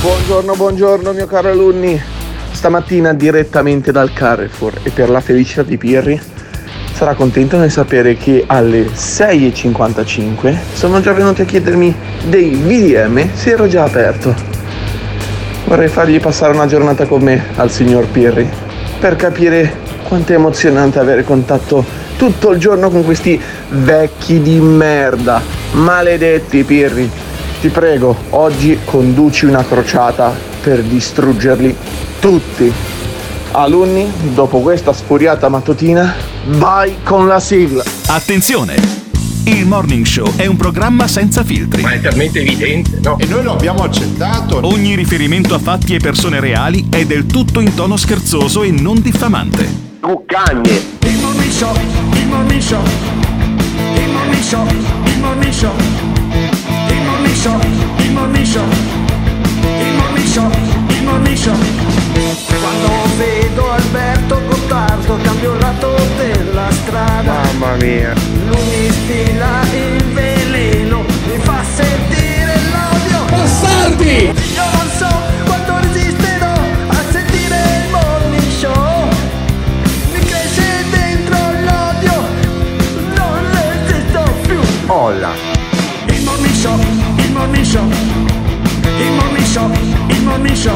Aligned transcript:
Buongiorno, 0.00 0.54
buongiorno 0.54 1.12
mio 1.12 1.26
caro 1.26 1.50
alunni. 1.50 2.00
Stamattina 2.52 3.12
direttamente 3.12 3.92
dal 3.92 4.14
Carrefour 4.14 4.78
e 4.82 4.88
per 4.88 5.10
la 5.10 5.20
felicità 5.20 5.62
di 5.62 5.76
Pirri 5.76 6.18
sarà 6.94 7.12
contento 7.12 7.58
nel 7.58 7.70
sapere 7.70 8.16
che 8.16 8.44
alle 8.46 8.86
6.55 8.86 10.56
sono 10.72 11.02
già 11.02 11.12
venuti 11.12 11.42
a 11.42 11.44
chiedermi 11.44 11.94
dei 12.24 12.48
VDM 12.48 13.34
se 13.34 13.50
ero 13.50 13.68
già 13.68 13.84
aperto. 13.84 14.34
Vorrei 15.66 15.88
fargli 15.88 16.18
passare 16.18 16.54
una 16.54 16.66
giornata 16.66 17.04
con 17.04 17.20
me 17.20 17.48
al 17.56 17.70
signor 17.70 18.06
Pirri 18.06 18.48
per 18.98 19.16
capire 19.16 19.80
quanto 20.08 20.32
è 20.32 20.36
emozionante 20.36 20.98
avere 20.98 21.24
contatto 21.24 21.84
tutto 22.16 22.52
il 22.52 22.58
giorno 22.58 22.88
con 22.88 23.04
questi 23.04 23.38
vecchi 23.68 24.40
di 24.40 24.58
merda. 24.60 25.42
Maledetti 25.72 26.64
Pirri. 26.64 27.28
Ti 27.60 27.68
prego, 27.68 28.16
oggi 28.30 28.78
conduci 28.86 29.44
una 29.44 29.62
crociata 29.62 30.34
per 30.62 30.82
distruggerli 30.82 31.76
tutti. 32.18 32.72
Alunni, 33.50 34.10
dopo 34.32 34.60
questa 34.60 34.94
sfuriata 34.94 35.50
mattutina, 35.50 36.14
vai 36.52 36.96
con 37.02 37.26
la 37.26 37.38
sigla. 37.38 37.84
Attenzione! 38.06 38.76
Il 39.44 39.66
Morning 39.66 40.06
Show 40.06 40.36
è 40.36 40.46
un 40.46 40.56
programma 40.56 41.06
senza 41.06 41.44
filtri. 41.44 41.82
Ma 41.82 41.92
è 41.92 42.00
talmente 42.00 42.40
evidente, 42.40 42.98
no? 43.02 43.18
E 43.18 43.26
noi 43.26 43.42
lo 43.42 43.52
abbiamo 43.52 43.82
accettato. 43.82 44.60
Ogni 44.62 44.94
riferimento 44.94 45.54
a 45.54 45.58
fatti 45.58 45.94
e 45.94 45.98
persone 45.98 46.40
reali 46.40 46.86
è 46.88 47.04
del 47.04 47.26
tutto 47.26 47.60
in 47.60 47.74
tono 47.74 47.98
scherzoso 47.98 48.62
e 48.62 48.70
non 48.70 49.02
diffamante. 49.02 49.98
Cuccagne. 50.00 50.82
Il 51.00 51.18
Morning 51.18 51.50
Show, 51.50 51.74
il 52.12 52.26
Morning 52.26 52.60
Show, 52.62 52.82
il 53.96 54.10
Morning 54.10 54.42
Show, 54.42 54.66
il 54.66 55.18
Morning 55.20 55.52
Show, 55.52 55.72
il 57.30 57.36
Show, 57.36 57.60
il 57.98 58.12
Morning 58.12 58.44
Show, 58.44 58.64
il 58.66 59.94
Morning 59.94 60.26
Show, 60.26 60.50
il 60.88 61.02
Morning 61.04 61.36
Show. 61.36 61.54
Quando 62.60 62.90
vedo 63.16 63.70
Alberto 63.70 64.40
Gottardo 64.46 65.16
cambio 65.22 65.54
lato 65.58 65.94
della 66.16 66.70
strada. 66.70 67.32
Mamma 67.32 67.76
mia. 67.76 68.12
Lui 68.46 68.58
mi 68.70 68.90
stila 68.90 69.62
il 69.72 70.04
veleno, 70.12 71.04
mi 71.26 71.38
fa 71.38 71.62
sentire 71.72 72.54
l'odio. 72.72 73.36
Bastardi! 73.36 74.24
Io 74.24 74.64
non 74.72 74.90
so 74.98 75.08
quanto 75.44 75.78
resisterò 75.78 76.52
a 76.88 77.02
sentire 77.10 77.56
il 77.84 77.90
morning 77.90 78.50
show. 78.58 79.08
Mi 80.12 80.18
cresce 80.18 80.84
dentro 80.90 81.38
l'odio, 81.38 82.24
non 83.14 83.38
resisto 83.52 84.22
più. 84.46 84.60
Olla. 84.86 85.49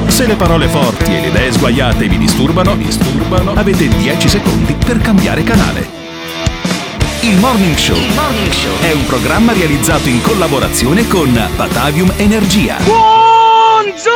Se 0.07 0.27
le 0.27 0.37
parole 0.37 0.69
forti 0.69 1.13
e 1.13 1.21
le 1.23 1.27
idee 1.27 1.51
sguaiate 1.51 2.07
vi 2.07 2.19
disturbano, 2.19 2.77
disturbano, 2.77 3.51
avete 3.55 3.89
10 3.89 4.29
secondi 4.29 4.75
per 4.75 4.99
cambiare 4.99 5.43
canale. 5.43 5.89
Il 7.23 7.37
Morning 7.39 7.75
Show 7.75 7.99
è 8.81 8.93
un 8.93 9.05
programma 9.07 9.53
realizzato 9.53 10.09
in 10.09 10.23
collaborazione 10.23 11.09
con 11.09 11.33
Batavium 11.57 12.13
Energia. 12.17 12.77
Buongiorno! 12.85 14.13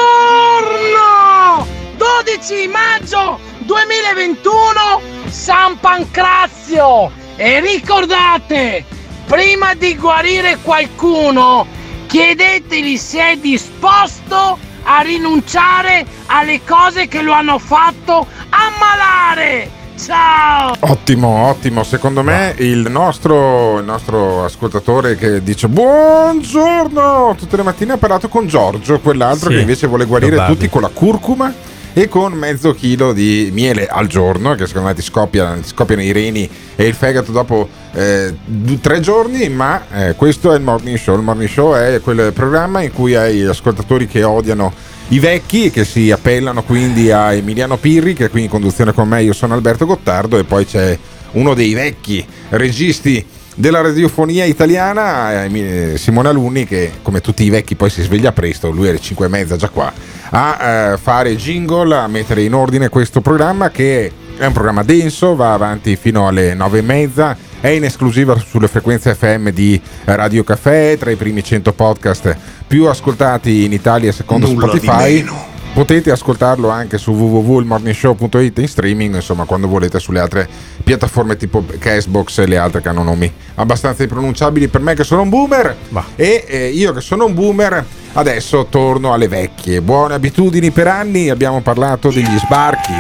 12 1.97 2.69
maggio 2.69 3.41
2021 3.58 5.00
San 5.26 5.80
Pancrazio 5.80 7.10
e 7.34 7.58
ricordate 7.58 8.84
prima 9.26 9.74
di 9.74 9.97
guarire 9.97 10.58
qualcuno 10.62 11.78
chiedetegli 12.08 12.96
se 12.96 13.32
è 13.32 13.36
disposto 13.36 14.58
a 14.82 15.00
rinunciare 15.02 16.04
alle 16.26 16.62
cose 16.66 17.06
che 17.06 17.20
lo 17.20 17.32
hanno 17.32 17.58
fatto 17.58 18.26
ammalare. 18.48 19.76
Ciao. 19.98 20.74
Ottimo, 20.80 21.48
ottimo. 21.48 21.82
Secondo 21.82 22.22
me 22.22 22.54
il 22.58 22.88
nostro, 22.88 23.78
il 23.78 23.84
nostro 23.84 24.44
ascoltatore 24.44 25.16
che 25.16 25.42
dice 25.42 25.68
buongiorno. 25.68 27.34
Tutte 27.36 27.56
le 27.56 27.62
mattine 27.64 27.92
ha 27.94 27.97
parlato 27.98 28.28
con 28.28 28.47
Giorgio, 28.47 29.00
quell'altro 29.00 29.50
Sì, 29.50 29.56
che 29.56 29.60
invece 29.60 29.86
vuole 29.88 30.04
guarire 30.06 30.30
probabile. 30.36 30.56
tutti 30.58 30.70
con 30.70 30.82
la 30.82 30.91
curcuma 30.92 31.52
e 32.00 32.06
con 32.06 32.32
mezzo 32.32 32.75
chilo 32.75 33.12
di 33.12 33.50
miele 33.53 33.88
al 33.88 34.06
giorno, 34.06 34.54
che 34.54 34.69
secondo 34.69 34.86
me 34.86 34.94
ti, 34.94 35.03
scoppia, 35.03 35.54
ti 35.54 35.66
scoppiano 35.66 36.00
i 36.00 36.12
reni 36.12 36.48
e 36.76 36.86
il 36.86 36.94
fegato 36.94 37.32
dopo 37.32 37.69
eh, 37.92 38.36
tre 38.81 39.00
giorni, 39.00 39.48
ma 39.48 39.82
eh, 39.92 40.14
questo 40.14 40.53
è 40.53 40.56
il 40.56 40.62
morning 40.62 40.97
show. 40.97 41.16
Il 41.16 41.25
morning 41.25 41.50
show 41.50 41.75
è 41.75 42.00
quel 42.00 42.32
programma 42.32 42.82
in 42.82 42.92
cui 42.92 43.16
hai 43.16 43.42
ascoltatori 43.42 44.06
che 44.06 44.22
odiano 44.22 44.72
i 45.09 45.19
vecchi 45.19 45.72
che 45.72 45.84
si 45.84 46.12
appellano 46.12 46.62
quindi 46.62 47.10
a 47.10 47.32
Emiliano 47.32 47.78
Pirri, 47.78 48.15
che 48.15 48.26
è 48.26 48.30
qui 48.30 48.44
in 48.44 48.48
conduzione 48.48 48.92
con 48.92 49.09
me, 49.09 49.25
io 49.25 49.32
sono 49.32 49.54
Alberto 49.54 49.84
Gottardo 49.84 50.38
e 50.38 50.44
poi 50.44 50.66
c'è 50.66 50.97
uno 51.32 51.53
dei 51.54 51.75
vecchi 51.75 52.25
registi 52.50 53.26
della 53.56 53.80
radiofonia 53.80 54.44
italiana, 54.44 55.44
eh, 55.47 55.94
Simone 55.97 56.28
Alunni, 56.28 56.65
che 56.65 56.92
come 57.03 57.20
tutti 57.20 57.42
i 57.42 57.50
vecchi 57.50 57.75
poi 57.75 57.91
si 57.91 58.03
sveglia 58.03 58.30
presto, 58.30 58.70
lui 58.70 58.88
alle 58.88 59.00
5 59.00 59.26
e 59.26 59.28
mezza 59.28 59.56
già 59.56 59.69
qua, 59.69 59.92
a 60.31 60.93
eh, 60.93 60.97
fare 60.99 61.37
jingle, 61.37 61.97
a 61.97 62.06
mettere 62.06 62.43
in 62.43 62.55
ordine 62.55 62.89
questo 62.89 63.21
programma 63.21 63.71
che 63.71 64.12
è 64.37 64.47
un 64.47 64.53
programma 64.53 64.83
denso, 64.83 65.34
va 65.34 65.53
avanti 65.53 65.97
fino 65.97 66.28
alle 66.28 66.55
9 66.55 66.78
e 66.78 66.83
mezza, 66.83 67.37
è 67.61 67.69
in 67.69 67.84
esclusiva 67.84 68.37
sulle 68.39 68.69
frequenze 68.69 69.15
FM 69.15 69.50
di 69.50 69.81
Radio 70.05 70.44
Caffè, 70.44 70.97
tra 70.99 71.11
i 71.11 71.16
primi 71.16 71.43
100 71.43 71.72
podcast 71.72 72.37
più 72.66 72.87
ascoltati 72.87 73.65
in 73.65 73.72
Italia 73.72 74.12
secondo 74.12 74.47
Nulla 74.47 74.69
Spotify. 74.69 75.47
Potete 75.72 76.10
ascoltarlo 76.10 76.70
anche 76.70 76.98
su 76.98 77.12
www.ilmorningshow.it 77.12 78.58
in 78.58 78.66
streaming, 78.68 79.14
insomma, 79.14 79.44
quando 79.44 79.68
volete 79.68 80.00
sulle 80.00 80.18
altre 80.18 80.48
piattaforme 80.82 81.36
tipo 81.36 81.64
Cashbox 81.78 82.38
e 82.38 82.46
le 82.46 82.56
altre 82.58 82.80
che 82.80 82.88
hanno 82.88 83.04
nomi 83.04 83.32
abbastanza 83.54 84.02
impronunciabili 84.02 84.66
per 84.68 84.80
me 84.80 84.94
che 84.94 85.04
sono 85.04 85.22
un 85.22 85.28
boomer. 85.28 85.76
E 86.16 86.44
eh, 86.48 86.68
io 86.70 86.92
che 86.92 87.00
sono 87.00 87.26
un 87.26 87.34
boomer, 87.34 87.84
adesso 88.14 88.66
torno 88.68 89.12
alle 89.12 89.28
vecchie 89.28 89.80
buone 89.80 90.14
abitudini 90.14 90.70
per 90.72 90.88
anni. 90.88 91.30
Abbiamo 91.30 91.60
parlato 91.60 92.10
degli 92.10 92.38
sbarchi, 92.38 92.92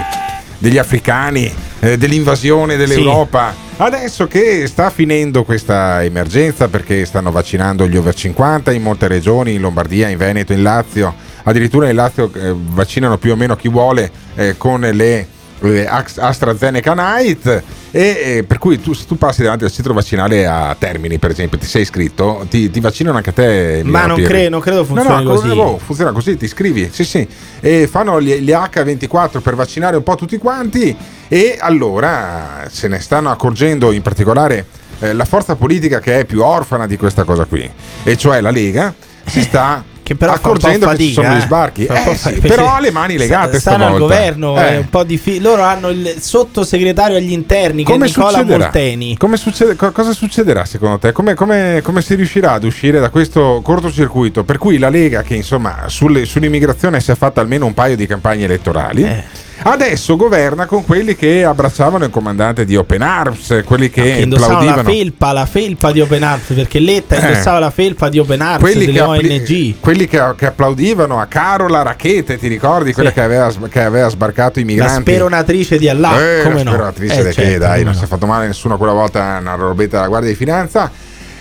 degli 0.58 0.78
africani, 0.78 1.52
eh, 1.80 1.96
dell'invasione 1.96 2.76
dell'Europa. 2.76 3.54
Adesso 3.76 4.26
che 4.26 4.66
sta 4.66 4.90
finendo 4.90 5.44
questa 5.44 6.02
emergenza 6.02 6.66
perché 6.68 7.04
stanno 7.04 7.30
vaccinando 7.30 7.86
gli 7.86 7.96
over 7.96 8.12
50 8.12 8.72
in 8.72 8.82
molte 8.82 9.06
regioni, 9.06 9.54
in 9.54 9.60
Lombardia, 9.60 10.08
in 10.08 10.18
Veneto, 10.18 10.52
in 10.52 10.62
Lazio, 10.62 11.14
addirittura 11.44 11.88
in 11.88 11.94
Lazio 11.94 12.30
eh, 12.34 12.54
vaccinano 12.56 13.18
più 13.18 13.32
o 13.32 13.36
meno 13.36 13.54
chi 13.54 13.68
vuole 13.68 14.10
eh, 14.34 14.56
con 14.56 14.80
le 14.80 15.26
AstraZeneca 15.60 16.94
Night 16.94 17.62
e 17.90 18.00
eh, 18.00 18.44
per 18.44 18.58
cui 18.58 18.80
tu, 18.80 18.92
se 18.92 19.06
tu 19.06 19.16
passi 19.16 19.42
davanti 19.42 19.64
al 19.64 19.72
centro 19.72 19.92
vaccinale 19.92 20.46
a 20.46 20.76
Termini 20.78 21.18
per 21.18 21.30
esempio 21.30 21.58
ti 21.58 21.66
sei 21.66 21.82
iscritto 21.82 22.46
ti, 22.48 22.70
ti 22.70 22.80
vaccinano 22.80 23.16
anche 23.16 23.30
a 23.30 23.32
te 23.32 23.82
Ma 23.84 24.06
non, 24.06 24.22
cre- 24.22 24.48
non 24.48 24.60
credo 24.60 24.84
funzioni 24.84 25.24
no, 25.24 25.30
no, 25.32 25.36
così. 25.36 25.48
oh, 25.48 25.78
funziona 25.78 26.12
così, 26.12 26.36
ti 26.36 26.44
iscrivi, 26.44 26.88
sì 26.92 27.04
sì, 27.04 27.26
e 27.60 27.86
fanno 27.86 28.20
gli, 28.20 28.34
gli 28.34 28.50
H24 28.50 29.40
per 29.40 29.54
vaccinare 29.54 29.96
un 29.96 30.02
po' 30.02 30.14
tutti 30.14 30.36
quanti 30.38 30.94
e 31.28 31.56
allora 31.58 32.66
se 32.70 32.88
ne 32.88 33.00
stanno 33.00 33.30
accorgendo 33.30 33.90
in 33.92 34.02
particolare 34.02 34.66
eh, 35.00 35.12
la 35.12 35.24
forza 35.24 35.56
politica 35.56 36.00
che 36.00 36.20
è 36.20 36.24
più 36.24 36.42
orfana 36.42 36.86
di 36.86 36.96
questa 36.96 37.24
cosa 37.24 37.44
qui, 37.44 37.68
e 38.02 38.16
cioè 38.16 38.40
la 38.40 38.50
Lega, 38.50 38.94
si 39.24 39.42
sta 39.42 39.84
Che 40.08 40.14
però 40.14 40.32
fa 40.32 40.36
un 40.36 40.42
po' 40.42 40.48
accorgendo 40.48 40.86
che 40.88 40.96
ci 40.96 41.02
fatica, 41.12 41.22
sono 41.22 41.34
gli 41.34 41.38
eh. 41.38 41.42
sbarchi. 41.44 41.84
Fa 41.84 42.04
Eh, 42.10 42.16
sì, 42.16 42.32
però 42.40 42.74
ha 42.74 42.80
le 42.80 42.90
mani 42.90 43.18
legate 43.18 43.60
Stanno 43.60 43.86
al 43.88 43.98
governo, 43.98 44.56
Eh. 44.58 44.68
è 44.68 44.76
un 44.78 44.88
po' 44.88 45.04
difficile. 45.04 45.42
Loro 45.42 45.62
hanno 45.62 45.88
il 45.90 46.14
sottosegretario 46.18 47.16
agli 47.18 47.32
interni 47.32 47.84
che 47.84 47.90
è 47.90 47.92
Come 47.92 48.06
Nicola 48.06 48.28
succederà? 48.30 48.58
Molteni. 48.58 49.16
Come 49.18 49.36
succede- 49.36 49.76
co- 49.76 49.92
cosa 49.92 50.12
succederà 50.12 50.64
secondo 50.64 50.98
te? 50.98 51.12
Come, 51.12 51.34
come- 51.34 51.80
come 51.82 52.00
si 52.00 52.14
riuscirà 52.14 52.52
ad 52.52 52.64
uscire 52.64 53.00
da 53.00 53.10
questo 53.10 53.60
cortocircuito? 53.62 54.44
Per 54.44 54.56
cui 54.56 54.78
la 54.78 54.88
Lega, 54.88 55.20
che 55.22 55.34
insomma 55.34 55.84
sulle- 55.88 56.24
sull'immigrazione 56.24 57.00
si 57.00 57.10
è 57.10 57.14
fatta 57.14 57.42
almeno 57.42 57.66
un 57.66 57.74
paio 57.74 57.96
di 57.96 58.06
campagne 58.06 58.44
elettorali, 58.44 59.02
Eh. 59.02 59.24
Adesso 59.60 60.16
governa 60.16 60.66
con 60.66 60.84
quelli 60.84 61.16
che 61.16 61.44
abbracciavano 61.44 62.04
il 62.04 62.10
comandante 62.10 62.64
di 62.64 62.76
Open 62.76 63.02
Arms, 63.02 63.62
quelli 63.64 63.90
che, 63.90 64.02
Che 64.02 64.08
indossava 64.20 64.52
la 64.52 64.58
applaudivano. 64.70 64.88
felpa, 64.90 65.32
la 65.32 65.46
felpa 65.46 65.90
di 65.92 66.00
Open 66.00 66.22
Arms, 66.22 66.52
perché 66.54 66.78
Letta 66.78 67.16
Eh. 67.16 67.28
indossava 67.28 67.58
la 67.58 67.70
felpa 67.70 68.08
di 68.08 68.18
Open 68.20 68.40
Arms 68.40 68.60
quelli, 68.60 68.86
delle 68.86 68.92
che, 68.92 69.00
appli- 69.04 69.32
ONG. 69.36 69.74
quelli 69.80 70.06
che, 70.06 70.34
che 70.36 70.46
applaudivano 70.46 71.18
a 71.20 71.26
Carola 71.26 71.82
Rachete, 71.82 72.38
ti 72.38 72.46
ricordi? 72.46 72.92
Quella 72.92 73.08
Sì. 73.08 73.16
che, 73.16 73.20
aveva, 73.22 73.52
che 73.68 73.82
aveva 73.82 74.08
sbarcato 74.08 74.58
i 74.60 74.62
La 74.62 74.68
migranti. 74.68 75.00
speronatrice 75.10 75.76
di 75.78 75.88
Allah, 75.88 76.10
Eh, 76.18 76.42
come 76.44 76.54
la 76.58 76.62
no? 76.62 76.70
speronatrice 76.70 77.14
Eh, 77.14 77.16
di 77.18 77.24
che, 77.24 77.32
certo, 77.32 77.58
dai, 77.58 77.70
come 77.70 77.82
non 77.82 77.92
no. 77.92 77.98
si 77.98 78.04
è 78.04 78.06
fatto 78.06 78.26
male 78.26 78.46
nessuno 78.46 78.76
quella 78.78 78.92
volta, 78.92 79.38
una 79.40 79.54
robetta 79.56 79.96
della 79.96 80.08
Guardia 80.08 80.30
di 80.30 80.36
Finanza. 80.36 80.90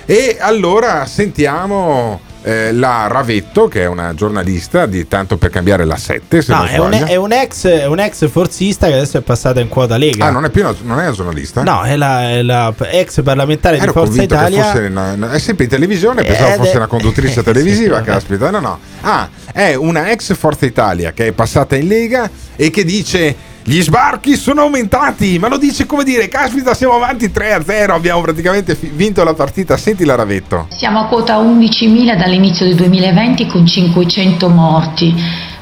E 0.05 0.37
allora 0.39 1.05
sentiamo 1.05 2.21
eh, 2.47 2.71
la 2.71 3.07
Ravetto, 3.07 3.67
che 3.67 3.81
è 3.81 3.85
una 3.87 4.13
giornalista 4.13 4.85
di 4.85 5.05
Tanto 5.05 5.35
per 5.35 5.49
cambiare 5.49 5.83
la 5.83 5.97
7, 5.97 6.41
se 6.41 6.53
No, 6.53 6.59
non 6.77 6.93
è 6.93 7.01
un, 7.01 7.07
è 7.09 7.15
un 7.17 7.31
ex, 7.33 7.67
è 7.67 7.85
un 7.87 7.99
ex 7.99 8.29
forzista 8.29 8.87
che 8.87 8.93
adesso 8.93 9.17
è 9.17 9.21
passata 9.21 9.59
in 9.59 9.67
quota 9.67 9.97
Lega. 9.97 10.27
Ah, 10.27 10.29
non 10.29 10.45
è 10.45 10.49
più 10.49 10.61
una, 10.61 10.73
non 10.83 10.99
è 10.99 11.03
una 11.03 11.11
giornalista? 11.11 11.61
No, 11.63 11.81
è 11.83 11.97
la, 11.97 12.29
è 12.29 12.41
la 12.41 12.73
ex 12.91 13.21
parlamentare 13.21 13.75
Ero 13.75 13.87
di 13.87 13.91
Forza 13.91 14.07
convinto 14.09 14.33
Italia. 14.35 14.57
che 14.61 14.63
fosse 14.71 14.85
una- 14.85 15.31
è 15.33 15.39
sempre 15.39 15.63
in 15.65 15.69
televisione, 15.69 16.21
pensavo 16.23 16.47
Ed 16.47 16.53
è- 16.53 16.57
fosse 16.57 16.77
una 16.77 16.87
conduttrice 16.87 17.43
televisiva, 17.43 18.01
caspita. 18.01 18.49
No, 18.49 18.59
no. 18.59 18.79
Ah, 19.01 19.29
è 19.51 19.73
una 19.75 20.09
ex 20.11 20.33
Forza 20.35 20.65
Italia 20.65 21.11
che 21.11 21.27
è 21.27 21.31
passata 21.33 21.75
in 21.75 21.87
Lega 21.87 22.29
e 22.55 22.69
che 22.69 22.85
dice 22.85 23.35
gli 23.69 23.81
sbarchi 23.81 24.37
sono 24.37 24.61
aumentati, 24.61 25.37
ma 25.39 25.49
lo 25.49 25.57
dice 25.57 25.85
come 25.85 26.05
dire, 26.05 26.29
caspita, 26.29 26.73
siamo 26.73 26.93
avanti 26.93 27.25
3-0, 27.29 27.89
abbiamo 27.91 28.21
praticamente 28.21 28.75
fi- 28.75 28.89
vinto 28.93 29.25
la 29.25 29.33
partita. 29.33 29.75
Senti 29.75 30.05
la 30.05 30.15
Ravetto. 30.15 30.67
Siamo 30.69 31.01
a 31.01 31.05
quota 31.07 31.37
11.000 31.37 32.15
dall'inizio 32.17 32.65
del 32.65 32.75
2020 32.75 33.45
con 33.47 33.67
500 33.67 34.47
morti, 34.47 35.13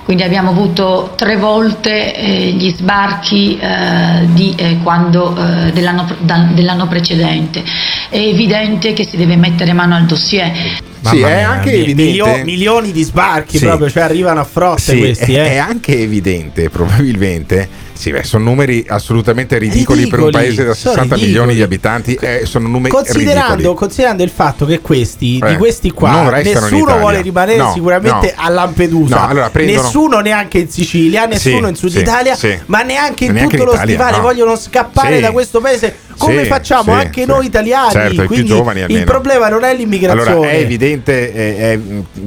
quindi 0.03 0.21
abbiamo 0.21 0.51
avuto 0.51 1.13
tre 1.17 1.35
volte 1.37 2.15
eh, 2.15 2.51
gli 2.51 2.69
sbarchi 2.69 3.57
eh, 3.59 4.27
di, 4.33 4.53
eh, 4.55 4.77
quando, 4.83 5.35
eh, 5.35 5.71
dell'anno, 5.71 6.05
da- 6.19 6.49
dell'anno 6.53 6.87
precedente. 6.87 7.63
È 8.07 8.17
evidente 8.19 8.93
che 8.93 9.03
si 9.03 9.17
deve 9.17 9.35
mettere 9.35 9.73
mano 9.73 9.95
al 9.95 10.05
dossier. 10.05 10.51
sì, 11.01 11.21
è 11.21 11.37
mia, 11.37 11.49
anche 11.49 11.73
evidente. 11.73 12.03
milio- 12.03 12.43
milioni 12.43 12.91
di 12.91 13.01
sbarchi 13.01 13.57
Sì. 13.57 13.65
proprio, 13.65 13.89
cioè 13.89 14.03
arrivano 14.03 14.41
a 14.41 14.43
frotte 14.43 14.79
Sì, 14.93 14.97
questi. 14.99 15.33
è, 15.33 15.39
eh. 15.39 15.49
è 15.53 15.57
anche 15.57 15.99
evidente, 15.99 16.69
probabilmente. 16.69 17.84
Sì, 17.97 18.11
beh, 18.11 18.23
sono 18.23 18.43
numeri 18.43 18.85
assolutamente 18.87 19.57
ridicoli, 19.57 20.07
per 20.07 20.19
un 20.19 20.25
Ridicoli, 20.25 20.45
paese 20.47 20.63
da 20.65 20.73
sono 20.73 20.93
60 20.95 21.15
milioni 21.15 21.53
di 21.55 21.63
ridicoli. 21.63 21.63
abitanti. 21.63 22.13
eh, 22.19 22.45
sono 22.45 22.67
numeri 22.67 22.91
Considerando, 22.93 23.53
ridicoli. 23.55 23.75
considerando 23.77 24.23
il 24.23 24.29
fatto 24.29 24.65
che 24.65 24.79
questi, 24.81 25.39
Eh, 25.41 25.49
di 25.51 25.57
questi 25.57 25.91
qua, 25.91 26.29
nessuno 26.41 26.97
vuole 26.97 27.21
rimanere 27.21 27.57
No, 27.57 27.71
sicuramente 27.73 28.33
no. 28.35 28.43
a 28.43 28.49
Lampedusa, 28.49 29.15
No, 29.15 29.27
allora 29.27 29.49
prendono- 29.49 29.81
nessuno 29.81 30.19
neanche 30.19 30.57
in 30.59 30.69
Sicilia, 30.69 31.25
nessuno 31.25 31.63
Sì, 31.63 31.69
in 31.69 31.75
Sud 31.75 31.89
sì, 31.91 31.99
Italia, 31.99 32.35
sì. 32.35 32.59
ma 32.65 32.81
neanche 32.81 33.25
in 33.25 33.31
neanche 33.33 33.57
tutto 33.57 33.61
in 33.63 33.67
lo 33.69 33.73
Italia, 33.75 33.93
stivale 33.95 34.17
no. 34.17 34.23
vogliono 34.23 34.55
scappare 34.57 35.19
da 35.21 35.31
questo 35.31 35.61
paese 35.61 35.95
come 36.17 36.43
Sì, 36.43 36.49
facciamo 36.49 36.83
sì, 36.83 36.89
anche 37.05 37.21
sì. 37.21 37.27
noi 37.27 37.45
italiani. 37.45 37.91
Certo, 37.91 38.25
Quindi 38.25 38.45
giovani 38.47 38.85
il 38.87 39.03
problema 39.03 39.49
non 39.49 39.63
è 39.63 39.73
l'immigrazione. 39.75 40.29
Allora 40.31 40.49
è 40.49 40.57
evidente 40.57 41.33
è- 41.33 41.57
è- 41.73 41.79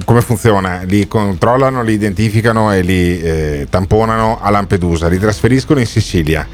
come 0.05 0.21
funziona: 0.21 0.83
li 0.85 1.07
controllano, 1.09 1.83
li 1.83 1.93
identificano 1.93 2.73
e 2.73 2.81
li 2.83 3.21
eh, 3.21 3.67
tamponano 3.71 4.39
a 4.41 4.51
Lampedusa, 4.51 5.09
li 5.09 5.19
trasferiscono 5.19 5.81
in 5.81 5.87
Sicilia. 5.87 6.47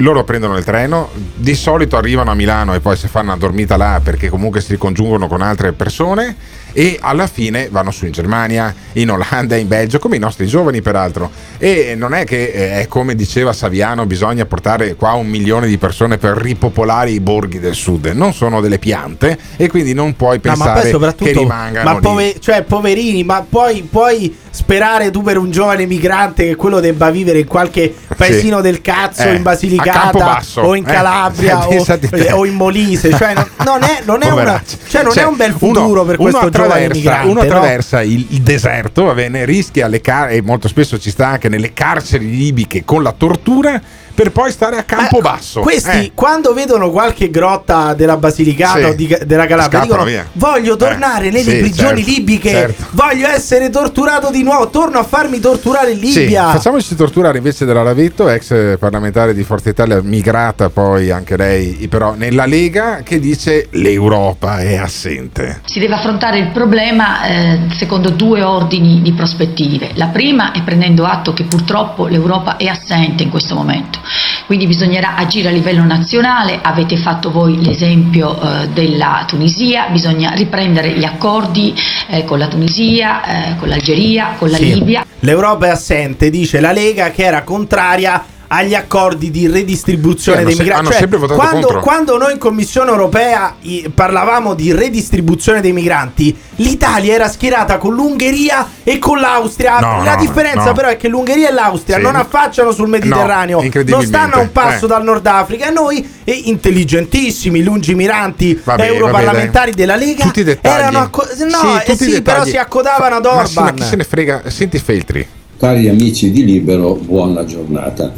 Loro 0.00 0.24
prendono 0.24 0.58
il 0.58 0.64
treno, 0.64 1.08
di 1.34 1.54
solito 1.54 1.96
arrivano 1.96 2.30
a 2.30 2.34
Milano 2.34 2.74
e 2.74 2.80
poi 2.80 2.96
si 2.96 3.08
fanno 3.08 3.28
una 3.30 3.38
dormita 3.38 3.78
là 3.78 3.98
perché 4.04 4.28
comunque 4.28 4.60
si 4.60 4.72
ricongiungono 4.72 5.26
con 5.26 5.40
altre 5.40 5.72
persone 5.72 6.36
e 6.76 6.98
alla 7.00 7.26
fine 7.26 7.68
vanno 7.70 7.90
su 7.90 8.04
in 8.04 8.12
Germania, 8.12 8.74
in 8.92 9.10
Olanda, 9.10 9.56
in 9.56 9.66
Belgio, 9.66 9.98
come 9.98 10.16
i 10.16 10.18
nostri 10.18 10.46
giovani 10.46 10.82
peraltro. 10.82 11.30
E 11.56 11.94
non 11.96 12.12
è 12.12 12.24
che 12.24 12.50
eh, 12.52 12.80
è 12.82 12.86
come 12.86 13.14
diceva 13.14 13.54
Saviano, 13.54 14.04
bisogna 14.04 14.44
portare 14.44 14.94
qua 14.94 15.12
un 15.12 15.26
milione 15.26 15.68
di 15.68 15.78
persone 15.78 16.18
per 16.18 16.36
ripopolare 16.36 17.08
i 17.12 17.20
borghi 17.20 17.60
del 17.60 17.74
sud, 17.74 18.08
non 18.08 18.34
sono 18.34 18.60
delle 18.60 18.78
piante 18.78 19.38
e 19.56 19.68
quindi 19.70 19.94
non 19.94 20.16
puoi 20.16 20.38
No, 20.42 20.52
ma 20.54 20.72
pensare 20.72 20.90
poi 20.90 21.14
che 21.14 21.32
rimangano 21.32 21.92
ma 21.94 21.98
pove- 21.98 22.36
cioè, 22.40 22.60
poverini, 22.62 23.24
ma 23.24 23.44
poi 23.48 23.80
puoi 23.90 24.36
sperare 24.50 25.10
tu 25.10 25.22
per 25.22 25.38
un 25.38 25.50
giovane 25.50 25.86
migrante 25.86 26.46
che 26.46 26.56
quello 26.56 26.80
debba 26.80 27.10
vivere 27.10 27.38
in 27.40 27.46
qualche 27.46 27.94
paesino 28.16 28.60
del 28.60 28.82
cazzo, 28.82 29.22
Eh, 29.22 29.34
in 29.34 29.42
Basilicata 29.42 30.42
o 30.56 30.74
in 30.74 30.84
eh. 30.86 30.92
Calabria 30.92 31.66
Eh, 31.68 32.32
o, 32.32 32.36
o 32.38 32.44
in 32.46 32.54
Molise, 32.54 33.10
cioè 33.16 33.32
non, 33.34 33.48
non 33.64 33.82
è, 33.82 34.02
non 34.04 34.22
è 34.22 34.30
una, 34.30 34.62
cioè, 34.88 35.02
non 35.02 35.12
Cioè, 35.12 35.24
è 35.24 35.26
un 35.26 35.36
bel 35.36 35.54
uno- 35.58 35.80
futuro 35.80 36.04
per 36.04 36.18
uno 36.18 36.30
questo 36.30 36.50
giovane 36.50 36.65
attraversa-. 36.66 37.22
Uno 37.24 37.32
no? 37.32 37.40
attraversa 37.40 38.02
il, 38.02 38.26
il 38.30 38.42
deserto, 38.42 39.04
va 39.04 39.14
bene, 39.14 39.44
rischia 39.44 39.86
le 39.88 40.00
car- 40.00 40.32
e 40.32 40.42
molto 40.42 40.68
spesso 40.68 40.98
ci 40.98 41.10
sta 41.10 41.28
anche 41.28 41.48
nelle 41.48 41.72
carceri 41.72 42.28
libiche 42.28 42.84
con 42.84 43.02
la 43.02 43.12
tortura 43.12 43.80
per 44.16 44.32
poi 44.32 44.50
stare 44.50 44.78
a 44.78 44.82
Campobasso. 44.82 45.60
Eh, 45.60 45.62
Questi, 45.62 45.90
Eh. 46.06 46.10
quando 46.14 46.54
vedono 46.54 46.90
qualche 46.90 47.30
grotta 47.30 47.92
della 47.92 48.16
Basilicata 48.16 48.78
Sì. 48.78 48.84
o 48.84 48.94
di- 48.94 49.06
della 49.26 49.44
Calabria, 49.46 49.80
Scappano 49.82 49.84
dicono: 49.84 50.04
via. 50.04 50.26
Voglio 50.32 50.74
Eh, 50.74 50.76
tornare 50.78 51.24
nelle 51.30 51.50
sì, 51.50 51.58
prigioni 51.58 52.02
certo, 52.02 52.10
libiche, 52.10 52.50
certo. 52.50 52.84
voglio 52.92 53.28
essere 53.28 53.68
torturato 53.68 54.30
di 54.30 54.42
nuovo, 54.42 54.70
torno 54.70 54.98
a 54.98 55.04
farmi 55.04 55.38
torturare 55.38 55.90
in 55.92 55.98
Sì, 56.06 56.20
Libia. 56.20 56.48
facciamoci 56.50 56.94
torturare 56.96 57.36
invece 57.36 57.66
della 57.66 57.82
Ravetto, 57.82 58.28
ex 58.30 58.78
parlamentare 58.78 59.34
di 59.34 59.42
Forza 59.44 59.68
Italia, 59.68 60.00
migrata 60.02 60.70
poi 60.70 61.10
anche 61.10 61.36
lei, 61.36 61.86
però 61.88 62.14
nella 62.14 62.46
Lega, 62.46 63.00
che 63.04 63.20
dice 63.20 63.68
l'Europa 63.72 64.58
è 64.60 64.76
assente. 64.76 65.60
Si 65.66 65.78
deve 65.78 65.94
affrontare 65.94 66.38
il 66.38 66.48
problema 66.52 67.26
eh, 67.26 67.58
secondo 67.76 68.08
due 68.10 68.42
ordini 68.42 69.02
di 69.02 69.12
prospettive. 69.12 69.90
La 69.94 70.06
prima 70.06 70.52
è 70.52 70.62
prendendo 70.62 71.04
atto 71.04 71.34
che 71.34 71.44
purtroppo 71.44 72.06
l'Europa 72.06 72.56
è 72.56 72.66
assente 72.66 73.22
in 73.22 73.30
questo 73.30 73.54
momento, 73.54 73.98
quindi 74.46 74.66
bisognerà 74.66 75.16
agire 75.16 75.48
a 75.48 75.52
livello 75.52 75.84
nazionale, 75.84 76.58
avete 76.62 76.96
fatto 76.96 77.30
voi 77.30 77.62
l'esempio 77.64 78.38
eh, 78.40 78.68
della 78.68 79.24
Tunisia, 79.26 79.86
bisogna 79.90 80.30
riprendere 80.34 80.92
gli 80.92 81.04
accordi 81.04 81.74
eh, 82.08 82.24
con 82.24 82.38
la 82.38 82.48
Tunisia, 82.48 83.24
eh, 83.24 83.56
con 83.56 83.68
l'Algeria, 83.68 84.34
con 84.38 84.50
la 84.50 84.56
Sì. 84.56 84.74
Libia. 84.74 85.04
L'Europa 85.20 85.66
è 85.66 85.70
assente, 85.70 86.30
dice 86.30 86.60
la 86.60 86.72
Lega 86.72 87.10
che 87.10 87.24
era 87.24 87.42
contraria 87.42 88.22
agli 88.48 88.74
accordi 88.74 89.30
di 89.30 89.46
redistribuzione 89.48 90.38
Sì, 90.38 90.44
hanno 90.44 90.46
dei 90.46 90.54
se- 90.56 90.62
migranti. 90.62 90.84
hanno 90.84 90.90
Cioè, 90.92 91.00
sempre 91.00 91.18
votato 91.18 91.38
quando, 91.40 91.60
contro. 91.66 91.80
quando 91.82 92.18
noi 92.18 92.32
in 92.32 92.38
Commissione 92.38 92.90
europea 92.90 93.54
i- 93.62 93.90
parlavamo 93.92 94.54
di 94.54 94.72
redistribuzione 94.72 95.60
dei 95.60 95.72
migranti, 95.72 96.36
l'Italia 96.56 97.14
era 97.14 97.28
schierata 97.28 97.78
con 97.78 97.94
l'Ungheria 97.94 98.66
e 98.84 98.98
con 98.98 99.18
l'Austria. 99.20 99.78
No, 99.78 100.02
la 100.04 100.14
no, 100.14 100.20
differenza 100.20 100.64
no. 100.66 100.72
però 100.72 100.88
è 100.88 100.96
che 100.96 101.08
l'Ungheria 101.08 101.48
e 101.48 101.52
l'Austria 101.52 101.96
Sì. 101.96 102.02
non 102.02 102.16
affacciano 102.16 102.72
sul 102.72 102.88
Mediterraneo, 102.88 103.62
No, 103.62 103.70
non 103.86 104.04
stanno 104.04 104.34
a 104.36 104.38
un 104.38 104.52
passo 104.52 104.84
Eh. 104.84 104.88
dal 104.88 105.02
Nord 105.02 105.26
Africa. 105.26 105.66
E 105.68 105.70
noi, 105.70 106.08
eh, 106.24 106.32
intelligentissimi, 106.44 107.62
lungimiranti 107.62 108.60
Vabbè, 108.62 108.86
europarlamentari 108.86 109.70
vabbè, 109.70 109.80
della 109.82 109.96
Lega, 109.96 110.24
Tutti 110.24 110.40
i 110.40 110.44
dettagli. 110.44 110.78
erano 110.80 110.98
acco- 111.00 111.26
no, 111.38 111.80
Sì, 111.84 111.90
eh 111.90 111.96
sì, 111.96 112.22
però 112.22 112.44
si 112.44 112.56
accodavano 112.56 113.16
ad 113.16 113.24
Ma 113.24 113.44
sì, 113.44 113.54
ma 113.54 113.60
Orban. 113.62 113.74
chi 113.76 113.82
se 113.84 113.96
ne 113.96 114.04
frega? 114.04 114.42
Senti 114.46 114.78
Feltri. 114.78 115.26
Cari 115.58 115.88
amici 115.88 116.30
di 116.30 116.44
Libero, 116.44 116.94
buona 116.94 117.44
giornata. 117.44 118.12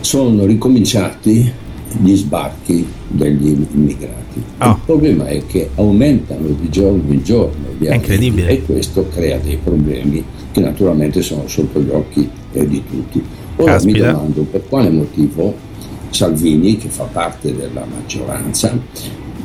Sono 0.00 0.44
ricominciati 0.44 1.52
gli 2.00 2.14
sbarchi 2.14 2.86
degli 3.08 3.66
immigrati. 3.72 4.42
Oh. 4.58 4.70
Il 4.70 4.80
problema 4.84 5.26
è 5.26 5.44
che 5.46 5.70
aumentano 5.74 6.48
di 6.48 6.68
giorno 6.68 7.12
in 7.12 7.22
giorno 7.22 7.68
gli 7.78 7.88
arrivi 7.88 8.44
e 8.46 8.62
questo 8.62 9.08
crea 9.08 9.38
dei 9.38 9.58
problemi 9.62 10.22
che 10.52 10.60
naturalmente 10.60 11.22
sono 11.22 11.46
sotto 11.46 11.80
gli 11.80 11.90
occhi 11.90 12.28
eh, 12.52 12.66
di 12.66 12.82
tutti. 12.88 13.22
Ora 13.56 13.72
Caspita. 13.72 14.06
mi 14.06 14.12
domando 14.12 14.42
per 14.42 14.62
quale 14.68 14.90
motivo 14.90 15.66
Salvini, 16.10 16.78
che 16.78 16.88
fa 16.88 17.04
parte 17.04 17.54
della 17.54 17.84
maggioranza, 17.84 18.76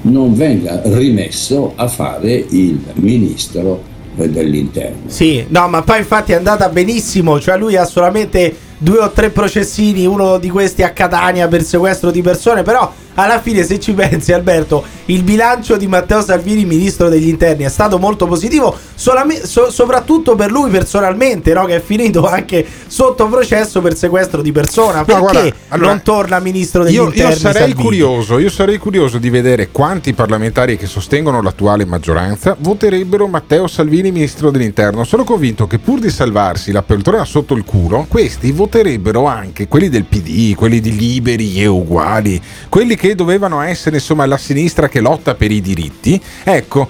non 0.03 0.33
venga 0.33 0.81
rimesso 0.83 1.73
a 1.75 1.87
fare 1.87 2.45
il 2.49 2.79
ministro 2.95 3.81
eh, 4.17 4.29
dell'interno. 4.29 5.01
Sì, 5.07 5.45
no, 5.49 5.67
ma 5.67 5.81
poi 5.81 5.99
infatti 5.99 6.31
è 6.31 6.35
andata 6.35 6.69
benissimo, 6.69 7.39
cioè 7.39 7.57
lui 7.57 7.75
ha 7.75 7.85
solamente 7.85 8.53
due 8.83 8.99
o 8.99 9.11
tre 9.11 9.29
processini, 9.29 10.05
uno 10.05 10.37
di 10.37 10.49
questi 10.49 10.83
a 10.83 10.91
Catania 10.91 11.47
per 11.47 11.63
sequestro 11.63 12.11
di 12.11 12.21
persone, 12.21 12.63
però 12.63 12.93
alla 13.15 13.39
fine 13.41 13.63
se 13.63 13.79
ci 13.79 13.93
pensi 13.93 14.31
Alberto, 14.33 14.83
il 15.05 15.23
bilancio 15.23 15.77
di 15.77 15.87
Matteo 15.87 16.21
Salvini, 16.21 16.65
ministro 16.65 17.09
degli 17.09 17.27
interni, 17.27 17.63
è 17.63 17.69
stato 17.69 17.99
molto 17.99 18.25
positivo, 18.27 18.75
solame- 18.95 19.45
so- 19.45 19.69
soprattutto 19.69 20.35
per 20.35 20.51
lui 20.51 20.69
personalmente, 20.69 21.53
no? 21.53 21.65
che 21.65 21.77
è 21.77 21.81
finito 21.81 22.27
anche 22.27 22.65
sotto 22.87 23.27
processo 23.27 23.81
per 23.81 23.95
sequestro 23.95 24.41
di 24.41 24.51
persona. 24.51 25.03
Perché 25.03 25.21
guarda, 25.21 25.55
allora, 25.69 25.89
non 25.89 26.01
torna 26.03 26.39
ministro 26.39 26.83
degli 26.83 26.93
Io, 26.93 27.05
interni? 27.05 27.31
io 27.33 27.37
sarei 27.37 27.61
Salvini? 27.61 27.83
curioso, 27.83 28.39
io 28.39 28.49
sarei 28.49 28.77
curioso 28.77 29.17
di 29.17 29.29
vedere 29.29 29.69
quanti 29.71 30.13
parlamentari 30.13 30.77
che 30.77 30.85
sostengono 30.85 31.41
l'attuale 31.41 31.85
maggioranza 31.85 32.55
voterebbero 32.57 33.27
Matteo 33.27 33.67
Salvini 33.67 34.11
ministro 34.11 34.51
dell'interno. 34.51 35.03
Sono 35.03 35.23
convinto 35.23 35.67
che 35.67 35.79
pur 35.79 35.99
di 35.99 36.09
salvarsi 36.09 36.71
la 36.71 36.81
poltrona 36.81 37.25
sotto 37.25 37.53
il 37.55 37.63
culo, 37.63 38.05
questi 38.07 38.51
voterebbero 38.51 39.25
anche 39.25 39.67
quelli 39.67 39.89
del 39.89 40.05
PD, 40.05 40.55
quelli 40.55 40.79
di 40.79 40.95
liberi 40.95 41.61
e 41.61 41.67
uguali, 41.67 42.41
quelli 42.69 42.95
che 42.95 43.02
dovevano 43.11 43.61
essere 43.61 43.97
insomma 43.97 44.25
la 44.25 44.37
sinistra 44.37 44.87
che 44.87 45.01
lotta 45.01 45.35
per 45.35 45.51
i 45.51 45.61
diritti. 45.61 46.19
Ecco. 46.43 46.87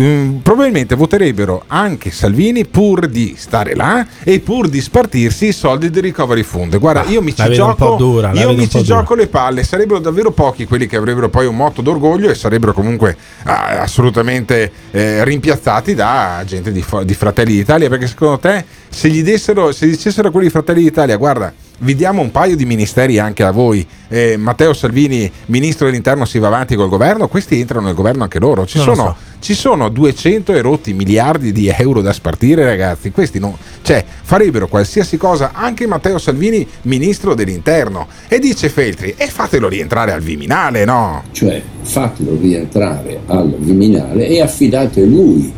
mm, 0.00 0.36
probabilmente 0.38 0.94
voterebbero 0.94 1.64
anche 1.66 2.12
Salvini 2.12 2.64
pur 2.64 3.08
di 3.08 3.34
stare 3.36 3.74
là 3.74 4.06
e 4.22 4.38
pur 4.38 4.68
di 4.68 4.80
spartirsi 4.80 5.48
i 5.48 5.52
soldi 5.52 5.90
del 5.90 6.02
recovery 6.04 6.44
fund. 6.44 6.78
Guarda, 6.78 7.04
io 7.04 7.20
mi 7.20 7.34
ci 7.34 7.50
gioco, 7.50 7.96
dura, 7.96 8.32
io 8.32 8.54
mi 8.54 8.68
ci 8.68 8.82
gioco 8.82 9.14
le 9.14 9.26
palle. 9.26 9.64
Sarebbero 9.64 9.98
davvero 9.98 10.30
pochi 10.30 10.66
quelli 10.66 10.86
che 10.86 10.96
avrebbero 10.96 11.28
poi 11.28 11.46
un 11.46 11.56
motto 11.56 11.82
d'orgoglio 11.82 12.30
e 12.30 12.34
sarebbero 12.34 12.72
comunque 12.72 13.16
ah, 13.42 13.80
assolutamente 13.80 14.70
eh, 14.92 15.24
rimpiazzati 15.24 15.94
da 15.94 16.42
gente 16.46 16.70
di, 16.70 16.84
di 17.02 17.14
Fratelli 17.14 17.54
d'Italia. 17.54 17.88
Perché 17.88 18.06
secondo 18.06 18.38
te, 18.38 18.64
se 18.88 19.08
gli 19.08 19.22
dessero, 19.22 19.72
se 19.72 19.86
dicessero 19.86 20.28
a 20.28 20.30
quelli 20.30 20.46
di 20.46 20.52
Fratelli 20.52 20.82
d'Italia, 20.82 21.16
guarda. 21.16 21.52
Vi 21.80 21.94
diamo 21.94 22.22
un 22.22 22.32
paio 22.32 22.56
di 22.56 22.64
ministeri 22.64 23.20
anche 23.20 23.44
a 23.44 23.52
voi. 23.52 23.86
Eh, 24.08 24.36
Matteo 24.36 24.72
Salvini, 24.72 25.30
ministro 25.46 25.86
dell'interno, 25.86 26.24
si 26.24 26.40
va 26.40 26.48
avanti 26.48 26.74
col 26.74 26.88
governo. 26.88 27.28
Questi 27.28 27.60
entrano 27.60 27.86
nel 27.86 27.94
governo 27.94 28.24
anche 28.24 28.40
loro. 28.40 28.66
Ci, 28.66 28.78
sono, 28.78 29.14
ci 29.38 29.54
sono 29.54 29.88
200 29.88 30.54
e 30.54 30.60
rotti 30.60 30.92
miliardi 30.92 31.52
di 31.52 31.68
euro 31.68 32.02
da 32.02 32.12
spartire, 32.12 32.64
ragazzi. 32.64 33.12
Questi 33.12 33.38
non, 33.38 33.54
cioè, 33.82 34.04
farebbero 34.22 34.66
qualsiasi 34.66 35.16
cosa 35.16 35.52
anche 35.54 35.86
Matteo 35.86 36.18
Salvini, 36.18 36.66
ministro 36.82 37.34
dell'interno. 37.34 38.08
E 38.26 38.40
dice 38.40 38.68
Feltri: 38.70 39.14
e 39.16 39.28
fatelo 39.28 39.68
rientrare 39.68 40.10
al 40.10 40.20
Viminale, 40.20 40.84
no? 40.84 41.22
Cioè 41.30 41.62
fatelo 41.82 42.36
rientrare 42.40 43.20
al 43.26 43.54
Viminale 43.56 44.26
e 44.26 44.42
affidate 44.42 45.04
lui 45.04 45.52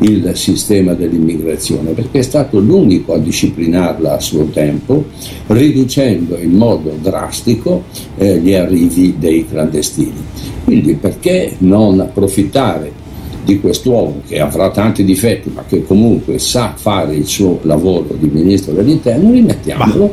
il 0.00 0.30
sistema 0.34 0.94
dell'immigrazione, 0.94 1.90
perché 1.90 2.20
è 2.20 2.22
stato 2.22 2.58
l'unico 2.58 3.14
a 3.14 3.18
disciplinarla 3.18 4.14
a 4.14 4.20
suo 4.20 4.44
tempo, 4.46 5.04
riducendo 5.48 6.36
in 6.38 6.52
modo 6.52 6.96
drastico 7.00 7.84
eh, 8.16 8.38
gli 8.38 8.54
arrivi 8.54 9.16
dei 9.18 9.46
clandestini. 9.46 10.22
Quindi 10.64 10.94
perché 10.94 11.54
non 11.58 12.00
approfittare 12.00 12.92
di 13.44 13.60
quest'uomo 13.60 14.20
che 14.26 14.38
avrà 14.38 14.70
tanti 14.70 15.02
difetti 15.02 15.50
ma 15.52 15.64
che 15.66 15.82
comunque 15.84 16.38
sa 16.38 16.74
fare 16.76 17.14
il 17.14 17.26
suo 17.26 17.58
lavoro 17.62 18.14
di 18.18 18.28
ministro 18.32 18.72
dell'interno, 18.72 19.32
rimettiamolo 19.32 20.12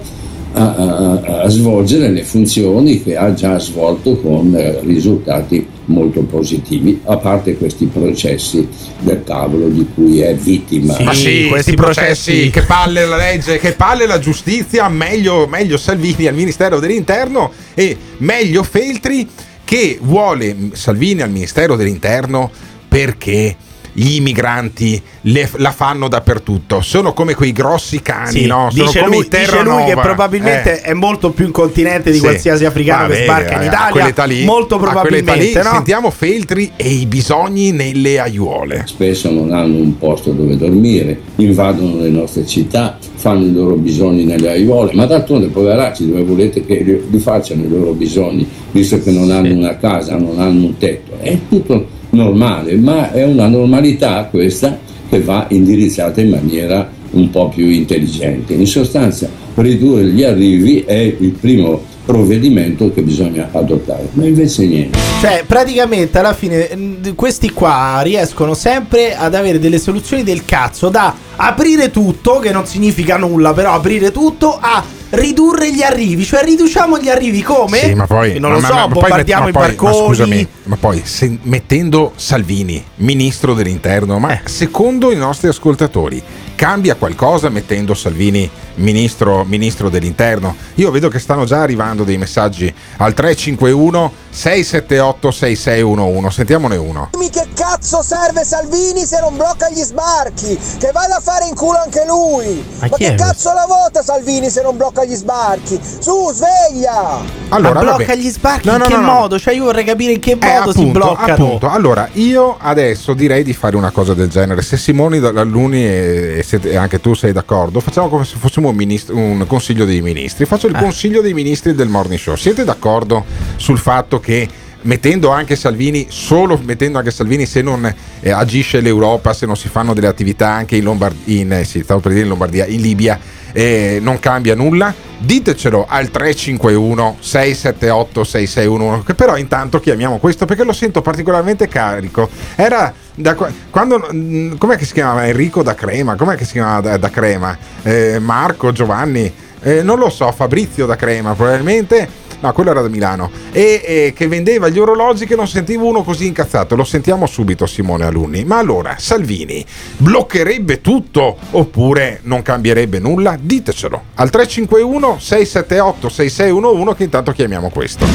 a, 0.53 0.75
a- 0.75 1.41
a 1.43 1.49
svolgere 1.49 2.09
le 2.09 2.23
funzioni 2.23 3.03
che 3.03 3.15
ha 3.15 3.33
già 3.33 3.59
svolto 3.59 4.17
con 4.17 4.55
eh, 4.55 4.79
risultati 4.81 5.65
molto 5.87 6.21
positivi, 6.21 7.01
a 7.05 7.17
parte 7.17 7.57
questi 7.57 7.85
processi 7.85 8.67
del 8.99 9.23
tavolo 9.23 9.67
di 9.67 9.85
cui 9.93 10.21
è 10.21 10.35
vittima. 10.35 10.97
Ma 10.99 11.13
sì, 11.13 11.47
questi 11.49 11.75
processi, 11.75 12.49
che 12.49 12.61
palle 12.61 13.05
la 13.05 13.17
legge, 13.17 13.59
che 13.59 13.73
palle 13.73 14.05
la 14.05 14.19
giustizia, 14.19 14.87
meglio, 14.89 15.47
meglio 15.47 15.77
Salvini 15.77 16.27
al 16.27 16.35
Ministero 16.35 16.79
dell'Interno 16.79 17.51
e 17.73 17.97
meglio 18.17 18.63
Feltri 18.63 19.27
che 19.63 19.97
vuole 20.01 20.55
Salvini 20.73 21.21
al 21.21 21.29
Ministero 21.29 21.75
dell'Interno 21.75 22.49
perché 22.87 23.55
gli 23.99 24.21
migranti 24.21 25.01
le- 25.21 25.49
la 25.55 25.71
fanno 25.71 26.07
dappertutto, 26.07 26.81
sono 26.81 27.13
come 27.13 27.33
quei 27.33 27.51
grossi 27.51 27.99
cani, 28.03 28.29
Sì, 28.41 28.45
no? 28.45 28.69
Sono 28.69 28.85
dice, 28.85 28.99
come 28.99 29.15
lui, 29.15 29.25
i 29.25 29.27
dice 29.27 29.63
lui 29.63 29.83
che 29.85 29.93
probabilmente 29.95 30.81
Eh. 30.81 30.89
è 30.89 30.93
molto 30.93 31.31
più 31.31 31.45
incontinente 31.47 32.11
di 32.11 32.17
Sì. 32.17 32.23
qualsiasi 32.23 32.65
africano 32.65 33.07
Va 33.07 33.13
che 33.13 33.13
bene, 33.13 33.23
sbarca 33.25 33.53
in 33.53 33.59
a 33.69 34.07
Italia. 34.07 34.25
lì- 34.25 34.45
molto 34.45 34.77
probabilmente, 34.77 35.63
no? 35.63 35.69
Sentiamo 35.71 36.11
Feltri 36.11 36.71
e 36.75 36.89
i 36.89 37.07
bisogni 37.07 37.71
nelle 37.71 38.19
aiuole. 38.19 38.83
Spesso 38.85 39.31
non 39.31 39.51
hanno 39.51 39.77
un 39.77 39.97
posto 39.97 40.31
dove 40.31 40.55
dormire, 40.57 41.19
invadono 41.37 41.99
le 41.99 42.09
nostre 42.09 42.45
città, 42.45 42.99
fanno 43.15 43.45
i 43.45 43.51
loro 43.51 43.75
bisogni 43.77 44.25
nelle 44.25 44.49
aiuole, 44.51 44.93
ma 44.93 45.05
d'altronde 45.07 45.47
poveracci 45.47 46.07
dove 46.07 46.21
volete 46.21 46.63
che 46.63 46.83
li- 46.83 47.01
li 47.09 47.17
facciano 47.19 47.63
i 47.63 47.67
loro 47.67 47.93
bisogni, 47.93 48.47
visto 48.71 49.01
che 49.01 49.09
non 49.09 49.31
hanno 49.31 49.55
una 49.55 49.75
casa, 49.77 50.15
non 50.17 50.39
hanno 50.39 50.65
un 50.67 50.77
tetto. 50.77 51.17
È 51.19 51.35
tutto 51.49 51.95
normale, 52.17 52.75
ma 52.75 53.11
è 53.11 53.23
una 53.23 53.47
normalità 53.47 54.25
questa 54.25 54.77
che 55.09 55.21
va 55.21 55.45
indirizzata 55.49 56.19
in 56.19 56.29
maniera 56.29 56.89
un 57.11 57.29
po' 57.29 57.47
più 57.47 57.69
intelligente. 57.69 58.53
In 58.53 58.67
sostanza, 58.67 59.29
ridurre 59.55 60.05
gli 60.05 60.23
arrivi 60.23 60.83
è 60.85 60.97
il 60.97 61.31
primo 61.31 61.81
provvedimento 62.05 62.91
che 62.93 63.01
bisogna 63.01 63.49
adottare, 63.51 64.07
ma 64.13 64.25
invece 64.25 64.65
niente. 64.65 64.97
Cioè, 65.21 65.43
praticamente 65.45 66.17
alla 66.19 66.33
fine 66.33 66.69
questi 67.15 67.51
qua 67.51 67.99
riescono 68.01 68.53
sempre 68.53 69.15
ad 69.15 69.35
avere 69.35 69.59
delle 69.59 69.77
soluzioni 69.77 70.23
del 70.23 70.45
cazzo 70.45 70.89
da 70.89 71.13
aprire 71.35 71.91
tutto, 71.91 72.39
che 72.39 72.51
non 72.51 72.65
significa 72.65 73.17
nulla, 73.17 73.53
però 73.53 73.73
aprire 73.73 74.11
tutto, 74.11 74.57
a 74.59 74.83
ridurre 75.11 75.71
gli 75.73 75.81
arrivi. 75.81 76.23
Cioè, 76.25 76.43
riduciamo 76.43 76.99
gli 76.99 77.09
arrivi 77.09 77.41
come? 77.41 77.77
Sì, 77.79 77.93
ma 77.93 78.07
poi 78.07 78.39
non 78.39 78.51
lo 78.53 78.59
ma- 78.59 78.67
so, 78.67 78.73
ma- 78.73 78.87
bombardiamo 78.87 79.47
i 79.49 79.51
ma 79.51 79.59
poi- 79.59 79.67
barconi. 79.67 79.97
Ma 79.99 80.05
scusami, 80.05 80.47
ma 80.63 80.75
poi 80.77 81.01
se- 81.05 81.37
mettendo 81.43 82.13
Salvini, 82.15 82.83
ministro 82.95 83.53
dell'interno, 83.53 84.17
Eh. 84.17 84.19
ma 84.19 84.39
secondo 84.45 85.11
i 85.11 85.15
nostri 85.15 85.47
ascoltatori 85.47 86.21
cambia 86.55 86.95
qualcosa 86.95 87.49
mettendo 87.49 87.93
Salvini 87.93 88.49
ministro, 88.77 89.43
ministro 89.45 89.89
dell'interno? 89.89 90.55
Io 90.75 90.91
vedo 90.91 91.09
che 91.09 91.19
stanno 91.19 91.45
già 91.45 91.61
arrivando 91.61 92.03
dei 92.03 92.17
messaggi 92.17 92.73
al 92.97 93.13
351 93.13 94.11
678 94.29 95.31
6611. 95.31 96.33
Sentiamone 96.35 96.75
uno. 96.75 97.09
Dimmi 97.11 97.29
che 97.29 97.47
cazzo 97.55 98.01
serve 98.03 98.43
Salvini 98.45 99.05
se 99.05 99.19
non 99.19 99.35
blocca 99.35 99.69
gli 99.69 99.81
sbarchi? 99.81 100.57
Che 100.77 100.91
vada 100.93 101.17
a 101.17 101.19
fare 101.19 101.47
in 101.47 101.55
culo 101.55 101.79
anche 101.83 102.03
lui! 102.07 102.63
Ma 102.79 102.87
Ma, 102.89 102.97
che 102.97 103.15
cazzo 103.15 103.53
la 103.53 103.65
vota 103.67 104.01
Salvini 104.03 104.49
se 104.49 104.61
non 104.61 104.77
blocca 104.77 105.03
gli 105.05 105.15
sbarchi? 105.15 105.79
Su, 105.99 106.31
sveglia! 106.33 107.19
Allora, 107.49 107.73
ma 107.75 107.79
blocca 107.81 108.05
vabbè. 108.05 108.15
gli 108.17 108.29
sbarchi 108.29 108.67
No, 108.67 108.73
in 108.73 108.79
no, 108.79 108.85
che 108.85 108.93
no, 108.95 109.01
no. 109.01 109.11
modo? 109.13 109.39
Cioè, 109.39 109.53
io 109.55 109.63
vorrei 109.63 109.83
capire 109.85 110.11
in 110.13 110.19
che 110.19 110.31
Eh, 110.31 110.37
modo 110.59 110.71
si 110.71 110.79
appunto, 110.79 110.99
bloccano. 110.99 111.33
appunto. 111.45 111.69
Allora, 111.69 112.07
io 112.13 112.57
adesso 112.59 113.13
direi 113.13 113.43
di 113.43 113.53
fare 113.53 113.75
una 113.75 113.91
cosa 113.91 114.13
del 114.13 114.29
genere. 114.29 114.61
Se 114.61 114.77
Simoni 114.77 115.19
Dall'Aluni 115.19 115.83
e, 115.85 116.45
e 116.47 116.59
e 116.67 116.75
anche 116.75 116.99
tu 116.99 117.13
sei 117.13 117.31
d'accordo, 117.31 117.79
facciamo 117.79 118.09
come 118.09 118.25
se 118.25 118.35
fossimo 118.37 118.66
un, 118.69 118.75
ministro- 118.75 119.15
un 119.15 119.45
consiglio 119.47 119.85
dei 119.85 120.01
ministri. 120.01 120.45
Faccio 120.45 120.67
il 120.67 120.75
Eh. 120.75 120.79
consiglio 120.79 121.21
dei 121.21 121.33
ministri 121.33 121.73
del 121.73 121.87
morning 121.87 122.19
show. 122.19 122.35
Siete 122.35 122.63
d'accordo 122.63 123.25
sul 123.55 123.77
fatto 123.77 124.19
che 124.19 124.47
mettendo 124.81 125.29
anche 125.29 125.55
Salvini, 125.55 126.05
solo 126.09 126.59
mettendo 126.63 126.97
anche 126.97 127.11
Salvini, 127.11 127.45
se 127.45 127.61
non 127.61 127.93
eh, 128.19 128.29
agisce 128.31 128.79
l'Europa, 128.79 129.33
se 129.33 129.45
non 129.45 129.57
si 129.57 129.67
fanno 129.67 129.93
delle 129.93 130.07
attività 130.07 130.49
anche 130.49 130.75
in 130.77 130.83
Lombardia, 130.83 131.35
in, 131.35 131.51
eh, 131.51 131.63
sì, 131.65 131.83
in 131.87 132.27
Lombardia, 132.27 132.65
in 132.65 132.79
Libia, 132.81 133.19
eh, 133.51 133.99
non 134.01 134.19
cambia 134.19 134.55
nulla? 134.55 134.93
Ditecelo 135.19 135.85
al 135.89 136.09
351 136.11 137.17
678 137.19 138.23
6611 138.23 139.03
che 139.03 139.15
però 139.15 139.35
intanto 139.35 139.79
chiamiamo 139.79 140.19
questo 140.19 140.45
perché 140.45 140.63
lo 140.63 140.73
sento 140.73 141.01
particolarmente 141.01 141.67
carico. 141.67 142.29
Era 142.55 142.93
da 143.19 143.33
qua- 143.33 143.51
quando 143.71 144.09
mm, 144.13 144.57
com'è 144.57 144.77
che 144.77 144.85
si 144.85 144.93
chiamava 144.93 145.25
Enrico 145.25 145.63
da 145.63 145.73
Crema? 145.73 146.15
Com'è 146.15 146.35
che 146.35 146.45
si 146.45 146.53
chiamava 146.53 146.81
da, 146.81 146.97
da 146.97 147.09
Crema? 147.09 147.57
Eh, 147.81 148.19
Marco, 148.19 148.71
Giovanni, 148.71 149.31
eh, 149.61 149.81
non 149.81 149.97
lo 149.97 150.09
so, 150.09 150.31
Fabrizio 150.31 150.85
da 150.85 150.95
Crema 150.95 151.33
probabilmente. 151.33 152.25
No, 152.39 152.53
quello 152.53 152.69
era 152.69 152.81
da 152.81 152.87
Milano. 152.87 153.31
E, 153.51 153.81
e 153.83 154.13
che 154.15 154.27
vendeva 154.27 154.69
gli 154.69 154.77
orologi 154.77 155.25
che 155.25 155.35
non 155.35 155.47
sentivo 155.47 155.87
uno 155.87 156.03
così 156.03 156.27
incazzato. 156.27 156.75
Lo 156.75 156.83
sentiamo 156.83 157.25
subito, 157.25 157.65
Simone 157.65 158.05
Alunni. 158.05 158.45
Ma 158.45 158.59
allora, 158.59 158.95
Salvini 158.99 159.65
bloccherebbe 159.97 160.79
tutto 160.79 161.35
oppure 161.51 162.19
non 162.23 162.43
cambierebbe 162.43 162.99
nulla? 162.99 163.35
Ditecelo 163.41 164.03
al 164.13 164.29
351 164.29 165.17
678 165.19 166.09
6611 166.09 166.95
che 166.95 167.03
intanto 167.03 167.31
chiamiamo 167.31 167.69
questo. 167.69 168.05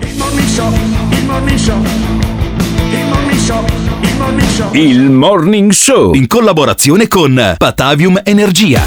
Il 0.00 0.16
morning 0.16 0.48
show, 0.48 0.72
il 0.72 1.24
morning 1.24 1.58
show, 1.58 1.80
il 4.72 5.10
morning 5.10 5.70
show. 5.70 6.14
In 6.14 6.26
collaborazione 6.26 7.08
con 7.08 7.54
Patavium 7.56 8.20
Energia. 8.24 8.82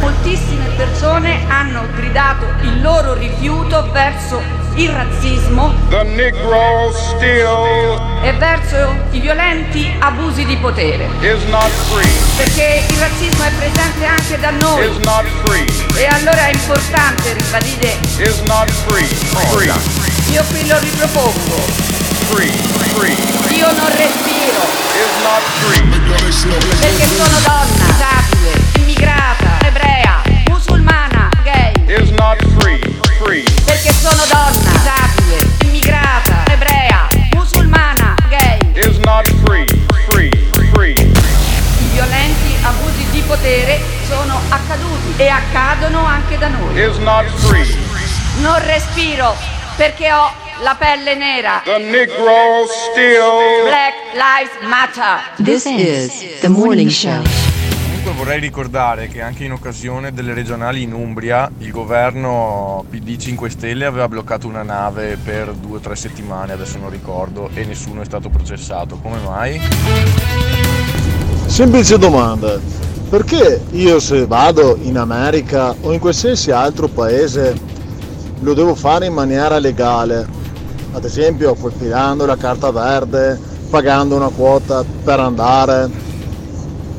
Moltissime 0.00 0.68
persone 0.76 1.44
hanno 1.48 1.86
gridato 1.94 2.46
il 2.62 2.80
loro 2.80 3.14
rifiuto 3.14 3.90
verso 3.92 4.40
il 4.76 4.90
razzismo 4.90 5.72
e 8.22 8.32
verso 8.32 8.96
i 9.10 9.20
violenti 9.20 9.92
abusi 9.98 10.44
di 10.44 10.56
potere. 10.56 11.08
Perché 11.18 12.82
il 12.88 12.98
razzismo 12.98 13.44
è 13.44 13.52
presente 13.56 14.04
anche 14.04 14.38
da 14.40 14.50
noi. 14.50 14.84
E 15.96 16.06
allora 16.06 16.46
è 16.46 16.52
importante 16.52 17.32
ribadire. 17.34 17.96
Io 20.30 20.44
qui 20.50 20.66
lo 20.66 20.78
ripropongo. 20.78 21.93
Io 23.54 23.70
non 23.72 23.88
respiro. 23.96 24.60
Perché 26.80 27.06
sono 27.06 27.38
donna, 27.44 27.84
disabile, 27.86 28.60
immigrata, 28.76 29.58
ebrea, 29.66 30.22
musulmana, 30.48 31.28
gay. 31.42 31.72
Perché 33.64 33.92
sono 33.92 34.22
donna, 34.30 34.70
disabile, 34.70 35.48
immigrata, 35.64 36.44
ebrea, 36.50 37.06
musulmana, 37.34 38.14
gay. 38.28 38.58
I 41.78 41.86
violenti 41.92 42.56
abusi 42.62 43.06
di 43.10 43.20
potere 43.26 43.80
sono 44.08 44.40
accaduti 44.48 45.12
e 45.16 45.28
accadono 45.28 46.04
anche 46.06 46.38
da 46.38 46.48
noi. 46.48 46.74
Non 48.38 48.58
respiro 48.64 49.36
perché 49.76 50.10
ho 50.12 50.32
la 50.62 50.76
pelle 50.78 51.16
nera. 51.16 51.62
The 51.64 51.78
Negro 51.78 52.66
still. 52.90 53.64
Black 53.64 53.94
Lives 54.14 54.68
Matter. 54.68 55.20
This 55.42 55.64
is 55.66 56.40
the 56.40 56.48
morning 56.48 56.88
show. 56.88 57.22
Comunque 57.88 58.12
vorrei 58.12 58.40
ricordare 58.40 59.08
che 59.08 59.22
anche 59.22 59.44
in 59.44 59.52
occasione 59.52 60.12
delle 60.12 60.34
regionali 60.34 60.82
in 60.82 60.92
Umbria 60.92 61.50
il 61.58 61.70
governo 61.70 62.84
PD 62.88 63.16
5 63.16 63.50
Stelle 63.50 63.86
aveva 63.86 64.08
bloccato 64.08 64.46
una 64.46 64.62
nave 64.62 65.16
per 65.16 65.52
due 65.54 65.78
o 65.78 65.80
tre 65.80 65.96
settimane, 65.96 66.52
adesso 66.52 66.78
non 66.78 66.90
ricordo, 66.90 67.48
e 67.54 67.64
nessuno 67.64 68.02
è 68.02 68.04
stato 68.04 68.28
processato. 68.28 68.98
Come 68.98 69.18
mai? 69.24 69.60
Semplice 71.46 71.98
domanda. 71.98 72.60
Perché 73.08 73.62
io 73.70 73.98
se 74.00 74.26
vado 74.26 74.78
in 74.82 74.98
America 74.98 75.74
o 75.80 75.92
in 75.92 75.98
qualsiasi 75.98 76.50
altro 76.50 76.88
paese 76.88 77.72
lo 78.40 78.54
devo 78.54 78.74
fare 78.74 79.06
in 79.06 79.12
maniera 79.14 79.58
legale? 79.58 80.43
Ad 80.94 81.04
esempio 81.04 81.56
filando 81.76 82.24
la 82.24 82.36
carta 82.36 82.70
verde, 82.70 83.38
pagando 83.68 84.14
una 84.14 84.28
quota 84.28 84.84
per 85.02 85.18
andare 85.18 85.90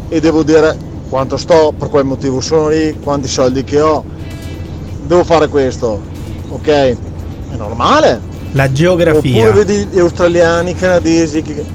e 0.09 0.19
devo 0.19 0.43
dire 0.43 0.77
quanto 1.07 1.37
sto, 1.37 1.73
per 1.77 1.89
quale 1.89 2.03
motivo 2.05 2.41
sono 2.41 2.67
lì, 2.67 2.99
quanti 3.01 3.29
soldi 3.29 3.63
che 3.63 3.79
ho. 3.79 4.03
Devo 5.05 5.23
fare 5.23 5.47
questo, 5.47 6.01
ok? 6.49 6.67
È 6.67 6.95
normale. 7.55 8.19
La 8.51 8.69
geografia. 8.71 9.47
Oppure 9.47 9.63
vedi 9.63 9.87
gli 9.89 9.99
australiani, 9.99 10.71
i 10.71 10.75
canadesi, 10.75 11.41
che- 11.41 11.65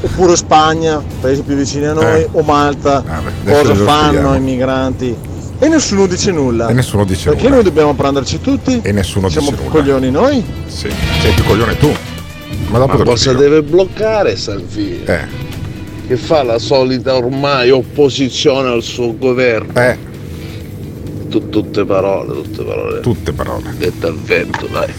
oppure 0.00 0.36
Spagna, 0.36 1.02
paesi 1.20 1.42
più 1.42 1.54
vicini 1.54 1.84
a 1.86 1.92
noi, 1.92 2.20
Eh. 2.22 2.28
o 2.32 2.40
Malta, 2.42 3.04
adesso 3.44 3.60
cosa 3.60 3.74
lo 3.74 3.84
fanno 3.84 4.34
i 4.34 4.40
migranti? 4.40 5.16
E 5.62 5.68
nessuno 5.68 6.06
dice 6.08 6.32
nulla. 6.32 6.66
E 6.66 6.72
nessuno 6.72 7.04
dice 7.04 7.28
Perché 7.28 7.44
nulla. 7.44 7.54
noi 7.54 7.64
dobbiamo 7.64 7.94
prenderci 7.94 8.40
tutti? 8.40 8.80
E 8.82 8.90
nessuno 8.90 9.28
Siamo 9.28 9.50
dice 9.50 9.62
nulla. 9.62 9.72
coglioni 9.76 10.10
noi? 10.10 10.44
Sì, 10.66 10.88
sei 11.20 11.32
più 11.34 11.44
coglione 11.44 11.76
tu. 11.78 11.94
Ma 12.70 12.78
dopo 12.78 12.96
Ma 12.98 13.04
cosa 13.04 13.32
deve 13.32 13.62
bloccare 13.62 14.34
Salvini? 14.36 15.04
Eh. 15.04 15.20
Che 16.08 16.16
fa 16.16 16.42
la 16.42 16.58
solita 16.58 17.14
ormai 17.14 17.70
opposizione 17.70 18.70
al 18.70 18.82
suo 18.82 19.16
governo. 19.16 19.72
Eh. 19.80 19.96
Tu- 21.28 21.48
tutte 21.48 21.84
parole, 21.84 22.32
tutte 22.42 22.64
parole. 22.64 23.00
Tutte 23.00 23.32
parole. 23.32 23.72
Dette 23.78 24.06
al 24.06 24.18
vento, 24.18 24.66
dai. 24.66 24.92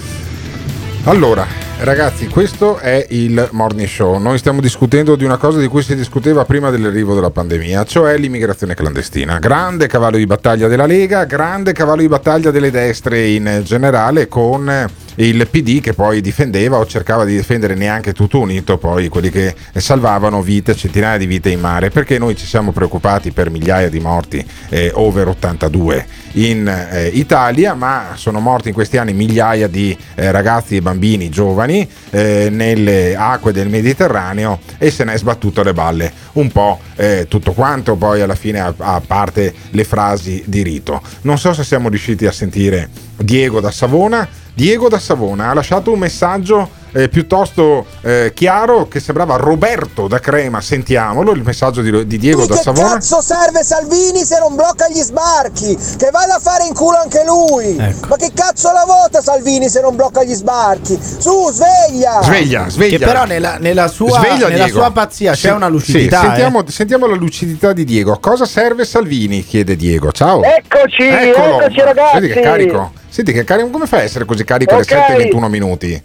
Allora, 1.03 1.46
ragazzi, 1.80 2.27
questo 2.27 2.77
è 2.77 3.06
il 3.10 3.50
morning 3.51 3.88
show. 3.88 4.18
Noi 4.18 4.38
stiamo 4.38 4.62
discutendo 4.62 5.15
di 5.15 5.24
una 5.24 5.38
cosa 5.38 5.60
di 5.60 5.68
cui 5.68 5.82
si 5.82 5.96
discuteva 5.96 6.46
prima 6.46 6.70
dell'arrivo 6.70 7.13
della 7.13 7.30
pandemia, 7.30 7.84
cioè 7.86 8.18
l'immigrazione 8.18 8.74
clandestina. 8.74 9.39
Grande 9.39 9.88
cavallo 9.88 10.18
di 10.18 10.25
battaglia 10.25 10.68
della 10.68 10.86
Lega, 10.86 11.25
grande 11.25 11.74
cavallo 11.74 12.01
di 12.01 12.08
battaglia 12.08 12.51
delle 12.51 12.72
destre 12.72 13.27
in 13.27 13.62
generale, 13.63 14.27
con 14.27 14.88
il 15.15 15.48
PD 15.50 15.82
che 15.82 15.93
poi 15.93 16.22
difendeva 16.22 16.77
o 16.77 16.86
cercava 16.86 17.25
di 17.25 17.36
difendere 17.36 17.75
neanche 17.75 18.13
tutto 18.13 18.39
unito, 18.39 18.77
poi 18.77 19.10
quelli 19.10 19.29
che 19.29 19.55
salvavano 19.74 20.41
vite, 20.41 20.75
centinaia 20.75 21.17
di 21.17 21.25
vite 21.25 21.50
in 21.50 21.60
mare, 21.60 21.89
perché 21.89 22.17
noi 22.17 22.36
ci 22.36 22.46
siamo 22.46 22.72
preoccupati 22.72 23.32
per 23.32 23.50
migliaia 23.50 23.89
di 23.89 24.00
morti 24.00 24.46
eh, 24.70 24.91
over 24.93 25.29
82 25.29 26.05
in 26.34 26.67
eh, 26.67 27.08
Italia, 27.08 27.74
ma 27.74 28.13
sono 28.15 28.39
morti 28.39 28.70
in 28.70 28.74
questi 28.74 28.98
anni 28.98 29.13
migliaia 29.13 29.67
di 29.67 29.96
eh, 30.15 30.32
ragazzi 30.32 30.75
e 30.75 30.82
bambini 30.82 31.29
giovani 31.29 31.88
eh, 32.10 32.48
nelle 32.50 33.15
acque 33.15 33.51
del 33.51 33.70
Mediterraneo 33.70 34.60
e 34.77 34.89
se 34.89 35.03
ne 35.03 35.13
è 35.13 35.17
sbattuto 35.17 35.62
alle 35.62 35.74
balle 35.74 36.12
un 36.34 36.51
po' 36.51 36.79
eh, 36.96 37.25
tutto 37.27 37.51
quanto, 37.53 37.96
poi 37.96 38.22
alla 38.22 38.36
fine 38.36 38.60
a, 38.60 38.74
a 38.77 39.01
parte 39.05 39.53
le 39.70 39.84
frasi 39.84 40.43
di 40.46 40.63
rito. 40.63 41.01
Non 41.22 41.38
so 41.38 41.53
se 41.53 41.63
siamo 41.63 41.89
riusciti 41.89 42.25
a 42.25 42.32
sentire 42.32 42.89
Diego 43.17 43.60
da 43.60 43.72
Savona. 43.72 44.27
Diego 44.55 44.88
da 44.88 45.00
Savona 45.00 45.50
ha 45.50 45.53
lasciato 45.53 45.91
un 45.91 46.00
messaggio 46.00 46.69
eh, 46.93 47.09
piuttosto 47.09 47.85
eh, 48.01 48.31
chiaro 48.33 48.88
che 48.88 49.00
sembrava 49.00 49.35
Roberto 49.35 50.07
da 50.07 50.19
Crema. 50.19 50.62
Sentiamolo, 50.62 51.31
il 51.33 51.41
messaggio 51.43 51.81
di, 51.81 52.05
di 52.07 52.17
Diego 52.17 52.45
da 52.45 52.55
che 52.55 52.62
Savona. 52.62 52.89
cazzo 52.93 53.21
serve 53.21 53.63
Salvini 53.63 54.23
se 54.23 54.39
non 54.39 54.55
blocca 54.55 54.88
gli 54.89 55.01
sbarchi? 55.01 55.75
Che 55.75 56.09
vada 56.12 56.35
a 56.35 56.39
fare 56.39 56.65
in 56.65 56.73
culo 56.73 56.97
anche 56.97 57.23
lui! 57.25 57.75
Ecco. 57.77 58.07
Ma 58.09 58.15
che 58.15 58.31
cazzo 58.33 58.71
la 58.71 58.83
vota 58.85 59.21
Salvini 59.21 59.69
se 59.69 59.81
non 59.81 59.95
blocca 59.95 60.23
gli 60.23 60.33
sbarchi? 60.33 60.97
Su, 61.17 61.50
sveglia! 61.51 62.21
Sveglia, 62.23 62.69
sveglia. 62.69 62.97
Che 62.97 63.03
però 63.05 63.25
nella, 63.25 63.57
nella 63.59 63.88
sua, 63.88 64.19
Sveglia, 64.19 64.47
nella 64.47 64.67
sua 64.67 64.91
pazzia 64.91 65.31
c'è 65.33 65.47
Sì, 65.50 65.53
una 65.53 65.65
sì, 65.67 65.71
lucidità. 65.71 66.19
eh. 66.21 66.25
sentiamo, 66.27 66.63
sentiamo 66.69 67.07
la 67.07 67.15
lucidità 67.15 67.73
di 67.73 67.83
Diego. 67.83 68.12
A 68.13 68.19
cosa 68.19 68.45
serve 68.45 68.85
Salvini? 68.85 69.43
chiede 69.43 69.75
Diego. 69.75 70.12
Ciao. 70.12 70.41
Eccoci, 70.43 71.03
Eccolo. 71.03 71.62
eccoci 71.62 71.79
ragazzi. 71.81 72.19
Vedi 72.19 72.33
che 72.33 72.39
carico. 72.41 72.91
Senti 73.09 73.31
che 73.33 73.44
carico. 73.44 73.70
Come 73.70 73.85
fai 73.87 74.01
a 74.01 74.03
essere 74.03 74.25
così 74.25 74.44
carico 74.44 74.75
Ok. 74.75 74.91
alle 74.91 75.29
7:21 75.31 75.48
minuti? 75.50 76.03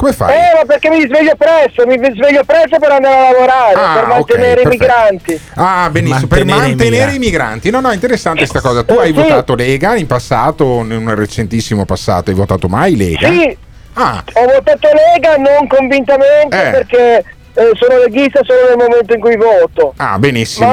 Come 0.00 0.12
fai? 0.14 0.34
Eh, 0.34 0.54
ma 0.56 0.64
perché 0.64 0.88
mi 0.88 1.02
sveglio 1.02 1.34
presto, 1.36 1.86
mi 1.86 1.96
sveglio 1.98 2.42
presto 2.44 2.78
per 2.78 2.90
andare 2.90 3.16
a 3.16 3.30
lavorare, 3.32 3.74
Ah, 3.74 3.92
per 3.98 4.06
mantenere 4.06 4.60
i 4.62 4.64
perfetto. 4.64 4.68
migranti. 4.70 5.40
Ah, 5.56 5.88
benissimo, 5.90 6.26
per 6.26 6.38
Mantenere 6.46 6.64
i 6.64 6.74
mantenere 6.74 7.12
i 7.12 7.18
migranti. 7.18 7.68
No, 7.70 7.80
no, 7.80 7.92
interessante 7.92 8.38
questa 8.46 8.62
cosa. 8.66 8.82
Tu 8.82 8.94
Eh, 8.94 8.98
hai 9.00 9.06
sì. 9.08 9.12
votato 9.12 9.54
Lega 9.54 9.96
in 9.96 10.06
passato, 10.06 10.64
in 10.80 10.92
un 10.92 11.14
recentissimo 11.14 11.84
passato, 11.84 12.30
hai 12.30 12.36
votato 12.36 12.66
mai 12.66 12.96
Lega? 12.96 13.28
Sì, 13.28 13.54
Ah, 13.92 14.24
ho 14.34 14.44
votato 14.46 14.88
Lega 14.94 15.34
non 15.36 15.66
convintamente 15.68 16.56
Eh. 16.68 16.70
perché 16.70 17.24
eh, 17.54 17.70
sono 17.74 17.98
leghista 17.98 18.40
solo 18.44 18.68
nel 18.68 18.88
momento 18.88 19.14
in 19.14 19.20
cui 19.20 19.36
voto. 19.36 19.92
ah, 19.96 20.18
benissimo. 20.18 20.66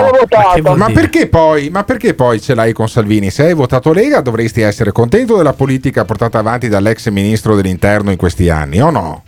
Ma. 0.76 0.76
Ma 0.76 0.92
perché, 0.92 1.28
poi, 1.28 1.70
ma 1.70 1.84
perché 1.84 2.14
poi 2.14 2.40
ce 2.40 2.54
l'hai 2.56 2.74
con 2.74 2.88
Salvini? 2.88 3.30
Se 3.30 3.44
hai 3.44 3.54
votato 3.54 3.92
Lega 3.94 4.22
dovresti 4.22 4.62
essere 4.62 4.92
contento 4.92 5.36
della 5.38 5.54
politica 5.54 6.06
portata 6.06 6.40
avanti 6.40 6.68
dall'ex 6.68 7.10
ministro 7.10 7.56
dell'interno 7.56 8.12
in 8.12 8.18
questi 8.18 8.50
anni, 8.50 8.82
o 8.82 8.90
no? 8.90 9.24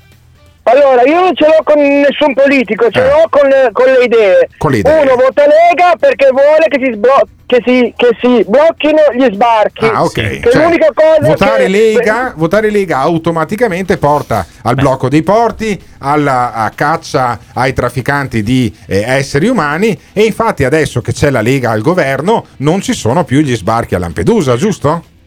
Allora, 0.70 1.02
io 1.04 1.20
non 1.20 1.36
ce 1.36 1.46
l'ho 1.46 1.64
con 1.64 1.82
nessun 1.82 2.34
politico, 2.34 2.90
ce 2.92 3.02
l'ho 3.02 3.28
con, 3.30 3.50
con 3.72 3.86
le 3.86 4.04
idee. 4.04 4.40
Eh. 4.42 4.48
Con 4.58 4.72
le 4.72 4.78
idee. 4.78 5.02
Uno 5.02 5.16
vota 5.16 5.44
Lega 5.46 5.96
perché 6.00 6.30
vuole 6.32 6.68
che 6.70 6.80
si, 6.84 6.94
sblo- 6.94 7.28
che 7.48 7.64
si, 7.66 7.94
che 7.98 8.10
si 8.22 8.44
blocchino 8.48 9.00
gli 9.16 9.34
sbarchi. 9.34 9.86
Ah, 9.86 10.04
ok. 10.04 10.14
Che 10.14 10.50
Cioè, 10.52 10.64
l'unica 10.64 10.92
cosa 10.94 11.28
votare, 11.28 11.64
che... 11.64 11.70
Lega, 11.70 12.34
votare 12.36 12.70
Lega 12.70 12.98
automaticamente 13.00 13.98
porta 13.98 14.46
al 14.62 14.76
blocco 14.76 15.10
dei 15.10 15.24
porti, 15.24 15.82
alla 16.00 16.72
caccia 16.76 17.40
ai 17.54 17.74
trafficanti 17.74 18.44
di 18.44 18.72
eh, 18.86 19.04
esseri 19.06 19.48
umani 19.48 20.00
e 20.14 20.24
infatti 20.24 20.64
adesso 20.66 21.02
che 21.02 21.14
c'è 21.14 21.32
la 21.32 21.42
Lega 21.42 21.72
al 21.72 21.82
governo 21.82 22.46
non 22.58 22.82
ci 22.82 22.94
sono 22.94 23.24
più 23.24 23.40
gli 23.40 23.56
sbarchi 23.56 23.96
a 23.96 24.00
Lampedusa, 24.00 24.56
giusto? 24.56 25.18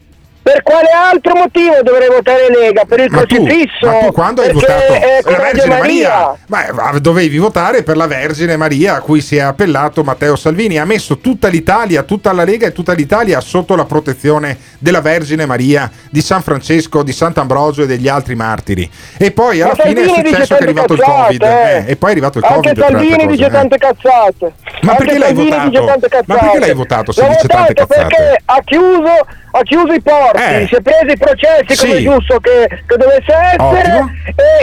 Per 0.43 0.61
quale 0.61 0.89
altro 0.89 1.35
motivo 1.35 1.75
dovrei 1.83 2.09
votare 2.09 2.49
Lega? 2.49 2.83
Per 2.85 2.99
il 2.99 3.09
Ma 3.09 3.21
tu, 3.21 3.35
crocifisso? 3.43 3.85
ma 3.85 3.93
tu 3.99 4.11
quando 4.11 4.41
hai 4.41 4.51
votato 4.51 4.91
è 4.93 5.21
la 5.23 5.37
Vergine 5.37 5.77
Maria? 5.79 6.35
Ma 6.47 6.91
eh, 6.91 6.99
dovevi 6.99 7.37
votare 7.37 7.81
per 7.83 7.95
la 7.95 8.07
Vergine 8.07 8.57
Maria 8.57 8.95
a 8.95 8.99
cui 8.99 9.21
si 9.21 9.37
è 9.37 9.39
appellato 9.39 10.03
Matteo 10.03 10.35
Salvini. 10.35 10.77
Ha 10.77 10.83
messo 10.85 11.19
tutta 11.19 11.47
l'Italia, 11.47 12.03
tutta 12.03 12.33
la 12.33 12.43
Lega 12.43 12.67
e 12.67 12.73
tutta 12.73 12.91
l'Italia 12.91 13.39
sotto 13.39 13.75
la 13.77 13.85
protezione 13.85 14.57
della 14.79 14.99
Vergine 14.99 15.45
Maria, 15.45 15.89
di 16.11 16.21
San 16.21 16.41
Francesco, 16.41 17.03
di 17.03 17.13
Sant'Ambrogio 17.13 17.83
e 17.83 17.87
degli 17.87 18.09
altri 18.09 18.35
martiri. 18.35 18.89
E 19.17 19.31
poi 19.31 19.61
alla 19.61 19.73
Ma 19.77 19.83
fine 19.85 20.01
è 20.01 20.05
Salvini 20.05 20.21
dice 20.23 20.29
successo 20.35 20.53
che 20.55 20.59
è 20.59 20.63
arrivato 20.63 20.93
il 20.93 20.99
cazzate, 20.99 21.23
Covid. 21.23 21.41
eh. 21.41 21.47
eh, 21.87 21.91
e 21.91 21.95
poi 21.95 22.09
è 22.09 22.11
arrivato 22.11 22.37
il 22.39 22.43
Anche 22.43 22.55
Covid. 22.55 22.79
altre 22.81 22.97
Salvini 22.97 23.27
dice 23.27 23.45
eh. 23.45 23.49
tante 23.49 23.77
cazzate. 23.77 24.53
Ma 24.81 24.91
Anche 24.91 25.03
perché 25.05 25.19
l'hai 25.19 25.33
votato? 25.33 25.83
Ma 26.25 26.35
perché 26.35 26.59
l'hai 26.59 26.73
votato 26.73 27.11
se 27.13 27.21
L'ho 27.21 27.27
dice 27.29 27.47
tante 27.47 27.73
cazzate? 27.73 28.01
perché 28.07 28.41
ha 28.45 28.59
chiuso, 28.65 29.09
ha 29.55 29.61
chiuso 29.63 29.93
i 29.93 30.01
porti, 30.01 30.32
Eh. 30.35 30.65
si 30.67 30.75
è 30.75 30.81
preso 30.81 31.05
i 31.13 31.17
processi 31.17 31.77
come 31.85 31.97
Sì. 31.97 32.03
giusto 32.03 32.39
che, 32.39 32.67
che 32.85 32.97
dovesse 32.97 33.33
essere 33.33 33.57
Ottimo. 33.63 34.11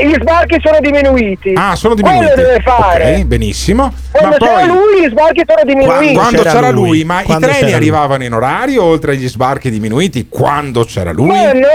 e 0.01 0.07
gli 0.07 0.15
sbarchi 0.15 0.61
sono 0.63 0.79
diminuiti. 0.81 1.53
Ah, 1.57 1.77
sono 1.77 1.95
diminuiti. 1.95 2.25
Quello 2.33 2.43
deve 2.49 2.61
fare. 2.63 3.15
Ok, 3.17 3.25
benissimo. 3.25 3.93
Quando 4.11 4.37
ma 4.41 4.47
c'era 4.47 4.59
poi 4.59 4.67
lui 4.67 5.03
gli 5.07 5.09
sbarchi 5.11 5.43
sono 5.47 5.61
diminuiti. 5.65 6.15
quando 6.15 6.43
c'era, 6.43 6.71
lui, 6.71 7.05
ma 7.05 7.23
Quando 7.23 7.47
i 7.47 7.49
treni 7.49 7.55
c'era 7.65 7.67
lui. 7.67 7.75
arrivavano 7.77 8.25
in 8.25 8.33
orario 8.33 8.83
oltre 8.85 9.13
agli 9.13 9.29
sbarchi 9.29 9.71
diminuiti 9.71 10.29
quando 10.29 10.85
c'era 10.85 11.13
lui? 11.13 11.29
Ma 11.29 11.53
no, 11.53 11.69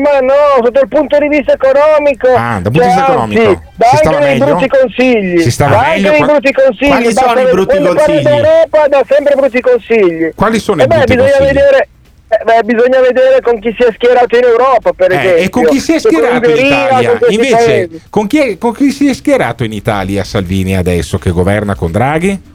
ma 0.00 0.18
no, 0.20 0.64
sotto 0.64 0.80
il 0.80 0.88
punto 0.88 1.18
di 1.18 1.28
vista 1.28 1.52
economico. 1.52 2.28
Ah, 2.34 2.58
dal 2.60 2.62
punto 2.62 2.70
di 2.70 2.78
cioè, 2.78 2.86
vista 2.86 3.00
anzi, 3.00 3.36
economico. 3.36 3.62
dà 3.76 3.86
Si 3.86 3.94
anche 3.94 4.06
stava 4.06 4.18
meglio? 4.20 4.44
brutti 4.46 4.68
consigli. 4.68 5.40
Si 5.40 5.50
stava 5.50 5.70
dà 5.76 5.82
meglio? 5.88 6.08
anche 6.08 6.18
Qua- 6.18 6.26
brutti 6.26 6.52
consigli. 6.52 6.88
Quali 6.88 7.12
sono 7.12 7.40
i 7.40 7.44
brutti 7.50 7.76
quando 7.78 7.94
consigli? 7.94 8.22
d'Europa 8.22 8.88
dà 8.88 9.02
sempre 9.08 9.34
brutti 9.36 9.60
consigli. 9.60 10.32
Quali 10.34 10.58
sono 10.58 10.80
E 10.80 10.84
i 10.84 10.86
beh, 10.88 10.94
brutti 10.96 11.14
bisogna 11.14 11.30
consigli? 11.36 11.54
vedere. 11.54 11.88
Eh, 12.28 12.44
beh, 12.44 12.62
bisogna 12.64 13.00
vedere 13.00 13.40
con 13.40 13.58
chi 13.60 13.74
si 13.78 13.84
è 13.84 13.92
schierato 13.94 14.36
in 14.36 14.44
Europa, 14.44 14.92
per 14.92 15.12
Eh, 15.12 15.16
esempio. 15.16 15.44
e 15.44 15.48
con 15.50 15.64
chi 15.66 15.78
si 15.80 15.92
è 15.94 16.00
Con 16.00 16.10
schierato 16.10 16.50
in 16.50 16.66
Italia? 16.66 17.18
con 17.18 17.32
Invece, 17.32 17.88
con 18.10 18.26
chi, 18.26 18.38
è- 18.38 18.58
con 18.58 18.72
chi 18.74 18.90
si 18.90 19.08
è 19.08 19.12
schierato 19.14 19.62
in 19.64 19.72
Italia 19.72 20.24
Salvini 20.24 20.76
adesso 20.76 21.18
che 21.18 21.30
governa 21.30 21.74
con 21.74 21.92
Draghi? 21.92 22.54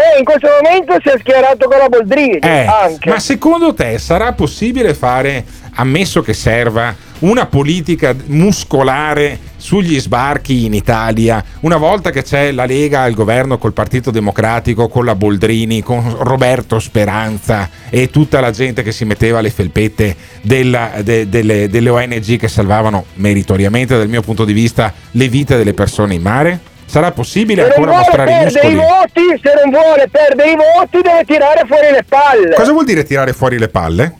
Eh, 0.00 0.18
in 0.18 0.24
questo 0.24 0.48
momento 0.62 0.94
si 1.02 1.08
è 1.08 1.18
schierato 1.18 1.68
con 1.68 1.78
la 1.78 1.88
Boldrini 1.88 2.38
Eh, 2.38 2.66
anche. 2.66 3.08
ma 3.10 3.18
secondo 3.18 3.74
te 3.74 3.98
sarà 3.98 4.32
possibile 4.32 4.94
fare, 4.94 5.44
ammesso 5.74 6.22
che 6.22 6.32
serva 6.32 6.94
una 7.20 7.44
politica 7.46 8.14
muscolare 8.26 9.38
sugli 9.58 10.00
sbarchi 10.00 10.64
in 10.64 10.72
Italia, 10.72 11.44
una 11.60 11.76
volta 11.76 12.10
che 12.10 12.22
c'è 12.22 12.50
la 12.50 12.64
Lega 12.64 13.02
al 13.02 13.12
governo 13.12 13.58
col 13.58 13.74
Partito 13.74 14.10
Democratico, 14.10 14.88
con 14.88 15.04
la 15.04 15.14
Boldrini, 15.14 15.82
con 15.82 16.16
Roberto 16.20 16.78
Speranza 16.78 17.68
e 17.90 18.08
tutta 18.08 18.40
la 18.40 18.50
gente 18.52 18.82
che 18.82 18.92
si 18.92 19.04
metteva 19.04 19.42
le 19.42 19.50
felpette 19.50 20.16
della- 20.40 20.92
de- 21.02 21.28
delle, 21.28 21.68
delle 21.68 21.90
ONG 21.90 22.38
che 22.38 22.48
salvavano 22.48 23.04
meritoriamente 23.16 23.98
dal 23.98 24.08
mio 24.08 24.22
punto 24.22 24.46
di 24.46 24.54
vista 24.54 24.92
le 25.10 25.28
vite 25.28 25.58
delle 25.58 25.74
persone 25.74 26.14
in 26.14 26.22
mare? 26.22 26.60
Sarà 26.90 27.12
possibile 27.12 27.62
Se 27.62 27.68
ancora 27.68 27.90
vuole 27.92 27.96
mostrare 28.04 28.32
i 28.32 28.42
muscoli? 28.44 28.74
voti, 28.74 29.40
se 29.42 29.52
non 29.62 29.70
vuole 29.70 30.08
perdere 30.10 30.50
i 30.50 30.56
voti 30.56 31.00
deve 31.00 31.24
tirare 31.24 31.62
fuori 31.66 31.90
le 31.92 32.04
palle. 32.08 32.54
Cosa 32.54 32.72
vuol 32.72 32.84
dire 32.84 33.04
tirare 33.04 33.32
fuori 33.32 33.58
le 33.58 33.68
palle? 33.68 34.14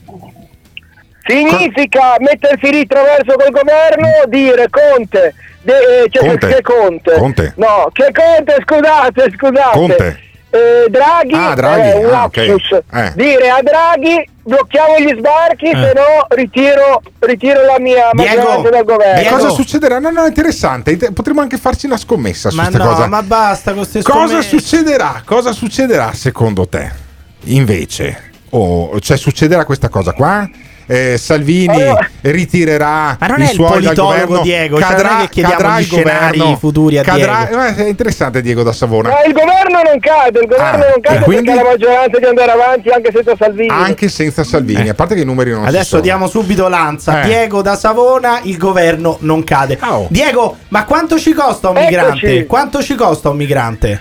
Significa 1.26 2.14
mettersi 2.20 2.70
lì 2.70 2.86
traverso 2.86 3.34
col 3.36 3.50
governo, 3.50 4.08
dire 4.28 4.68
Conte, 4.70 5.34
de- 5.62 6.02
eh, 6.04 6.08
cioè, 6.10 6.26
Conte. 6.26 6.46
che 6.46 6.62
Conte? 6.62 7.12
Conte. 7.12 7.52
No, 7.56 7.90
che 7.92 8.10
Conte, 8.12 8.56
scusate, 8.64 9.30
scusate. 9.36 9.78
Conte. 9.78 10.20
Eh, 10.50 10.86
Draghi, 10.88 11.34
Ah, 11.34 11.54
Draghi, 11.54 11.88
eh, 11.88 12.04
ah, 12.12 12.24
ok. 12.24 12.36
lapsus. 12.36 12.78
Eh. 12.92 13.12
dire 13.14 13.48
a 13.50 13.60
Draghi 13.62 14.28
blocchiamo 14.42 14.98
gli 14.98 15.14
sbarchi, 15.18 15.66
se 15.66 15.92
no 15.94 16.26
ritiro, 16.30 17.02
ritiro 17.20 17.64
la 17.64 17.78
mia 17.78 18.10
maggioranza 18.12 18.68
dal 18.70 18.84
governo. 18.84 19.20
E 19.20 19.30
cosa 19.30 19.48
succederà? 19.50 19.98
No, 19.98 20.10
no, 20.10 20.26
interessante. 20.26 20.92
Int- 20.92 21.12
Potremmo 21.12 21.40
anche 21.40 21.56
farci 21.58 21.86
una 21.86 21.96
scommessa 21.96 22.50
su 22.50 22.56
Ma 22.56 22.64
questa 22.64 22.82
no, 22.84 22.90
cosa. 22.90 23.06
ma 23.06 23.22
basta 23.22 23.72
con 23.72 23.80
queste 23.80 24.02
Cosa 24.02 24.26
scommesse. 24.26 24.48
succederà? 24.58 25.22
Cosa 25.24 25.52
succederà 25.52 26.12
secondo 26.12 26.66
te? 26.68 26.90
Invece, 27.44 28.30
o 28.50 28.98
cioè 29.00 29.16
succederà 29.16 29.64
questa 29.64 29.88
cosa 29.88 30.12
qua? 30.12 30.48
Eh, 30.90 31.18
Salvini 31.18 31.94
ritirerà 32.22 33.16
Ma 33.20 33.26
non 33.28 33.38
i 33.40 33.42
è 33.42 33.48
il 33.48 33.50
suoi 33.54 33.70
politologo, 33.70 34.02
governo, 34.12 34.40
Diego, 34.42 34.78
cioè 34.80 34.88
cadrà, 34.88 35.08
non 35.10 35.16
è 35.18 35.22
che 35.22 35.28
chiediamo 35.28 35.56
cadrà 35.56 35.78
gli 35.78 35.82
il 35.82 35.88
governo, 35.88 36.56
futuri 36.56 36.98
a 36.98 37.02
cadrà, 37.02 37.44
Diego. 37.48 37.62
eh, 37.64 37.74
è 37.76 37.88
interessante 37.88 38.42
Diego 38.42 38.62
da 38.64 38.72
Savona. 38.72 39.08
Ma 39.10 39.22
il 39.24 39.32
governo 39.32 39.80
non 39.84 40.00
cade, 40.00 40.40
il 40.40 40.46
governo 40.48 40.84
Ah, 40.84 40.88
non 40.88 41.00
cade 41.00 41.18
e 41.18 41.22
quindi? 41.22 41.44
perché 41.44 41.60
ha 41.60 41.62
la 41.62 41.68
maggioranza 41.70 42.18
di 42.18 42.24
andare 42.24 42.50
avanti 42.50 42.88
anche 42.88 43.10
senza 43.12 43.36
Salvini. 43.38 43.68
Anche 43.70 44.08
senza 44.08 44.44
Salvini, 44.44 44.88
a 44.88 44.94
parte 44.94 45.14
che 45.14 45.20
i 45.20 45.24
numeri 45.24 45.50
non 45.52 45.62
ci 45.62 45.68
Adesso 45.68 46.00
diamo 46.00 46.26
subito 46.26 46.66
l'anza. 46.68 47.22
Eh. 47.22 47.26
Diego 47.26 47.62
da 47.62 47.76
Savona, 47.76 48.40
il 48.42 48.56
governo 48.56 49.16
non 49.20 49.44
cade. 49.44 49.78
Diego, 50.08 50.56
ma 50.68 50.84
quanto 50.84 51.18
ci 51.18 51.32
costa 51.32 51.68
un 51.68 51.76
Eccoci. 51.76 51.94
migrante? 51.94 52.46
Quanto 52.46 52.82
ci 52.82 52.94
costa 52.96 53.30
un 53.30 53.36
migrante? 53.36 54.00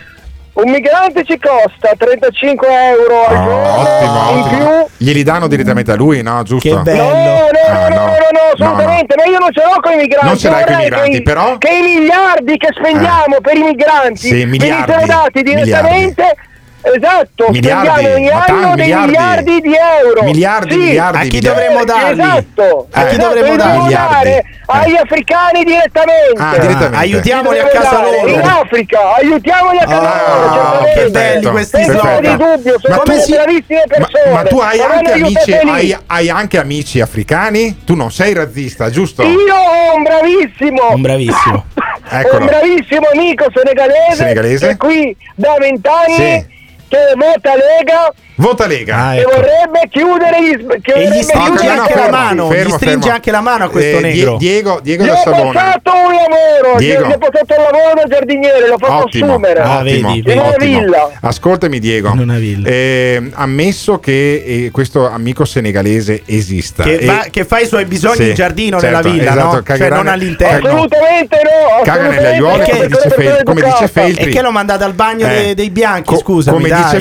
Un 0.54 0.70
migrante 0.72 1.24
ci 1.24 1.38
costa 1.40 1.94
35 1.98 2.68
euro 2.68 3.26
al 3.28 3.36
giorno 3.36 3.64
Ah, 3.64 3.80
Ottimo, 3.80 4.38
in 4.38 4.48
più. 4.50 4.58
ottimo. 4.58 4.90
Glieli 4.98 5.24
danno 5.24 5.48
direttamente 5.48 5.92
a 5.92 5.96
lui, 5.96 6.22
no? 6.22 6.44
Giusto? 6.44 6.68
No, 6.76 6.84
no, 6.84 6.92
no, 6.94 7.48
Ah, 7.70 7.88
no, 7.88 7.96
no, 7.96 8.06
no, 8.08 8.40
assolutamente, 8.54 9.16
ma 9.16 9.24
io 9.32 9.38
non 9.40 9.52
ce 9.54 9.62
l'ho 9.64 9.80
con 9.80 9.94
i 9.94 9.96
migranti. 9.96 10.28
Non 10.28 10.38
ce 10.38 10.50
l'hai 10.50 10.64
con 10.66 10.72
i 10.74 10.76
vorrei 10.76 10.90
migranti, 10.90 11.12
che 11.12 11.18
i- 11.18 11.22
però? 11.24 11.58
Che 11.58 11.70
i 11.70 11.82
miliardi 11.82 12.58
che 12.58 12.68
spendiamo 12.78 13.38
per 13.42 13.56
i 13.56 13.62
migranti 13.62 14.28
Sì, 14.28 14.46
miliardi, 14.46 14.92
venissero 14.92 15.06
dati 15.06 15.42
direttamente. 15.44 16.36
Esatto, 16.82 17.48
Miliardi, 17.50 17.88
spendiamo 17.90 18.16
ogni 18.16 18.30
ma 18.30 18.46
anno 18.48 18.76
dei 18.76 18.86
miliardi. 18.86 19.06
miliardi 19.12 19.62
di 19.62 19.74
euro. 20.02 20.24
Miliardi, 20.24 20.72
Sì. 20.72 20.78
miliardi, 20.78 21.18
A 21.18 21.22
chi 21.22 21.30
miliardi. 21.36 21.48
dovremmo 21.62 21.84
darli? 21.84 22.22
Esatto. 22.22 22.88
A 22.92 23.06
chi 23.06 23.16
Esatto, 23.16 23.28
dovremmo 23.28 23.52
li 23.52 23.58
darli? 23.58 23.94
dare 23.94 24.46
agli 24.66 24.96
africani 24.96 25.64
direttamente. 25.66 26.34
Ah, 26.42 26.58
direttamente. 26.58 26.96
Aiutiamoli 26.98 27.56
Li 27.58 27.62
a 27.62 27.68
casa 27.68 27.90
dare 27.98 28.12
loro. 28.12 28.28
In 28.30 28.42
Africa, 28.42 29.00
aiutiamoli 29.16 29.78
a 29.78 29.86
casa 29.86 30.26
Ah, 30.26 30.74
loro. 30.80 30.94
che 30.94 31.10
belli 31.10 31.46
questi 31.48 31.78
Senza 31.84 31.92
slogan. 32.00 32.22
di 32.22 32.28
dubbio, 32.44 32.80
sono 32.80 32.96
Ma 32.96 33.02
tu 33.02 33.12
delle 33.12 33.22
sì- 33.24 33.32
bravissime 33.34 33.84
persone. 33.88 34.32
Ma 34.32 34.44
tu 34.44 34.58
hai 34.60 34.78
ma 34.78 34.86
anche, 34.86 35.12
amici, 35.12 35.52
hai, 35.54 35.98
hai 36.08 36.30
anche 36.30 36.58
amici 36.60 37.02
africani? 37.02 37.84
Tu 37.84 37.96
non 37.96 38.10
sei 38.12 38.34
razzista, 38.34 38.90
giusto? 38.90 39.24
Io 39.24 39.54
ho 39.56 39.96
un 39.96 40.04
bravissimo, 40.04 40.90
Un 40.92 41.02
bravissimo. 41.02 41.66
Eccolo. 42.12 42.40
un 42.40 42.46
bravissimo 42.48 43.08
amico 43.14 43.46
senegalese, 43.54 44.16
Senegalese? 44.16 44.66
che 44.66 44.72
è 44.72 44.78
qui 44.78 45.16
da 45.36 45.56
vent'anni 45.60 46.14
Sì. 46.16 46.58
Che 46.90 47.14
vota 47.16 47.56
Lega 47.56 48.14
Vota 48.40 48.68
Lega. 48.68 48.96
Ah, 48.96 49.16
e 49.16 49.20
ecco. 49.20 49.32
vorrebbe 49.32 49.90
chiudere 49.90 50.42
gli 50.42 50.62
sb- 50.62 50.82
che 50.82 50.94
E 50.94 51.10
gli 51.10 51.22
stringe 51.24 51.50
chiudere 51.50 51.68
anche 51.80 51.92
i 51.92 51.96
la 51.96 52.10
mano, 52.10 52.48
gli 52.48 52.54
fermo, 52.54 52.76
stringe 52.76 53.00
fermo. 53.00 53.14
anche 53.16 53.32
la 53.32 53.42
mano 53.42 53.64
a 53.66 53.70
questo 53.70 53.98
Eh, 53.98 54.02
negro. 54.02 54.38
Diego, 54.38 54.80
Diego 54.82 55.04
Gli 55.04 55.08
da 55.08 55.14
ho 55.14 55.18
Savona. 55.18 55.52
passato 55.52 55.92
un 55.92 56.14
lavoro, 56.14 56.78
gli 56.80 56.84
Diego. 56.86 57.08
gli 57.08 57.12
ho 57.12 57.18
passato 57.18 57.54
un 57.58 57.64
lavoro 57.64 57.94
da 57.96 58.04
giardiniere, 58.08 58.68
l'ho 58.70 58.78
fatto 58.78 58.94
Ottimo, 58.94 59.32
assumere. 59.32 59.60
Ah, 59.60 59.80
ottimo, 59.80 59.84
vedi, 59.84 60.18
In 60.20 60.24
vedi. 60.24 60.38
una 60.40 60.56
villa. 60.58 61.12
Ascoltami 61.20 61.80
Diego, 61.80 62.12
In 62.14 62.20
una 62.20 62.38
villa. 62.38 62.70
Eh, 62.70 63.30
ammesso 63.34 64.00
che 64.00 64.44
eh, 64.46 64.70
questo 64.72 65.10
amico 65.10 65.44
senegalese 65.44 66.22
esista 66.26 66.84
Che, 66.84 66.96
e- 66.98 67.06
va- 67.06 67.26
che 67.30 67.44
fa 67.44 67.60
i 67.60 67.66
suoi 67.66 67.84
bisogni 67.84 68.16
Sì, 68.24 68.28
in 68.30 68.34
giardino 68.36 68.80
certo, 68.80 68.96
nella 68.98 69.10
villa, 69.16 69.32
esatto, 69.32 69.46
no? 69.46 69.52
Cioè 69.52 69.64
cagherà 69.64 69.96
non 69.98 70.08
all'interno. 70.08 70.60
No. 70.70 70.74
Assolutamente 70.76 71.38
no. 71.44 71.84
Caga 71.84 72.08
nelle 72.08 72.28
aiuole, 72.28 72.58
no, 72.58 72.64
come 72.64 72.78
perché 72.88 72.88
dice, 72.88 73.10
Fel- 73.10 73.44
come. 73.44 73.62
Feltri. 73.92 74.24
E 74.24 74.28
che 74.30 74.42
lo 74.42 74.52
mandate 74.52 74.84
al 74.86 74.94
bagno 74.94 75.28
dei, 75.54 75.70
bianchi, 75.70 76.16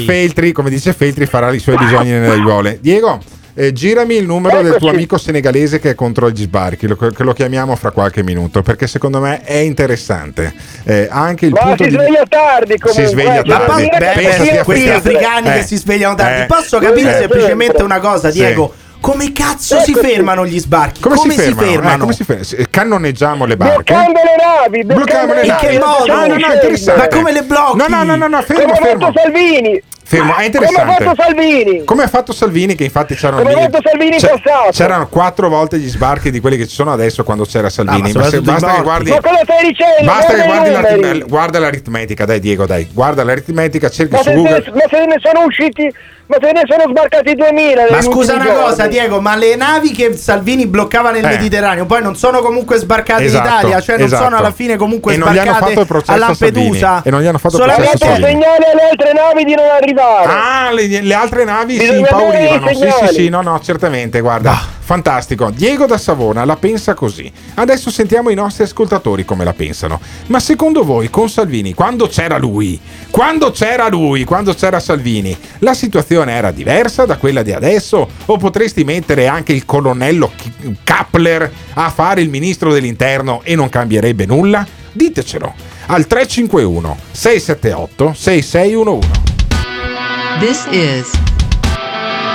Feltri, 0.04 0.52
come 0.52 0.70
dice 0.70 0.92
Feltri 0.92 1.26
farà 1.28 1.52
i 1.52 1.58
suoi 1.60 1.76
bisogni 1.76 2.10
nelle 2.10 2.32
aiuole. 2.32 2.78
Diego, 2.80 3.20
eh, 3.54 3.72
girami 3.72 4.14
il 4.16 4.24
numero 4.24 4.62
del 4.62 4.76
tuo 4.76 4.88
amico 4.90 5.18
senegalese 5.18 5.78
che 5.80 5.90
è 5.90 5.94
contro 5.94 6.30
gli 6.30 6.42
sbarchi, 6.42 6.86
lo- 6.86 6.96
che 6.96 7.22
lo 7.22 7.32
chiamiamo 7.32 7.74
fra 7.76 7.90
qualche 7.90 8.22
minuto, 8.22 8.62
perché 8.62 8.86
secondo 8.86 9.20
me 9.20 9.42
è 9.42 9.56
interessante. 9.56 10.52
Eh, 10.84 11.08
anche 11.10 11.46
il 11.46 11.52
Ma 11.52 11.60
punto 11.60 11.82
si 11.84 11.90
di 11.90 11.94
sveglia 11.96 12.22
tardi 12.28 12.78
comunque. 12.78 13.04
si 13.04 13.10
sveglia 13.10 13.32
eh, 13.40 13.48
Ma 13.48 13.56
devo 13.56 13.66
tardi. 13.66 13.88
beh, 13.90 13.98
beh, 13.98 14.62
questi 14.64 14.84
sempre- 14.86 14.94
africani 14.94 15.48
Eh, 15.48 15.52
che 15.54 15.62
si 15.62 15.76
svegliano 15.76 16.14
tardi. 16.14 16.42
eh, 16.42 16.46
Posso 16.46 16.78
capire 16.78 17.14
eh, 17.16 17.18
semplicemente 17.20 17.82
una 17.82 17.98
cosa, 18.00 18.30
Sì. 18.30 18.38
Diego? 18.38 18.72
Come 19.00 19.32
cazzo 19.32 19.78
si 19.80 19.94
fermano 19.94 20.44
gli 20.44 20.58
sbarchi? 20.58 21.00
Come, 21.00 21.16
si 21.16 21.30
fermano? 21.30 21.94
Eh, 21.94 21.98
come 21.98 22.12
si 22.12 22.24
fermano? 22.24 22.48
Eh, 22.56 22.66
Cannoneggiamo 22.68 23.44
le 23.44 23.56
barche. 23.56 23.92
Bloccando 23.92 24.20
le 24.24 24.36
navi, 24.60 24.84
Blocchiamo 24.84 25.34
le 25.34 25.40
In 25.42 25.46
navi. 25.48 25.66
che 25.66 25.78
modo? 25.78 26.12
No, 26.12 26.26
no, 26.26 26.36
no, 26.36 26.52
interessante. 26.52 27.00
Ma 27.00 27.08
come 27.08 27.32
le 27.32 27.42
blocchi? 27.44 27.76
No, 27.78 27.86
no, 27.88 28.02
no, 28.02 28.16
no, 28.16 28.26
no, 28.26 28.42
fermo, 28.42 28.72
Come 28.72 28.86
fermo. 28.88 29.12
Salvini. 29.14 29.82
Fermo, 30.08 30.30
è 30.30 30.32
Come 30.32 30.40
ha 30.42 30.44
interessante. 30.46 31.04
fatto 31.04 31.22
Salvini. 31.22 31.84
Come 31.84 32.02
ha 32.02 32.06
fatto 32.08 32.32
Salvini, 32.32 32.74
che 32.74 32.84
infatti 32.84 33.14
c'erano 33.14 33.42
Come 33.42 33.52
ha 33.52 33.60
fatto 33.60 33.78
Salvini 33.84 34.14
in 34.14 34.18
c'è- 34.20 34.28
passato. 34.40 34.70
C'erano 34.72 35.08
quattro 35.08 35.48
volte 35.50 35.78
gli 35.78 35.88
sbarchi 35.88 36.30
di 36.30 36.40
quelli 36.40 36.56
che 36.56 36.66
ci 36.66 36.74
sono 36.74 36.92
adesso 36.92 37.24
quando 37.24 37.44
c'era 37.44 37.68
Salvini. 37.68 38.10
Ah, 38.12 38.18
ma 38.18 38.30
Ma 38.30 38.40
basta 38.40 38.74
che 38.74 38.82
guardi. 38.82 39.10
Ma 39.10 39.20
cosa 39.20 39.40
stai 39.42 39.66
dicendo? 39.68 40.04
Basta 40.10 40.32
che 40.34 40.42
guardi 40.44 40.70
numeri. 40.70 41.00
l'arit- 41.02 41.26
guarda 41.28 41.58
l'aritmetica, 41.58 42.24
dai 42.24 42.40
Diego, 42.40 42.64
dai, 42.64 42.88
guarda 42.90 43.22
l'aritmetica, 43.22 43.90
cerchi 43.90 44.14
Ma 44.14 44.18
su 44.22 44.28
se, 44.30 44.34
Google. 44.34 44.64
ma 44.72 44.82
se 44.88 45.04
ne 45.04 45.16
sono 45.22 45.44
usciti, 45.44 45.92
ma 46.26 46.36
se 46.40 46.52
ne 46.52 46.62
sono 46.66 46.82
sbarcati 46.88 47.34
2000. 47.34 47.86
Ma 47.90 48.00
scusa 48.02 48.34
una 48.34 48.44
cosa, 48.46 48.74
giorni. 48.76 48.90
Diego, 48.92 49.20
ma 49.20 49.36
le 49.36 49.56
navi 49.56 49.90
che 49.92 50.14
Salvini 50.16 50.66
bloccava 50.66 51.10
nel 51.10 51.24
Eh. 51.24 51.28
Mediterraneo 51.28 51.84
poi 51.84 52.00
non 52.02 52.16
sono 52.16 52.40
comunque 52.40 52.78
sbarcate 52.78 53.24
Esatto, 53.24 53.46
in 53.48 53.54
Italia, 53.58 53.80
cioè 53.82 53.96
non 53.98 54.06
esatto. 54.06 54.22
sono 54.24 54.36
alla 54.38 54.52
fine 54.52 54.76
comunque 54.76 55.12
E 55.12 55.16
non 55.18 55.32
gli 55.32 55.36
hanno 55.38 55.48
sbarcate 55.50 55.68
fatto 55.68 55.80
il 55.82 55.86
processo 55.86 56.12
a 56.12 56.16
Lampedusa. 56.16 57.02
E 57.04 57.10
non 57.10 57.20
gli 57.20 57.26
hanno 57.26 57.38
fatto 57.38 57.56
il 57.56 57.60
Solamente- 57.62 57.90
processo 57.90 58.04
a 58.04 58.08
dato 58.16 58.20
Salvini. 58.22 58.42
segnale 58.42 58.70
alle 58.72 58.88
altre 58.90 59.12
navi 59.12 59.44
di 59.44 59.54
non 59.54 59.64
arrivare. 59.68 59.96
Ah, 60.02 60.70
le, 60.72 61.00
le 61.00 61.14
altre 61.14 61.44
navi 61.44 61.74
si 61.74 61.80
Bisogna 61.80 61.98
impaurivano. 61.98 62.68
Sì, 62.68 62.88
sì, 63.06 63.14
sì, 63.14 63.28
no, 63.28 63.42
no, 63.42 63.60
certamente, 63.60 64.20
guarda. 64.20 64.76
Fantastico. 64.88 65.50
Diego 65.50 65.84
da 65.84 65.98
Savona 65.98 66.46
la 66.46 66.56
pensa 66.56 66.94
così. 66.94 67.30
Adesso 67.54 67.90
sentiamo 67.90 68.30
i 68.30 68.34
nostri 68.34 68.64
ascoltatori 68.64 69.24
come 69.24 69.44
la 69.44 69.52
pensano. 69.52 70.00
Ma 70.28 70.40
secondo 70.40 70.82
voi 70.82 71.10
con 71.10 71.28
Salvini, 71.28 71.74
quando 71.74 72.06
c'era 72.06 72.38
lui, 72.38 72.80
quando 73.10 73.50
c'era 73.50 73.88
lui, 73.88 74.24
quando 74.24 74.54
c'era 74.54 74.80
Salvini, 74.80 75.36
la 75.58 75.74
situazione 75.74 76.32
era 76.32 76.50
diversa 76.52 77.04
da 77.04 77.18
quella 77.18 77.42
di 77.42 77.52
adesso? 77.52 78.08
O 78.24 78.36
potresti 78.38 78.82
mettere 78.84 79.26
anche 79.26 79.52
il 79.52 79.66
colonnello 79.66 80.32
Kappler 80.82 81.52
a 81.74 81.90
fare 81.90 82.22
il 82.22 82.30
ministro 82.30 82.72
dell'interno 82.72 83.40
e 83.42 83.54
non 83.54 83.68
cambierebbe 83.68 84.24
nulla? 84.24 84.66
Ditecelo 84.90 85.54
al 85.88 86.06
351 86.06 86.96
678 87.12 88.14
6611. 88.14 89.27
This 90.40 90.66
is 90.70 91.10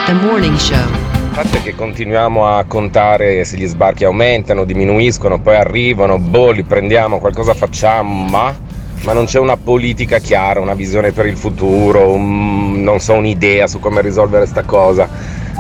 the 0.05 0.13
morning 0.13 0.55
show. 0.57 0.75
Il 0.75 1.31
fatto 1.31 1.57
è 1.57 1.61
che 1.63 1.73
continuiamo 1.75 2.47
a 2.47 2.63
contare 2.65 3.43
se 3.45 3.57
gli 3.57 3.65
sbarchi 3.65 4.03
aumentano, 4.03 4.65
diminuiscono, 4.65 5.39
poi 5.39 5.55
arrivano, 5.55 6.19
boh, 6.19 6.51
li 6.51 6.63
prendiamo, 6.63 7.19
qualcosa 7.19 7.53
facciamo, 7.53 8.27
ma, 8.27 8.55
ma 9.03 9.13
non 9.13 9.25
c'è 9.25 9.39
una 9.39 9.57
politica 9.57 10.19
chiara, 10.19 10.59
una 10.59 10.73
visione 10.75 11.11
per 11.11 11.25
il 11.25 11.37
futuro, 11.37 12.11
un- 12.11 12.83
non 12.83 12.99
so, 12.99 13.13
un'idea 13.13 13.67
su 13.67 13.79
come 13.79 14.01
risolvere 14.01 14.45
sta 14.45 14.63
cosa. 14.63 15.07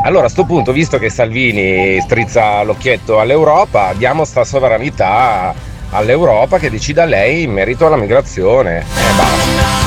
Allora 0.03 0.25
a 0.25 0.29
sto 0.29 0.43
punto, 0.45 0.71
visto 0.71 0.99
che 0.99 1.09
Salvini 1.09 1.99
strizza 2.01 2.61
l'occhietto 2.63 3.19
all'Europa, 3.19 3.93
diamo 3.95 4.25
sta 4.25 4.43
sovranità 4.43 5.53
all'Europa 5.91 6.57
che 6.59 6.69
decida 6.69 7.05
lei 7.05 7.43
in 7.43 7.51
merito 7.51 7.85
alla 7.85 7.95
migrazione. 7.97 8.79
E 8.79 9.15
basta. 9.15 9.82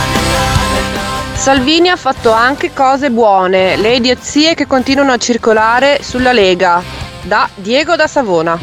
Salvini 1.36 1.90
ha 1.90 1.96
fatto 1.96 2.32
anche 2.32 2.72
cose 2.72 3.10
buone, 3.10 3.76
le 3.76 3.94
idiozie 3.94 4.54
che 4.54 4.66
continuano 4.66 5.12
a 5.12 5.16
circolare 5.16 6.02
sulla 6.02 6.32
Lega. 6.32 6.82
Da 7.22 7.48
Diego 7.54 7.94
da 7.94 8.08
Savona. 8.08 8.58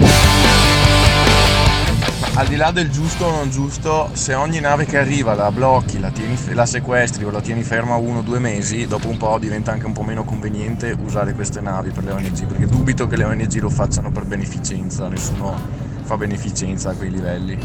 al 2.35 2.47
di 2.47 2.55
là 2.55 2.71
del 2.71 2.89
giusto 2.89 3.25
o 3.25 3.31
non 3.31 3.51
giusto, 3.51 4.09
se 4.13 4.33
ogni 4.33 4.59
nave 4.59 4.85
che 4.85 4.97
arriva 4.97 5.35
la 5.35 5.51
blocchi, 5.51 5.99
la, 5.99 6.09
tieni, 6.09 6.35
la 6.53 6.65
sequestri 6.65 7.23
o 7.23 7.29
la 7.29 7.41
tieni 7.41 7.61
ferma 7.61 7.95
uno 7.95 8.19
o 8.19 8.21
due 8.21 8.39
mesi, 8.39 8.87
dopo 8.87 9.07
un 9.07 9.17
po' 9.17 9.37
diventa 9.37 9.71
anche 9.71 9.85
un 9.85 9.93
po' 9.93 10.01
meno 10.01 10.23
conveniente 10.23 10.97
usare 10.99 11.33
queste 11.33 11.61
navi 11.61 11.91
per 11.91 12.03
le 12.03 12.11
ONG, 12.11 12.45
perché 12.47 12.65
dubito 12.65 13.07
che 13.07 13.15
le 13.15 13.23
ONG 13.23 13.53
lo 13.59 13.69
facciano 13.69 14.11
per 14.11 14.25
beneficenza, 14.25 15.07
nessuno 15.07 15.92
fa 16.03 16.17
beneficenza 16.17 16.91
a 16.91 16.93
quei 16.93 17.09
livelli. 17.09 17.57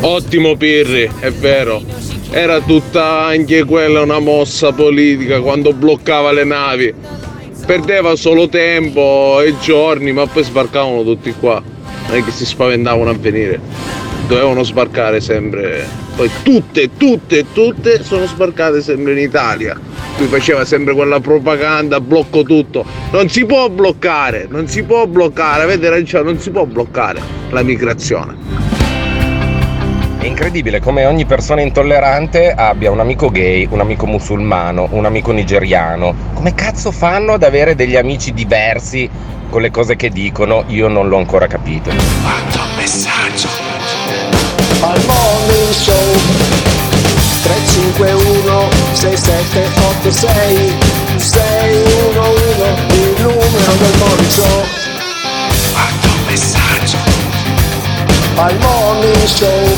Ottimo 0.00 0.56
Pirri, 0.56 1.10
è 1.20 1.30
vero. 1.30 1.82
Era 2.30 2.60
tutta 2.60 3.24
anche 3.24 3.64
quella 3.64 4.02
una 4.02 4.18
mossa 4.18 4.72
politica 4.72 5.40
quando 5.40 5.72
bloccava 5.72 6.32
le 6.32 6.44
navi. 6.44 6.94
Perdeva 7.64 8.16
solo 8.16 8.48
tempo 8.48 9.40
e 9.40 9.54
giorni, 9.60 10.12
ma 10.12 10.26
poi 10.26 10.44
sbarcavano 10.44 11.02
tutti 11.02 11.32
qua. 11.32 11.62
Non 12.06 12.16
è 12.16 12.24
che 12.24 12.30
si 12.30 12.44
spaventavano 12.44 13.10
a 13.10 13.14
venire. 13.14 13.60
Dovevano 14.26 14.62
sbarcare 14.62 15.20
sempre. 15.20 15.86
Poi 16.16 16.30
tutte, 16.42 16.90
tutte, 16.96 17.46
tutte 17.52 18.02
sono 18.02 18.26
sbarcate 18.26 18.82
sempre 18.82 19.12
in 19.12 19.18
Italia. 19.18 19.78
Lui 20.16 20.28
faceva 20.28 20.64
sempre 20.64 20.94
quella 20.94 21.18
propaganda, 21.18 22.00
blocco 22.00 22.42
tutto. 22.42 22.84
Non 23.10 23.28
si 23.28 23.44
può 23.44 23.68
bloccare, 23.68 24.46
non 24.48 24.68
si 24.68 24.84
può 24.84 25.06
bloccare, 25.06 25.64
avete 25.64 25.88
ragione, 25.88 26.24
non 26.24 26.38
si 26.38 26.50
può 26.50 26.64
bloccare 26.64 27.20
la 27.50 27.62
migrazione. 27.62 28.36
È 30.18 30.26
incredibile 30.26 30.80
come 30.80 31.04
ogni 31.04 31.26
persona 31.26 31.60
intollerante 31.60 32.50
abbia 32.50 32.90
un 32.90 33.00
amico 33.00 33.28
gay, 33.28 33.66
un 33.70 33.80
amico 33.80 34.06
musulmano, 34.06 34.88
un 34.92 35.04
amico 35.04 35.32
nigeriano. 35.32 36.14
Come 36.32 36.54
cazzo 36.54 36.92
fanno 36.92 37.32
ad 37.32 37.42
avere 37.42 37.74
degli 37.74 37.96
amici 37.96 38.32
diversi 38.32 39.10
con 39.50 39.60
le 39.60 39.70
cose 39.70 39.96
che 39.96 40.08
dicono? 40.08 40.64
Io 40.68 40.88
non 40.88 41.08
l'ho 41.08 41.18
ancora 41.18 41.46
capito. 41.46 41.90
Quanto 42.22 42.58
messaggio. 42.76 43.48
Al 44.80 45.00
morning 45.06 45.70
show 45.72 46.63
351 47.74 48.70
6786 48.92 50.72
611 51.16 51.34
il 52.92 53.14
numero 53.18 53.72
del 53.78 53.94
morning 53.98 54.30
show 54.30 54.62
Quanto 55.72 56.08
messaggio. 56.28 56.98
Al 58.36 58.56
morning 58.60 59.24
show 59.24 59.76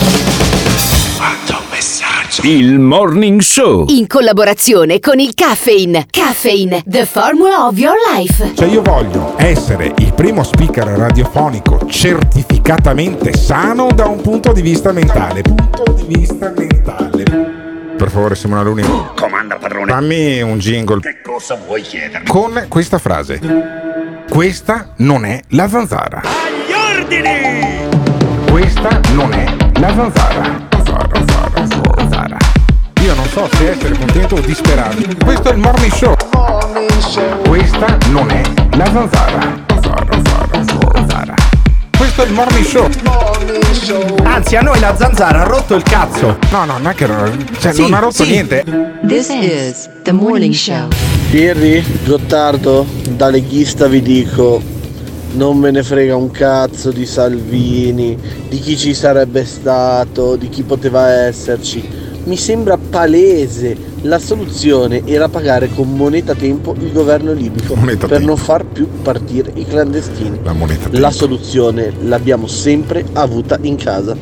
Quanto 1.16 1.62
messaggio. 1.70 2.42
Il 2.42 2.78
Morning 2.78 3.40
Show. 3.40 3.86
In 3.88 4.06
collaborazione 4.06 5.00
con 5.00 5.18
il 5.18 5.32
Caffeine. 5.32 6.06
Caffeine, 6.10 6.82
the 6.86 7.06
formula 7.06 7.66
of 7.66 7.78
your 7.78 7.96
life. 8.14 8.52
Cioè 8.54 8.68
io 8.68 8.82
voglio 8.82 9.32
essere 9.38 9.94
il 9.96 10.12
primo 10.12 10.42
speaker 10.42 10.86
radiofonico 10.86 11.86
certificatamente 11.88 13.34
sano 13.34 13.88
da 13.94 14.06
un 14.06 14.20
punto 14.20 14.52
di 14.52 14.60
vista 14.60 14.92
mentale. 14.92 15.40
Punto 15.40 15.94
di 15.94 16.04
vista 16.14 16.52
mentale. 16.54 17.65
Per 17.96 18.10
favore 18.10 18.34
Simona 18.34 18.62
Luni. 18.62 18.82
Comanda 19.16 19.56
padrone. 19.56 19.90
Fammi 19.90 20.40
un 20.42 20.58
jingle 20.58 21.00
Che 21.00 21.20
cosa 21.22 21.54
vuoi 21.66 21.80
chiedermi? 21.82 22.26
con 22.28 22.66
questa 22.68 22.98
frase. 22.98 23.40
Questa 24.28 24.92
non 24.96 25.24
è 25.24 25.40
la 25.50 25.68
zanzara. 25.68 26.20
Agli 26.22 26.98
ordini! 27.00 27.88
Questa 28.50 29.00
non 29.14 29.32
è 29.32 29.46
la 29.78 29.94
zanzara. 29.94 30.66
Zanzara, 30.72 31.08
zanzara, 31.26 31.96
zanzara. 31.96 32.36
Io 33.02 33.14
non 33.14 33.26
so 33.28 33.48
se 33.52 33.70
essere 33.70 33.96
contento 33.96 34.34
o 34.36 34.40
disperato. 34.40 34.96
Questo 35.24 35.48
è 35.50 35.52
il 35.52 35.58
morning 35.58 35.92
show. 35.92 36.14
Questa 37.46 37.96
non 38.10 38.30
è 38.30 38.42
la 38.76 38.84
zanzara. 38.86 39.40
Zanzara, 39.68 40.06
zanzara, 40.12 40.12
zanzara. 40.12 40.55
Questo 42.06 42.22
è 42.22 42.26
il 42.26 42.34
morning 42.34 42.64
show. 42.64 44.16
Anzi, 44.22 44.54
a 44.54 44.60
noi 44.60 44.78
la 44.78 44.94
zanzara 44.96 45.40
ha 45.40 45.44
rotto 45.44 45.74
il 45.74 45.82
cazzo. 45.82 46.38
No, 46.52 46.64
no, 46.64 46.78
non 46.78 46.86
è 46.86 46.94
che 46.94 47.04
cioè, 47.58 47.72
Sì, 47.72 47.80
non 47.80 47.94
ha 47.94 47.98
rotto 47.98 48.22
sì. 48.22 48.30
niente. 48.30 48.64
This 49.08 49.28
is 49.28 49.90
the 50.04 50.12
morning 50.12 50.54
show. 50.54 50.86
Pirri, 51.32 51.84
Gottardo, 52.04 52.86
da 53.10 53.28
leghista 53.28 53.88
vi 53.88 54.02
dico, 54.02 54.62
non 55.32 55.58
me 55.58 55.72
ne 55.72 55.82
frega 55.82 56.14
un 56.14 56.30
cazzo 56.30 56.92
di 56.92 57.04
Salvini, 57.04 58.16
di 58.48 58.60
chi 58.60 58.78
ci 58.78 58.94
sarebbe 58.94 59.44
stato, 59.44 60.36
di 60.36 60.48
chi 60.48 60.62
poteva 60.62 61.08
esserci. 61.10 62.05
Mi 62.26 62.36
sembra 62.36 62.76
palese, 62.76 63.76
la 64.00 64.18
soluzione 64.18 65.06
era 65.06 65.28
pagare 65.28 65.68
con 65.68 65.94
moneta 65.94 66.34
tempo 66.34 66.74
il 66.76 66.90
governo 66.90 67.32
libico 67.32 67.76
Moneta 67.76 68.08
per 68.08 68.16
tempo. 68.18 68.26
non 68.26 68.36
far 68.36 68.64
più 68.64 68.88
partire 69.00 69.52
i 69.54 69.64
clandestini. 69.64 70.40
La 70.42 70.52
moneta 70.52 70.88
La 70.98 71.12
soluzione 71.12 71.92
l'abbiamo 72.02 72.48
sempre 72.48 73.04
avuta 73.12 73.58
in 73.62 73.76
casa. 73.76 74.16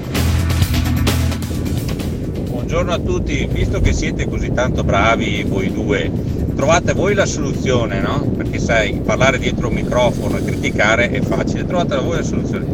Buongiorno 2.51 2.93
a 2.93 2.99
tutti, 2.99 3.49
visto 3.51 3.81
che 3.81 3.95
siete 3.95 4.29
così 4.29 4.53
tanto 4.53 4.85
bravi 4.85 5.43
voi 5.49 5.73
due, 5.73 6.11
trovate 6.55 6.93
voi 6.93 7.15
la 7.15 7.25
soluzione, 7.25 8.03
no? 8.03 8.21
Perché 8.37 8.59
sai, 8.59 9.01
parlare 9.03 9.39
dietro 9.39 9.69
un 9.69 9.75
microfono 9.77 10.37
e 10.37 10.45
criticare 10.45 11.09
è 11.09 11.23
facile, 11.23 11.65
trovate 11.65 11.97
voi 11.97 12.17
la 12.17 12.23
soluzione. 12.23 12.67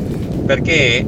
Perché 0.45 1.07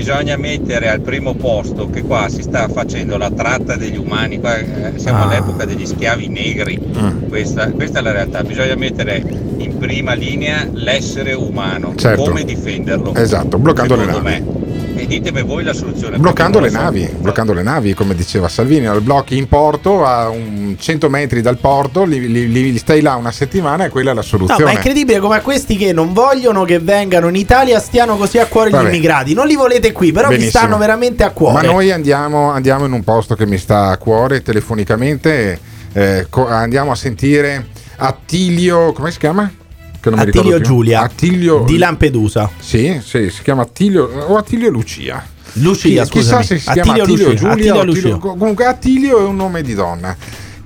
bisogna 0.00 0.38
mettere 0.38 0.88
al 0.88 1.02
primo 1.02 1.34
posto 1.34 1.90
che 1.90 2.00
qua 2.02 2.26
si 2.30 2.40
sta 2.40 2.68
facendo 2.68 3.18
la 3.18 3.30
tratta 3.30 3.76
degli 3.76 3.98
umani, 3.98 4.40
qua 4.40 4.56
eh, 4.56 4.92
siamo 4.96 5.18
Ah. 5.18 5.22
all'epoca 5.24 5.66
degli 5.66 5.84
schiavi 5.84 6.26
negri, 6.28 6.80
Mm. 6.80 7.28
questa, 7.28 7.70
questa 7.70 7.98
è 7.98 8.02
la 8.02 8.12
realtà, 8.12 8.42
bisogna 8.42 8.74
mettere 8.76 9.22
in 9.58 9.76
prima 9.76 10.14
linea 10.14 10.66
l'essere 10.72 11.34
umano, 11.34 11.92
Certo. 11.96 12.22
come 12.22 12.44
difenderlo. 12.44 13.14
Esatto, 13.14 13.58
bloccando 13.58 13.94
le 13.94 14.06
navi. 14.06 14.20
me. 14.24 14.68
E 14.96 15.06
ditemi 15.06 15.42
voi 15.42 15.64
la 15.64 15.72
soluzione. 15.74 16.16
Bloccando 16.18 16.60
le 16.60 16.70
navi, 16.70 17.08
bloccando 17.18 17.52
le 17.52 17.62
navi, 17.62 17.92
come 17.94 18.14
diceva 18.14 18.48
Salvini, 18.48 18.86
lo 18.86 19.00
blocchi 19.02 19.36
in 19.36 19.48
porto 19.48 20.04
a 20.04 20.28
un 20.30 20.59
100 20.78 21.08
metri 21.08 21.40
dal 21.42 21.58
porto, 21.58 22.04
li, 22.04 22.30
li- 22.30 22.48
li 22.50 22.78
stai 22.78 23.00
là 23.00 23.14
una 23.16 23.32
settimana 23.32 23.84
e 23.84 23.88
quella 23.88 24.10
è 24.10 24.14
la 24.14 24.20
No, 24.20 24.26
soluzione. 24.26 24.64
ma 24.64 24.70
è 24.70 24.74
incredibile 24.74 25.18
come 25.18 25.36
a 25.36 25.40
questi 25.40 25.76
che 25.76 25.92
non 25.92 26.12
vogliono 26.12 26.64
che 26.64 26.78
vengano 26.78 27.28
in 27.28 27.36
Italia 27.36 27.78
stiano 27.80 28.16
così 28.16 28.38
a 28.38 28.46
cuore 28.46 28.70
Vabbè. 28.70 28.84
gli 28.84 28.86
immigrati. 28.94 29.34
Non 29.34 29.46
li 29.46 29.56
volete 29.56 29.92
qui, 29.92 30.12
però 30.12 30.28
vi 30.28 30.36
Benissimo. 30.36 30.58
stanno 30.62 30.78
veramente 30.78 31.24
a 31.24 31.30
cuore. 31.30 31.66
Ma 31.66 31.72
noi 31.72 31.90
andiamo, 31.90 32.50
andiamo 32.50 32.84
in 32.86 32.92
un 32.92 33.02
posto 33.04 33.34
che 33.34 33.46
mi 33.46 33.58
sta 33.58 33.88
a 33.88 33.96
cuore 33.96 34.42
telefonicamente, 34.42 35.58
eh, 35.92 36.26
co- 36.30 36.46
andiamo 36.48 36.90
a 36.92 36.94
sentire 36.94 37.66
Attilio, 37.96 38.92
come 38.92 39.10
si 39.10 39.18
chiama? 39.18 39.50
Attilio. 40.02 40.60
Giulia 40.60 41.02
Attilio 41.02 41.62
di 41.66 41.76
Lampedusa. 41.76 42.50
Sì, 42.58 42.98
sì, 43.04 43.28
si 43.28 43.42
chiama 43.42 43.62
Attilio 43.62 44.04
o 44.28 44.36
Attilio 44.36 44.70
Lucia. 44.70 45.22
Lucia, 45.54 46.04
Chi- 46.04 46.10
Chissà 46.20 46.42
se 46.42 46.58
si 46.58 46.68
Attilio 46.68 46.82
chiama 46.94 47.02
Attilio 47.02 47.24
Lucia, 47.28 47.36
Giulia 47.38 47.52
Attilio 47.52 47.74
o 47.74 47.80
Attilio- 47.80 48.10
Lucia. 48.14 48.28
comunque 48.28 48.64
Attilio 48.64 49.18
è 49.18 49.24
un 49.24 49.36
nome 49.36 49.62
di 49.62 49.74
donna 49.74 50.16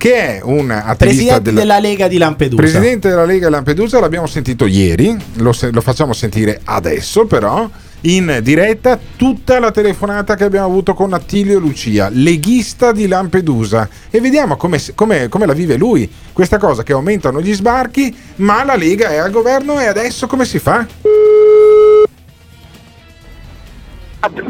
che 0.04 0.36
è 0.36 0.40
un 0.42 0.70
attivista 0.70 0.96
Presidente 0.96 1.42
della, 1.44 1.60
della 1.60 1.78
Lega 1.78 2.08
di 2.08 2.18
Lampedusa. 2.18 2.60
Presidente 2.60 3.08
della 3.08 3.24
Lega 3.24 3.48
Lampedusa 3.48 4.00
l'abbiamo 4.00 4.26
sentito 4.26 4.66
ieri, 4.66 5.16
lo, 5.36 5.54
se- 5.54 5.70
lo 5.72 5.80
facciamo 5.80 6.12
sentire 6.12 6.60
adesso 6.64 7.24
però, 7.24 7.66
in 8.02 8.40
diretta 8.42 9.00
tutta 9.16 9.58
la 9.58 9.70
telefonata 9.70 10.34
che 10.34 10.44
abbiamo 10.44 10.66
avuto 10.66 10.92
con 10.92 11.14
Attilio 11.14 11.58
Lucia, 11.58 12.10
leghista 12.12 12.92
di 12.92 13.08
Lampedusa, 13.08 13.88
e 14.10 14.20
vediamo 14.20 14.58
come, 14.58 14.78
come- 14.94 15.30
come 15.30 15.46
la 15.46 15.54
vive 15.54 15.78
lui, 15.78 16.06
questa 16.34 16.58
cosa 16.58 16.82
che 16.82 16.92
aumentano 16.92 17.40
gli 17.40 17.54
sbarchi, 17.54 18.14
ma 18.36 18.62
la 18.62 18.76
Lega 18.76 19.08
è 19.08 19.16
al 19.16 19.30
governo 19.30 19.80
e 19.80 19.86
adesso 19.86 20.26
come 20.26 20.44
si 20.44 20.58
fa? 20.58 20.86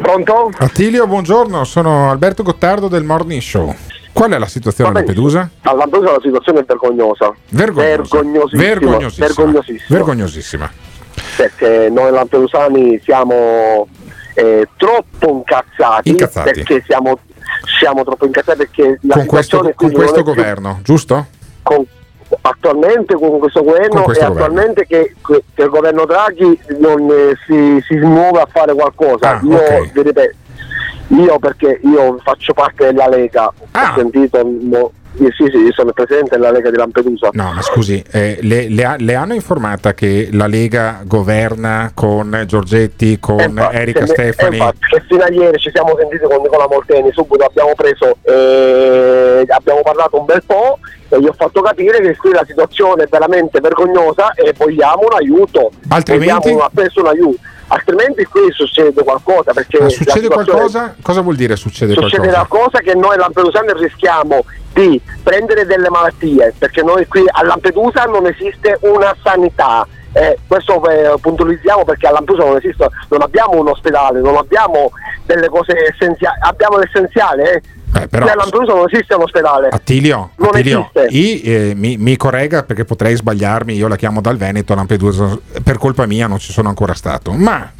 Pronto? 0.01 0.51
Attilio, 0.57 1.07
buongiorno, 1.07 1.63
sono 1.63 2.11
Alberto 2.11 2.43
Gottardo 2.43 2.89
del 2.89 3.05
Morning 3.05 3.41
Show. 3.41 3.73
Qual 4.15 4.31
è 4.31 4.37
la 4.37 4.45
situazione 4.47 4.91
a 4.91 4.93
Lampedusa? 4.93 5.49
A 5.63 5.73
Lampedusa 5.73 6.11
la 6.13 6.19
situazione 6.21 6.59
è 6.59 6.63
vergognosa. 6.63 7.35
Vergognosissima. 7.49 8.61
Vergognosissima. 8.61 9.25
Vergognosissima. 9.27 9.85
Vergognosissima. 9.89 10.71
Perché 11.35 11.89
noi 11.91 12.11
lampedusani 12.11 13.01
siamo 13.03 13.87
eh, 14.35 14.69
troppo 14.77 15.29
incazzati, 15.29 16.09
Incazzati. 16.11 16.51
perché 16.53 16.81
siamo, 16.87 17.19
siamo 17.77 18.05
troppo 18.05 18.25
incazzati 18.25 18.57
perché 18.59 18.99
la 19.01 19.15
Con 19.15 19.25
questo, 19.25 19.57
situazione 19.57 19.73
con 19.75 19.91
questo 19.91 20.23
governo, 20.23 20.79
giusto? 20.81 21.25
con- 21.61 21.85
attualmente 22.41 23.15
con 23.15 23.37
questo 23.39 23.63
governo 23.63 23.89
Con 23.95 24.03
questo 24.03 24.23
e 24.23 24.27
governo. 24.27 24.45
attualmente 24.45 24.85
che, 24.87 25.13
che 25.53 25.61
il 25.61 25.69
governo 25.69 26.05
Draghi 26.05 26.57
non 26.79 27.09
eh, 27.11 27.35
si, 27.45 27.83
si 27.85 27.95
muove 27.97 28.39
a 28.39 28.47
fare 28.49 28.73
qualcosa. 28.73 29.39
Ah, 29.39 29.41
io, 29.43 29.57
ok. 29.57 29.91
vi 29.91 30.01
ripeto, 30.03 30.35
io 31.07 31.39
perché 31.39 31.79
io 31.83 32.17
faccio 32.23 32.53
parte 32.53 32.85
della 32.85 33.07
Lega, 33.07 33.51
Ah. 33.71 33.91
ho 33.91 33.97
sentito, 33.97 34.45
mo- 34.45 34.91
sì, 35.17 35.29
sì, 35.49 35.69
sono 35.71 35.93
presidente 35.93 36.35
della 36.35 36.51
Lega 36.51 36.69
di 36.69 36.75
Lampedusa. 36.75 37.29
No, 37.31 37.53
ma 37.53 37.61
scusi, 37.61 38.03
eh, 38.11 38.37
le, 38.41 38.67
le 38.67 38.95
le 38.99 39.15
hanno 39.15 39.33
informata 39.33 39.93
che 39.93 40.27
la 40.33 40.45
Lega 40.47 41.01
governa 41.05 41.91
con 41.93 42.43
Giorgetti, 42.45 43.17
con 43.19 43.39
Infatti, 43.39 43.75
Erika 43.77 44.01
ne- 44.01 44.07
Stefani? 44.07 44.57
infatti, 44.57 44.77
fino 45.07 45.23
a 45.23 45.29
ieri 45.31 45.57
ci 45.57 45.69
siamo 45.73 45.95
sentiti 45.97 46.23
con 46.25 46.41
Nicola 46.41 46.67
Molteni, 46.69 47.11
subito 47.13 47.45
abbiamo 47.45 47.71
preso, 47.75 48.17
eh, 48.23 49.45
abbiamo 49.47 49.81
parlato 49.83 50.19
un 50.19 50.25
bel 50.25 50.43
po' 50.45 50.79
e 51.07 51.19
gli 51.21 51.27
ho 51.27 51.33
fatto 51.37 51.61
capire 51.61 52.01
che 52.01 52.15
qui 52.17 52.31
la 52.31 52.43
situazione 52.45 53.03
è 53.03 53.07
veramente 53.09 53.59
vergognosa 53.61 54.33
e 54.33 54.53
vogliamo 54.57 55.03
un 55.09 55.13
aiuto. 55.15 55.71
Altrimenti? 55.89 56.51
Vogliamo 56.51 56.55
un- 56.57 56.69
un 56.95 57.07
aiuto. 57.07 57.39
Altrimenti 57.75 58.23
qui 58.25 58.51
succede 58.51 59.03
qualcosa. 59.03 59.51
La 59.53 59.89
succede 59.89 60.27
qualcosa? 60.27 60.95
Cosa 61.01 61.21
vuol 61.21 61.35
dire 61.35 61.55
succede 61.55 61.93
Succede 61.93 62.29
qualcosa? 62.29 62.45
qualcosa 62.47 62.79
che 62.79 62.95
noi 62.95 63.15
a 63.15 63.17
Lampedusani 63.17 63.73
rischiamo 63.75 64.45
di 64.73 64.99
prendere 65.23 65.65
delle 65.65 65.89
malattie, 65.89 66.53
perché 66.57 66.81
noi 66.81 67.05
qui 67.07 67.23
a 67.25 67.43
Lampedusa 67.43 68.03
non 68.05 68.25
esiste 68.27 68.77
una 68.81 69.15
sanità. 69.21 69.87
Eh, 70.13 70.37
questo 70.47 70.81
eh, 70.89 71.13
puntualizziamo 71.19 71.83
perché 71.83 72.07
a 72.07 72.11
Lampedusa 72.11 72.45
non 72.45 72.57
esiste, 72.57 72.87
non 73.09 73.21
abbiamo 73.21 73.59
un 73.59 73.67
ospedale, 73.67 74.21
non 74.21 74.37
abbiamo 74.37 74.91
delle 75.25 75.49
cose 75.49 75.73
essenziali, 75.91 76.37
abbiamo 76.41 76.77
l'essenziale, 76.77 77.53
eh. 77.53 77.61
Però- 77.91 78.25
Qui 78.25 78.29
a 78.29 78.35
Lampedusa 78.35 78.73
non 78.73 78.85
esiste 78.91 79.13
un 79.15 79.21
ospedale. 79.23 79.69
Attilio, 79.69 80.31
Non 80.37 80.49
Attilio, 80.49 80.91
i, 81.09 81.41
eh, 81.41 81.73
mi, 81.75 81.97
mi 81.97 82.15
corregga 82.17 82.63
perché 82.63 82.85
potrei 82.85 83.15
sbagliarmi, 83.15 83.73
io 83.75 83.87
la 83.87 83.95
chiamo 83.95 84.21
dal 84.21 84.37
Veneto 84.37 84.73
a 84.73 84.75
Lampedusa, 84.77 85.37
per 85.63 85.77
colpa 85.77 86.05
mia 86.05 86.27
non 86.27 86.39
ci 86.39 86.51
sono 86.51 86.69
ancora 86.69 86.93
stato, 86.93 87.31
ma 87.31 87.71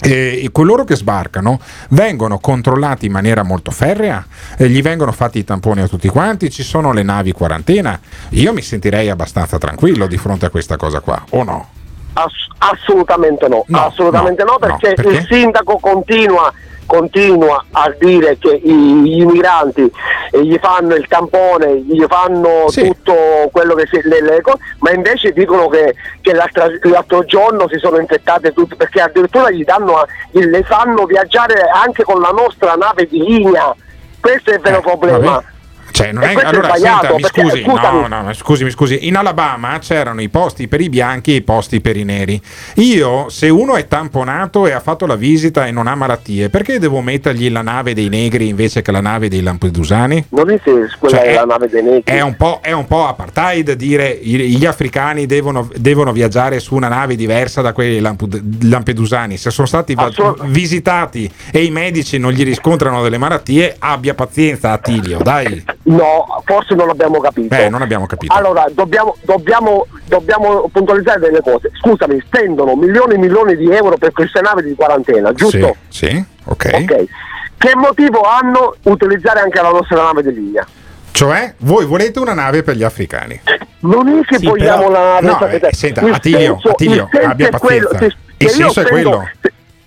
eh, 0.00 0.48
coloro 0.52 0.84
che 0.84 0.96
sbarcano 0.96 1.58
vengono 1.90 2.38
controllati 2.38 3.06
in 3.06 3.12
maniera 3.12 3.42
molto 3.42 3.70
ferrea, 3.70 4.24
eh, 4.58 4.68
gli 4.68 4.82
vengono 4.82 5.12
fatti 5.12 5.38
i 5.38 5.44
tamponi 5.44 5.80
a 5.80 5.88
tutti 5.88 6.08
quanti, 6.08 6.50
ci 6.50 6.62
sono 6.62 6.92
le 6.92 7.02
navi 7.02 7.32
quarantena, 7.32 7.98
io 8.30 8.52
mi 8.52 8.60
sentirei 8.62 9.08
abbastanza 9.08 9.56
tranquillo 9.58 10.06
di 10.06 10.16
fronte 10.18 10.46
a 10.46 10.50
questa 10.50 10.76
cosa 10.76 11.00
qua, 11.00 11.22
o 11.30 11.42
no? 11.42 11.68
Ass- 12.16 12.48
assolutamente 12.58 13.48
no, 13.48 13.64
No, 13.68 13.86
assolutamente 13.86 14.44
no, 14.44 14.56
no, 14.60 14.66
no, 14.66 14.76
perché, 14.78 14.94
perché? 14.94 15.18
il 15.18 15.26
sindaco 15.28 15.78
continua, 15.78 16.52
continua 16.86 17.64
a 17.72 17.92
dire 17.98 18.36
che 18.38 18.60
i- 18.62 18.72
gli 19.02 19.24
migranti 19.24 19.90
eh, 20.30 20.44
gli 20.44 20.56
fanno 20.60 20.94
il 20.94 21.06
tampone, 21.08 21.76
gli 21.80 22.04
fanno 22.08 22.64
tutto 22.88 23.14
quello 23.52 23.74
che 23.74 23.86
si 23.90 24.00
le, 24.08 24.20
le 24.22 24.42
ma 24.78 24.90
invece 24.92 25.32
dicono 25.32 25.68
che, 25.68 25.94
che 26.20 26.32
l'altra- 26.34 26.68
l'altro 26.82 27.24
giorno 27.24 27.68
si 27.68 27.78
sono 27.78 27.98
infettate 27.98 28.52
tutte 28.52 28.76
perché 28.76 29.00
addirittura 29.00 29.50
gli 29.50 29.64
danno 29.64 30.04
le 30.32 30.62
fanno 30.62 31.04
viaggiare 31.06 31.68
anche 31.72 32.02
con 32.04 32.20
la 32.20 32.30
nostra 32.30 32.74
nave 32.74 33.06
di 33.06 33.22
linea. 33.22 33.74
Questo 34.20 34.50
è 34.50 34.54
il 34.54 34.60
vero 34.60 34.80
problema. 34.80 35.16
Eh, 35.18 35.20
vabbè. 35.20 35.44
Cioè, 35.94 36.10
non 36.10 36.24
è, 36.24 36.34
è 36.34 36.42
allora, 36.42 36.74
sbagliato, 36.74 37.06
senta, 37.06 37.14
mi 37.14 37.22
scusi, 37.22 37.64
no, 37.64 38.08
no, 38.08 38.32
scusi, 38.32 38.64
mi 38.64 38.70
scusi, 38.70 39.06
in 39.06 39.14
Alabama 39.14 39.78
c'erano 39.78 40.20
i 40.22 40.28
posti 40.28 40.66
per 40.66 40.80
i 40.80 40.88
bianchi 40.88 41.30
e 41.30 41.36
i 41.36 41.42
posti 41.42 41.80
per 41.80 41.96
i 41.96 42.02
neri. 42.02 42.40
Io, 42.74 43.28
se 43.28 43.48
uno 43.48 43.76
è 43.76 43.86
tamponato 43.86 44.66
e 44.66 44.72
ha 44.72 44.80
fatto 44.80 45.06
la 45.06 45.14
visita 45.14 45.68
e 45.68 45.70
non 45.70 45.86
ha 45.86 45.94
malattie, 45.94 46.50
perché 46.50 46.80
devo 46.80 47.00
mettergli 47.00 47.48
la 47.48 47.62
nave 47.62 47.94
dei 47.94 48.08
negri 48.08 48.48
invece 48.48 48.82
che 48.82 48.90
la 48.90 49.00
nave 49.00 49.28
dei 49.28 49.40
lampedusani? 49.40 50.26
Non 50.30 50.50
è 50.50 50.60
se 50.64 50.88
quella 50.98 51.16
Cioè, 51.16 51.26
è 51.26 51.34
la 51.34 51.44
nave 51.44 51.68
dei 51.68 51.82
negri. 51.84 52.02
È 52.12 52.20
un 52.20 52.34
po', 52.34 52.58
è 52.60 52.72
un 52.72 52.88
po' 52.88 53.06
apartheid 53.06 53.70
dire 53.74 54.18
gli 54.20 54.66
africani 54.66 55.26
devono, 55.26 55.70
devono 55.76 56.10
viaggiare 56.10 56.58
su 56.58 56.74
una 56.74 56.88
nave 56.88 57.14
diversa 57.14 57.60
da 57.60 57.72
quelli 57.72 58.00
lampedusani. 58.00 59.36
Se 59.36 59.52
sono 59.52 59.68
stati 59.68 59.94
va- 59.94 60.10
visitati 60.46 61.30
e 61.52 61.62
i 61.62 61.70
medici 61.70 62.18
non 62.18 62.32
gli 62.32 62.42
riscontrano 62.42 63.00
delle 63.00 63.16
malattie, 63.16 63.76
abbia 63.78 64.14
pazienza, 64.14 64.72
Attilio, 64.72 65.18
dai. 65.22 65.64
No, 65.86 66.42
forse 66.46 66.74
non 66.74 66.86
l'abbiamo 66.86 67.20
capito. 67.20 67.54
Eh, 67.54 67.68
non 67.68 67.82
abbiamo 67.82 68.06
capito. 68.06 68.32
Allora, 68.34 68.64
dobbiamo, 68.72 69.16
dobbiamo, 69.22 69.86
dobbiamo 70.06 70.68
puntualizzare 70.72 71.20
delle 71.20 71.40
cose. 71.42 71.70
Scusami, 71.78 72.20
spendono 72.24 72.74
milioni 72.74 73.14
e 73.14 73.18
milioni 73.18 73.54
di 73.56 73.68
euro 73.70 73.96
per 73.98 74.12
queste 74.12 74.40
navi 74.40 74.62
di 74.62 74.74
quarantena, 74.74 75.32
giusto? 75.34 75.76
Sì, 75.88 76.06
sì, 76.08 76.24
ok. 76.44 76.70
Ok. 76.74 77.04
Che 77.58 77.76
motivo 77.76 78.22
hanno 78.22 78.74
utilizzare 78.84 79.40
anche 79.40 79.60
la 79.60 79.70
nostra 79.70 80.02
nave 80.02 80.22
di 80.22 80.32
linea? 80.32 80.66
Cioè, 81.10 81.54
voi 81.58 81.84
volete 81.84 82.18
una 82.18 82.32
nave 82.34 82.62
per 82.62 82.76
gli 82.76 82.82
africani. 82.82 83.40
Non 83.80 84.08
è 84.08 84.20
che 84.24 84.38
Sì, 84.38 84.46
vogliamo 84.46 84.86
però- 84.88 84.90
la 84.90 85.20
nave 85.20 85.58
no, 85.60 85.66
eh, 85.68 85.72
senta, 85.74 86.00
il 86.00 86.12
Attilio, 86.14 86.38
senso- 86.38 86.68
Attilio, 86.70 87.08
il 87.12 87.18
abbia 87.24 87.48
è 87.48 87.58
quello, 87.58 87.88
pazienza. 87.90 88.16
se- 88.16 88.34
Il 88.44 88.48
se 88.50 88.58
io 88.58 88.70
senso 88.70 88.80
è 88.80 88.90
quello. 88.90 89.28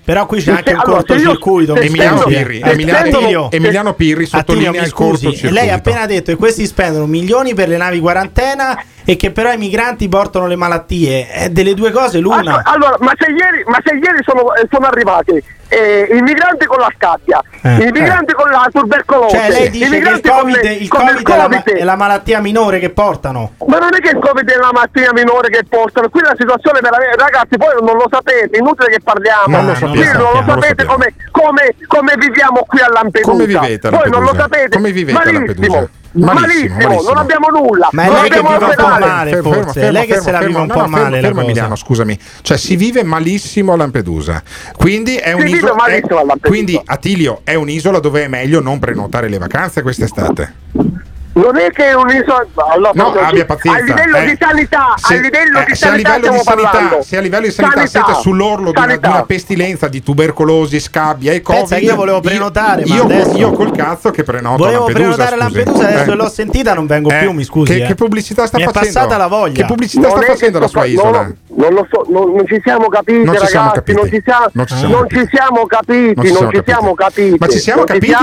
Però 0.08 0.26
qui 0.26 0.40
c'è 0.40 0.52
anche 0.52 0.70
il 0.70 0.78
allora, 0.78 1.04
cortocircuito. 1.04 1.76
Emiliano. 1.76 2.24
Pirri, 2.24 2.62
Emiliano- 2.64 3.18
Attilio, 3.18 3.52
Emiliano 3.52 3.94
Pirri 3.94 4.24
Attilio, 4.24 4.38
sottolinea 4.40 4.72
mi 4.72 4.78
il 4.78 4.88
scusi, 4.88 5.26
cortocircuito. 5.26 5.54
Lei 5.54 5.70
ha 5.70 5.74
appena 5.76 6.06
detto 6.06 6.32
che 6.32 6.38
questi 6.38 6.66
spendono 6.66 7.08
milioni 7.08 7.54
per 7.54 7.68
le 7.68 7.76
navi 7.76 8.00
quarantena 8.00 8.82
e 9.10 9.16
che 9.16 9.32
però 9.32 9.54
i 9.54 9.58
migranti 9.58 10.10
portano 10.10 10.48
le 10.48 10.58
malattie. 10.58 11.30
È 11.30 11.50
delle 11.50 11.74
due 11.74 11.92
cose 11.92 12.20
l'una. 12.20 12.40
Allora, 12.40 12.62
allora, 12.66 12.96
ma 13.00 13.14
se 13.18 13.32
ieri, 13.32 13.64
ma 13.66 13.78
se 13.82 13.96
ieri 13.96 14.20
sono, 14.26 14.54
eh, 14.54 14.68
sono 14.70 14.86
arrivati 14.86 15.42
eh, 15.70 16.08
i 16.12 16.22
migranti 16.22 16.66
con 16.66 16.78
la 16.80 16.90
scabbia, 16.96 17.42
Eh. 17.62 17.88
i 17.88 17.92
migranti 17.92 18.34
con 18.34 18.50
la 18.50 18.68
tubercolosi, 18.72 19.36
Cioè 19.36 19.50
lei 19.50 19.66
i 19.68 19.70
dice 19.70 19.80
che 19.80 19.86
il 19.86 19.92
migranti 20.02 20.28
con 20.30 20.40
Covid, 20.40 20.64
le- 20.64 20.74
il 20.74 20.88
con 20.90 21.00
COVID 21.08 21.24
è, 21.30 21.36
la, 21.38 21.64
è 21.64 21.84
la 21.84 21.96
malattia 21.96 22.40
minore 22.42 22.80
che 22.80 22.90
portano. 22.90 23.52
Ma 23.66 23.78
non 23.78 23.90
è 23.94 24.00
che 24.00 24.10
il 24.12 24.20
Covid 24.20 24.50
è 24.50 24.58
la 24.58 24.70
malattia 24.74 25.12
minore 25.14 25.50
che 25.50 25.64
portano, 25.68 26.10
qui 26.10 26.22
la 26.22 26.36
situazione 26.38 26.80
veramente, 26.82 27.16
ragazzi, 27.18 27.56
voi 27.58 27.70
non 27.82 27.96
lo 27.96 28.08
sapete, 28.12 28.58
inutile 28.58 28.90
che 28.90 29.00
parliamo, 29.02 29.56
Non 29.56 29.66
lo 29.68 29.72
Qui 29.74 29.80
sappiamo, 29.88 30.20
non 30.20 30.32
lo 30.32 30.40
non 30.42 30.46
lo 30.56 30.62
sapete 30.62 30.86
come, 30.86 31.14
come, 31.32 31.76
come 31.88 32.14
viviamo 32.18 32.64
qui 32.68 32.80
a 32.82 32.90
Lampedusa. 32.90 33.32
Come 33.32 33.46
vivete 33.46 33.88
a 33.88 33.90
Voi 33.92 34.10
non 34.10 34.24
lo 34.24 34.32
Lampedusa? 34.32 34.42
sapete. 34.44 34.70
Come 34.76 34.92
vivete 34.92 35.18
a 35.18 35.22
malissimo. 35.22 35.46
Lampedusa? 35.48 35.90
Malissimo, 36.18 36.76
Malissimo, 36.76 37.02
non 37.02 37.18
abbiamo 37.18 37.48
nulla. 37.50 37.90
Ma 37.92 38.04
è 38.04 38.10
lei 38.10 38.30
che 38.30 38.42
vive 38.42 38.54
un 38.66 38.74
po' 38.76 38.88
male, 38.88 39.30
Fermo, 39.32 39.52
forse. 39.54 39.72
fermo, 39.80 39.88
è 39.88 39.92
lei 39.92 40.06
che 40.08 40.20
se 40.22 40.32
la 40.32 40.40
vive 40.40 40.60
un 40.60 40.68
po' 40.68 40.88
male 40.88 41.20
fermo. 41.22 41.42
Emiliano, 41.42 41.76
scusami. 41.76 42.20
Cioè, 42.42 42.58
si 42.58 42.76
vive 42.76 43.04
malissimo 43.04 43.74
a 43.74 43.78
Lampedusa. 43.78 44.42
Quindi 44.76 45.16
è 45.18 45.30
Si 45.32 45.36
vive 45.36 45.50
un'isola. 45.50 45.74
malissimo 45.76 46.08
è- 46.18 46.22
a 46.22 46.26
Lampedusa. 46.26 46.48
quindi, 46.48 46.82
Attilio, 46.86 47.42
è 47.44 47.54
un'isola 47.56 48.00
dove 48.00 48.24
è 48.24 48.28
meglio 48.28 48.62
non 48.62 48.80
prenotare 48.80 49.30
le 49.30 49.38
vacanze 49.38 49.82
quest'estate. 49.82 50.54
Non 51.38 51.56
è 51.58 51.70
che 51.72 51.86
è 51.90 51.94
un'isola. 51.94 52.48
Allora, 52.72 52.92
No, 52.96 53.12
abbia 53.14 53.46
pazienza. 53.46 53.80
A 53.80 53.86
livello 53.86 54.18
eh. 54.18 54.26
di 54.26 54.38
sanità, 54.40 54.94
Se- 54.98 55.16
a 55.16 55.20
livello 55.22 55.60
eh, 55.60 55.66
di 55.66 55.76
se 55.76 55.86
a 55.86 55.90
sanità 55.90 56.16
livello 56.16 56.34
di 56.34 56.40
sanità, 56.44 57.02
se 57.04 57.18
a 57.18 57.22
livello 57.22 57.46
di 57.46 57.52
sanità, 57.52 57.76
Sanità. 57.86 58.04
siete 58.06 58.20
sull'orlo 58.22 58.72
di 58.72 58.78
una, 58.78 58.86
di 58.86 58.92
Sanità. 58.94 59.10
una 59.10 59.24
pestilenza 59.24 59.88
di 59.88 60.02
tubercolosi, 60.04 60.80
scabbia 60.80 61.34
e 61.34 61.42
covid. 61.42 61.60
Pensa 61.68 61.78
io 61.78 61.96
volevo 61.96 62.22
prenotare, 62.22 62.84
ma 62.88 62.96
io, 62.96 63.04
adesso- 63.04 63.38
io 63.38 63.52
col 63.52 63.72
cazzo 63.72 64.10
che 64.10 64.24
prenoto 64.24 64.58
Volevo 64.64 64.86
a 64.86 64.88
Lampedusa. 64.88 65.16
prenotare 65.16 65.36
a 65.36 65.46
scusi. 65.46 65.56
Lampedusa, 65.56 65.88
adesso 65.88 66.12
Eh. 66.12 66.16
l'ho 66.16 66.30
sentita, 66.30 66.74
non 66.74 66.86
vengo 66.88 67.10
Eh, 67.12 67.18
più, 67.20 67.32
mi 67.32 67.44
scusi. 67.44 67.74
Che, 67.74 67.84
eh. 67.84 67.88
che 67.88 67.96
pubblicità 67.96 68.48
sta 68.48 68.58
Mi 68.58 68.64
è 68.64 68.66
facendo? 68.68 68.94
passata 68.94 69.18
la 69.18 69.28
voglia. 69.28 69.54
Che 69.62 69.66
pubblicità 69.66 70.08
Non 70.08 70.18
sta 70.18 70.26
è 70.26 70.28
facendo 70.34 70.60
la 70.60 70.68
sua 70.68 70.82
fa- 70.82 70.88
isola? 70.88 71.22
Non, 71.22 71.38
non 71.50 71.74
lo 71.74 71.88
so, 71.92 72.06
non, 72.10 72.34
non 72.34 72.48
ci 72.48 72.60
siamo 72.64 72.88
capiti, 72.88 73.18
Non 73.24 73.36
ci 73.36 73.42
ragazzi. 73.46 73.52
siamo 73.52 73.72
capiti. 73.72 73.98
Non 74.00 74.10
ci 74.10 74.22
siamo, 74.24 74.46
Non 74.54 74.66
ci 74.66 74.76
siamo 74.76 74.94
non 74.96 75.06
capiti. 75.08 75.20
ci 75.20 75.36
siamo 75.36 75.66
capiti. 75.66 76.14
Non 76.16 76.26
ci 76.26 76.64
siamo 76.66 76.94
capiti. 76.96 77.36
Ma 77.40 77.48
ci 77.48 77.60
siamo 77.60 77.84
capiti 77.84 78.16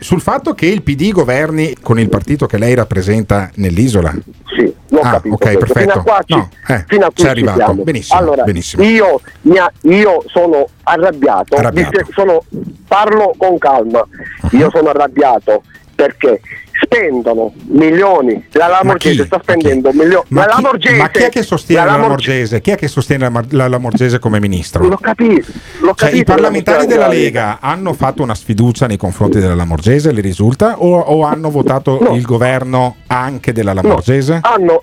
sul 0.00 0.20
fatto 0.20 0.54
che 0.54 0.66
il 0.66 0.82
PD 0.82 1.12
governi 1.12 1.76
con 1.90 1.98
il 1.98 2.08
partito 2.08 2.46
che 2.46 2.56
lei 2.56 2.72
rappresenta 2.76 3.50
nell'isola? 3.56 4.14
Sì, 4.56 4.72
l'ho 4.90 5.00
Ah, 5.00 5.10
capito. 5.10 5.34
ok, 5.34 5.58
perfetto. 5.58 5.78
Fino 5.80 5.92
a 5.92 6.02
qua 6.04 6.20
ci, 6.24 6.36
No, 6.36 6.48
eh, 6.68 6.84
fino 6.86 7.04
a 7.06 7.10
qui 7.10 7.24
ci 7.24 7.26
arrivato. 7.28 7.58
siamo. 7.58 7.82
Benissimo, 7.82 8.20
Allora, 8.20 8.44
benissimo. 8.44 8.82
Io, 8.84 9.20
mi 9.40 9.58
ha- 9.58 9.72
io 9.82 10.22
sono 10.28 10.68
arrabbiato, 10.84 11.56
Arrabbiato. 11.56 12.06
sono- 12.12 12.44
parlo 12.86 13.34
con 13.36 13.58
calma. 13.58 14.06
Io 14.52 14.70
sono 14.70 14.90
arrabbiato 14.90 15.64
perché 15.96 16.40
spendono 16.82 17.52
milioni. 17.68 18.44
La 18.52 18.68
Lamorgese 18.68 19.24
sta 19.26 19.38
spendendo 19.42 19.90
milioni. 19.92 20.24
Ma 20.28 20.46
La 20.46 20.54
Lamorgese, 20.54 20.96
ma 20.96 21.08
chi 21.08 21.22
è 21.22 21.28
che 21.28 21.42
sostiene 21.42 21.84
la, 21.84 21.96
Lamorgese-? 21.96 22.60
Chi 22.60 22.70
è 22.70 22.76
che 22.76 22.88
sostiene 22.88 23.30
la, 23.50 23.68
Lamorgese 23.68 24.18
come 24.18 24.40
ministro? 24.40 24.86
L'ho 24.86 24.96
capito. 24.96 25.50
L'ho 25.80 25.94
Cioè, 25.94 26.08
capito 26.08 26.16
I 26.16 26.24
parlamentari 26.24 26.86
della 26.86 27.08
Lega- 27.08 27.58
hanno 27.60 27.92
fatto 27.92 28.22
una 28.22 28.34
sfiducia 28.34 28.86
nei 28.86 28.96
confronti 28.96 29.38
della 29.38 29.54
Lamorgese, 29.54 30.12
le 30.12 30.20
risulta? 30.20 30.80
O, 30.80 30.98
o 30.98 31.24
hanno 31.24 31.50
votato 31.50 32.14
il 32.14 32.22
governo 32.22 32.96
anche 33.06 33.52
della 33.52 33.72
Lamorgese? 33.72 34.40
hanno, 34.42 34.82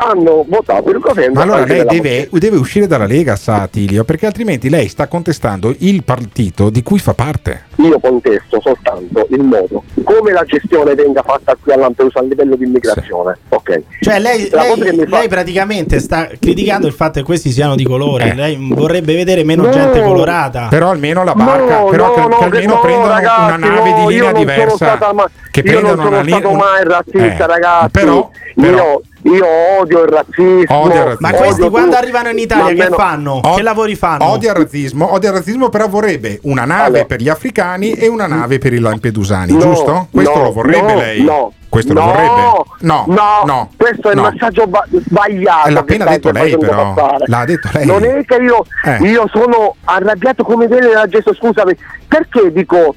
hanno 0.00 0.44
votato 0.48 0.90
il 0.90 0.98
governo. 0.98 1.34
Ma 1.34 1.42
allora 1.42 1.64
lei 1.64 1.84
deve, 1.84 2.28
deve 2.32 2.56
uscire 2.56 2.86
dalla 2.86 3.06
Lega, 3.06 3.36
sa 3.36 3.62
Attilio, 3.62 4.04
perché 4.04 4.26
altrimenti 4.26 4.68
lei 4.70 4.88
sta 4.88 5.06
contestando 5.08 5.74
il 5.78 6.02
partito 6.04 6.70
di 6.70 6.82
cui 6.82 6.98
fa 6.98 7.12
parte. 7.14 7.64
Io 7.76 7.98
contesto 8.00 8.60
soltanto 8.60 9.26
il 9.30 9.42
modo 9.42 9.84
come 10.04 10.32
la 10.32 10.44
gestione 10.44 10.94
venga 10.94 11.22
fatta 11.22 11.56
qui 11.60 11.72
a 11.72 11.76
Lampedusa 11.76 12.20
a 12.20 12.22
livello 12.22 12.56
di 12.56 12.64
immigrazione. 12.64 13.36
Ok. 13.50 13.82
Cioè 14.00 14.18
lei, 14.18 14.48
lei- 14.50 14.86
fa- 14.88 15.06
lei 15.16 15.28
praticamente 15.28 15.98
sta 16.00 16.28
criticando 16.38 16.86
il 16.86 16.92
fatto 16.92 17.18
che 17.20 17.24
questi 17.24 17.50
siano 17.50 17.74
di 17.74 17.84
colore. 17.84 18.30
Eh. 18.30 18.34
Lei 18.34 18.56
vorrebbe 18.72 19.14
vedere 19.14 19.44
meno 19.44 19.64
No. 19.64 19.70
gente 19.70 20.02
colorata. 20.02 20.68
Però 20.70 20.90
almeno 20.90 21.24
la 21.24 21.34
barca, 21.34 21.78
No, 21.80 21.84
però 21.86 22.12
che, 22.14 22.20
no, 22.20 22.28
che 22.28 22.34
no, 22.34 22.44
almeno 22.44 22.74
no, 22.74 22.80
prendano 22.80 23.08
ragazzi, 23.08 23.40
una 23.42 23.56
nave 23.56 23.90
no, 23.90 23.96
di 23.96 24.00
io 24.02 24.08
linea 24.08 24.20
non 24.20 24.30
sono 24.32 24.38
diversa. 24.38 24.76
stata 24.76 25.12
ma- 25.12 25.30
che 25.50 25.60
io 25.60 25.80
non 25.80 25.90
sono 25.96 26.08
una 26.08 26.24
stato 26.26 26.50
mai 26.52 26.84
razzista, 26.84 27.44
Eh, 27.44 27.46
ragazzi. 27.46 27.90
Però, 27.90 28.30
però 28.54 28.76
io, 28.76 29.02
io 29.22 29.46
odio 29.80 30.02
il 30.02 30.08
razzismo. 30.08 30.76
Odio 30.76 30.94
il 30.96 31.02
razzismo. 31.04 31.28
Ma 31.28 31.32
questi 31.32 31.60
odio 31.60 31.70
quando 31.70 31.90
tutto. 31.90 32.02
arrivano 32.02 32.28
in 32.30 32.38
Italia 32.38 32.84
Ma 32.84 32.90
che 32.90 32.94
fanno? 33.02 33.40
Od- 33.42 33.56
che 33.56 33.62
lavori 33.62 33.94
fanno? 33.94 34.24
Odia 34.24 34.50
il 34.52 34.56
razzismo, 34.56 35.12
odia 35.12 35.28
il 35.30 35.34
razzismo, 35.36 35.68
però 35.68 35.88
vorrebbe 35.88 36.38
una 36.42 36.64
nave 36.64 36.84
Allora. 36.84 37.04
per 37.04 37.20
gli 37.20 37.28
africani 37.28 37.92
e 37.92 38.08
una 38.08 38.26
nave 38.26 38.58
per 38.58 38.72
i 38.72 38.78
lampedusani, 38.78 39.52
No, 39.52 39.58
giusto? 39.58 40.08
Questo 40.10 40.34
no, 40.36 40.42
lo 40.44 40.52
vorrebbe 40.52 40.92
no, 40.92 40.98
lei? 40.98 41.22
No. 41.22 41.52
Questo 41.68 41.92
no, 41.92 42.00
lo 42.00 42.06
vorrebbe? 42.06 42.40
No, 42.80 43.04
no, 43.06 43.42
no, 43.44 43.70
questo 43.76 44.10
è 44.10 44.14
no. 44.14 44.26
il 44.26 44.32
messaggio 44.32 44.66
ba- 44.66 44.84
sbagliato. 44.90 45.70
L'ha 45.70 45.78
appena 45.80 46.04
detto 46.06 46.30
lei, 46.32 46.58
però. 46.58 46.94
passare. 46.94 47.24
L'ha 47.28 47.44
detto 47.44 47.68
lei. 47.74 47.86
Non 47.86 48.02
è 48.04 48.24
che 48.24 48.34
io, 48.36 48.64
Eh. 48.84 48.96
io 49.06 49.28
sono 49.32 49.76
arrabbiato 49.84 50.42
come 50.42 50.66
vede 50.66 50.92
la 50.92 51.06
gesto, 51.06 51.32
scusami, 51.32 51.76
perché 52.08 52.50
dico 52.52 52.94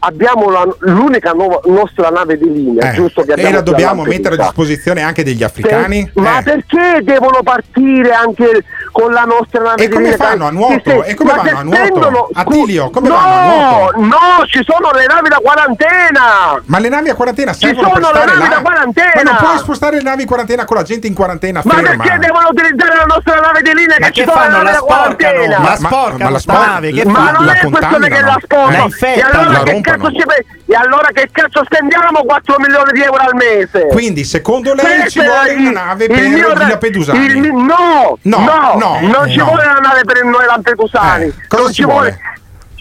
abbiamo 0.00 0.50
la- 0.50 0.66
l'unica 0.80 1.32
nuova- 1.32 1.60
nostra 1.64 2.08
nave 2.10 2.36
di 2.38 2.50
linea, 2.52 2.90
Eh, 2.90 2.94
giusto? 2.94 3.22
Che 3.22 3.32
e 3.34 3.50
la 3.52 3.60
dobbiamo 3.60 4.02
mettere 4.04 4.34
a 4.36 4.38
disposizione 4.38 5.02
anche 5.02 5.22
degli 5.24 5.38
Per- 5.38 5.46
africani? 5.48 6.10
ma 6.14 6.38
Eh. 6.38 6.42
perché 6.42 7.00
devono 7.02 7.40
partire 7.42 8.12
anche 8.12 8.64
con 8.92 9.12
la 9.12 9.22
nostra 9.24 9.62
nave 9.62 9.82
E 9.82 9.86
di 9.88 9.92
come 9.94 10.10
linea. 10.10 10.26
fanno 10.26 10.46
a 10.46 10.50
nuoto? 10.50 11.02
E 11.04 11.14
come 11.14 11.32
ma 11.34 11.42
vanno 11.42 11.58
a 11.58 11.62
nuoto? 11.62 12.28
Attilio, 12.34 12.90
come 12.90 13.08
no, 13.08 13.14
vanno 13.14 13.34
a 13.34 13.76
nuoto? 13.78 14.00
No, 14.00 14.46
ci 14.46 14.62
sono 14.64 14.90
le 14.92 15.06
navi 15.06 15.28
da 15.28 15.38
quarantena. 15.42 16.60
Ma 16.66 16.78
le 16.78 16.88
navi 16.88 17.08
a 17.08 17.14
quarantena 17.14 17.52
Ci 17.52 17.58
servono 17.66 17.90
per 17.92 18.02
sono 18.04 18.18
le 18.18 18.24
navi 18.26 18.38
là? 18.40 18.48
da 18.48 18.60
quarantena. 18.60 19.10
Ma 19.14 19.22
non 19.22 19.36
puoi 19.36 19.58
spostare 19.58 19.96
le 19.96 20.02
navi 20.02 20.22
in 20.22 20.28
quarantena 20.28 20.64
con 20.64 20.76
la 20.76 20.82
gente 20.82 21.06
in 21.06 21.14
quarantena 21.14 21.60
Ma 21.64 21.72
ferma. 21.74 22.02
perché 22.04 22.18
devono 22.18 22.48
utilizzare 22.50 22.96
la 22.96 23.04
nostra 23.04 23.40
nave 23.40 23.62
di 23.62 23.74
linea 23.74 23.96
Ma 23.98 24.06
che 24.06 24.12
ci 24.12 24.24
che 24.24 24.30
sono 24.30 24.40
le 24.40 24.50
fanno? 24.50 24.56
navi 24.62 24.64
La 24.64 24.70
da 24.72 24.76
sporcano? 24.78 25.14
quarantena? 25.16 25.58
La 25.62 25.76
sporcano 25.76 26.30
la 26.30 26.38
sta 26.38 26.52
spor- 26.52 26.66
nave, 26.66 26.90
che 26.92 27.04
la- 27.04 27.10
Ma 27.10 27.30
non 27.30 27.44
la 27.44 27.52
è 27.52 27.68
questione 27.70 28.08
che 28.08 28.20
la 28.20 28.38
sporcano. 28.42 28.70
La 28.76 28.82
infettano, 28.84 29.62
rompono. 29.72 29.96
cazzo 29.96 30.10
ci 30.18 30.24
e 30.66 30.74
allora 30.74 31.08
che 31.12 31.28
cazzo 31.32 31.62
spendiamo 31.64 32.22
4 32.24 32.56
milioni 32.58 32.92
di 32.92 33.02
euro 33.02 33.22
al 33.22 33.34
mese? 33.34 33.86
Quindi, 33.88 34.24
secondo 34.24 34.74
lei 34.74 35.00
Questo 35.00 35.20
ci 35.20 35.26
vuole 35.26 35.52
il- 35.52 35.58
una 35.68 35.84
nave 35.84 36.04
il 36.04 36.10
per 36.10 36.28
mio 36.28 36.48
i 36.50 36.54
re- 36.54 36.66
Lampedusani? 36.68 37.24
il 37.24 37.38
no, 37.52 38.18
No, 38.22 38.38
no, 38.38 38.74
no, 38.78 38.98
non 39.00 39.28
ci 39.30 39.36
no. 39.36 39.44
vuole 39.46 39.62
una 39.64 39.78
nave 39.80 40.00
per 40.04 40.24
noi 40.24 40.44
Lampedusani. 40.46 41.24
Eh, 41.24 41.34
non 41.56 41.72
ci 41.72 41.84
vuole? 41.84 42.18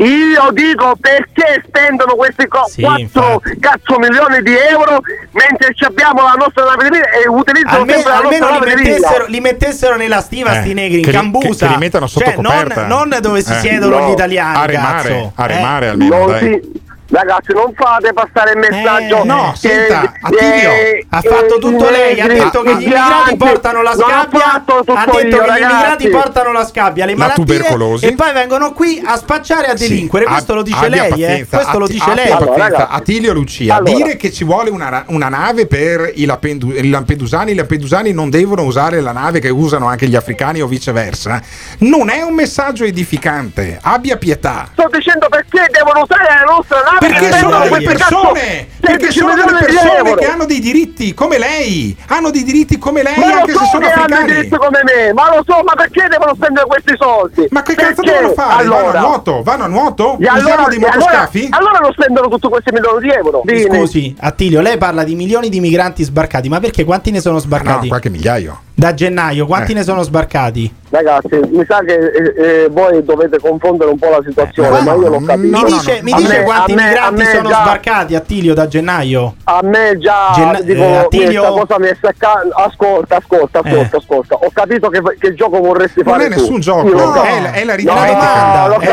Io 0.04 0.50
dico 0.52 0.96
perché 1.00 1.64
spendono 1.68 2.16
questi 2.16 2.48
co- 2.48 2.66
Sì, 2.68 2.82
4 2.82 3.42
cazzo 3.60 4.00
milioni 4.00 4.42
di 4.42 4.54
euro 4.58 5.00
mentre 5.32 5.74
ci 5.76 5.84
abbiamo 5.84 6.24
la 6.24 6.34
nostra 6.38 6.74
linea 6.82 7.04
e 7.12 7.28
utilizzano 7.28 7.82
Almeno, 7.82 8.00
sempre 8.00 8.12
la 8.12 8.18
almeno 8.18 8.50
nostra 8.50 8.74
li, 8.74 8.82
mettessero, 8.84 9.26
li 9.28 9.40
mettessero 9.40 9.96
nella 9.98 10.22
stiva 10.22 10.58
Eh, 10.58 10.62
sti 10.62 10.74
negri 10.74 11.00
in 11.02 11.12
cambusa 11.12 11.48
che- 11.50 11.58
che 11.58 11.68
li 11.68 11.78
mettano 11.78 12.08
sotto 12.08 12.26
cioè, 12.26 12.34
coperta. 12.34 12.88
non, 12.88 13.10
non 13.10 13.20
dove 13.22 13.42
si 13.44 13.52
Eh. 13.54 13.60
siedono 13.60 14.00
No. 14.00 14.08
gli 14.08 14.12
italiani 14.12 14.58
A 14.58 14.66
remare, 14.66 15.10
cazzo. 15.10 15.32
a 15.36 15.44
Eh. 15.44 15.48
remare 15.48 15.88
almeno, 15.90 16.18
Non 16.18 16.28
dai. 16.28 16.40
si- 16.40 16.82
Ragazzi, 17.12 17.52
non 17.54 17.74
fate 17.76 18.14
passare 18.14 18.52
il 18.54 18.58
messaggio. 18.60 19.22
Eh, 19.24 19.26
no, 19.26 19.52
che- 19.60 19.68
senta, 19.68 20.14
Attilio, 20.22 20.70
ha 21.10 21.22
fatto 21.22 21.58
tutto 21.60 21.90
lei, 21.90 22.22
ha 22.22 22.28
detto 22.28 22.62
che 22.62 22.76
gli 22.78 22.84
immigrati 22.84 23.36
portano 23.36 23.82
la 23.82 23.94
scabbia, 23.94 24.40
fatto 24.40 24.76
tutto 24.78 24.94
ha 24.94 25.06
detto 25.06 25.18
io, 25.18 25.22
che 25.22 25.28
gli 25.28 25.40
ragazzi. 25.40 25.62
immigrati 25.74 26.08
portano 26.10 26.52
la 26.54 26.66
scabbia, 26.66 27.06
le 27.06 27.12
La 27.12 27.18
malattie 27.18 27.44
tubercolosi. 27.44 28.06
e 28.06 28.16
poi 28.16 28.32
vengono 28.32 28.72
qui 28.72 29.02
a 29.06 29.18
spacciare 29.18 29.68
e 29.68 29.70
a 29.72 29.76
Sì, 29.78 29.90
delinquere. 29.90 30.24
Questo 30.26 30.54
ab- 30.54 30.60
lo 30.60 30.64
lei, 30.88 31.00
eh? 31.06 31.10
pazienza, 31.10 31.58
Questo 31.58 31.80
lo 31.80 31.88
dice 31.88 32.14
lei. 32.14 32.26
Allora, 32.32 32.38
pazienza. 32.46 32.64
ragazzi. 32.78 32.96
Attilio 32.96 33.34
Lucia, 33.34 33.76
Allora. 33.76 33.94
dire 33.94 34.16
che 34.16 34.32
ci 34.32 34.44
vuole 34.46 34.70
una, 34.70 35.04
una 35.08 35.28
nave 35.30 35.68
per 35.68 36.12
i, 36.16 36.24
Lampedu- 36.26 36.78
i 36.78 36.90
Lampedusani, 36.90 37.52
i 37.52 37.56
Lampedusani 37.56 38.14
non 38.14 38.30
devono 38.30 38.64
usare 38.64 39.02
la 39.02 39.12
nave 39.12 39.40
che 39.40 39.50
usano 39.50 39.88
anche 39.88 40.08
gli 40.08 40.16
africani 40.16 40.62
o 40.62 40.68
viceversa, 40.68 41.42
non 41.80 42.10
è 42.10 42.22
un 42.22 42.34
messaggio 42.34 42.86
edificante. 42.86 43.80
Abbia 43.82 44.16
pietà. 44.16 44.70
Sto 44.72 44.88
dicendo 44.90 45.28
perché 45.30 45.68
devono 45.72 46.04
usare 46.04 46.24
la 46.24 46.46
nostra 46.50 46.82
nave 46.84 47.00
Perché 47.02 47.32
sono 47.40 47.60
delle 47.60 47.82
persone, 47.82 47.98
cazzo 47.98 48.32
perché 48.80 49.12
16 49.12 49.20
sono 49.20 49.34
delle 49.34 49.58
persone 49.60 50.16
che 50.16 50.26
hanno 50.26 50.46
dei 50.46 50.60
diritti 50.60 51.14
come 51.16 51.38
lei, 51.40 51.96
hanno 52.08 52.30
dei 52.30 52.44
diritti 52.44 52.78
come 52.78 53.02
lei 53.02 53.18
Ma 53.18 53.26
anche 53.40 53.52
se 53.54 53.58
so 53.58 53.66
sono 53.66 53.86
che 53.88 53.92
hanno 53.92 54.16
africani. 54.16 54.50
come 54.50 54.80
me, 54.84 55.14
ma 55.14 55.36
lo 55.36 55.44
so, 55.46 55.64
ma 55.64 55.74
perché 55.76 56.08
devono 56.10 56.36
spendere 56.36 56.66
questi 56.68 56.94
soldi? 57.00 57.48
Ma 57.50 57.64
che 57.64 57.74
cazzo 57.74 58.02
Perché? 58.04 58.12
devono 58.12 58.34
fare? 58.34 58.64
Vanno 58.68 58.76
Allora, 58.78 59.00
a 59.00 59.02
nuoto? 59.02 59.42
Vanno 59.44 59.64
a 59.64 59.68
nuoto? 59.68 60.18
E 60.20 60.28
allora, 60.28 60.66
dei 60.68 60.78
e 60.78 60.86
allora, 60.86 60.98
motoscafi? 61.00 61.48
allora 61.52 61.80
non 61.80 61.92
spendono 61.94 62.28
tutti 62.30 62.48
questi 62.48 62.72
milioni 62.72 63.00
di 63.02 63.10
euro. 63.10 63.42
Mi 63.46 63.54
Dini. 63.56 63.76
Scusi, 63.78 64.16
Attilio, 64.20 64.62
lei 64.62 64.78
parla 64.78 65.04
di 65.04 65.16
milioni 65.16 65.50
di 65.50 65.60
migranti 65.60 66.04
sbarcati, 66.04 66.50
ma 66.50 66.60
perché 66.60 66.84
quanti 66.84 67.10
ne 67.12 67.20
sono 67.22 67.38
Ah, 67.38 67.42
sbarcati? 67.42 67.82
no, 67.84 67.88
qualche 67.88 68.10
migliaio. 68.10 68.60
Da 68.82 68.96
gennaio, 68.96 69.46
quanti 69.46 69.74
Eh. 69.74 69.76
ne 69.76 69.84
sono 69.84 70.02
sbarcati? 70.02 70.74
Ragazzi, 70.90 71.40
mi 71.52 71.64
sa 71.68 71.80
che 71.86 71.94
eh, 71.94 72.64
eh, 72.64 72.68
voi 72.70 73.02
dovete 73.06 73.38
confondere 73.40 73.92
un 73.92 73.98
po' 74.00 74.10
la 74.10 74.20
situazione, 74.28 74.80
Eh, 74.80 74.82
ma 74.82 74.94
io 74.94 75.00
no, 75.00 75.08
l'ho 75.08 75.20
capito. 75.24 75.38
mi 75.38 75.50
no, 75.52 75.64
dice, 75.66 75.94
no. 75.98 76.00
mi 76.02 76.14
dice 76.14 76.38
me- 76.40 76.44
quanti 76.44 76.74
me- 76.74 76.84
migranti 76.84 77.26
sono 77.26 77.48
già- 77.50 77.62
sbarcati, 77.62 78.16
Attilio, 78.16 78.54
da 78.56 78.68
gennaio? 78.68 79.36
A 79.46 79.60
me 79.62 79.98
già 80.00 80.32
Gen- 80.34 80.66
dico, 80.66 80.82
eh, 80.82 80.98
Attilio- 80.98 81.42
questa 81.44 81.50
cosa 81.62 81.80
mi 81.80 81.88
è 81.90 81.96
staccando. 81.96 82.54
Ascolta, 82.56 83.16
ascolta, 83.18 83.60
ascolta, 83.60 83.96
Eh. 83.96 84.00
ascolta. 84.02 84.36
Ho 84.36 84.50
capito 84.52 84.90
che, 84.90 85.02
che 85.20 85.34
gioco 85.36 85.60
vorresti 85.62 86.02
Non 86.04 86.14
fare 86.14 86.26
è 86.26 86.30
tu. 86.34 86.40
nessun 86.42 86.60
gioco, 86.60 86.88
Io 86.88 86.94
lo 86.96 87.06
no, 87.06 87.22
è, 87.22 87.42
la- 87.42 87.52
è 87.52 87.60
No, 87.60 87.66
l'aritmetica. 87.68 88.06
domanda, 88.08 88.68
l'ho 88.68 88.80
è 88.80 88.92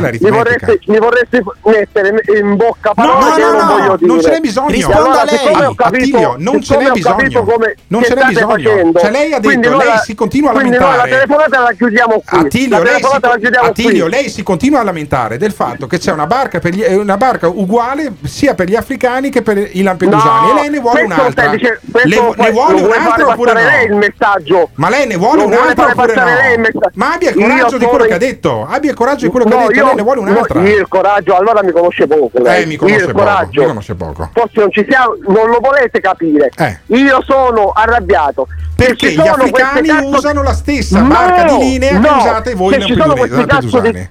la. 0.00 0.08
È 0.08 0.18
Mi 0.20 0.30
vorresti, 0.30 0.80
mi 0.86 0.98
vorresti 0.98 1.42
mettere 1.64 2.22
in 2.40 2.56
bocca 2.56 2.92
parole 2.94 3.24
no, 3.28 3.34
che 3.34 3.40
no, 3.42 3.50
non 3.52 3.56
no, 3.66 3.76
voglio 3.76 3.96
dire. 3.98 4.06
non 4.12 4.20
ce 4.22 4.30
n'è 4.30 4.40
bisogno. 4.40 4.68
Risponda 4.70 5.00
allora, 5.00 5.24
lei. 5.24 5.74
Attilio, 5.76 6.34
non 6.38 6.60
ce 6.62 6.76
n'è 6.76 6.90
bisogno. 6.90 7.44
Non 7.86 8.02
ce 8.02 8.14
n'è 8.14 8.24
bisogno. 8.26 8.92
Cioè, 9.10 9.20
lei 9.20 9.32
ha 9.32 9.40
quindi 9.40 9.60
detto, 9.66 9.76
noi 9.76 9.84
lei 9.84 9.94
la- 9.94 10.00
si 10.00 10.14
continua 10.14 10.50
a 10.50 10.52
quindi 10.54 10.76
lamentare. 10.76 10.96
la 11.10 11.16
telefonata 11.16 11.60
la 11.60 11.72
chiudiamo 11.72 12.22
qui. 12.26 12.38
Attilio, 12.38 12.76
la 12.78 12.82
lei, 12.82 12.94
si, 13.02 13.18
la 13.20 13.36
chiudiamo 13.38 13.66
Attilio, 13.68 14.02
qui. 14.06 14.10
lei 14.12 14.28
si 14.30 14.42
continua 14.42 14.80
a 14.80 14.84
lamentare 14.84 15.36
del 15.38 15.52
fatto 15.52 15.86
che 15.86 15.98
c'è 15.98 16.12
una 16.12 16.26
barca, 16.26 16.58
per 16.58 16.74
gli- 16.74 16.84
una 16.94 17.16
barca 17.16 17.48
uguale 17.48 18.12
sia 18.24 18.54
per 18.54 18.68
gli 18.68 18.76
africani 18.76 19.30
che 19.30 19.42
per 19.42 19.58
i 19.58 19.82
lampedusani 19.82 20.46
No, 20.46 20.58
e 20.58 20.60
lei 20.60 20.70
ne 20.70 20.78
vuole 20.80 21.02
un'altra. 21.02 21.48
dice- 21.48 21.80
Le- 22.04 22.34
ne 22.36 22.50
vuole 22.50 22.80
un'altra 22.80 23.28
oppure 23.28 23.52
no? 23.52 23.58
lei 23.60 23.84
il 23.86 23.94
messaggio. 23.94 24.70
Ma 24.74 24.88
lei 24.88 25.06
ne 25.06 25.16
vuole 25.16 25.42
un'altra 25.42 25.86
oppure 25.86 26.14
no? 26.14 26.24
messaggio. 26.58 26.90
Ma 26.94 27.12
abbia 27.14 27.30
il 27.30 27.36
Io 27.36 27.46
coraggio 27.48 27.78
di 27.78 27.84
quello 27.86 28.04
che 28.04 28.14
ha 28.14 28.18
detto. 28.18 28.66
Abbia 28.68 28.90
il 28.90 28.96
coraggio 28.96 29.24
di 29.26 29.30
quello 29.30 29.46
che 29.46 29.54
ha 29.54 29.66
detto. 29.66 29.84
lei 29.86 29.94
ne 29.94 30.02
vuole 30.02 30.20
un'altra. 30.20 30.60
io 30.60 30.76
il 30.78 30.88
coraggio, 30.88 31.36
allora 31.36 31.62
mi 31.62 31.72
conosce 31.72 32.06
poco. 32.06 32.30
lei. 32.42 32.72
Eh, 32.72 32.76
conosce 32.76 33.06
poco. 33.12 33.48
Mi 33.50 33.66
conosce 33.66 33.94
poco. 33.94 34.30
Forse 34.32 34.60
non 34.60 34.70
ci 34.72 34.86
siamo, 34.88 35.16
non 35.28 35.48
lo 35.48 35.58
volete 35.60 36.00
capire. 36.00 36.50
Eh. 36.56 36.78
Io 36.86 37.22
sono 37.26 37.70
arrabbiato. 37.74 38.46
Perché 38.86 39.12
gli 39.12 39.18
africani 39.20 39.88
cazzo- 39.88 40.06
usano 40.08 40.42
la 40.42 40.54
stessa 40.54 41.00
No, 41.00 41.08
barca 41.08 41.44
di 41.56 41.64
linea 41.64 41.88
che 41.90 41.98
no, 42.08 42.16
usate 42.16 42.54
voi 42.54 42.78
lampedusi- 42.78 43.16
questi 43.18 43.44
cazzo 43.46 43.80
di-. 43.80 44.08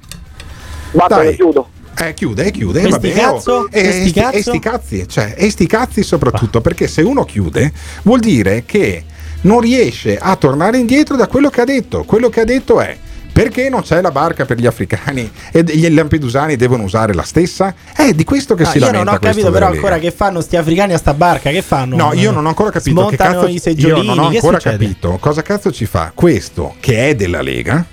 Basta, 0.91 1.15
Dai. 1.15 1.35
chiudo. 1.35 1.67
Eh, 2.01 2.13
chiude, 2.13 2.51
chiude. 2.51 2.81
E 2.81 2.89
va 2.89 2.97
bene, 2.99 3.19
cazzo? 3.19 3.67
E 3.69 3.79
E 3.81 3.91
sti 3.91 4.09
sti- 4.09 4.19
cazzo? 4.21 4.35
e 4.37 4.41
sti 4.41 4.59
cazzi, 4.59 5.07
cioè, 5.07 5.33
e 5.37 5.49
sti 5.49 5.67
cazzi 5.67 6.03
soprattutto, 6.03 6.61
perché 6.61 6.87
se 6.87 7.01
uno 7.01 7.25
chiude 7.25 7.71
vuol 8.03 8.19
dire 8.19 8.63
che 8.65 9.03
non 9.41 9.59
riesce 9.59 10.17
a 10.17 10.35
tornare 10.35 10.77
indietro 10.77 11.15
da 11.15 11.27
quello 11.27 11.49
che 11.49 11.61
ha 11.61 11.65
detto. 11.65 12.03
Quello 12.03 12.29
che 12.29 12.41
ha 12.41 12.45
detto 12.45 12.79
è 12.79 12.97
perché 13.31 13.69
non 13.69 13.81
c'è 13.81 14.01
la 14.01 14.11
barca 14.11 14.45
per 14.45 14.57
gli 14.57 14.65
africani 14.65 15.29
e 15.51 15.63
gli 15.63 15.89
lampedusani 15.89 16.55
devono 16.55 16.83
usare 16.83 17.13
la 17.13 17.23
stessa? 17.23 17.73
È 17.95 18.11
di 18.13 18.23
questo 18.23 18.55
che 18.55 18.63
No, 18.63 18.69
si 18.69 18.77
io 18.77 18.85
lamenta 18.85 19.05
non 19.05 19.15
ho 19.15 19.19
capito 19.19 19.51
però 19.51 19.67
ancora 19.67 19.99
che 19.99 20.11
fanno 20.11 20.41
sti 20.41 20.57
africani 20.57 20.93
a 20.93 20.97
sta 20.97 21.13
barca, 21.13 21.49
che 21.49 21.61
fanno? 21.61 21.95
No, 21.95 22.13
io 22.13 22.31
non 22.31 22.45
ho 22.45 22.49
ancora 22.49 22.71
capito 22.71 23.05
che 23.07 23.17
cazzo 23.17 23.47
i 23.47 23.53
io 23.53 23.59
seggiolini, 23.59 24.07
non 24.07 24.19
ho 24.19 24.27
ancora 24.27 24.59
succede? 24.59 24.77
capito 24.77 25.17
cosa 25.19 25.41
cazzo 25.41 25.71
ci 25.71 25.85
fa 25.85 26.11
questo 26.13 26.75
che 26.79 27.09
è 27.09 27.15
della 27.15 27.41
Lega 27.41 27.85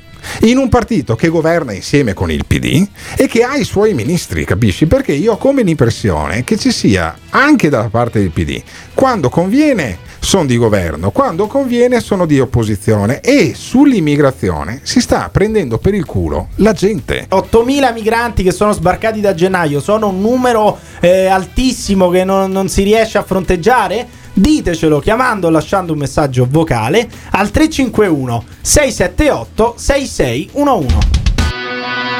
in 0.43 0.59
un 0.59 0.69
partito 0.69 1.15
che 1.15 1.29
governa 1.29 1.73
insieme 1.73 2.15
con 2.15 2.31
il 2.31 2.45
PD 2.47 2.87
e 3.17 3.27
che 3.29 3.43
ha 3.43 3.57
i 3.57 3.65
suoi 3.65 3.95
ministri, 3.95 4.45
capisci? 4.45 4.87
Perché 4.87 5.13
io 5.13 5.33
ho 5.33 5.37
come 5.37 5.63
l'impressione 5.63 6.45
che 6.45 6.57
ci 6.57 6.73
sia 6.73 7.17
anche 7.31 7.69
dalla 7.69 7.89
parte 7.89 8.19
del 8.19 8.31
PD, 8.31 8.61
quando 8.95 9.29
conviene 9.29 9.99
sono 10.27 10.45
di 10.45 10.57
governo, 10.57 11.13
quando 11.13 11.47
conviene 11.47 12.01
sono 12.01 12.27
di 12.27 12.41
opposizione 12.41 13.21
e 13.21 13.53
sull'immigrazione 13.55 14.81
si 14.83 15.01
sta 15.01 15.29
prendendo 15.31 15.79
per 15.79 15.95
il 15.95 16.05
culo 16.05 16.49
la 16.57 16.73
gente. 16.73 17.29
8.000 17.31 17.93
migranti 17.93 18.43
che 18.43 18.51
sono 18.51 18.73
sbarcati 18.73 19.21
da 19.21 19.35
gennaio 19.35 19.79
sono 19.81 20.09
un 20.09 20.21
numero 20.21 20.79
eh, 20.99 21.27
altissimo 21.27 22.11
che 22.11 22.25
non, 22.25 22.51
non 22.51 22.69
si 22.69 22.83
riesce 22.83 23.19
a 23.19 23.23
fronteggiare? 23.23 24.25
Ditecelo 24.33 24.99
chiamando 24.99 25.47
o 25.47 25.51
lasciando 25.51 25.93
un 25.93 26.01
messaggio 26.01 26.47
vocale 26.51 27.09
al 27.31 27.51
351 27.51 28.45
678 28.61 29.75
6611. 29.77 30.97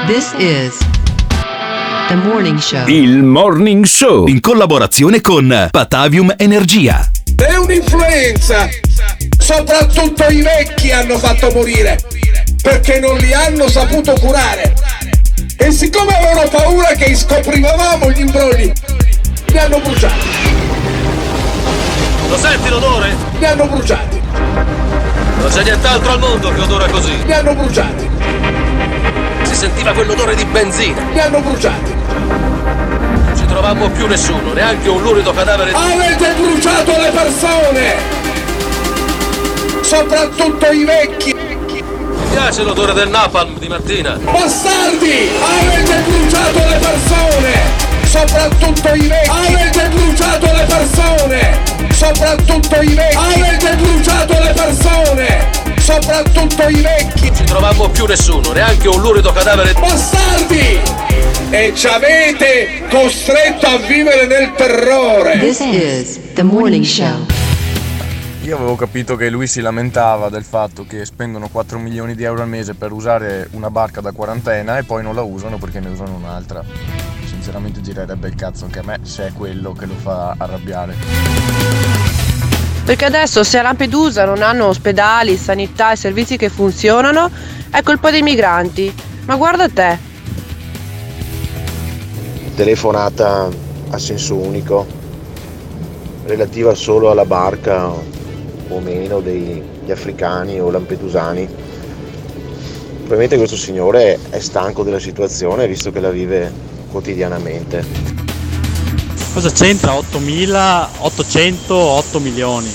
This 0.07 0.33
is 0.39 0.79
the 2.07 2.15
morning 2.15 2.59
show. 2.59 2.87
Il 2.87 3.25
Morning 3.25 3.85
Show 3.85 4.29
in 4.29 4.39
collaborazione 4.39 5.21
con 5.21 5.69
Patavium 5.73 6.33
Energia. 6.37 7.11
Un'influenza. 7.67 8.69
Soprattutto 9.37 10.25
i 10.29 10.41
vecchi 10.41 10.93
hanno 10.93 11.19
fatto 11.19 11.51
morire 11.53 11.99
perché 12.63 13.01
non 13.01 13.17
li 13.17 13.33
hanno 13.33 13.69
saputo 13.69 14.13
curare. 14.21 14.73
E 15.57 15.73
siccome 15.73 16.15
avevano 16.17 16.49
paura 16.49 16.93
che 16.93 17.13
scoprivamo 17.17 18.13
gli 18.13 18.21
imbrogli, 18.21 18.73
li 19.47 19.59
hanno 19.59 19.81
bruciati. 19.81 20.29
Lo 22.29 22.39
senti 22.39 22.69
l'odore? 22.69 23.17
Li 23.37 23.47
hanno 23.47 23.67
bruciati. 23.67 24.21
Non 25.39 25.51
c'è 25.51 25.65
nient'altro 25.65 26.13
al 26.13 26.19
mondo 26.21 26.53
che 26.53 26.61
odora 26.61 26.87
così. 26.87 27.25
Li 27.25 27.33
hanno 27.33 27.53
bruciati. 27.53 28.09
Si 29.43 29.55
sentiva 29.57 29.93
quell'odore 29.93 30.37
di 30.37 30.45
benzina. 30.45 31.03
Li 31.11 31.19
hanno 31.19 31.41
bruciati. 31.41 31.95
Trovammo 33.67 33.91
più 33.91 34.07
nessuno, 34.07 34.53
neanche 34.53 34.89
un 34.89 35.03
lurido 35.03 35.33
cadavere 35.33 35.71
di... 35.71 35.77
Avete 35.77 36.35
bruciato 36.35 36.93
le 37.01 37.11
persone. 37.11 37.95
Soprattutto 39.81 40.71
i 40.71 40.85
vecchi. 40.85 41.35
Mi 41.35 42.27
piace 42.31 42.63
l'odore 42.63 42.93
del 42.93 43.09
napalm 43.09 43.59
di 43.59 43.67
mattina. 43.67 44.13
Bastardi! 44.23 45.31
Avete 45.43 46.01
bruciato 46.07 46.59
le 46.59 46.79
persone! 46.79 47.53
Soprattutto 48.05 48.95
i 48.95 49.09
vecchi! 49.09 49.31
Avete 49.31 49.89
bruciato 49.89 50.47
le 50.47 50.65
persone! 50.69 51.59
Soprattutto 51.93 52.81
i 52.83 52.95
vecchi! 52.95 53.17
Avete 53.17 53.75
bruciato 53.75 54.33
le 54.33 54.53
persone! 54.53 55.56
Soprattutto 55.87 56.67
i 56.67 56.81
vecchi! 56.81 57.27
Non 57.27 57.37
ci 57.37 57.45
trovammo 57.45 57.89
più 57.91 58.07
nessuno, 58.07 58.51
neanche 58.51 58.89
un 58.89 59.01
lurido 59.01 59.31
cadavere 59.31 59.73
di... 59.73 59.81
Bastardi! 59.81 60.81
E 61.51 61.73
ci 61.77 61.87
avete 61.87 62.83
costretto 62.91 63.67
a 63.67 63.77
vivere 63.77 64.27
nel 64.27 64.53
terrore! 64.57 65.39
This 65.39 65.61
is 65.61 66.33
the 66.33 66.43
morning 66.43 66.83
show. 66.85 67.25
Io 68.43 68.57
avevo 68.57 68.75
capito 68.75 69.15
che 69.15 69.31
lui 69.31 69.47
si 69.47 69.61
lamentava 69.61 70.29
del 70.29 70.43
fatto 70.43 70.85
che 70.85 71.05
spendono 71.05 71.47
4 71.49 71.79
milioni 71.79 72.17
di 72.17 72.25
euro 72.25 72.43
al 72.43 72.49
mese 72.49 72.75
per 72.75 72.91
usare 72.91 73.47
una 73.53 73.71
barca 73.71 74.01
da 74.01 74.11
quarantena 74.11 74.79
e 74.79 74.83
poi 74.83 75.05
non 75.05 75.15
la 75.15 75.23
usano 75.23 75.57
perché 75.57 75.79
ne 75.79 75.91
usano 75.91 76.17
un'altra. 76.17 76.65
Sinceramente 77.27 77.81
girerebbe 77.81 78.27
il 78.27 78.35
cazzo 78.35 78.65
anche 78.65 78.81
a 78.81 78.83
me 78.85 78.99
se 79.03 79.29
è 79.29 79.33
quello 79.33 79.73
che 79.73 79.87
lo 79.87 79.95
fa 79.95 80.35
arrabbiare. 80.37 82.06
Perché 82.87 83.05
adesso 83.05 83.43
se 83.43 83.59
a 83.59 83.63
Lampedusa 83.63 84.25
non 84.25 84.43
hanno 84.43 84.67
ospedali, 84.67 85.37
sanità 85.37 85.91
e 85.91 85.97
servizi 85.97 86.37
che 86.37 86.49
funzionano, 86.49 87.29
è 87.69 87.83
colpa 87.83 88.13
dei 88.13 88.23
migranti. 88.23 88.95
Ma 89.25 89.35
guarda 89.35 89.69
te. 89.69 89.99
telefonata 92.55 93.49
a 93.91 93.99
senso 93.99 94.37
unico 94.37 94.87
relativa 96.27 96.75
solo 96.75 97.11
alla 97.11 97.25
barca 97.25 97.89
o 97.89 98.81
meno 98.81 99.21
degli 99.21 99.91
africani 99.91 100.61
o 100.61 100.71
lampedusani. 100.71 101.49
Probabilmente 102.99 103.37
questo 103.37 103.57
signore 103.57 104.19
è 104.31 104.39
stanco 104.39 104.85
della 104.85 105.01
situazione 105.01 105.67
visto 105.67 105.91
che 105.91 105.99
la 105.99 106.11
vive 106.11 106.53
quotidianamente. 106.91 108.36
Cosa 109.37 109.53
c'entra 109.53 109.93
8.808 109.93 112.23
milioni? 112.23 112.73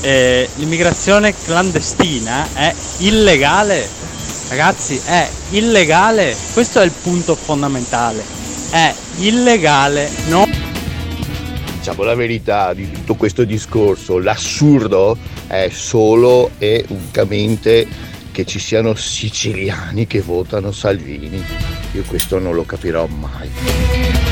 Eh, 0.00 0.48
l'immigrazione 0.58 1.34
clandestina 1.34 2.46
è 2.54 2.72
illegale, 2.98 3.88
ragazzi, 4.48 5.00
è 5.04 5.28
illegale. 5.50 6.36
Questo 6.52 6.80
è 6.80 6.84
il 6.84 6.92
punto 6.92 7.34
fondamentale. 7.34 8.22
È 8.70 8.94
illegale, 9.16 10.08
non 10.28 10.48
Diciamo 11.78 12.04
la 12.04 12.14
verità 12.14 12.72
di 12.74 12.88
tutto 12.92 13.16
questo 13.16 13.42
discorso, 13.42 14.20
l'assurdo 14.20 15.18
è 15.48 15.68
solo 15.72 16.52
e 16.58 16.84
unicamente 16.90 17.88
che 18.30 18.44
ci 18.44 18.60
siano 18.60 18.94
siciliani 18.94 20.06
che 20.06 20.20
votano 20.20 20.70
Salvini. 20.70 21.44
Io 21.90 22.04
questo 22.06 22.38
non 22.38 22.54
lo 22.54 22.64
capirò 22.64 23.04
mai. 23.06 24.23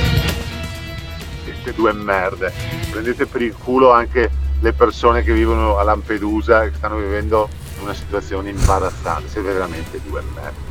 Queste 1.72 1.74
due 1.74 1.92
merde. 1.92 2.52
Prendete 2.90 3.26
per 3.26 3.42
il 3.42 3.54
culo 3.56 3.90
anche 3.90 4.30
le 4.60 4.72
persone 4.72 5.22
che 5.22 5.32
vivono 5.32 5.78
a 5.78 5.82
Lampedusa 5.82 6.62
e 6.62 6.70
che 6.70 6.76
stanno 6.76 6.96
vivendo 6.96 7.48
una 7.82 7.94
situazione 7.94 8.50
imbarazzante. 8.50 9.28
Siete 9.28 9.50
veramente 9.50 10.00
due 10.06 10.22
merde. 10.34 10.70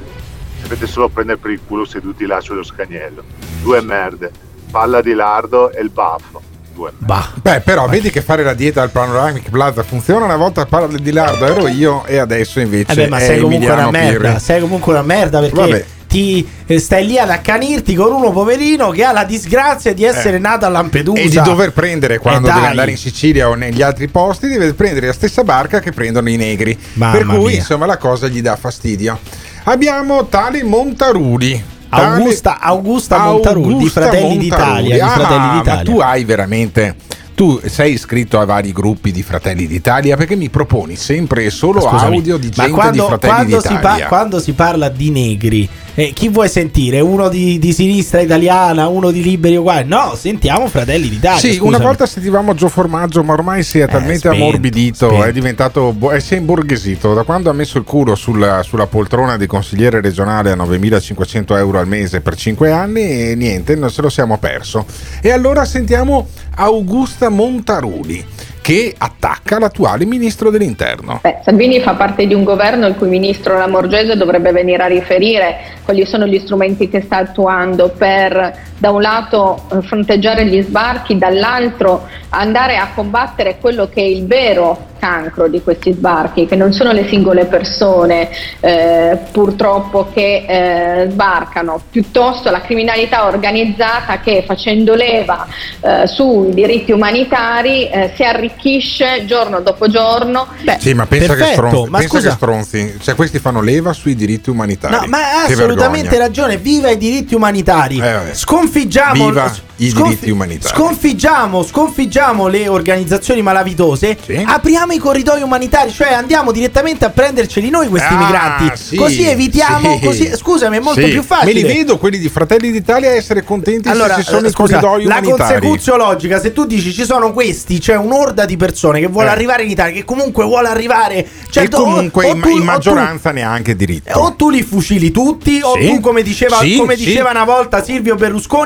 Sapete 0.61 0.87
solo 0.87 1.09
prendere 1.09 1.39
per 1.39 1.51
il 1.51 1.59
culo 1.65 1.85
seduti 1.85 2.25
là 2.25 2.39
sullo 2.39 2.63
scagnello. 2.63 3.23
Due 3.61 3.81
merde. 3.81 4.31
Palla 4.69 5.01
di 5.01 5.13
lardo 5.13 5.71
e 5.71 5.81
il 5.81 5.89
baffo. 5.89 6.41
Due 6.73 6.91
merde. 6.99 7.39
Beh, 7.41 7.59
però 7.61 7.87
vedi 7.87 8.09
che 8.09 8.21
fare 8.21 8.43
la 8.43 8.53
dieta 8.53 8.81
al 8.81 8.91
Panoramic 8.91 9.49
Plaza 9.49 9.83
funziona. 9.83 10.25
Una 10.25 10.37
volta 10.37 10.65
parla 10.65 10.97
di 10.97 11.11
Lardo 11.11 11.45
ero 11.45 11.67
io 11.67 12.05
e 12.05 12.17
adesso 12.17 12.59
invece 12.59 12.91
Eh 12.91 12.95
beh, 12.95 13.07
ma 13.09 13.17
è 13.17 13.25
sei 13.25 13.41
comunque 13.41 13.65
Emiliano 13.67 13.89
una 13.89 13.99
merda. 13.99 14.27
Pirri. 14.27 14.39
Sei 14.39 14.61
comunque 14.61 14.91
una 14.93 15.01
merda 15.01 15.39
perché 15.39 15.55
Vabbè. 15.55 15.85
Ti 16.11 16.45
eh, 16.65 16.77
stai 16.77 17.05
lì 17.05 17.17
ad 17.17 17.29
accanirti 17.29 17.95
con 17.95 18.11
uno 18.11 18.31
poverino 18.31 18.89
che 18.89 19.05
ha 19.05 19.13
la 19.13 19.23
disgrazia 19.23 19.93
di 19.93 20.03
essere 20.03 20.35
Eh. 20.35 20.39
nato 20.39 20.65
a 20.65 20.69
Lampedusa. 20.69 21.21
E 21.21 21.29
di 21.29 21.41
dover 21.41 21.71
prendere 21.71 22.17
quando 22.17 22.49
Eh, 22.49 22.51
deve 22.51 22.67
andare 22.67 22.91
in 22.91 22.97
Sicilia 22.97 23.47
o 23.47 23.53
negli 23.55 23.81
altri 23.81 24.09
posti, 24.09 24.47
deve 24.49 24.73
prendere 24.73 25.07
la 25.07 25.13
stessa 25.13 25.45
barca 25.45 25.79
che 25.79 25.93
prendono 25.93 26.29
i 26.29 26.35
negri. 26.35 26.77
Mamma 26.93 27.15
per 27.17 27.25
cui, 27.27 27.45
mia. 27.45 27.55
insomma, 27.55 27.85
la 27.85 27.95
cosa 27.95 28.27
gli 28.27 28.41
dà 28.41 28.57
fastidio. 28.57 29.17
Abbiamo 29.63 30.25
tale 30.25 30.63
Montaruli. 30.63 31.63
Tale- 31.89 32.05
Augusta, 32.17 32.59
Augusta 32.59 33.17
Montarulli 33.19 33.67
di 33.67 33.73
Augusta 33.73 34.01
Fratelli 34.01 34.37
Montarulli. 34.37 34.49
d'Italia. 34.49 34.93
Di 34.95 34.99
Ah, 35.01 35.07
Fratelli 35.09 35.45
ma 35.47 35.53
d'Italia. 35.59 35.83
tu 35.93 35.99
hai 35.99 36.23
veramente. 36.25 36.95
Tu 37.41 37.59
sei 37.65 37.93
iscritto 37.93 38.39
a 38.39 38.45
vari 38.45 38.71
gruppi 38.71 39.11
di 39.11 39.23
Fratelli 39.23 39.65
d'Italia 39.65 40.15
perché 40.15 40.35
mi 40.35 40.49
proponi 40.49 40.95
sempre 40.95 41.45
e 41.45 41.49
solo 41.49 41.81
Scusami, 41.81 42.17
audio 42.17 42.37
di 42.37 42.51
gente 42.51 42.69
quando, 42.69 42.91
di 42.91 42.99
Fratelli 42.99 43.33
quando 43.33 43.61
si, 43.61 43.67
d'Italia. 43.69 44.03
pa- 44.03 44.09
quando 44.09 44.39
si 44.39 44.53
parla 44.53 44.89
di 44.89 45.09
negri, 45.09 45.67
eh, 45.95 46.11
chi 46.13 46.29
vuoi 46.29 46.47
sentire? 46.47 46.99
Uno 46.99 47.29
di, 47.29 47.57
di 47.57 47.73
sinistra 47.73 48.21
italiana, 48.21 48.89
uno 48.89 49.09
di 49.09 49.23
liberi 49.23 49.55
uguali? 49.55 49.87
No, 49.87 50.13
sentiamo 50.15 50.67
Fratelli 50.67 51.09
d'Italia. 51.09 51.39
Sì, 51.39 51.53
scusami. 51.53 51.67
una 51.67 51.83
volta 51.83 52.05
sentivamo 52.05 52.53
Gio 52.53 52.69
Formaggio, 52.69 53.23
ma 53.23 53.33
ormai 53.33 53.63
si 53.63 53.79
è 53.79 53.87
talmente 53.87 54.19
spento, 54.19 54.35
ammorbidito, 54.35 55.07
spento. 55.07 55.23
è 55.23 55.31
diventato, 55.31 55.93
bo- 55.93 56.11
è 56.11 56.19
si 56.19 56.35
è 56.35 56.37
imborghesito. 56.37 57.15
Da 57.15 57.23
quando 57.23 57.49
ha 57.49 57.53
messo 57.53 57.79
il 57.79 57.83
culo 57.85 58.13
sulla, 58.13 58.61
sulla 58.61 58.85
poltrona 58.85 59.37
di 59.37 59.47
consigliere 59.47 59.99
regionale 59.99 60.51
a 60.51 60.55
9.500 60.55 61.57
euro 61.57 61.79
al 61.79 61.87
mese 61.87 62.21
per 62.21 62.35
5 62.35 62.71
anni, 62.71 63.01
e 63.01 63.35
niente, 63.35 63.75
non 63.75 63.89
se 63.89 64.03
lo 64.03 64.09
siamo 64.09 64.37
perso. 64.37 64.85
E 65.21 65.31
allora 65.31 65.65
sentiamo 65.65 66.27
Augusta 66.55 67.29
Montaruli 67.29 68.25
che 68.61 68.93
attacca 68.95 69.57
l'attuale 69.57 70.05
ministro 70.05 70.51
dell'interno. 70.51 71.19
Beh, 71.21 71.39
Salvini 71.43 71.79
fa 71.81 71.95
parte 71.95 72.27
di 72.27 72.33
un 72.33 72.43
governo 72.43 72.85
il 72.85 72.95
cui 72.95 73.09
ministro 73.09 73.57
Lamorgese 73.57 74.15
dovrebbe 74.15 74.51
venire 74.51 74.83
a 74.83 74.87
riferire 74.87 75.57
quali 75.83 76.05
sono 76.05 76.27
gli 76.27 76.39
strumenti 76.39 76.87
che 76.87 77.01
sta 77.01 77.17
attuando 77.17 77.89
per 77.89 78.69
da 78.81 78.89
un 78.89 78.99
lato 79.01 79.61
eh, 79.71 79.83
fronteggiare 79.83 80.43
gli 80.47 80.59
sbarchi, 80.63 81.15
dall'altro 81.15 82.07
andare 82.29 82.77
a 82.77 82.89
combattere 82.95 83.59
quello 83.59 83.87
che 83.87 84.01
è 84.01 84.05
il 84.05 84.25
vero 84.25 84.89
cancro 85.01 85.47
di 85.47 85.61
questi 85.63 85.93
sbarchi, 85.93 86.45
che 86.45 86.55
non 86.55 86.73
sono 86.73 86.91
le 86.91 87.07
singole 87.07 87.45
persone 87.45 88.29
eh, 88.59 89.17
purtroppo 89.31 90.09
che 90.13 90.45
eh, 90.47 91.09
sbarcano, 91.09 91.81
piuttosto 91.89 92.51
la 92.51 92.61
criminalità 92.61 93.25
organizzata 93.25 94.19
che 94.19 94.43
facendo 94.45 94.93
leva 94.93 95.47
eh, 95.79 96.05
sui 96.05 96.53
diritti 96.53 96.91
umanitari 96.91 97.89
eh, 97.89 98.13
si 98.15 98.23
arricchisce 98.23 99.25
giorno 99.25 99.59
dopo 99.61 99.87
giorno. 99.89 100.47
sì, 100.79 100.93
ma 100.93 101.07
pensa, 101.07 101.33
che, 101.33 101.39
perfetto, 101.39 101.67
stronzi, 101.67 101.89
ma 101.89 101.97
pensa 101.97 102.13
scusa- 102.13 102.29
che 102.29 102.35
stronzi, 102.35 102.97
cioè 103.01 103.15
questi 103.15 103.39
fanno 103.39 103.61
leva 103.61 103.93
sui 103.93 104.15
diritti 104.15 104.49
umanitari. 104.51 104.93
No, 104.93 105.03
ma 105.07 105.17
ha 105.17 105.45
Che 105.47 105.53
assolutamente 105.53 106.09
vergogna. 106.09 106.25
ragione. 106.27 106.57
Viva 106.57 106.89
i 106.91 106.97
diritti 106.97 107.33
umanitari. 107.35 107.99
Eh. 107.99 108.33
Sconfiggiamo 108.71 109.25
Viva 109.27 109.51
i 109.81 109.91
diritti 109.91 110.29
umanitari. 110.29 110.73
Sconfiggiamo, 110.75 111.63
sconfiggiamo 111.63 112.47
le 112.47 112.67
organizzazioni 112.69 113.41
malavitose. 113.41 114.17
Apriamo 114.45 114.93
i 114.93 114.97
corridoi 114.97 115.41
umanitari, 115.41 115.91
cioè 115.91 116.13
andiamo 116.13 116.51
direttamente 116.53 117.03
a 117.03 117.09
prenderceli 117.09 117.69
noi 117.69 117.87
questi 117.89 118.13
Ah, 118.13 118.17
migranti. 118.17 118.71
sì, 118.81 118.95
così 118.95 119.27
evitiamo. 119.27 119.97
sì. 119.99 120.05
Così, 120.05 120.31
scusami, 120.37 120.77
è 120.77 120.79
molto 120.79 121.01
Sì, 121.01 121.09
più 121.09 121.21
facile. 121.23 121.53
Me 121.53 121.59
li 121.67 121.73
vedo 121.73 121.97
quelli 121.97 122.17
di 122.19 122.29
Fratelli 122.29 122.71
d'Italia 122.71 123.09
essere 123.11 123.43
contenti 123.43 123.89
Allora, 123.89 124.15
se 124.15 124.21
ci 124.23 124.29
sono 124.29 124.45
eh, 124.45 124.49
i 124.49 124.51
scusa, 124.51 124.79
corridoi 124.79 125.03
la 125.05 125.17
umanitari. 125.17 125.59
consecuzio 125.59 125.97
logica, 125.97 126.39
se 126.39 126.53
tu 126.53 126.65
dici 126.65 126.93
ci 126.93 127.03
sono 127.03 127.33
questi, 127.33 127.79
c'è 127.79 127.97
un'orda 127.97 128.45
di 128.45 128.55
persone 128.55 128.99
che 129.01 129.07
vuole 129.07 129.27
Eh. 129.29 129.31
arrivare 129.31 129.63
in 129.63 129.71
Italia, 129.71 129.93
che 129.93 130.05
comunque 130.05 130.45
vuole 130.45 130.69
arrivare. 130.69 131.27
Cioè, 131.49 131.63
e 131.63 131.67
o- 131.71 131.81
comunque 131.83 132.25
o 132.27 132.35
in, 132.35 132.39
tu- 132.39 132.47
o 132.47 132.51
in 132.51 132.57
tu- 132.59 132.63
maggioranza 132.63 133.31
neanche 133.31 133.75
diritto. 133.75 134.17
o 134.17 134.33
tu 134.35 134.49
li 134.49 134.61
fucili 134.61 135.11
tutti, 135.11 135.59
o 135.61 135.73
Sì. 135.73 135.87
tu, 135.87 135.99
come 136.01 136.21
diceva, 136.21 136.59
Sì, 136.59 136.75
come 136.77 136.95
sì. 136.95 137.05
diceva 137.05 137.31
una 137.31 137.45
volta 137.45 137.83
Silvio 137.83 138.13
Berlusconi, 138.15 138.60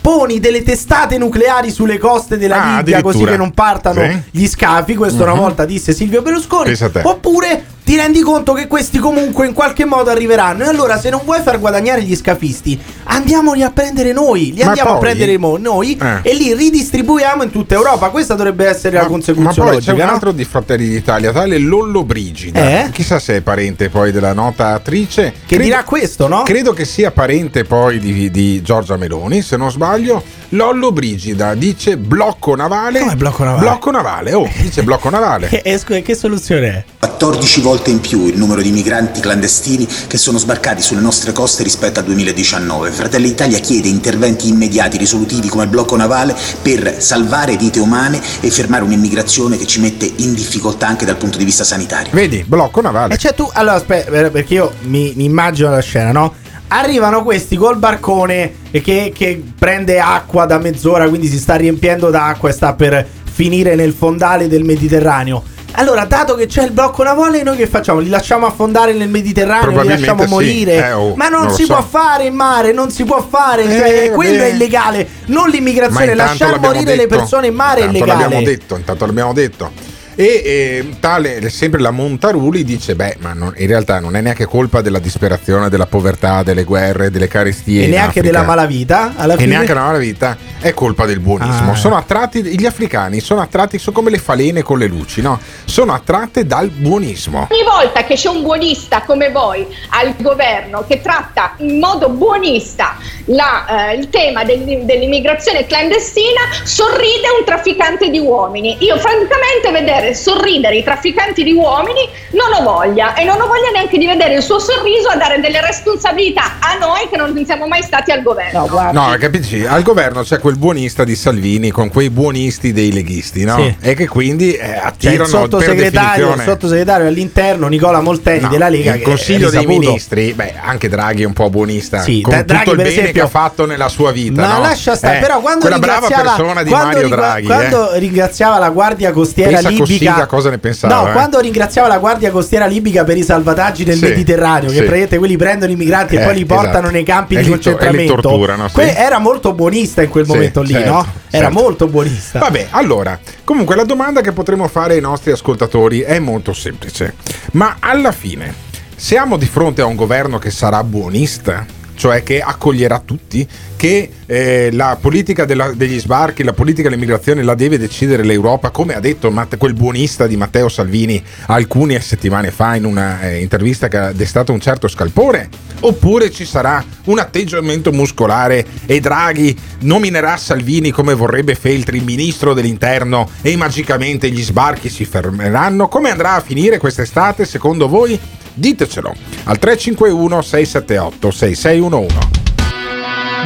poni 0.00 0.38
delle 0.40 0.62
testate 0.62 1.18
nucleari 1.18 1.70
sulle 1.70 1.98
coste 1.98 2.38
della 2.38 2.62
Ah, 2.62 2.76
Libia 2.76 3.02
così 3.02 3.24
che 3.24 3.36
non 3.36 3.52
partano 3.52 4.02
Sì. 4.02 4.22
gli 4.30 4.46
scafi. 4.46 4.94
Questo 4.94 5.22
una 5.22 5.32
Mhm. 5.34 5.38
volta 5.40 5.64
disse 5.64 5.92
Silvio 5.92 6.22
Berlusconi. 6.22 6.70
Oppure 7.02 7.64
ti 7.86 7.94
rendi 7.94 8.20
conto 8.20 8.52
che 8.52 8.66
questi 8.66 8.98
comunque 8.98 9.46
in 9.46 9.52
qualche 9.52 9.84
modo 9.84 10.10
arriveranno. 10.10 10.64
E 10.64 10.66
allora, 10.66 10.98
se 10.98 11.08
non 11.08 11.20
vuoi 11.24 11.40
far 11.40 11.60
guadagnare 11.60 12.02
gli 12.02 12.16
scafisti, 12.16 12.76
andiamoli 13.04 13.62
a 13.62 13.70
prendere 13.70 14.12
noi. 14.12 14.52
Li 14.52 14.62
Ma 14.62 14.70
andiamo 14.70 14.90
a 14.90 14.92
poi- 14.94 15.02
prendere 15.02 15.38
mo- 15.38 15.56
noi 15.56 15.96
Eh. 15.96 16.18
e 16.28 16.34
li 16.34 16.52
ridistribuiamo 16.52 17.44
in 17.44 17.50
tutta 17.52 17.74
Europa. 17.74 18.08
Questa 18.08 18.34
dovrebbe 18.34 18.66
essere 18.66 18.96
la 18.96 19.02
Ma 19.02 19.08
consecuzione 19.08 19.52
poi 19.70 19.78
c'è 19.78 19.84
logica. 19.90 19.92
un 19.92 19.98
no? 20.08 20.14
altro 20.14 20.32
di 20.32 20.44
Fratelli 20.44 20.88
d'Italia, 20.88 21.30
tale 21.30 21.58
Lollo 21.58 22.02
Brigida. 22.02 22.60
Eh? 22.86 22.90
Chissà 22.90 23.20
se 23.20 23.36
è 23.36 23.40
parente 23.40 23.88
poi 23.88 24.10
della 24.10 24.32
nota 24.32 24.70
attrice. 24.74 25.32
Che 25.46 25.56
dirà 25.56 25.84
questo, 25.84 26.26
no? 26.26 26.42
Credo 26.42 26.72
che 26.72 26.84
sia 26.84 27.12
parente 27.12 27.62
poi 27.62 28.00
di, 28.00 28.32
di 28.32 28.62
Giorgia 28.62 28.96
Meloni, 28.96 29.42
se 29.42 29.56
non 29.56 29.70
sbaglio. 29.70 30.20
Lollo 30.50 30.92
Brigida 30.92 31.54
dice 31.54 31.96
blocco 31.96 32.54
navale. 32.54 33.00
Come 33.00 33.16
blocco 33.16 33.42
navale? 33.42 33.66
Blocco 33.66 33.90
navale, 33.90 34.32
oh, 34.32 34.48
dice 34.60 34.84
blocco 34.84 35.10
navale. 35.10 35.48
Che, 35.48 35.62
eh, 35.64 35.76
scusa, 35.76 35.98
che 36.00 36.14
soluzione 36.14 36.68
è? 36.68 36.84
14 37.00 37.60
volte 37.62 37.90
in 37.90 38.00
più 38.00 38.26
il 38.26 38.36
numero 38.36 38.62
di 38.62 38.70
migranti 38.70 39.20
clandestini 39.20 39.86
che 40.06 40.18
sono 40.18 40.38
sbarcati 40.38 40.82
sulle 40.82 41.00
nostre 41.00 41.32
coste 41.32 41.64
rispetto 41.64 41.98
al 41.98 42.04
2019. 42.04 42.90
Fratelli 42.90 43.28
d'Italia 43.28 43.58
chiede 43.58 43.88
interventi 43.88 44.48
immediati, 44.48 44.96
risolutivi 44.98 45.48
come 45.48 45.64
il 45.64 45.68
blocco 45.70 45.96
navale 45.96 46.36
per 46.62 47.02
salvare 47.02 47.56
vite 47.56 47.80
umane 47.80 48.20
e 48.40 48.50
fermare 48.50 48.84
un'immigrazione 48.84 49.56
che 49.56 49.66
ci 49.66 49.80
mette 49.80 50.10
in 50.16 50.32
difficoltà 50.34 50.86
anche 50.86 51.04
dal 51.04 51.16
punto 51.16 51.38
di 51.38 51.44
vista 51.44 51.64
sanitario. 51.64 52.10
Vedi, 52.12 52.44
blocco 52.46 52.80
navale. 52.80 53.14
E 53.14 53.18
cioè 53.18 53.34
tu, 53.34 53.48
allora 53.52 53.74
aspetta, 53.74 54.10
per- 54.10 54.30
perché 54.30 54.54
io 54.54 54.72
mi, 54.82 55.12
mi 55.16 55.24
immagino 55.24 55.70
la 55.70 55.80
scena, 55.80 56.12
no? 56.12 56.44
Arrivano 56.68 57.22
questi 57.22 57.56
col 57.56 57.76
barcone 57.76 58.54
che, 58.70 59.12
che 59.14 59.42
prende 59.58 60.00
acqua 60.00 60.46
da 60.46 60.58
mezz'ora, 60.58 61.08
quindi 61.08 61.28
si 61.28 61.38
sta 61.38 61.54
riempiendo 61.54 62.10
d'acqua 62.10 62.48
e 62.48 62.52
sta 62.52 62.74
per 62.74 63.06
finire 63.24 63.74
nel 63.74 63.92
fondale 63.92 64.48
del 64.48 64.64
Mediterraneo. 64.64 65.42
Allora, 65.78 66.06
dato 66.06 66.34
che 66.36 66.46
c'è 66.46 66.64
il 66.64 66.70
blocco 66.70 67.02
navale, 67.02 67.42
noi 67.42 67.56
che 67.56 67.66
facciamo? 67.66 67.98
Li 68.00 68.08
lasciamo 68.08 68.46
affondare 68.46 68.94
nel 68.94 69.10
Mediterraneo, 69.10 69.82
li 69.82 69.88
lasciamo 69.88 70.22
sì. 70.22 70.28
morire. 70.28 70.86
Eh, 70.86 70.92
oh, 70.92 71.14
Ma 71.16 71.28
non, 71.28 71.44
non 71.44 71.54
si 71.54 71.64
so. 71.64 71.74
può 71.74 71.82
fare 71.82 72.24
in 72.24 72.34
mare, 72.34 72.72
non 72.72 72.90
si 72.90 73.04
può 73.04 73.24
fare. 73.28 73.64
Eh, 73.64 73.78
cioè, 73.78 74.10
quello 74.12 74.38
vabbè. 74.38 74.48
è 74.48 74.52
illegale. 74.54 75.08
Non 75.26 75.50
l'immigrazione, 75.50 76.14
l'abbiamo 76.14 76.56
morire 76.56 76.96
le 76.96 76.96
detto. 76.96 77.16
persone 77.16 77.48
in 77.48 77.54
mare 77.54 77.80
è 77.80 77.84
Intanto 77.84 77.98
illegale. 77.98 78.22
l'abbiamo 78.22 78.44
detto, 78.44 78.76
intanto 78.76 79.06
l'abbiamo 79.06 79.32
detto. 79.34 79.70
E 80.18 80.24
eh, 80.44 80.96
tale, 80.98 81.48
sempre 81.50 81.80
la 81.80 81.90
Montaruli 81.90 82.64
dice: 82.64 82.94
Beh, 82.94 83.16
ma 83.20 83.34
non- 83.34 83.52
in 83.58 83.66
realtà 83.66 84.00
non 84.00 84.16
è 84.16 84.22
neanche 84.22 84.46
colpa 84.46 84.80
della 84.80 84.98
disperazione, 84.98 85.68
della 85.68 85.86
povertà, 85.86 86.42
delle 86.42 86.64
guerre, 86.64 87.10
delle 87.10 87.28
carestie. 87.28 87.84
E 87.84 87.86
neanche 87.86 88.20
Africa. 88.20 88.26
della 88.26 88.42
malavita. 88.42 89.12
Alla 89.16 89.34
E 89.34 89.36
fine. 89.36 89.48
neanche 89.50 89.74
la 89.74 89.82
malavita 89.84 90.36
è 90.58 90.72
colpa 90.72 91.04
del 91.04 91.20
buonismo. 91.20 91.72
Ah. 91.72 91.76
Sono 91.76 91.96
attratti, 91.96 92.42
gli 92.42 92.64
africani 92.64 93.20
sono 93.20 93.42
attratti, 93.42 93.78
sono 93.78 93.94
come 93.94 94.10
le 94.10 94.16
falene 94.18 94.62
con 94.62 94.78
le 94.78 94.86
luci, 94.86 95.20
no? 95.20 95.38
Sono 95.64 95.92
attratte 95.92 96.46
dal 96.46 96.70
buonismo. 96.70 97.48
Ogni 97.50 97.62
volta 97.62 98.04
che 98.04 98.14
c'è 98.14 98.28
un 98.30 98.40
buonista 98.42 99.02
come 99.02 99.30
voi 99.30 99.66
al 99.90 100.14
governo 100.18 100.84
che 100.88 101.02
tratta 101.02 101.54
in 101.58 101.78
modo 101.78 102.08
buonista 102.08 102.96
la, 103.26 103.90
eh, 103.90 103.96
il 103.96 104.08
tema 104.08 104.44
del- 104.44 104.64
dell'immigrazione 104.84 105.66
clandestina, 105.66 106.40
sorride 106.64 107.28
un 107.38 107.44
trafficante 107.44 108.08
di 108.08 108.18
uomini. 108.18 108.76
Io 108.80 108.96
francamente 108.98 109.70
vedere 109.72 110.05
sorridere 110.14 110.76
i 110.76 110.84
trafficanti 110.84 111.42
di 111.42 111.52
uomini 111.52 112.08
non 112.32 112.52
ho 112.52 112.62
voglia 112.62 113.14
e 113.14 113.24
non 113.24 113.40
ho 113.40 113.46
voglia 113.46 113.70
neanche 113.72 113.98
di 113.98 114.06
vedere 114.06 114.34
il 114.34 114.42
suo 114.42 114.58
sorriso 114.58 115.08
a 115.08 115.16
dare 115.16 115.40
delle 115.40 115.60
responsabilità 115.60 116.58
a 116.60 116.76
noi 116.78 117.08
che 117.10 117.16
non 117.16 117.34
siamo 117.44 117.66
mai 117.66 117.82
stati 117.82 118.10
al 118.10 118.22
governo. 118.22 118.66
No, 118.92 119.16
capisci? 119.18 119.64
Al 119.64 119.82
governo 119.82 120.22
c'è 120.22 120.38
quel 120.38 120.56
buonista 120.56 121.04
di 121.04 121.14
Salvini 121.16 121.70
con 121.70 121.88
quei 121.88 122.10
buonisti 122.10 122.72
dei 122.72 122.92
leghisti, 122.92 123.44
no? 123.44 123.56
Sì. 123.56 123.76
E 123.80 123.94
che 123.94 124.06
quindi 124.08 124.52
eh, 124.54 124.66
il 124.70 124.80
attirano 124.82 125.18
per 125.22 125.28
sottosegretario, 125.28 126.34
il 126.34 126.40
sottosegretario 126.42 127.06
all'interno 127.06 127.68
Nicola 127.68 128.00
Molteni 128.00 128.40
No, 128.42 128.48
della 128.48 128.68
Lega. 128.68 128.92
il 128.94 128.98
che 128.98 129.04
Consiglio 129.04 129.48
è 129.48 129.50
dei. 129.50 129.64
Ministri, 129.66 130.32
beh, 130.32 130.54
anche 130.62 130.88
Draghi 130.88 131.22
è 131.22 131.26
un 131.26 131.32
po' 131.32 131.50
buonista, 131.50 132.00
Sì, 132.00 132.20
con 132.20 132.34
da- 132.34 132.42
Draghi, 132.42 132.64
tutto 132.64 132.70
il 132.70 132.76
per 132.76 132.86
bene 132.86 133.00
esempio- 133.00 133.12
che 133.22 133.26
ha 133.26 133.30
fatto 133.30 133.66
nella 133.66 133.88
sua 133.88 134.12
vita. 134.12 134.42
Ma 134.42 134.54
no? 134.54 134.60
lascia 134.60 134.94
stare, 134.94 135.18
Eh, 135.18 135.20
però 135.20 135.40
quando 135.40 135.60
quella 135.60 135.78
brava 135.78 136.06
ringraziava, 136.06 136.36
persona 136.36 136.62
di 136.62 136.70
quando 136.70 136.86
Mario 136.94 137.08
Draghi, 137.08 137.42
eh. 137.42 137.46
quando 137.46 137.88
ringraziava 137.94 138.58
la 138.58 138.70
Guardia 138.70 139.12
Costiera 139.12 139.50
Pensa 139.50 139.68
libica, 139.68 139.84
Cossiga 139.98 140.26
cosa 140.26 140.50
ne 140.50 140.58
pensava, 140.58 140.94
No, 140.94 141.08
eh. 141.08 141.12
quando 141.12 141.38
ringraziava 141.40 141.88
la 141.88 141.98
Guardia 141.98 142.30
Costiera 142.30 142.66
libica 142.66 143.04
per 143.04 143.16
i 143.16 143.22
salvataggi 143.22 143.84
nel 143.84 143.96
Sì, 143.96 144.04
Mediterraneo, 144.04 144.68
che 144.68 144.74
sì. 144.74 144.76
praticamente 144.80 145.18
quelli 145.18 145.36
prendono 145.36 145.72
i 145.72 145.76
migranti 145.76 146.16
e 146.16 146.20
Eh, 146.20 146.24
poi 146.24 146.34
li 146.34 146.44
portano 146.44 146.70
esatto. 146.78 146.90
nei 146.90 147.04
campi 147.04 147.34
E 147.34 147.42
di 147.42 147.44
li 147.44 147.48
to- 147.50 147.54
e 147.54 147.56
li 147.56 147.62
concentramento. 147.76 148.20
torturano, 148.20 148.68
sì. 148.68 148.80
Era 148.80 149.18
molto 149.18 149.52
buonista 149.54 150.02
in 150.02 150.08
quel 150.08 150.26
momento 150.26 150.62
lì, 150.62 150.72
certo, 150.72 150.90
no? 150.92 151.06
Era 151.30 151.44
certo. 151.46 151.60
molto 151.60 151.86
buonista. 151.88 152.38
Vabbè, 152.38 152.66
allora, 152.70 153.18
comunque 153.44 153.74
la 153.76 153.84
domanda 153.84 154.20
che 154.20 154.32
potremmo 154.32 154.68
fare 154.68 154.94
ai 154.94 155.00
nostri 155.00 155.30
ascoltatori 155.32 156.00
è 156.00 156.18
molto 156.18 156.52
semplice. 156.52 157.14
Ma 157.52 157.76
alla 157.80 158.12
fine, 158.12 158.54
siamo 158.94 159.36
di 159.36 159.46
fronte 159.46 159.82
a 159.82 159.86
un 159.86 159.94
governo 159.94 160.38
che 160.38 160.50
sarà 160.50 160.82
buonista? 160.84 161.66
Cioè 161.96 162.22
che 162.22 162.40
accoglierà 162.40 163.00
tutti? 163.04 163.46
Che 163.74 164.10
eh, 164.26 164.70
la 164.72 164.98
politica 165.00 165.44
della- 165.44 165.72
degli 165.72 165.98
sbarchi, 165.98 166.42
la 166.44 166.52
politica 166.52 166.88
dell'immigrazione 166.88 167.42
la 167.42 167.54
deve 167.54 167.78
decidere 167.78 168.22
l'Europa, 168.22 168.70
come 168.70 168.94
ha 168.94 169.00
detto 169.00 169.30
Matt- 169.30 169.56
quel 169.56 169.72
buonista 169.74 170.26
di 170.26 170.36
Matteo 170.36 170.68
Salvini 170.68 171.22
alcune 171.46 172.00
settimane 172.00 172.50
fa 172.50 172.76
in 172.76 172.84
una 172.84 173.22
eh, 173.22 173.48
che 173.88 173.96
ha 173.96 174.12
destato 174.12 174.52
un 174.52 174.60
certo 174.60 174.88
scalpore? 174.88 175.48
Oppure 175.80 176.30
ci 176.30 176.44
sarà 176.44 176.82
un 177.04 177.18
atteggiamento 177.18 177.92
muscolare 177.92 178.64
e 178.86 179.00
Draghi 179.00 179.56
nominerà 179.80 180.36
Salvini 180.36 180.90
come 180.90 181.14
vorrebbe 181.14 181.54
Feltri 181.54 182.00
ministro 182.00 182.54
dell'interno 182.54 183.28
e 183.42 183.56
magicamente 183.56 184.30
gli 184.30 184.42
sbarchi 184.42 184.88
si 184.88 185.04
fermeranno? 185.04 185.88
Come 185.88 186.10
andrà 186.10 186.34
a 186.34 186.40
finire 186.40 186.78
quest'estate 186.78 187.44
secondo 187.44 187.88
voi? 187.88 188.18
Ditecelo 188.58 189.12
al 189.44 189.58
351 189.58 190.40
678 190.40 191.30
6611. 191.30 192.18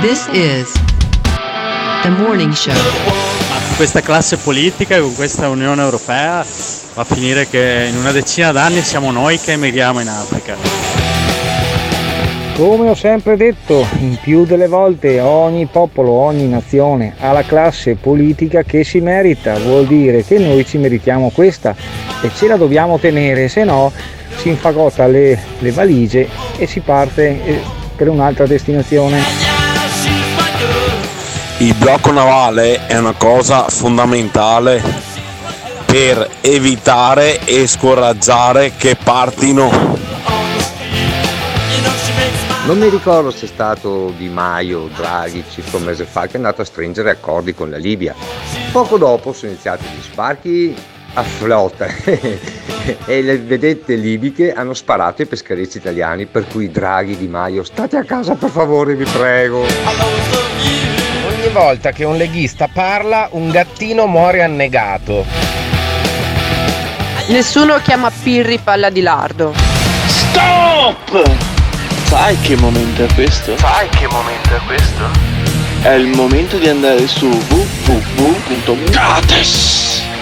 This 0.00 0.28
is 0.30 0.72
the 2.02 2.10
morning 2.10 2.52
show. 2.52 2.72
Ma 2.72 3.56
con 3.66 3.74
questa 3.74 4.02
classe 4.02 4.36
politica 4.36 4.94
e 4.94 5.00
con 5.00 5.12
questa 5.16 5.48
Unione 5.48 5.82
Europea 5.82 6.46
va 6.94 7.02
a 7.02 7.04
finire 7.04 7.48
che 7.48 7.88
in 7.90 7.96
una 7.96 8.12
decina 8.12 8.52
d'anni 8.52 8.82
siamo 8.82 9.10
noi 9.10 9.36
che 9.40 9.52
emigriamo 9.52 9.98
in 9.98 10.06
Africa. 10.06 10.54
Come 12.54 12.90
ho 12.90 12.94
sempre 12.94 13.36
detto, 13.36 13.84
in 13.98 14.16
più 14.22 14.44
delle 14.44 14.68
volte 14.68 15.18
ogni 15.18 15.66
popolo, 15.66 16.12
ogni 16.12 16.46
nazione 16.46 17.14
ha 17.18 17.32
la 17.32 17.42
classe 17.42 17.96
politica 17.96 18.62
che 18.62 18.84
si 18.84 19.00
merita, 19.00 19.58
vuol 19.58 19.86
dire 19.86 20.22
che 20.22 20.38
noi 20.38 20.64
ci 20.64 20.78
meritiamo 20.78 21.30
questa 21.30 21.74
e 22.22 22.30
ce 22.32 22.46
la 22.46 22.56
dobbiamo 22.56 23.00
tenere, 23.00 23.48
se 23.48 23.64
no 23.64 23.90
si 24.40 24.48
infagotta 24.48 25.06
le, 25.06 25.38
le 25.58 25.70
valigie 25.70 26.26
e 26.56 26.66
si 26.66 26.80
parte 26.80 27.44
eh, 27.44 27.60
per 27.94 28.08
un'altra 28.08 28.46
destinazione. 28.46 29.20
Il 31.58 31.74
blocco 31.74 32.10
navale 32.10 32.86
è 32.86 32.96
una 32.96 33.12
cosa 33.12 33.68
fondamentale 33.68 34.82
per 35.84 36.26
evitare 36.40 37.44
e 37.44 37.66
scoraggiare 37.66 38.72
che 38.78 38.96
partino. 38.96 39.98
Non 42.64 42.78
mi 42.78 42.88
ricordo 42.88 43.30
se 43.30 43.44
è 43.44 43.48
stato 43.48 44.14
Di 44.16 44.28
Maio 44.28 44.80
o 44.80 44.88
Draghi 44.96 45.44
circa 45.50 45.76
un 45.76 45.82
mese 45.82 46.04
fa 46.04 46.26
che 46.26 46.34
è 46.34 46.36
andato 46.36 46.62
a 46.62 46.64
stringere 46.64 47.10
accordi 47.10 47.52
con 47.52 47.68
la 47.68 47.76
Libia. 47.76 48.14
Poco 48.72 48.96
dopo 48.96 49.34
sono 49.34 49.50
iniziati 49.50 49.84
gli 49.84 50.02
sbarchi 50.02 50.74
a 51.14 51.22
flotta 51.22 51.86
e 53.04 53.22
le 53.22 53.38
vedette 53.38 53.94
libiche 53.94 54.52
hanno 54.52 54.74
sparato 54.74 55.22
ai 55.22 55.28
pescherecci 55.28 55.78
italiani 55.78 56.26
per 56.26 56.46
cui 56.46 56.70
Draghi 56.70 57.16
Di 57.16 57.26
Maio 57.26 57.64
state 57.64 57.96
a 57.96 58.04
casa 58.04 58.34
per 58.34 58.50
favore 58.50 58.94
vi 58.94 59.04
prego. 59.04 59.60
Ogni 61.26 61.48
volta 61.52 61.90
che 61.90 62.04
un 62.04 62.16
leghista 62.16 62.68
parla, 62.72 63.28
un 63.32 63.50
gattino 63.50 64.06
muore 64.06 64.42
annegato. 64.42 65.24
Nessuno 67.28 67.78
chiama 67.82 68.10
Pirri 68.10 68.58
palla 68.58 68.90
di 68.90 69.00
lardo. 69.00 69.52
Stop! 70.06 71.58
Sai 72.04 72.36
che 72.40 72.56
momento 72.56 73.04
è 73.04 73.14
questo? 73.14 73.56
Sai 73.56 73.88
che 73.90 74.06
momento 74.08 74.56
è 74.56 74.60
questo? 74.66 75.04
È 75.82 75.90
il 75.90 76.08
momento 76.08 76.58
di 76.58 76.68
andare 76.68 77.06
su 77.06 77.28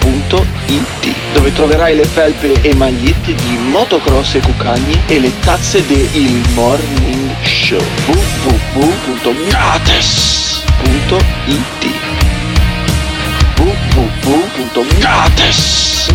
www.gates.it 0.03 1.15
dove 1.33 1.51
troverai 1.53 1.95
le 1.95 2.05
felpe 2.05 2.59
e 2.61 2.75
magliette 2.75 3.33
di 3.35 3.57
motocross 3.69 4.35
e 4.35 4.39
cucagni 4.39 4.99
e 5.07 5.19
le 5.19 5.31
tazze 5.39 5.85
del 5.85 6.41
Morning 6.53 7.29
Show 7.43 7.81
www.gates.it 8.07 9.47
www.gates 13.57 14.87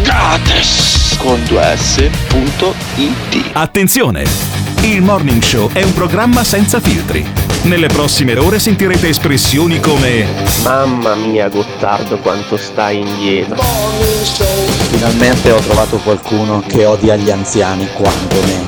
Gates 0.02 1.16
con 1.18 1.38
2s.it 1.42 3.50
Attenzione! 3.52 4.24
Il 4.80 5.02
Morning 5.02 5.42
Show 5.42 5.70
è 5.72 5.82
un 5.82 5.92
programma 5.94 6.42
senza 6.44 6.80
filtri. 6.80 7.43
Nelle 7.64 7.86
prossime 7.86 8.36
ore 8.36 8.58
sentirete 8.58 9.08
espressioni 9.08 9.80
come 9.80 10.26
Mamma 10.64 11.14
mia 11.14 11.48
Gottardo 11.48 12.18
quanto 12.18 12.58
stai 12.58 13.00
indietro. 13.00 13.56
Finalmente 14.90 15.50
ho 15.50 15.60
trovato 15.60 15.96
qualcuno 15.96 16.62
che 16.66 16.84
odia 16.84 17.16
gli 17.16 17.30
anziani 17.30 17.88
quanto 17.94 18.36
me. 18.42 18.64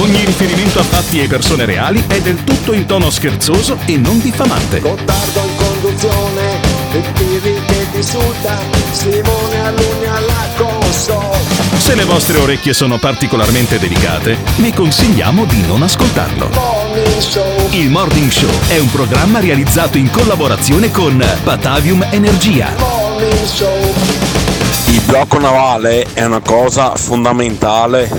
Ogni 0.00 0.24
riferimento 0.24 0.78
a 0.78 0.84
fatti 0.84 1.20
e 1.20 1.26
persone 1.26 1.64
reali 1.64 2.04
è 2.06 2.20
del 2.20 2.44
tutto 2.44 2.72
in 2.72 2.86
tono 2.86 3.10
scherzoso 3.10 3.76
e 3.84 3.96
non 3.96 4.20
diffamante. 4.20 4.78
Gottardo 4.78 5.40
in 5.40 5.56
conduzione, 5.56 6.60
il 6.92 7.12
che 7.14 7.66
ti 7.66 7.96
insulta, 7.96 8.60
Simone 8.92 9.60
Alunni 9.64 10.06
alla 10.06 10.46
console. 10.56 11.55
Se 11.86 11.94
le 11.94 12.02
vostre 12.02 12.38
orecchie 12.38 12.72
sono 12.72 12.98
particolarmente 12.98 13.78
delicate, 13.78 14.36
vi 14.56 14.72
consigliamo 14.72 15.44
di 15.44 15.64
non 15.68 15.84
ascoltarlo. 15.84 16.50
Il 17.70 17.90
Morning 17.90 18.28
Show 18.28 18.50
è 18.66 18.78
un 18.78 18.90
programma 18.90 19.38
realizzato 19.38 19.96
in 19.96 20.10
collaborazione 20.10 20.90
con 20.90 21.24
Batavium 21.44 22.04
Energia. 22.10 22.72
Morning 22.76 23.44
Show. 23.44 23.94
Il 24.88 25.00
blocco 25.02 25.38
navale 25.38 26.08
è 26.12 26.24
una 26.24 26.40
cosa 26.40 26.96
fondamentale 26.96 28.10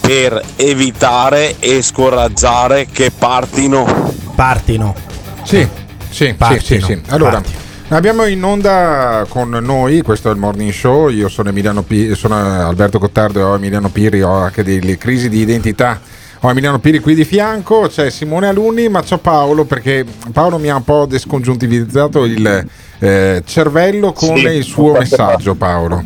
per 0.00 0.42
evitare 0.56 1.54
e 1.60 1.80
scoraggiare 1.80 2.88
che 2.90 3.12
partino. 3.16 4.12
Partino. 4.34 4.96
Sì, 5.44 5.60
sì, 5.60 5.68
sì, 6.10 6.24
sì, 6.26 6.34
Partino, 6.34 6.86
sì. 6.86 7.00
Allora, 7.06 7.30
partino. 7.34 7.63
Abbiamo 7.88 8.24
in 8.26 8.42
onda 8.42 9.24
con 9.28 9.50
noi, 9.50 10.02
questo 10.02 10.28
è 10.28 10.32
il 10.32 10.38
Morning 10.38 10.72
Show, 10.72 11.08
io 11.08 11.28
sono, 11.28 11.48
Emiliano 11.50 11.82
Pi- 11.82 12.14
sono 12.14 12.34
Alberto 12.34 12.98
Cottardo 12.98 13.38
e 13.40 13.42
ho 13.42 13.54
Emiliano 13.54 13.88
Pirri, 13.88 14.22
ho 14.22 14.32
anche 14.32 14.62
delle 14.64 14.96
crisi 14.98 15.28
di 15.28 15.40
identità. 15.40 16.00
Ho 16.40 16.50
Emiliano 16.50 16.78
Piri 16.78 16.98
qui 16.98 17.14
di 17.14 17.24
fianco, 17.24 17.86
c'è 17.88 18.10
Simone 18.10 18.46
Alunni, 18.48 18.90
ma 18.90 19.02
c'ho 19.02 19.16
Paolo 19.16 19.64
perché 19.64 20.04
Paolo 20.30 20.58
mi 20.58 20.68
ha 20.68 20.76
un 20.76 20.84
po' 20.84 21.06
descongiuntivizzato 21.06 22.24
il 22.24 22.66
eh, 22.98 23.42
cervello 23.46 24.12
con 24.12 24.36
Sì, 24.36 24.44
il 24.48 24.62
suo 24.62 24.92
messaggio, 24.92 25.54
Paolo. 25.54 26.04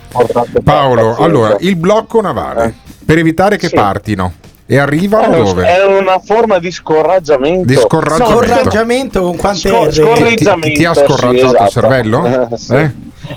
Paolo, 0.63 1.17
allora, 1.17 1.57
il 1.59 1.75
blocco 1.75 2.21
navale, 2.21 2.73
per 3.05 3.19
evitare 3.19 3.57
che 3.57 3.67
Sì. 3.67 3.75
partino 3.75 4.33
e 4.71 4.77
arrivano 4.79 5.33
È 5.33 5.39
un- 5.39 5.45
dove? 5.45 5.65
È 5.67 5.85
una 5.87 6.19
forma 6.19 6.59
di 6.59 6.71
scoraggiamento. 6.71 7.65
Di 7.65 7.75
scoraggiamento. 7.75 8.45
Scoraggiamento 8.45 9.23
con 9.23 9.37
quante 9.37 9.69
Scor- 9.71 9.93
scorreggiamento. 9.93 10.67
Ti- 10.69 10.73
ti 10.75 10.85
ha 10.85 10.93
sì, 10.95 11.01
scoraggiato 11.05 11.33
il 11.33 11.45
esatto. 11.55 11.71
cervello? 11.71 12.49
Eh, 12.51 12.57
sì. 12.59 12.75
Eh? 12.75 12.91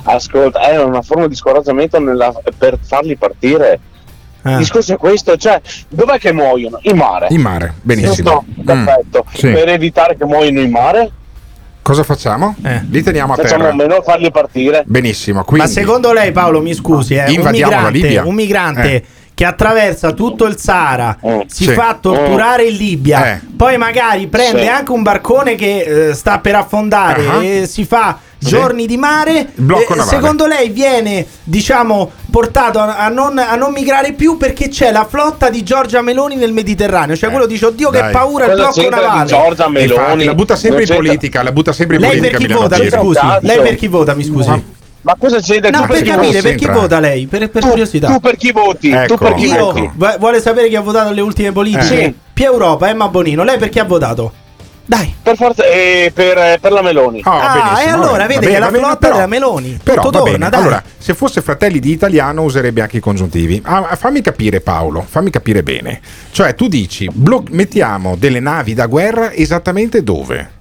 ascolta, 0.04 0.60
è 0.62 0.82
una 0.82 1.02
forma 1.02 1.28
di 1.28 1.36
scoraggiamento 1.36 2.00
nella- 2.00 2.34
per 2.58 2.78
farli 2.82 3.16
partire. 3.16 3.80
Il 4.44 4.58
discorso 4.58 4.94
è 4.94 4.98
questo, 4.98 5.38
cioè, 5.38 5.62
dov'è 5.88 6.18
che 6.18 6.34
muoiono? 6.34 6.80
In 6.82 6.98
mare. 6.98 7.28
In 7.30 7.42
mare, 7.42 7.76
benissimo. 7.82 8.44
Mm, 8.60 8.64
Perfetto. 8.66 9.26
sì. 9.34 9.52
Per 9.52 9.70
evitare 9.70 10.18
che 10.18 10.26
muoiono 10.26 10.60
in 10.60 10.70
mare, 10.72 11.12
Cosa 11.84 12.04
facciamo? 12.04 12.56
Li 12.90 13.02
teniamo 13.04 13.34
a 13.34 13.36
facciamo 13.38 13.64
terra. 13.64 13.70
almeno 13.72 14.02
farli 14.04 14.30
partire. 14.32 14.84
Benissimo, 14.86 15.44
quindi 15.44 15.66
Ma 15.68 15.72
secondo 15.72 16.12
lei, 16.14 16.32
Paolo, 16.32 16.62
mi 16.62 16.74
scusi, 16.76 17.16
eh, 17.16 17.24
un 17.26 17.30
Invadiamo 17.34 17.72
la 17.72 17.78
migrante, 17.78 17.98
Libia? 18.08 18.24
un 18.24 18.34
migrante 18.36 18.94
Eh. 18.96 19.04
Che 19.34 19.46
attraversa 19.46 20.12
tutto 20.12 20.46
il 20.46 20.58
Sahara, 20.58 21.18
si 21.48 21.64
Sì. 21.66 21.72
fa 21.72 21.98
torturare 22.00 22.66
in 22.66 22.76
Libia, 22.78 23.34
Eh. 23.36 23.42
poi 23.56 23.78
magari 23.78 24.28
prende 24.28 24.62
Sì. 24.64 24.68
anche 24.68 24.92
un 24.92 25.02
barcone 25.04 25.56
che 25.56 26.10
eh, 26.10 26.14
sta 26.14 26.40
per 26.40 26.56
affondare 26.56 27.28
Ah. 27.28 27.44
e 27.44 27.66
si 27.68 27.86
fa 27.86 28.18
Sì. 28.38 28.50
giorni 28.50 28.86
di 28.86 28.98
mare. 28.98 29.40
eh, 29.56 30.02
secondo 30.08 30.46
lei 30.48 30.70
viene, 30.70 31.26
diciamo, 31.44 32.12
portato 32.32 32.80
a, 32.80 32.98
a 32.98 33.10
non, 33.10 33.38
a 33.38 33.56
non 33.56 33.72
migrare 33.72 34.14
più 34.14 34.38
perché 34.38 34.68
c'è 34.70 34.92
la 34.92 35.06
flotta 35.10 35.50
di 35.50 35.64
Giorgia 35.64 36.02
Meloni 36.02 36.36
nel 36.36 36.52
Mediterraneo? 36.54 37.16
Cioè, 37.16 37.30
quello 37.32 37.46
dice, 37.48 37.66
oddio, 37.68 37.90
che 37.90 37.98
Eh, 37.98 38.02
Dai. 38.02 38.12
paura 38.12 38.46
il 38.46 38.52
Cosa 38.60 38.72
blocco 38.82 38.96
navale. 38.96 39.26
Giorgia 39.28 39.68
Meloni? 39.70 40.02
Infatti, 40.02 40.24
la 40.26 40.34
butta 40.36 40.56
sempre 40.56 40.82
in 40.82 40.88
c'entra- 40.88 41.06
politica, 41.06 41.44
la 41.44 41.52
butta 41.52 41.72
sempre 41.74 41.96
in 41.98 42.02
Lei 42.02 42.10
per 42.12 42.20
politica. 42.20 42.38
chi 42.38 42.44
Emiliano 42.54 42.70
vota, 42.70 42.84
mi 42.84 42.90
scusi? 42.92 43.46
Lei 43.48 43.62
per 43.62 43.76
chi 43.76 43.88
vota, 43.88 44.14
mi 44.16 44.24
scusi? 44.24 44.64
Ma 45.04 45.16
cosa 45.18 45.39
c'entra? 45.39 45.70
No, 45.72 45.82
Tu 45.82 45.88
per 45.88 46.02
chi 46.04 46.10
capire, 46.10 46.41
per 46.41 46.56
chi 46.56 46.66
vota 46.68 46.99
lei? 46.99 47.26
Per, 47.26 47.49
per 47.49 47.62
Tu- 47.62 47.70
curiosità. 47.70 48.08
Tu 48.08 48.20
per 48.20 48.36
chi 48.38 48.52
voti? 48.52 48.89
tu 48.89 48.95
Ecco, 48.95 49.18
per 49.18 49.34
chi 49.34 49.45
Io- 49.47 49.58
voti? 49.58 49.89
vu- 49.95 50.18
vuole 50.20 50.39
sapere 50.41 50.68
chi 50.70 50.76
ha 50.76 50.82
votato 50.82 51.10
alle 51.10 51.22
ultime 51.22 51.52
politiche? 51.52 51.99
Eh. 52.02 52.04
Sì. 52.06 52.16
Più 52.34 52.45
Europa, 52.45 52.88
Emma 52.89 53.08
Bonino. 53.08 53.43
Lei 53.43 53.58
per 53.58 53.70
chi 53.70 53.80
ha 53.80 53.84
votato? 53.84 54.34
Dai. 54.86 55.14
Per 55.24 55.36
forza, 55.38 55.64
eh, 55.64 56.12
per, 56.14 56.60
per 56.60 56.72
la 56.72 56.82
Meloni. 56.82 57.22
Oh, 57.24 57.32
Ah, 57.32 57.54
benissimo, 57.54 57.80
e 57.80 58.04
allora 58.04 58.26
bene, 58.26 58.45
che 58.45 58.60
la 58.60 58.68
flotta 58.68 58.95
però- 58.97 59.14
della 59.16 59.28
Meloni. 59.28 59.80
Però 59.82 60.02
Tutto 60.04 60.24
va 60.24 60.30
torna. 60.30 60.49
Allora, 60.52 60.84
se 60.97 61.14
fosse 61.14 61.41
Fratelli 61.41 61.80
di 61.80 61.91
Italiano 61.91 62.41
userebbe 62.43 62.82
anche 62.82 62.97
i 62.97 62.99
congiuntivi. 62.99 63.62
Ah, 63.64 63.95
fammi 63.95 64.22
capire 64.22 64.60
Paolo, 64.60 65.06
fammi 65.08 65.30
capire 65.30 65.64
bene. 65.64 66.02
Cioè, 66.32 66.56
tu 66.56 66.68
dici, 66.68 67.08
blo- 67.12 67.43
mettiamo 67.52 68.16
delle 68.18 68.39
navi 68.39 68.74
da 68.74 68.86
guerra 68.88 69.32
esattamente 69.34 70.04
dove? 70.04 70.60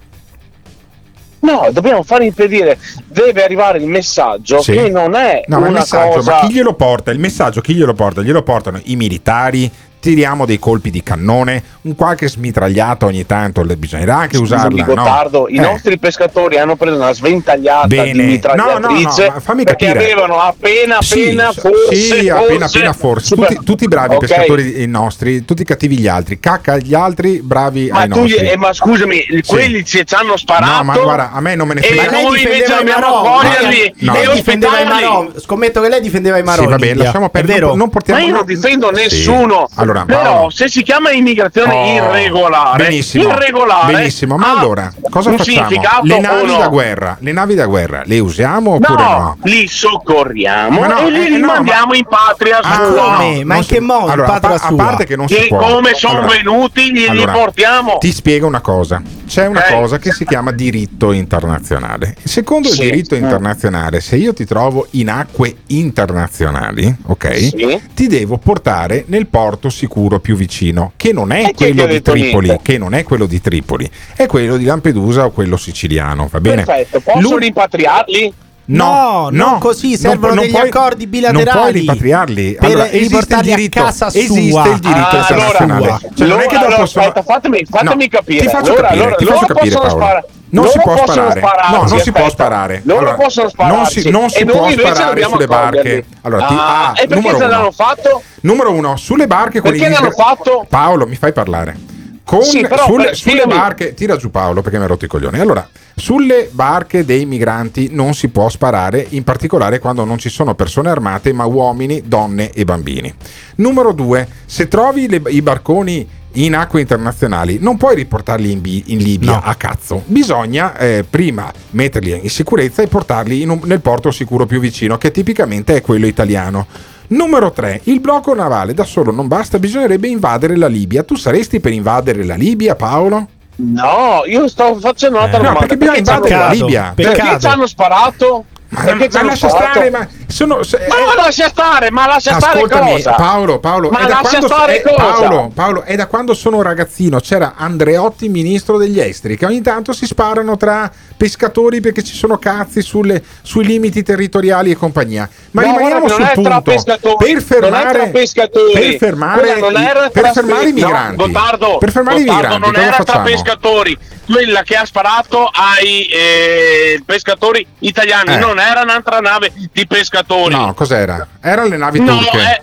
No, 1.41 1.69
dobbiamo 1.71 2.03
far 2.03 2.21
impedire. 2.21 2.77
Deve 3.05 3.43
arrivare 3.43 3.77
il 3.79 3.87
messaggio 3.87 4.61
Sì. 4.61 4.73
che 4.73 4.89
non 4.89 5.15
è 5.15 5.43
No, 5.47 5.57
una 5.57 5.69
messaggio, 5.69 6.15
cosa. 6.17 6.31
ma 6.31 6.39
chi 6.47 6.53
glielo 6.53 6.73
porta? 6.73 7.11
Il 7.11 7.19
messaggio 7.19 7.61
chi 7.61 7.73
glielo 7.73 7.93
porta? 7.93 8.21
Glielo 8.21 8.43
portano 8.43 8.79
i 8.85 8.95
militari, 8.95 9.69
tiriamo 10.01 10.45
dei 10.45 10.59
colpi 10.59 10.89
di 10.89 11.03
cannone, 11.03 11.63
un 11.83 11.95
qualche 11.95 12.27
smitragliata 12.27 13.05
ogni 13.05 13.25
tanto, 13.25 13.63
le- 13.63 13.77
bisognerà 13.77 14.17
anche 14.17 14.35
Scusami, 14.37 14.73
usarla. 14.73 14.85
no? 14.95 15.03
Gottardo, 15.03 15.47
i 15.47 15.55
Eh. 15.55 15.59
nostri 15.61 15.97
pescatori 15.99 16.57
hanno 16.57 16.75
preso 16.75 16.95
una 16.97 17.13
sventagliata 17.13 17.87
Bene. 17.87 18.11
di 18.11 18.19
mitragliatrice 18.21 18.81
No, 18.81 19.33
no, 19.35 19.53
no, 19.53 19.63
perché 19.63 19.85
capire. 19.85 20.03
avevano 20.11 20.39
appena 20.39 20.97
Sì, 21.01 21.21
appena 21.21 21.51
so- 21.53 21.61
forse 21.61 21.95
sì, 21.95 22.29
appena 22.29 22.59
forse- 22.67 22.77
appena 22.77 22.93
forse. 22.93 23.35
Tutti, 23.35 23.59
tutti 23.63 23.87
bravi 23.87 24.15
Ok. 24.15 24.25
pescatori 24.27 24.81
i 24.81 24.87
nostri, 24.87 25.45
tutti 25.45 25.63
cattivi 25.63 25.97
gli 25.99 26.07
altri. 26.07 26.39
Cacca 26.39 26.77
gli 26.77 26.93
altri, 26.95 27.41
bravi 27.41 27.89
Ma 27.91 27.99
ai 27.99 28.09
tu 28.09 28.19
nostri. 28.21 28.37
eh, 28.49 28.57
ma 28.57 28.73
scusami, 28.73 29.25
quelli 29.45 29.85
ci 29.85 30.03
ci 30.05 30.15
hanno 30.15 30.35
sparato. 30.35 30.71
No, 30.77 30.83
ma 30.83 30.97
guarda, 30.97 31.31
a 31.31 31.39
me 31.41 31.53
non 31.55 31.67
me 31.67 31.75
ne 31.75 31.81
E 31.81 31.83
frega. 31.93 32.09
lei 32.11 32.23
noi 32.23 32.41
invece 32.41 32.47
difendeva 32.63 32.75
i 32.75 32.83
dobbiamo 32.83 33.21
Marò. 33.21 33.37
accoglierli 33.39 33.93
No, 33.99 34.13
lei 34.13 34.23
e 34.23 34.33
difendeva 34.33 34.79
i. 34.79 34.85
Marò. 34.85 35.27
Scommetto 35.37 35.81
che 35.81 35.89
lei 35.89 36.01
difendeva 36.01 36.37
i 36.39 36.43
Marò. 36.43 36.63
Sì, 36.69 36.75
bene, 36.77 37.03
lasciamo 37.03 37.29
perdere. 37.29 37.59
Non, 37.61 37.77
non 37.77 37.89
portiamo 37.89 38.19
Ma 38.19 38.25
io 38.25 38.31
non 38.31 38.39
no- 38.41 38.45
difendo 38.47 38.87
Sì. 38.87 39.01
nessuno. 39.01 39.69
Allora, 39.75 39.90
Però 40.05 40.21
Paolo. 40.21 40.49
se 40.49 40.67
si 40.69 40.81
chiama 40.83 41.11
immigrazione 41.11 41.73
Oh, 41.73 41.85
irregolare, 42.15 42.83
benissimo, 42.85 43.23
irregolare 43.29 43.93
benissimo. 43.93 44.37
Ma 44.37 44.57
allora, 44.59 44.91
cosa 45.09 45.31
facciamo? 45.35 45.69
Le 46.03 46.19
navi 46.19 46.51
no? 46.51 46.57
da 46.57 46.67
guerra, 46.67 47.17
le 47.19 47.31
navi 47.31 47.55
da 47.55 47.65
guerra, 47.65 48.01
le 48.05 48.19
usiamo 48.19 48.75
oppure 48.75 49.03
No, 49.03 49.09
no? 49.17 49.37
li 49.43 49.67
soccorriamo 49.67 50.79
Ma 50.79 50.87
no, 50.87 51.07
e 51.07 51.09
li 51.11 51.25
eh, 51.25 51.29
no, 51.29 51.35
rimandiamo 51.37 51.93
in 51.93 52.05
patria 52.05 52.59
Ah, 52.61 52.75
sua. 52.75 53.17
no, 53.17 53.41
non 53.43 53.63
si- 53.63 53.77
allora, 53.77 54.33
a, 54.33 54.39
pa- 54.39 54.53
a 54.61 54.73
parte 54.75 55.05
che 55.05 55.15
non 55.15 55.27
si 55.27 55.35
E 55.35 55.47
può. 55.47 55.57
come 55.59 55.93
sono 55.93 56.19
Allora, 56.19 56.33
venuti 56.35 56.91
glieli 56.91 57.07
allora, 57.07 57.31
portiamo. 57.31 57.97
Ti 57.99 58.11
spiego 58.11 58.47
una 58.47 58.61
cosa. 58.61 59.01
C'è 59.31 59.45
una 59.47 59.63
cosa 59.69 59.97
che 59.97 60.11
si 60.11 60.25
chiama 60.25 60.51
diritto 60.51 61.13
internazionale. 61.13 62.15
Secondo 62.21 62.67
Sì. 62.67 62.81
il 62.81 62.89
diritto 62.89 63.15
Eh. 63.15 63.19
internazionale, 63.19 64.01
se 64.01 64.17
io 64.17 64.33
ti 64.33 64.43
trovo 64.43 64.87
in 64.91 65.09
acque 65.09 65.55
internazionali, 65.67 66.93
ok? 67.05 67.35
Sì. 67.37 67.81
Ti 67.93 68.07
devo 68.07 68.37
portare 68.37 69.05
nel 69.07 69.27
porto 69.27 69.69
sicuro 69.69 70.19
più 70.19 70.35
vicino, 70.35 70.91
che 70.97 71.13
non 71.13 71.31
è 71.31 71.45
E 71.45 71.53
quello 71.53 71.85
di 71.85 72.01
Tripoli, 72.01 72.47
niente? 72.47 72.63
che 72.73 72.77
non 72.77 72.93
è 72.93 73.03
quello 73.03 73.25
di 73.25 73.39
Tripoli, 73.39 73.89
è 74.17 74.25
quello 74.25 74.57
di 74.57 74.65
Lampedusa 74.65 75.23
o 75.23 75.31
quello 75.31 75.55
siciliano, 75.55 76.27
va 76.29 76.41
bene? 76.41 76.65
Perfetto, 76.65 76.99
posso 76.99 77.19
Lu- 77.21 77.37
rimpatriarli? 77.37 78.33
No, 78.75 79.27
non 79.31 79.59
così, 79.59 79.97
servono 79.97 80.41
degli 80.41 80.55
accordi 80.55 81.07
bilaterali 81.07 81.45
Non 81.45 81.53
puoi 81.61 81.71
rimpatriarli. 81.73 82.53
per 82.59 82.69
Allora, 82.69 82.83
esiste 82.85 82.97
il 82.97 83.09
riportarli 83.09 83.51
a 83.51 83.55
diritto, 83.55 83.81
casa 83.83 84.09
sua. 84.09 84.19
esiste 84.19 84.39
il 84.69 84.79
diritto 84.79 84.87
Ah, 84.87 85.19
internazionale. 85.19 85.73
allora, 85.73 85.99
Cioè, 86.15 86.27
non 86.27 86.39
è 86.39 86.45
che 86.45 86.55
allora, 86.55 86.69
dopo 86.75 86.85
sono- 86.85 87.05
aspetta, 87.05 87.23
fatemi, 87.23 87.65
fatemi 87.69 88.03
No, 88.11 88.17
capire. 88.17 88.39
Ti 88.41 88.47
faccio 88.47 88.71
allora, 88.71 88.87
capire, 88.87 89.01
allora, 89.03 89.15
ti 89.17 89.25
faccio 89.25 89.45
capire, 89.45 89.75
possono 89.75 89.87
Paolo. 89.87 90.03
spara- 90.05 90.25
Non 90.53 90.63
loro 90.65 90.69
si 90.75 90.79
può 90.83 90.93
possono 90.95 91.29
sparare. 91.31 91.41
No, 91.71 91.83
non 91.87 91.99
si 91.99 92.11
può 92.11 92.29
sparare. 92.29 92.81
Loro 92.85 92.99
Allora, 92.99 93.15
possono 93.15 93.43
non 93.43 93.51
spararci. 93.51 94.01
si, 94.01 94.09
non 94.09 94.29
si 94.29 94.37
e 94.39 94.43
noi 94.43 94.55
può 94.57 94.69
invece 94.69 94.93
sparare 94.95 95.23
sulle 95.23 95.47
barche. 95.47 96.05
Allora, 96.21 96.45
ti- 96.45 96.53
Ah, 96.57 96.87
ah, 96.87 96.91
e 96.91 96.93
perché 97.07 97.15
numero 97.15 97.37
se 97.37 97.43
uno. 97.43 97.51
l'hanno 97.53 97.71
fatto? 97.71 98.21
Numero 98.41 98.71
uno, 98.71 98.95
sulle 98.97 99.27
barche 99.27 99.59
con 99.61 99.71
Perché 99.71 99.85
i 99.85 99.89
l'hanno 99.91 100.11
fatto? 100.11 100.65
Paolo, 100.69 101.07
mi 101.07 101.15
fai 101.15 101.31
parlare. 101.33 101.75
Con, 102.23 102.43
Sì, 102.43 102.61
però, 102.61 102.85
sulle, 102.85 103.05
per- 103.05 103.15
sulle 103.15 103.45
barche, 103.45 103.93
tira 103.93 104.15
giù 104.15 104.29
Paolo 104.31 104.61
perché 104.61 104.77
mi 104.77 104.83
ha 104.85 104.87
rotto 104.87 105.05
i 105.05 105.07
coglioni. 105.07 105.39
Allora, 105.39 105.67
sulle 105.95 106.47
barche 106.51 107.03
dei 107.03 107.25
migranti 107.25 107.89
non 107.91 108.13
si 108.13 108.29
può 108.29 108.47
sparare, 108.47 109.05
in 109.09 109.23
particolare 109.23 109.79
quando 109.79 110.05
non 110.05 110.17
ci 110.17 110.29
sono 110.29 110.55
persone 110.55 110.89
armate, 110.89 111.33
ma 111.33 111.45
uomini, 111.45 112.03
donne 112.05 112.51
e 112.51 112.63
bambini. 112.63 113.13
Numero 113.55 113.91
due, 113.91 114.27
se 114.45 114.67
trovi 114.67 115.09
le- 115.09 115.21
i 115.27 115.41
barconi 115.41 116.07
in 116.35 116.55
acque 116.55 116.79
internazionali 116.79 117.57
non 117.59 117.75
puoi 117.75 117.93
riportarli 117.95 118.51
in, 118.51 118.61
Bi- 118.61 118.83
in 118.87 118.99
Libia 118.99 119.41
a 119.43 119.53
cazzo. 119.55 120.03
Bisogna 120.05 120.77
eh, 120.77 121.03
prima 121.09 121.51
metterli 121.71 122.17
in 122.23 122.29
sicurezza 122.29 122.81
e 122.81 122.87
portarli 122.87 123.41
in 123.41 123.49
un- 123.49 123.59
nel 123.65 123.81
porto 123.81 124.11
sicuro 124.11 124.45
più 124.45 124.61
vicino, 124.61 124.97
che 124.97 125.11
tipicamente 125.11 125.75
è 125.75 125.81
quello 125.81 126.05
italiano. 126.07 126.67
Numero 127.11 127.51
3. 127.51 127.81
Il 127.85 127.99
blocco 127.99 128.33
navale 128.33 128.73
da 128.73 128.83
solo 128.85 129.11
non 129.11 129.27
basta, 129.27 129.59
bisognerebbe 129.59 130.07
invadere 130.07 130.55
la 130.55 130.67
Libia. 130.67 131.03
Tu 131.03 131.15
saresti 131.15 131.59
per 131.59 131.73
invadere 131.73 132.23
la 132.23 132.35
Libia, 132.35 132.75
Paolo? 132.75 133.27
No, 133.57 134.21
io 134.25 134.47
sto 134.47 134.75
facendo 134.79 135.17
un'altra 135.17 135.39
Eh, 135.39 135.41
no, 135.41 135.47
domanda. 135.49 135.67
perché 135.67 135.77
bisogna 135.77 135.97
hanno- 135.99 136.25
invadere 136.25 136.39
la 136.39 136.51
Libia. 136.53 136.91
Perché 136.95 137.11
Peccato. 137.21 137.39
ci 137.39 137.47
hanno 137.47 137.67
sparato? 137.67 138.45
Ma, 138.73 138.81
hanno 138.83 139.07
lascia 139.27 139.49
stare, 139.49 139.89
ma 139.89 140.07
sono. 140.27 140.55
Ma 140.55 140.61
eh, 140.61 141.15
lascia 141.17 141.49
stare, 141.49 141.91
ma 141.91 142.07
lascia 142.07 142.39
stare 142.39 142.61
cosa? 142.69 143.11
Paolo, 143.15 143.59
Paolo, 143.59 143.89
Ma 143.89 143.99
è 143.99 144.01
da, 144.03 144.07
lascia 144.21 144.29
quando, 144.29 144.47
stare 144.47 144.77
è- 144.77 144.81
cosa? 144.81 144.95
Paolo, 145.27 145.51
Paolo, 145.53 145.81
è 145.83 145.95
da 145.97 146.05
quando 146.07 146.33
sono 146.33 146.61
ragazzino. 146.61 147.19
C'era 147.19 147.55
Andreotti, 147.57 148.29
ministro 148.29 148.77
degli 148.77 148.97
esteri, 149.01 149.35
che 149.35 149.45
ogni 149.45 149.61
tanto 149.61 149.91
si 149.91 150.05
sparano 150.05 150.55
tra 150.55 150.89
pescatori 151.17 151.81
perché 151.81 152.01
ci 152.01 152.15
sono 152.15 152.37
cazzi 152.37 152.81
sulle- 152.81 153.21
sui 153.41 153.65
limiti 153.65 154.03
territoriali 154.03 154.71
e 154.71 154.75
compagnia. 154.77 155.27
Ma 155.51 155.63
No, 155.63 155.75
rimaniamo 155.75 156.07
sul 156.07 156.19
non 156.19 156.27
è 156.27 156.31
tra 156.31 156.41
punto. 156.41 156.61
pescatori, 156.61 157.33
Per 157.33 157.41
fermare, 157.43 157.91
tra 157.91 158.07
pescatori. 158.07 158.73
per 158.73 158.95
fermare, 158.97 159.47
i- 159.49 159.83
era 159.83 160.09
per 160.09 160.21
tra 160.23 160.31
fermare 160.31 160.69
i 160.69 160.73
pe- 160.73 160.79
no, 160.79 160.87
migranti. 160.87 161.15
Gottardo, 161.17 161.77
per 161.77 161.91
fermare 161.91 162.19
i 162.19 162.23
migranti, 162.23 162.59
non 162.59 162.75
era 162.77 163.03
tra 163.03 163.19
pescatori. 163.19 163.97
Quella 164.31 164.63
che 164.63 164.75
ha 164.75 164.85
sparato 164.85 165.45
ai 165.51 166.05
eh, 166.05 167.01
pescatori 167.05 167.65
italiani 167.79 168.33
Eh. 168.33 168.37
non 168.37 168.59
era 168.59 168.81
un'altra 168.81 169.19
nave 169.19 169.51
di 169.71 169.85
pescatori. 169.85 170.55
No, 170.55 170.73
cos'era? 170.73 171.27
Erano 171.41 171.67
le 171.69 171.77
navi 171.77 171.99
No, 171.99 172.17
turche. 172.17 172.37
è 172.37 172.61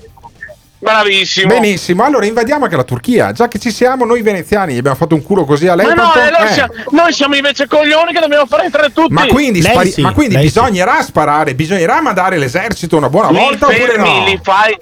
bravissimo. 0.78 1.48
Benissimo, 1.48 2.04
allora 2.04 2.24
invadiamo 2.24 2.64
anche 2.64 2.76
la 2.76 2.84
Turchia. 2.84 3.32
Già 3.32 3.48
che 3.48 3.58
ci 3.58 3.70
siamo, 3.70 4.04
noi 4.04 4.22
veneziani 4.22 4.74
gli 4.74 4.78
abbiamo 4.78 4.96
fatto 4.96 5.14
un 5.14 5.22
culo 5.22 5.44
così 5.44 5.66
a 5.66 5.74
Ma 5.74 5.82
no, 5.82 6.14
eh, 6.14 6.30
noi, 6.30 6.48
eh. 6.48 6.52
siamo, 6.52 6.72
noi 6.90 7.12
siamo 7.12 7.34
invece 7.34 7.66
coglioni 7.66 8.12
che 8.12 8.20
dobbiamo 8.20 8.46
fare 8.46 8.64
entrare 8.64 8.92
tutti. 8.92 9.12
Ma 9.12 9.26
quindi, 9.26 9.60
spari- 9.60 9.94
ma 9.98 10.12
quindi 10.12 10.38
bisognerà 10.38 11.02
sparare, 11.02 11.54
bisognerà 11.54 12.00
mandare 12.00 12.38
l'esercito 12.38 12.96
una 12.96 13.10
buona 13.10 13.30
li 13.30 13.36
volta 13.38 13.66
oppure 13.66 13.86
fermi, 13.86 14.18
no? 14.18 14.24
li 14.24 14.40
fai. 14.42 14.78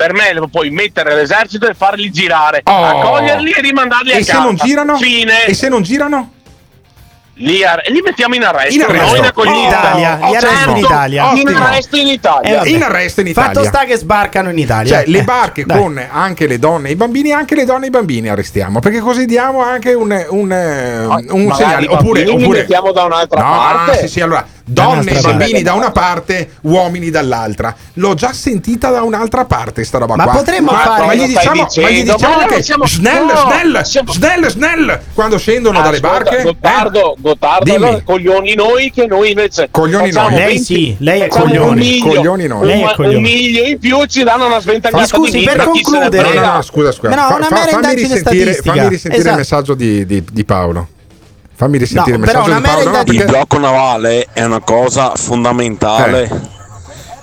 Per 0.00 0.14
me 0.14 0.32
lo 0.32 0.48
puoi 0.48 0.70
mettere 0.70 1.12
all'esercito 1.12 1.68
e 1.68 1.74
farli 1.74 2.10
girare, 2.10 2.62
Oh. 2.64 2.84
accoglierli 2.86 3.50
e 3.50 3.60
rimandarli 3.60 4.12
a 4.12 4.16
E 4.16 4.18
casa. 4.24 4.32
se 4.32 4.38
non 4.38 4.54
girano? 4.56 4.96
Fine. 4.96 5.44
E 5.44 5.52
se 5.52 5.68
non 5.68 5.82
girano? 5.82 6.32
Li, 7.34 7.62
ar- 7.62 7.82
li 7.88 8.00
mettiamo 8.02 8.34
in 8.34 8.42
arresto, 8.42 8.74
In 8.74 8.82
arresto. 8.82 9.10
no? 9.10 9.16
in 9.16 9.24
accoglienza. 9.26 9.60
In 9.60 9.68
Italia, 9.68 10.16
gli 10.16 10.34
arresti 10.34 10.48
in 10.48 10.64
Certo, 10.64 10.78
Italia. 10.78 11.32
In 11.34 11.48
arresto 11.48 11.96
in 11.96 12.06
Italia. 12.08 12.62
Eh. 12.62 12.68
In 12.70 12.82
arresto 12.82 13.20
in 13.20 13.26
Italia. 13.26 13.52
Fatto 13.52 13.64
sta 13.66 13.84
che 13.84 13.96
sbarcano 13.96 14.48
in 14.50 14.58
Italia. 14.58 14.96
Cioè, 14.96 15.06
le 15.06 15.18
Eh, 15.18 15.22
barche 15.22 15.64
dai. 15.66 15.78
con 15.78 16.02
anche 16.10 16.46
le 16.46 16.58
donne 16.58 16.88
e 16.88 16.92
i 16.92 16.96
bambini, 16.96 17.32
anche 17.32 17.54
le 17.54 17.64
donne 17.66 17.84
e 17.84 17.88
i 17.88 17.90
bambini 17.90 18.28
arrestiamo, 18.30 18.80
perché 18.80 19.00
così 19.00 19.26
diamo 19.26 19.62
anche 19.62 19.92
un, 19.92 20.10
un, 20.30 20.50
un 21.30 21.44
magari 21.44 21.62
segnale. 21.62 21.86
Oppure, 21.88 22.24
bambini 22.24 22.36
li 22.38 22.42
oppure 22.44 22.58
mettiamo 22.60 22.92
da 22.92 23.04
un'altra 23.04 23.40
no, 23.42 23.50
parte. 23.54 23.98
Sì, 24.00 24.08
sì, 24.08 24.20
allora 24.22 24.46
donne 24.64 25.10
e 25.12 25.20
bambini 25.20 25.62
da 25.62 25.74
una 25.74 25.90
parte, 25.90 26.50
uomini 26.62 27.10
dall'altra. 27.10 27.74
L'ho 27.94 28.14
già 28.14 28.32
sentita 28.32 28.90
da 28.90 29.02
un'altra 29.02 29.44
parte 29.44 29.84
sta 29.84 29.98
roba 29.98 30.16
Ma 30.16 30.24
qua. 30.24 30.32
potremmo 30.34 30.70
ma, 30.72 30.78
fare- 30.78 31.06
ma 31.06 31.14
gli 31.14 31.28
stai 31.30 31.48
diciamo, 31.50 31.66
ma 31.82 31.90
gli 31.90 32.02
diciamo 32.02 32.36
Ma 32.36 32.46
che 32.46 32.62
siamo- 32.62 32.86
snell, 32.86 33.24
no, 33.26 33.34
snell, 33.36 33.82
snell, 33.82 34.46
snell, 34.48 35.00
quando 35.14 35.38
scendono 35.38 35.80
dalle 35.80 35.96
Ascolta, 35.98 36.18
barche. 36.24 36.42
Gottardo, 36.42 37.16
Gottardo, 37.18 37.64
Dimmi. 37.64 37.76
allora, 37.76 38.02
coglioni 38.04 38.54
noi 38.54 38.90
che 38.90 39.06
noi 39.06 39.30
invece 39.30 39.68
Coglioni 39.70 40.10
noi. 40.12 40.30
Lei 40.34 40.46
20 40.46 40.62
sì, 40.64 40.96
lei 40.98 41.20
è 41.22 41.28
coglioni. 41.28 41.68
un 41.70 41.74
miglio, 41.78 42.14
Coglioni 42.14 42.46
noi. 42.46 42.60
un, 42.60 42.66
Lei 42.66 42.80
è 42.80 42.84
un 42.86 42.92
coglioni. 42.94 43.20
miglio 43.20 43.64
in 43.64 43.78
più 43.78 44.04
ci 44.06 44.22
danno 44.22 44.46
una 44.46 44.60
sventagliata 44.60 45.02
Ma 45.02 45.06
scusi, 45.06 45.38
di 45.38 45.44
per 45.44 45.64
concludere-. 45.64 46.34
No, 46.34 46.40
no, 46.40 46.52
no, 46.54 46.62
scusa, 46.62 46.92
scusa. 46.92 47.14
No, 47.14 47.28
Fa- 47.28 47.34
una 47.36 47.46
fa- 47.46 47.56
fammi 47.66 47.94
risentire, 47.94 48.18
statistica. 48.52 48.74
fammi 48.74 48.88
risentire 48.88 49.30
il 49.30 49.36
messaggio 49.36 49.74
di, 49.74 50.06
di- 50.06 50.24
di 50.30 50.44
Paolo. 50.44 50.88
Fammi 51.60 51.76
risentire 51.76 52.16
No, 52.16 52.22
il 52.24 52.26
messaggio 52.32 52.54
di 52.54 52.60
Paolo. 52.62 52.90
no, 52.90 53.02
Il 53.04 53.24
blocco 53.26 53.58
navale 53.58 54.28
è 54.32 54.42
una 54.44 54.60
cosa 54.60 55.12
fondamentale 55.14 56.26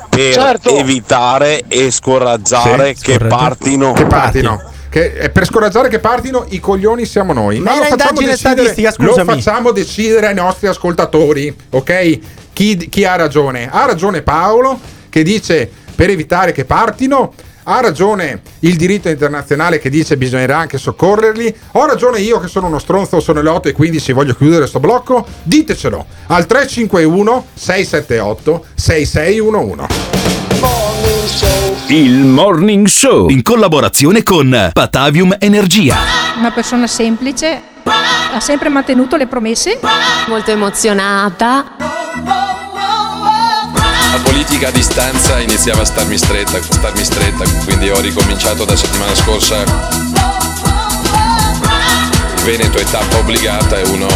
per 0.10 0.32
Certo. 0.32 0.78
evitare 0.78 1.64
e 1.68 1.90
scoraggiare 1.90 2.94
Sì, 2.94 3.02
che 3.02 3.18
partino. 3.18 3.94
Che 3.94 4.06
partino. 4.06 4.62
Che, 4.90 5.14
eh, 5.14 5.30
per 5.32 5.44
scoraggiare 5.44 5.90
che 5.90 5.98
partino 5.98 6.46
i 6.50 6.60
coglioni 6.60 7.06
siamo 7.08 7.34
noi. 7.34 7.58
Ma 7.58 7.72
Mera 7.72 7.90
lo 7.90 7.98
facciamo, 7.98 8.20
decidere, 8.20 8.38
statistica, 8.38 8.94
lo 8.98 9.14
facciamo 9.26 9.72
decidere 9.72 10.28
ai 10.28 10.36
nostri 10.36 10.68
ascoltatori, 10.68 11.56
ok? 11.72 12.20
Chi, 12.54 12.78
chi 12.90 13.06
ha 13.06 13.16
ragione? 13.16 13.68
Ha 13.72 13.88
ragione 13.88 14.22
Paolo 14.22 14.80
che 15.10 15.24
dice 15.24 15.68
per 15.96 16.12
evitare 16.12 16.52
che 16.52 16.64
partino. 16.64 17.34
Ha 17.70 17.82
ragione 17.82 18.44
il 18.60 18.78
diritto 18.78 19.10
internazionale 19.10 19.78
che 19.78 19.90
dice 19.90 20.16
bisognerà 20.16 20.58
anche 20.58 20.78
soccorrerli. 20.78 21.54
Ho 21.74 21.86
ragione 21.86 22.22
io 22.22 22.40
che 22.40 22.48
sono 22.48 22.68
uno 22.68 22.80
stronzo, 22.80 23.20
sono 23.20 23.42
le 23.42 23.50
8 23.50 23.68
e 23.68 23.74
15 23.74 24.14
voglio 24.14 24.34
chiudere 24.36 24.68
sto 24.68 24.80
blocco. 24.80 25.28
Ditecelo 25.44 26.06
al 26.28 26.46
351 26.46 27.46
678 27.54 28.66
6611. 28.74 29.86
Il 31.88 32.20
Morning 32.24 32.88
Show 32.88 33.28
in 33.28 33.42
collaborazione 33.42 34.24
con 34.24 34.70
Patavium 34.72 35.36
Energia. 35.38 35.98
Una 36.38 36.52
persona 36.52 36.88
semplice, 36.88 37.62
ha 37.84 38.40
sempre 38.40 38.70
mantenuto 38.70 39.18
le 39.18 39.28
promesse. 39.28 39.78
Molto 40.28 40.52
emozionata. 40.52 41.76
La 44.18 44.24
politica 44.24 44.70
a 44.70 44.72
distanza 44.72 45.40
iniziava 45.40 45.84
a 45.84 45.86
starmi 45.86 46.18
stretta, 46.18 46.60
starmi 46.60 47.04
stretta, 47.04 47.44
quindi 47.66 47.92
ho 47.92 48.00
ricominciato 48.00 48.66
da 48.66 48.76
settimana 48.76 49.14
scorsa. 49.14 49.62
Il 52.36 52.44
Veneto 52.44 52.80
è 52.80 52.84
tappa 52.84 53.18
obbligata, 53.18 53.78
è 53.78 53.84
uno 53.84 54.08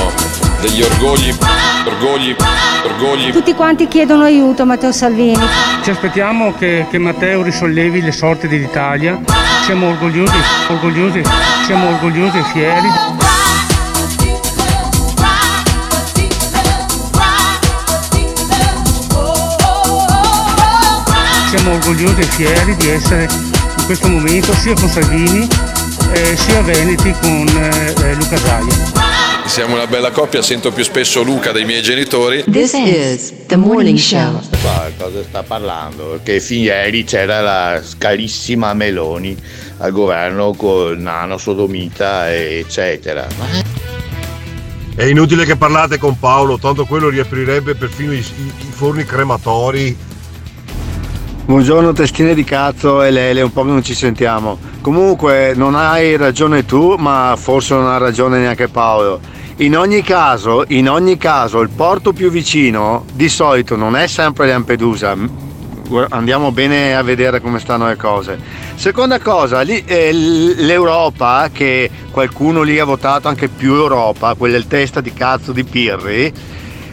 degli 0.60 0.82
orgogli, 0.82 1.32
orgogli, 1.86 2.36
orgogli. 2.84 3.32
Tutti 3.32 3.54
quanti 3.54 3.88
chiedono 3.88 4.24
aiuto 4.24 4.64
a 4.64 4.66
Matteo 4.66 4.92
Salvini. 4.92 5.48
Ci 5.84 5.92
aspettiamo 5.92 6.56
che, 6.56 6.88
che 6.90 6.98
Matteo 6.98 7.44
risollevi 7.44 8.02
le 8.02 8.12
sorti 8.12 8.48
dell'Italia. 8.48 9.20
Siamo 9.66 9.90
orgogliosi, 9.90 10.34
orgogliosi, 10.70 11.22
siamo 11.68 11.90
orgogliosi 11.90 12.38
e 12.40 12.44
fieri. 12.52 13.31
Orgogliosi 21.92 22.22
e 22.22 22.24
fieri 22.24 22.76
di 22.78 22.90
essere 22.90 23.24
in 23.24 23.86
questo 23.86 24.08
momento 24.08 24.54
sia 24.54 24.74
con 24.74 24.88
Salvini 24.88 25.46
eh, 26.14 26.38
sia 26.38 26.62
Veneti 26.62 27.14
con 27.20 27.48
eh, 27.48 27.94
eh, 28.02 28.14
Luca 28.16 28.38
Zaia. 28.38 29.00
Siamo 29.46 29.76
una 29.76 29.88
bella 29.88 30.12
coppia, 30.12 30.42
sento 30.42 30.72
più 30.72 30.84
spesso 30.86 31.22
Luca 31.24 31.52
dei 31.52 31.66
miei 31.66 31.82
genitori. 31.82 32.44
This 32.50 32.74
is 32.74 33.34
the 33.48 33.58
morning 33.58 33.98
show. 33.98 34.40
Ma 34.64 34.90
cosa 34.98 35.22
sta 35.24 35.44
parlando? 35.44 36.20
Che 36.24 36.40
fin 36.40 36.62
ieri 36.62 37.04
c'era 37.04 37.42
la 37.42 37.82
scalissima 37.84 38.74
Meloni 38.74 39.36
al 39.80 39.92
governo 39.92 40.54
col 40.54 40.98
nano 40.98 41.38
sodomita 41.38 42.34
eccetera. 42.34 43.28
È 44.96 45.04
inutile 45.04 45.46
che 45.46 45.58
parlate 45.58 45.98
con 45.98 46.18
Paolo, 46.18 46.58
tanto 46.58 46.86
quello 46.86 47.10
riaprirebbe 47.10 47.76
perfino 47.76 48.14
i, 48.14 48.20
i- 48.20 48.22
i 48.22 48.72
forni 48.72 49.04
crematori. 49.04 50.10
Buongiorno 51.52 51.92
testine 51.92 52.34
di 52.34 52.46
cazzo 52.46 53.04
e 53.04 53.12
Lele, 53.12 53.42
un 53.42 53.52
po' 53.52 53.64
che 53.64 53.68
non 53.68 53.84
ci 53.84 53.94
sentiamo. 53.94 54.58
Comunque 54.80 55.52
non 55.54 55.76
hai 55.76 56.16
ragione 56.16 56.64
tu, 56.66 56.96
ma 56.96 57.36
forse 57.38 57.74
non 57.74 57.88
ha 57.88 57.98
ragione 57.98 58.40
neanche 58.40 58.70
Paolo. 58.70 59.20
In 59.58 59.76
ogni 59.76 60.02
caso, 60.02 60.64
in 60.70 60.90
ogni 60.90 61.18
caso, 61.18 61.60
il 61.60 61.68
porto 61.68 62.14
più 62.14 62.30
vicino 62.32 63.04
di 63.12 63.28
solito 63.28 63.76
non 63.76 63.98
è 63.98 64.08
sempre 64.08 64.48
Lampedusa. 64.48 65.14
Andiamo 66.08 66.54
bene 66.54 66.96
a 66.96 67.02
vedere 67.02 67.42
come 67.42 67.60
stanno 67.60 67.86
le 67.86 67.98
cose. 67.98 68.40
Seconda 68.76 69.20
cosa, 69.20 69.60
lì, 69.60 69.84
eh, 69.86 70.14
l'Europa, 70.14 71.50
che 71.52 71.90
qualcuno 72.12 72.62
lì 72.62 72.80
ha 72.80 72.86
votato 72.86 73.28
anche 73.28 73.50
più 73.50 73.74
Europa, 73.74 74.36
quella 74.36 74.56
il 74.56 74.68
testa 74.68 75.02
di 75.02 75.12
cazzo 75.12 75.52
di 75.52 75.66
Pirri, 75.66 76.34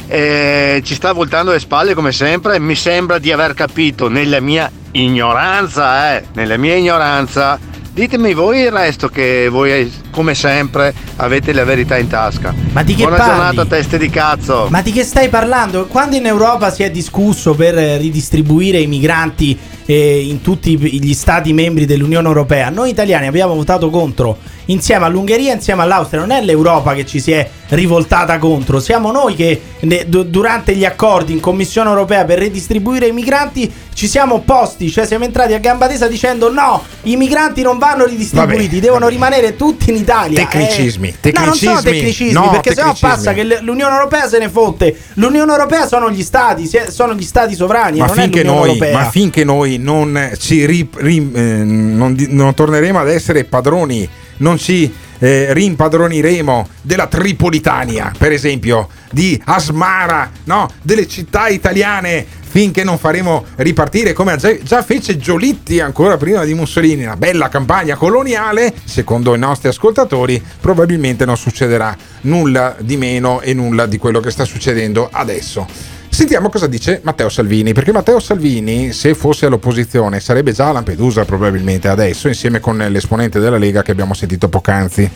eh, 0.09 0.81
ci 0.85 0.95
sta 0.95 1.13
voltando 1.13 1.53
le 1.53 1.61
spalle 1.61 1.95
come 1.95 2.13
sempre. 2.13 2.59
Mi 2.59 2.75
sembra 2.75 3.19
di 3.19 3.31
aver 3.31 3.55
capito 3.55 4.09
nella 4.09 4.41
mia 4.41 4.71
ignoranza, 4.93 6.17
eh, 6.17 6.25
nella 6.33 6.57
mia 6.57 6.75
ignoranza. 6.75 7.59
Ditemi 7.93 8.33
voi 8.33 8.61
il 8.61 8.71
resto 8.71 9.09
che 9.09 9.49
voi 9.51 9.93
come 10.11 10.35
sempre 10.35 10.95
avete 11.17 11.53
la 11.53 11.65
verità 11.65 11.99
in 11.99 12.07
tasca. 12.07 12.55
Ma 12.73 12.85
di 12.85 12.95
che 12.95 13.03
Buona 13.03 13.17
parli? 13.17 13.33
giornata 13.35 13.65
teste 13.65 13.99
di 13.99 14.09
cazzo. 14.09 14.69
Ma 14.71 14.83
di 14.83 14.93
che 14.93 15.03
stai 15.03 15.29
parlando? 15.29 15.87
Quando 15.87 16.15
in 16.15 16.25
Europa 16.25 16.71
si 16.71 16.85
è 16.85 16.91
discusso 16.91 17.55
per 17.55 17.77
eh, 17.77 17.97
ridistribuire 17.97 18.79
i 18.79 18.87
migranti 18.87 19.59
eh, 19.85 20.21
in 20.21 20.43
tutti 20.43 20.79
gli 20.79 21.13
stati 21.13 21.53
membri 21.53 21.87
dell'Unione 21.87 22.29
Europea, 22.29 22.71
noi 22.71 22.91
italiani 22.91 23.27
abbiamo 23.27 23.55
votato 23.55 23.91
contro 23.91 24.39
insieme 24.69 25.05
all'Ungheria 25.07 25.53
insieme 25.53 25.83
all'Austria. 25.83 26.21
Non 26.21 26.31
è 26.31 26.43
l'Europa 26.43 26.95
che 26.95 27.05
ci 27.07 27.21
si 27.21 27.33
è 27.33 27.49
rivoltata 27.69 28.39
contro, 28.39 28.81
siamo 28.81 29.11
noi 29.13 29.35
che 29.35 29.61
durante 30.07 30.75
gli 30.75 30.87
accordi 30.87 31.33
in 31.35 31.41
Commissione 31.41 31.91
Europea 31.91 32.25
per 32.25 32.39
ridistribuire 32.39 33.09
i 33.09 33.13
migranti 33.13 33.71
ci 33.93 34.09
siamo 34.09 34.37
opposti, 34.37 34.91
cioè 34.91 35.05
siamo 35.05 35.25
entrati 35.25 35.53
a 35.53 35.59
gamba 35.59 35.87
tesa 35.87 36.07
dicendo 36.07 36.51
no, 36.51 36.83
i 37.03 37.17
migranti 37.17 37.61
non 37.61 37.77
vanno 37.77 38.07
ridistribuiti, 38.07 38.77
Vabbè, 38.77 38.81
devono 38.81 39.09
rimanere 39.09 39.55
tutti 39.57 39.91
in 39.91 39.97
Italia. 39.97 40.47
Tecnicismi, 40.47 41.15
Eh, 41.21 41.33
No, 41.33 41.45
non 41.45 41.55
sono 41.55 41.81
tecnicismi. 41.83 41.83
tecnicismi, 41.91 42.33
No, 42.33 42.51
perché 42.51 42.75
sennò 42.75 42.93
tecnicismi. 42.93 43.09
passa 43.11 43.33
che 43.35 43.45
l'Unione 43.63 43.95
Europea 43.95 44.29
se 44.29 44.39
ne 44.39 44.49
fotte. 44.49 44.97
L'Unione 45.15 45.51
Europea 45.53 45.87
sono 45.87 46.11
gli 46.11 46.23
stati, 46.23 46.71
sono 46.89 47.15
gli 47.15 47.23
stati 47.23 47.55
sovrani, 47.55 47.99
Ma 47.99 48.07
non 48.07 48.15
finché, 48.17 48.43
noi, 48.43 48.69
Europea. 48.71 48.97
ma 48.99 49.11
finché 49.11 49.45
noi 49.45 49.77
non, 49.79 50.31
ci 50.39 50.65
ri- 50.65 50.89
ri- 50.97 51.31
eh, 51.35 51.41
non, 51.65 52.17
non 52.29 52.55
torneremo 52.55 52.99
ad 52.99 53.11
essere 53.11 53.45
padroni, 53.45 54.09
non 54.39 54.59
ci 54.59 54.93
eh, 55.19 55.53
rimpadroniremo 55.53 56.69
della 56.83 57.07
Tripolitania, 57.07 58.13
per 58.17 58.33
esempio, 58.33 58.89
di 59.11 59.41
Asmara, 59.45 60.31
no? 60.45 60.69
delle 60.83 61.07
città 61.07 61.49
italiane, 61.49 62.27
finché 62.49 62.83
non 62.83 62.99
faremo 62.99 63.45
ripartire 63.57 64.13
come 64.13 64.37
già, 64.37 64.83
fece 64.83 65.19
Giolitti 65.19 65.81
ancora 65.81 66.17
prima 66.17 66.45
di 66.45 66.55
Mussolini, 66.55 67.05
una 67.05 67.17
bella 67.17 67.49
campagna 67.49 67.97
coloniale, 67.97 68.73
secondo 68.85 69.35
i 69.35 69.39
nostri 69.39 69.69
ascoltatori, 69.69 70.43
probabilmente 70.61 71.25
non 71.25 71.37
succederà 71.37 71.97
nulla 72.23 72.75
di 72.79 72.97
meno 72.97 73.41
e 73.41 73.53
nulla 73.55 73.87
di 73.87 73.99
quello 73.99 74.21
che 74.21 74.31
sta 74.31 74.45
succedendo 74.45 75.09
adesso. 75.13 75.97
Sentiamo 76.11 76.49
cosa 76.49 76.67
dice 76.67 77.01
Matteo 77.05 77.29
Salvini, 77.29 77.73
perché 77.73 77.93
Matteo 77.93 78.19
Salvini, 78.19 78.93
se 78.93 79.15
fosse 79.15 79.47
all'opposizione, 79.47 80.19
sarebbe 80.21 80.53
già 80.53 80.69
a 80.69 80.73
Lampedusa 80.73 81.25
probabilmente 81.25 81.89
adesso, 81.89 82.29
insieme 82.29 82.59
con 82.61 82.77
l'esponente 82.77 83.39
della 83.39 83.57
Lega 83.57 83.83
che 83.83 83.93
abbiamo 83.93 84.15
sentito 84.15 84.49
poc'anzi, 84.49 85.09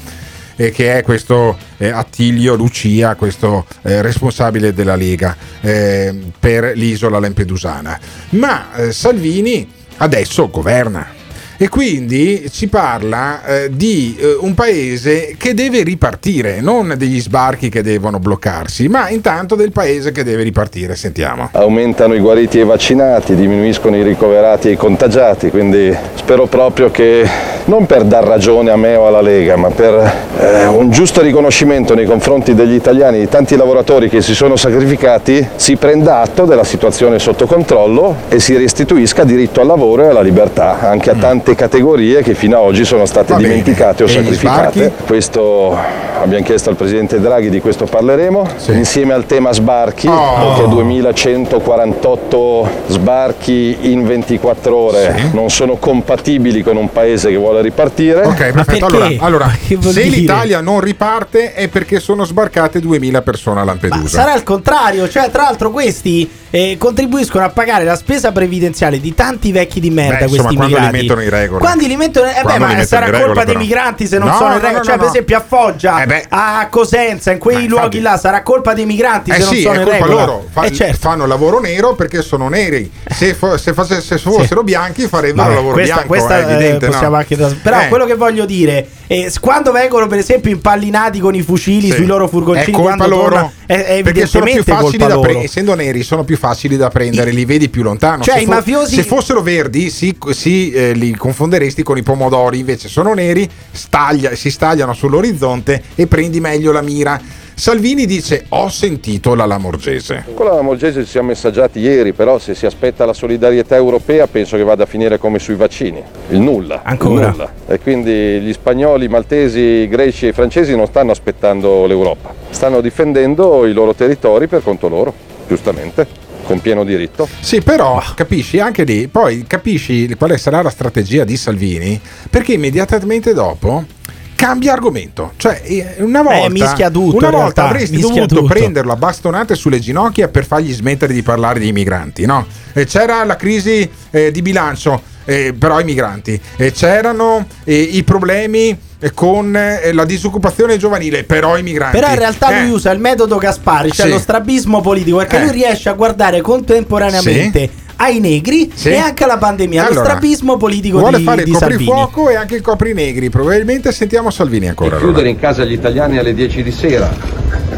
eh, 0.55 0.71
che 0.71 0.99
è 0.99 1.03
questo 1.03 1.59
eh, 1.79 1.89
Attilio 1.89 2.55
Lucia, 2.55 3.17
questo 3.17 3.67
eh, 3.83 4.01
responsabile 4.01 4.73
della 4.73 4.95
Lega 4.95 5.37
eh, 5.61 6.17
per 6.39 6.73
l'isola 6.77 7.19
lampedusana. 7.19 7.99
Ma 8.31 8.75
eh, 8.75 8.93
Salvini 8.93 9.69
adesso 9.97 10.51
governa. 10.51 11.22
E 11.63 11.69
quindi 11.69 12.51
ci 12.51 12.67
parla 12.67 13.45
eh, 13.45 13.71
di 13.71 14.17
eh, 14.19 14.37
un 14.41 14.53
paese 14.53 15.37
che 15.39 15.55
deve 15.55 15.85
ripartire, 15.85 16.61
non 16.61 16.95
degli 16.97 17.21
sbarchi 17.21 17.69
che 17.69 17.85
devono 17.85 18.19
bloccarsi, 18.19 18.89
ma 18.89 19.09
intanto 19.11 19.55
del 19.55 19.71
paese 19.71 20.11
che 20.11 20.25
deve 20.25 20.43
ripartire. 20.43 20.97
Sentiamo. 20.97 21.51
Aumentano 21.53 22.15
i 22.15 22.19
guariti 22.19 22.59
e 22.59 22.63
i 22.63 22.65
vaccinati, 22.65 23.37
diminuiscono 23.37 23.95
i 23.95 24.03
ricoverati 24.03 24.71
e 24.71 24.73
i 24.73 24.77
contagiati, 24.77 25.51
quindi 25.51 25.97
spero 26.17 26.47
proprio 26.47 26.91
che 26.91 27.29
non 27.65 27.87
per 27.87 28.03
dar 28.05 28.25
ragione 28.25 28.71
a 28.71 28.77
me 28.77 28.97
o 28.97 29.07
alla 29.07 29.21
Lega, 29.21 29.57
ma 29.57 29.71
per 29.71 30.13
eh, 30.41 30.67
un 30.67 30.91
giusto 30.91 31.21
riconoscimento 31.21 31.95
nei 31.95 32.07
confronti 32.07 32.55
degli 32.55 32.75
italiani, 32.75 33.21
di 33.21 33.29
tanti 33.29 33.55
lavoratori 33.57 34.09
che 34.09 34.21
si 34.21 34.35
sono 34.35 34.57
sacrificati, 34.57 35.47
si 35.55 35.77
prenda 35.77 36.23
atto 36.23 36.45
della 36.45 36.65
situazione 36.65 37.21
sotto 37.21 37.47
controllo 37.47 38.17
e 38.29 38.41
si 38.41 38.57
restituisca 38.57 39.23
diritto 39.23 39.61
al 39.61 39.69
lavoro 39.69 40.03
e 40.03 40.09
alla 40.09 40.23
libertà 40.23 40.81
anche 40.81 41.11
a 41.11 41.15
tante 41.53 41.55
categorie 41.55 42.23
che 42.23 42.35
fino 42.35 42.57
ad 42.57 42.65
oggi 42.65 42.85
sono 42.85 43.07
state 43.07 43.33
Va 43.33 43.37
bene. 43.39 43.49
dimenticate 43.49 44.03
o 44.03 44.07
E 44.07 44.11
sacrificate. 44.11 44.93
Questo 45.07 45.77
abbiamo 46.21 46.45
chiesto 46.45 46.71
al 46.71 46.77
Presidente 46.77 47.21
Draghi, 47.21 47.51
di 47.51 47.61
questo 47.61 47.85
parleremo, 47.85 48.47
insieme 48.69 49.13
al 49.13 49.27
tema 49.27 49.53
sbarchi, 49.53 50.07
Oh. 50.09 50.55
perché 50.55 50.69
2148 50.69 52.69
sbarchi 52.89 53.77
in 53.93 54.05
24 54.07 54.77
ore 54.77 55.31
non 55.33 55.51
sono 55.51 55.77
compatibili 55.77 56.63
con 56.63 56.77
un 56.77 56.91
paese 56.91 57.31
che 57.31 57.37
vuole 57.37 57.61
ripartire. 57.63 58.23
Ok, 58.23 58.53
perfetto. 58.53 58.87
Allora, 58.87 59.09
allora, 59.19 59.51
se 59.61 59.77
dire? 59.77 60.05
l'Italia 60.09 60.61
non 60.61 60.81
riparte 60.81 61.53
è 61.55 61.69
perché 61.69 62.01
sono 62.01 62.25
sbarcate 62.25 62.81
2000 62.81 63.23
persone 63.23 63.61
a 63.61 63.65
Lampedusa. 63.65 64.09
Sarà 64.21 64.35
il 64.35 64.43
contrario, 64.43 65.09
cioè 65.09 65.31
tra 65.31 65.43
l'altro 65.43 65.71
questi 65.71 66.29
eh, 66.51 66.77
contribuiscono 66.79 67.45
a 67.45 67.49
pagare 67.49 67.85
la 67.85 67.97
spesa 67.97 68.31
previdenziale 68.33 69.01
di 69.01 69.15
tanti 69.15 69.53
vecchi 69.53 69.81
di 69.81 69.91
merda 69.91 70.17
Beh, 70.19 70.23
insomma, 70.25 70.43
questi 70.43 70.57
quando 70.57 70.77
li 70.77 70.83
immigrati. 70.83 71.07
mettono 71.07 71.23
in 71.23 71.31
regola. 71.31 71.42
Quando 71.49 71.87
li 71.87 71.97
mettono, 71.97 72.29
eh 72.29 72.43
beh, 72.43 72.59
ma 72.59 72.85
sarà 72.85 73.07
in 73.07 73.13
colpa 73.13 73.27
regola, 73.27 73.35
dei 73.45 73.55
però. 73.55 73.59
migranti 73.59 74.07
se 74.07 74.19
non 74.19 74.29
No, 74.29 74.37
sono 74.37 74.55
in 74.55 74.61
regola. 74.61 74.79
no, 74.79 74.85
cioè, 74.85 74.93
no, 74.93 74.99
per 74.99 75.07
no. 75.07 75.13
esempio 75.13 75.37
a 75.37 75.45
Foggia, 75.47 76.05
a 76.29 76.69
Cosenza, 76.71 77.31
in 77.33 77.39
quei 77.39 77.67
luoghi 77.67 78.01
là 78.01 78.17
sarà 78.17 78.43
colpa 78.43 78.73
dei 78.75 78.87
migranti 78.87 79.31
Eh 79.31 79.35
se 79.35 79.41
non 79.45 79.49
sì, 79.55 79.61
sono 79.63 79.75
è 79.75 79.79
in 79.83 79.89
regola. 79.89 80.15
loro. 80.15 80.47
Fa- 80.51 80.63
Eh, 80.63 80.73
certo. 80.73 80.97
Fanno 80.99 81.27
lavoro 81.27 81.61
nero 81.61 81.95
perché 81.95 82.23
sono 82.23 82.49
neri. 82.49 82.91
Se, 83.09 83.35
fo- 83.35 83.57
se 83.57 83.73
face- 83.73 84.01
se 84.01 84.19
fossero 84.19 84.63
bianchi 84.63 85.07
farebbero 85.07 85.53
lavoro 85.55 85.73
questa, 85.75 85.95
bianco. 85.95 86.09
questa, 86.09 86.39
è 86.39 86.41
eh, 86.41 86.53
evidente, 86.53 86.87
no? 86.87 86.93
possiamo 86.93 87.17
anche 87.17 87.37
Però 87.37 87.81
Eh. 87.81 87.89
quello 87.89 88.05
che 88.05 88.15
voglio 88.15 88.45
dire 88.45 88.87
s- 89.29 89.39
quando 89.39 89.73
vengono 89.73 90.07
per 90.07 90.19
esempio 90.19 90.51
impallinati 90.51 91.19
con 91.21 91.35
i 91.35 91.43
fucili 91.43 91.89
Sì. 91.89 91.97
sui 91.97 92.07
loro 92.07 92.29
furgoncini 92.29 92.77
è 92.77 92.81
colpa 92.81 93.07
loro. 93.07 93.23
torna, 93.35 93.53
è, 93.67 93.85
è 93.99 94.03
perché 94.03 94.27
sono 94.27 94.45
più 94.45 94.63
facili 94.63 94.97
da 94.99 95.19
prendere 95.19 95.45
essendo 95.45 95.75
neri 95.75 96.03
sono 96.03 96.25
più 96.25 96.37
facili 96.37 96.77
da 96.77 96.89
prendere 96.89 97.31
li 97.31 97.45
vedi 97.45 97.69
più 97.69 97.83
lontano. 97.83 98.23
Cioè, 98.23 98.37
se, 98.39 98.43
i 98.43 98.47
mafiosi- 98.47 98.95
se 98.97 99.03
fossero 99.03 99.41
verdi 99.43 99.91
si, 99.91 100.17
si, 100.31 100.71
eh, 100.73 100.93
li 100.95 101.15
confonderesti 101.15 101.83
con 101.83 101.97
i 101.99 102.03
pomodori 102.03 102.59
invece 102.59 102.89
sono 102.89 103.13
neri 103.15 103.49
staglia- 103.71 104.35
si 104.35 104.51
stagliano 104.51 104.93
sull'orizzonte 104.95 105.83
e 105.95 106.07
prendi 106.07 106.41
meglio 106.41 106.73
la 106.73 106.81
mira 106.83 107.21
Salvini 107.63 108.07
dice 108.07 108.47
ho 108.49 108.69
sentito 108.69 109.37
la 109.37 109.47
Lamorgese 109.47 110.25
Con 110.35 110.47
la 110.47 110.55
Lamorgese 110.55 111.05
ci 111.05 111.11
siamo 111.11 111.29
messaggiati 111.29 111.79
ieri, 111.79 112.13
però 112.13 112.41
se 112.41 112.57
si 112.57 112.67
aspetta 112.67 113.05
la 113.05 113.13
solidarietà 113.13 113.77
europea 113.77 114.27
penso 114.27 114.57
che 114.57 114.65
vada 114.65 114.83
a 114.83 114.87
finire 114.87 115.17
come 115.17 115.39
sui 115.39 115.55
vaccini, 115.55 116.03
il 116.31 116.41
nulla. 116.41 116.81
Ancora? 116.83 117.27
il 117.27 117.31
nulla. 117.31 117.53
E 117.69 117.79
quindi 117.79 118.41
gli 118.41 118.53
spagnoli, 118.53 119.05
i 119.05 119.09
maltesi, 119.09 119.61
i 119.61 119.89
greci 119.89 120.27
e 120.27 120.29
i 120.31 120.33
francesi 120.33 120.75
non 120.75 120.87
stanno 120.87 121.13
aspettando 121.13 121.87
l'Europa, 121.87 122.35
stanno 122.51 122.81
difendendo 122.81 123.65
i 123.65 123.73
loro 123.73 123.95
territori 123.95 124.49
per 124.49 124.65
conto 124.65 124.89
loro, 124.89 125.15
giustamente, 125.47 126.05
con 126.45 126.61
pieno 126.61 126.83
diritto. 126.83 127.29
Sì, 127.39 127.61
però 127.61 128.03
capisci 128.17 128.59
anche 128.59 128.83
lì, 128.83 129.07
poi 129.07 129.45
capisci 129.47 130.13
quale 130.17 130.37
sarà 130.37 130.63
la 130.63 130.71
strategia 130.71 131.23
di 131.23 131.37
Salvini, 131.37 132.01
perché 132.29 132.55
immediatamente 132.55 133.33
dopo 133.33 134.01
cambia 134.35 134.73
argomento. 134.73 135.33
Cioè, 135.37 135.61
eh, 135.65 135.97
una 135.99 136.23
volta, 136.23 136.49
mischia 136.49 136.91
tutto, 136.91 137.17
una 137.17 137.31
volta 137.31 137.65
avresti 137.69 137.97
mischia 137.97 138.27
dovuto 138.27 138.35
tutto. 138.35 138.55
prenderlo 138.55 138.93
a 138.93 138.97
bastonate 138.97 139.55
sulle 139.55 139.79
ginocchia 139.79 140.29
per 140.29 140.45
fargli 140.47 140.73
smettere 140.73 141.13
di 141.13 141.23
parlare 141.23 141.61
di 141.61 141.73
migranti, 141.73 142.25
no? 142.27 142.47
E 142.73 142.87
c'era 142.87 143.25
la 143.25 143.37
crisi 143.37 143.89
eh, 144.11 144.31
di 144.31 144.43
bilancio, 144.43 145.01
eh, 145.25 145.55
però 145.57 145.79
i 145.81 145.85
migranti, 145.85 146.41
e 146.57 146.73
c'erano 146.73 147.47
eh, 147.65 147.75
i 147.75 148.03
problemi 148.03 148.77
eh, 148.99 149.13
con 149.13 149.55
eh, 149.57 149.93
la 149.93 150.05
disoccupazione 150.05 150.77
giovanile, 150.77 151.25
però 151.25 151.57
i 151.59 151.63
migranti. 151.63 151.99
Però 151.99 152.11
in 152.11 152.19
realtà 152.19 152.51
Eh, 152.57 152.63
lui 152.63 152.71
usa 152.73 152.91
il 152.91 152.99
metodo 153.01 153.37
Gaspari, 153.37 153.91
cioè 153.93 154.07
Sì. 154.07 154.13
lo 154.13 154.19
strabismo 154.19 154.81
politico, 154.81 155.19
perché 155.19 155.37
Eh. 155.37 155.43
lui 155.43 155.53
riesce 155.53 155.89
a 155.89 155.93
guardare 155.93 156.41
contemporaneamente 156.41 157.71
ai 158.03 158.19
negri 158.19 158.71
Sì. 158.75 158.89
e 158.89 158.97
anche 158.97 159.23
alla 159.25 159.39
pandemia, 159.39 159.83
Allora, 159.87 160.01
lo 160.01 160.05
strabismo 160.07 160.57
politico 160.57 160.99
vuole 160.99 161.19
di, 161.19 161.23
fare 161.25 161.45
di 161.45 161.51
il 161.51 161.57
coprifuoco 161.59 162.29
e 162.31 162.35
anche 162.35 162.57
il 162.57 162.61
copri 162.63 162.93
negri. 162.95 163.31
Probabilmente 163.31 163.93
sentiamo 163.93 164.31
Salvini 164.31 164.69
ancora. 164.69 164.97
allora. 164.97 165.05
Chiudere 165.05 165.29
in 165.29 165.39
casa 165.39 165.65
gli 165.65 165.73
italiani 165.73 166.19
alle 166.19 166.35
10 166.35 166.63
di 166.65 166.73
sera, 166.73 167.09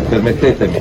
permettetemi, 0.08 0.80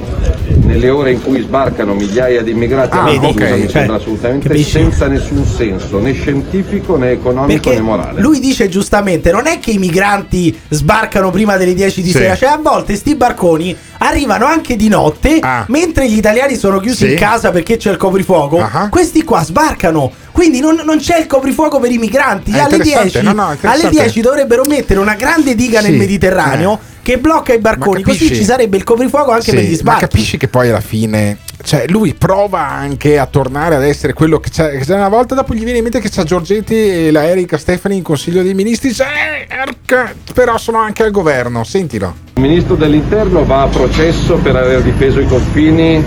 nelle 0.64 0.90
ore 0.90 1.12
in 1.12 1.22
cui 1.22 1.42
sbarcano 1.42 1.94
migliaia 1.94 2.42
di 2.42 2.52
immigrati 2.52 2.96
Ah, 2.98 3.04
a 3.04 3.06
Lampedusa 3.14 3.46
ok, 3.46 3.52
mi 3.54 3.62
cioè, 3.62 3.70
sembra 3.72 3.96
assolutamente 3.96 4.48
capisci? 4.48 4.70
senza 4.72 5.08
nessun 5.08 5.46
senso, 5.46 6.00
né 6.00 6.14
scientifico 6.14 6.96
né 6.98 7.12
economico 7.12 7.60
Perché 7.62 7.76
né 7.80 7.82
morale. 7.82 8.22
lui 8.22 8.40
dice 8.40 8.70
giustamente: 8.70 9.32
non 9.32 9.48
è 9.48 9.60
che 9.60 9.72
i 9.72 9.78
migranti 9.78 10.58
sbarcano 10.70 11.32
prima 11.32 11.58
delle 11.58 11.74
10 11.74 12.02
di 12.02 12.12
Sì. 12.12 12.18
sera, 12.18 12.36
cioè 12.36 12.50
a 12.50 12.58
volte 12.62 12.96
sti 12.96 13.16
barconi 13.16 13.76
arrivano 14.00 14.46
anche 14.46 14.76
di 14.76 14.88
notte, 14.90 15.40
mentre 15.68 16.10
gli 16.10 16.18
italiani 16.18 16.56
sono 16.56 16.80
chiusi 16.80 17.06
Sì. 17.06 17.12
in 17.14 17.18
casa 17.18 17.52
perché 17.52 17.78
c'è 17.78 17.92
il 17.92 17.98
coprifuoco. 17.98 18.60
Ah. 18.60 18.90
Questi 18.90 19.24
qua 19.24 19.44
sbarcano. 19.44 20.12
Quindi 20.32 20.60
non, 20.60 20.82
non 20.84 20.98
c'è 20.98 21.20
il 21.20 21.28
coprifuoco 21.28 21.80
per 21.80 21.92
i 21.92 21.98
migranti. 22.00 22.52
È 22.52 22.60
alle 22.60 22.76
interessante, 22.78 23.22
10, 23.22 23.24
no, 23.24 23.34
no, 23.34 23.58
alle 23.62 23.90
10 23.90 24.20
dovrebbero 24.20 24.64
mettere 24.68 25.00
una 25.00 25.14
grande 25.14 25.54
diga 25.56 25.80
nel 25.80 25.92
Sì, 25.92 25.98
Mediterraneo 25.98 26.74
eh. 26.74 26.92
Che 27.04 27.20
blocca 27.20 27.54
i 27.54 27.60
barconi. 27.60 28.02
Ma? 28.02 28.08
Così 28.08 28.34
ci 28.34 28.44
sarebbe 28.44 28.78
il 28.78 28.84
coprifuoco 28.84 29.30
anche 29.32 29.44
Sì, 29.52 29.56
per 29.56 29.64
gli 29.66 29.70
ma 29.72 29.76
sbarchi. 29.76 30.02
capisci 30.02 30.38
che 30.38 30.48
poi 30.48 30.70
alla 30.70 30.80
fine, 30.82 31.38
cioè, 31.64 31.86
lui 31.88 32.14
prova 32.16 32.68
anche 32.68 33.20
a 33.20 33.26
tornare 33.28 33.76
ad 33.76 33.84
essere 33.84 34.14
quello 34.14 34.40
che 34.40 34.50
c'è. 34.50 34.72
che 34.72 34.86
c'è 34.86 34.96
una 34.96 35.10
volta 35.10 35.36
dopo 35.36 35.54
gli 35.54 35.64
viene 35.64 35.78
in 35.78 35.84
mente 35.84 36.00
che 36.00 36.10
c'ha 36.10 36.24
Giorgetti 36.24 36.74
e 37.08 37.12
la 37.12 37.28
Erika 37.28 37.58
Stefani 37.58 37.98
in 37.98 38.04
consiglio 38.04 38.42
dei 38.42 38.54
ministri. 38.54 38.90
Dice, 38.90 39.04
"Eh, 39.04 39.54
erca, 39.54 40.14
però 40.34 40.58
sono 40.58 40.80
anche 40.80 41.04
al 41.04 41.12
governo. 41.12 41.64
Sentilo. 41.64 42.16
Il 42.36 42.42
ministro 42.42 42.76
dell'interno 42.76 43.46
va 43.46 43.64
a 43.64 43.68
processo 43.68 44.36
per 44.38 44.56
aver 44.56 44.82
difeso 44.82 45.20
i 45.20 45.28
confini 45.28 46.04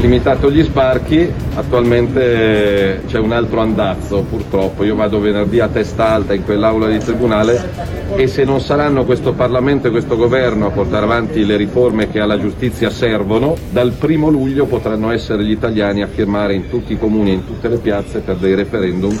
limitato 0.00 0.50
gli 0.50 0.62
sbarchi. 0.62 1.30
Attualmente 1.54 2.20
eh, 2.22 3.00
c'è 3.06 3.18
un 3.18 3.32
altro 3.32 3.60
andazzo, 3.60 4.22
purtroppo. 4.28 4.84
Io 4.84 4.94
vado 4.94 5.20
venerdì 5.20 5.60
a 5.60 5.68
testa 5.68 6.08
alta 6.08 6.34
in 6.34 6.44
quell'aula 6.44 6.88
di 6.88 6.98
tribunale 6.98 7.98
e 8.16 8.26
se 8.26 8.44
non 8.44 8.60
saranno 8.60 9.04
questo 9.04 9.32
Parlamento 9.32 9.86
e 9.88 9.90
questo 9.90 10.16
governo 10.16 10.66
a 10.66 10.70
portare 10.70 11.04
avanti 11.04 11.44
le 11.44 11.56
riforme 11.56 12.10
che 12.10 12.18
alla 12.20 12.38
giustizia 12.40 12.90
servono, 12.90 13.56
dal 13.70 13.92
primo 13.92 14.28
luglio 14.30 14.66
potranno 14.66 15.10
essere 15.12 15.44
gli 15.44 15.50
italiani 15.52 16.02
a 16.02 16.08
firmare 16.08 16.54
in 16.54 16.68
tutti 16.68 16.92
i 16.92 16.98
comuni 16.98 17.30
e 17.30 17.34
in 17.34 17.46
tutte 17.46 17.68
le 17.68 17.76
piazze 17.78 18.18
per 18.20 18.36
dei 18.36 18.54
referendum 18.54 19.16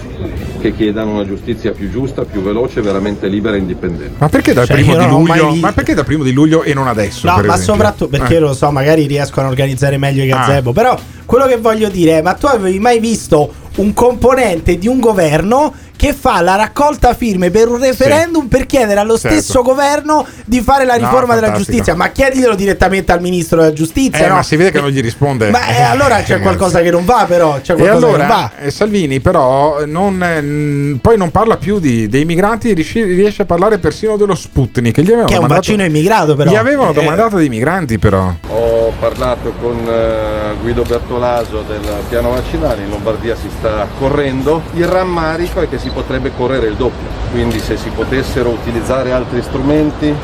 che 0.60 0.74
chiedano 0.74 1.12
una 1.14 1.24
giustizia 1.26 1.72
più 1.72 1.90
giusta, 1.90 2.24
più 2.24 2.42
veloce, 2.42 2.80
veramente 2.80 3.28
libera 3.28 3.56
e 3.56 3.60
indipendente. 3.60 4.14
Ma 4.18 4.28
perché 4.28 4.52
dal 4.52 4.66
Cioè, 4.66 4.76
primo 4.76 4.96
di 4.96 5.06
luglio? 5.08 5.54
Ma 5.54 5.72
perché 5.72 5.94
dal 5.94 6.04
primo 6.04 6.22
di 6.24 6.32
luglio 6.32 6.62
e 6.62 6.74
non 6.74 6.86
adesso? 6.86 7.26
No, 7.28 7.36
per 7.36 7.46
ma 7.46 7.52
esempio? 7.54 7.74
soprattutto 7.74 8.08
perché 8.08 8.36
Eh. 8.36 8.40
lo 8.40 8.52
so, 8.52 8.70
magari 8.70 9.06
riescono 9.06 9.46
a 9.46 9.50
organizzare 9.50 9.96
meglio 9.98 10.22
i 10.24 10.30
Ah. 10.30 10.44
Gazebo. 10.70 10.72
Però 10.72 10.98
quello 11.26 11.46
che 11.46 11.56
voglio 11.56 11.88
dire 11.88 12.18
è: 12.18 12.22
ma 12.22 12.34
tu 12.34 12.46
avevi 12.46 12.78
mai 12.78 12.98
visto 12.98 13.52
un 13.76 13.92
componente 13.92 14.78
di 14.78 14.88
un 14.88 14.98
governo 15.00 15.72
che 16.00 16.14
fa 16.14 16.40
la 16.40 16.54
raccolta 16.56 17.12
firme 17.12 17.50
per 17.50 17.68
un 17.68 17.76
referendum 17.78 18.46
per 18.46 18.64
chiedere 18.64 19.00
allo 19.00 19.18
Certo. 19.18 19.36
stesso 19.36 19.60
governo 19.60 20.26
di 20.46 20.62
fare 20.62 20.86
la 20.86 20.94
No, 20.96 21.00
riforma 21.00 21.34
della 21.34 21.48
fantastico. 21.48 21.72
giustizia? 21.72 21.94
Ma 21.94 22.08
chiediglielo 22.08 22.54
direttamente 22.54 23.12
al 23.12 23.20
ministro 23.20 23.58
della 23.60 23.74
giustizia, 23.74 24.24
Eh, 24.24 24.28
no? 24.28 24.36
ma 24.36 24.42
si 24.42 24.56
vede 24.56 24.70
che 24.70 24.80
non 24.80 24.88
gli 24.88 25.02
risponde. 25.02 25.50
Ma 25.50 25.66
eh, 25.68 25.82
allora 25.82 26.22
c'è 26.22 26.36
Eh, 26.36 26.40
qualcosa 26.40 26.80
che 26.80 26.90
non 26.90 27.04
va, 27.04 27.26
però. 27.28 27.60
C'è 27.60 27.74
E 27.74 27.76
qualcosa 27.76 28.06
che 28.06 28.16
non 28.16 28.26
va. 28.26 28.34
allora 28.34 28.52
eh, 28.60 28.70
Salvini 28.70 29.20
però 29.20 29.84
non, 29.84 30.22
eh, 30.22 30.98
poi 31.02 31.18
non 31.18 31.30
parla 31.30 31.58
più 31.58 31.78
di- 31.78 32.08
dei 32.08 32.24
migranti, 32.24 32.72
riesce, 32.72 33.42
a 33.42 33.44
parlare 33.44 33.76
persino 33.76 34.16
dello 34.16 34.34
Sputnik. 34.34 34.94
Che, 34.94 35.02
gli 35.02 35.08
avevano 35.08 35.26
Che 35.26 35.34
è 35.34 35.36
un 35.36 35.42
domandato- 35.42 35.70
vaccino 35.70 35.84
immigrato, 35.86 36.34
però. 36.34 36.50
Gli 36.50 36.56
avevano 36.56 36.92
Eh, 36.92 36.94
domandato 36.94 37.36
dei 37.36 37.50
migranti 37.50 37.98
però. 37.98 38.32
Ho 38.48 38.90
parlato 38.98 39.52
con 39.60 39.76
eh, 39.86 40.54
Guido 40.62 40.80
Bertolaso 40.82 41.62
del 41.68 41.86
piano 42.08 42.30
vaccinale, 42.30 42.84
in 42.84 42.88
Lombardia 42.88 43.36
si 43.36 43.50
sta 43.58 43.86
correndo, 43.98 44.62
il 44.76 44.86
rammarico 44.86 45.60
è 45.60 45.68
che 45.68 45.76
si 45.78 45.88
potrebbe 45.92 46.32
correre 46.36 46.66
il 46.66 46.74
doppio, 46.74 47.06
quindi 47.30 47.58
se 47.60 47.76
si 47.76 47.90
potessero 47.90 48.50
utilizzare 48.50 49.12
altri 49.12 49.42
strumenti, 49.42 50.14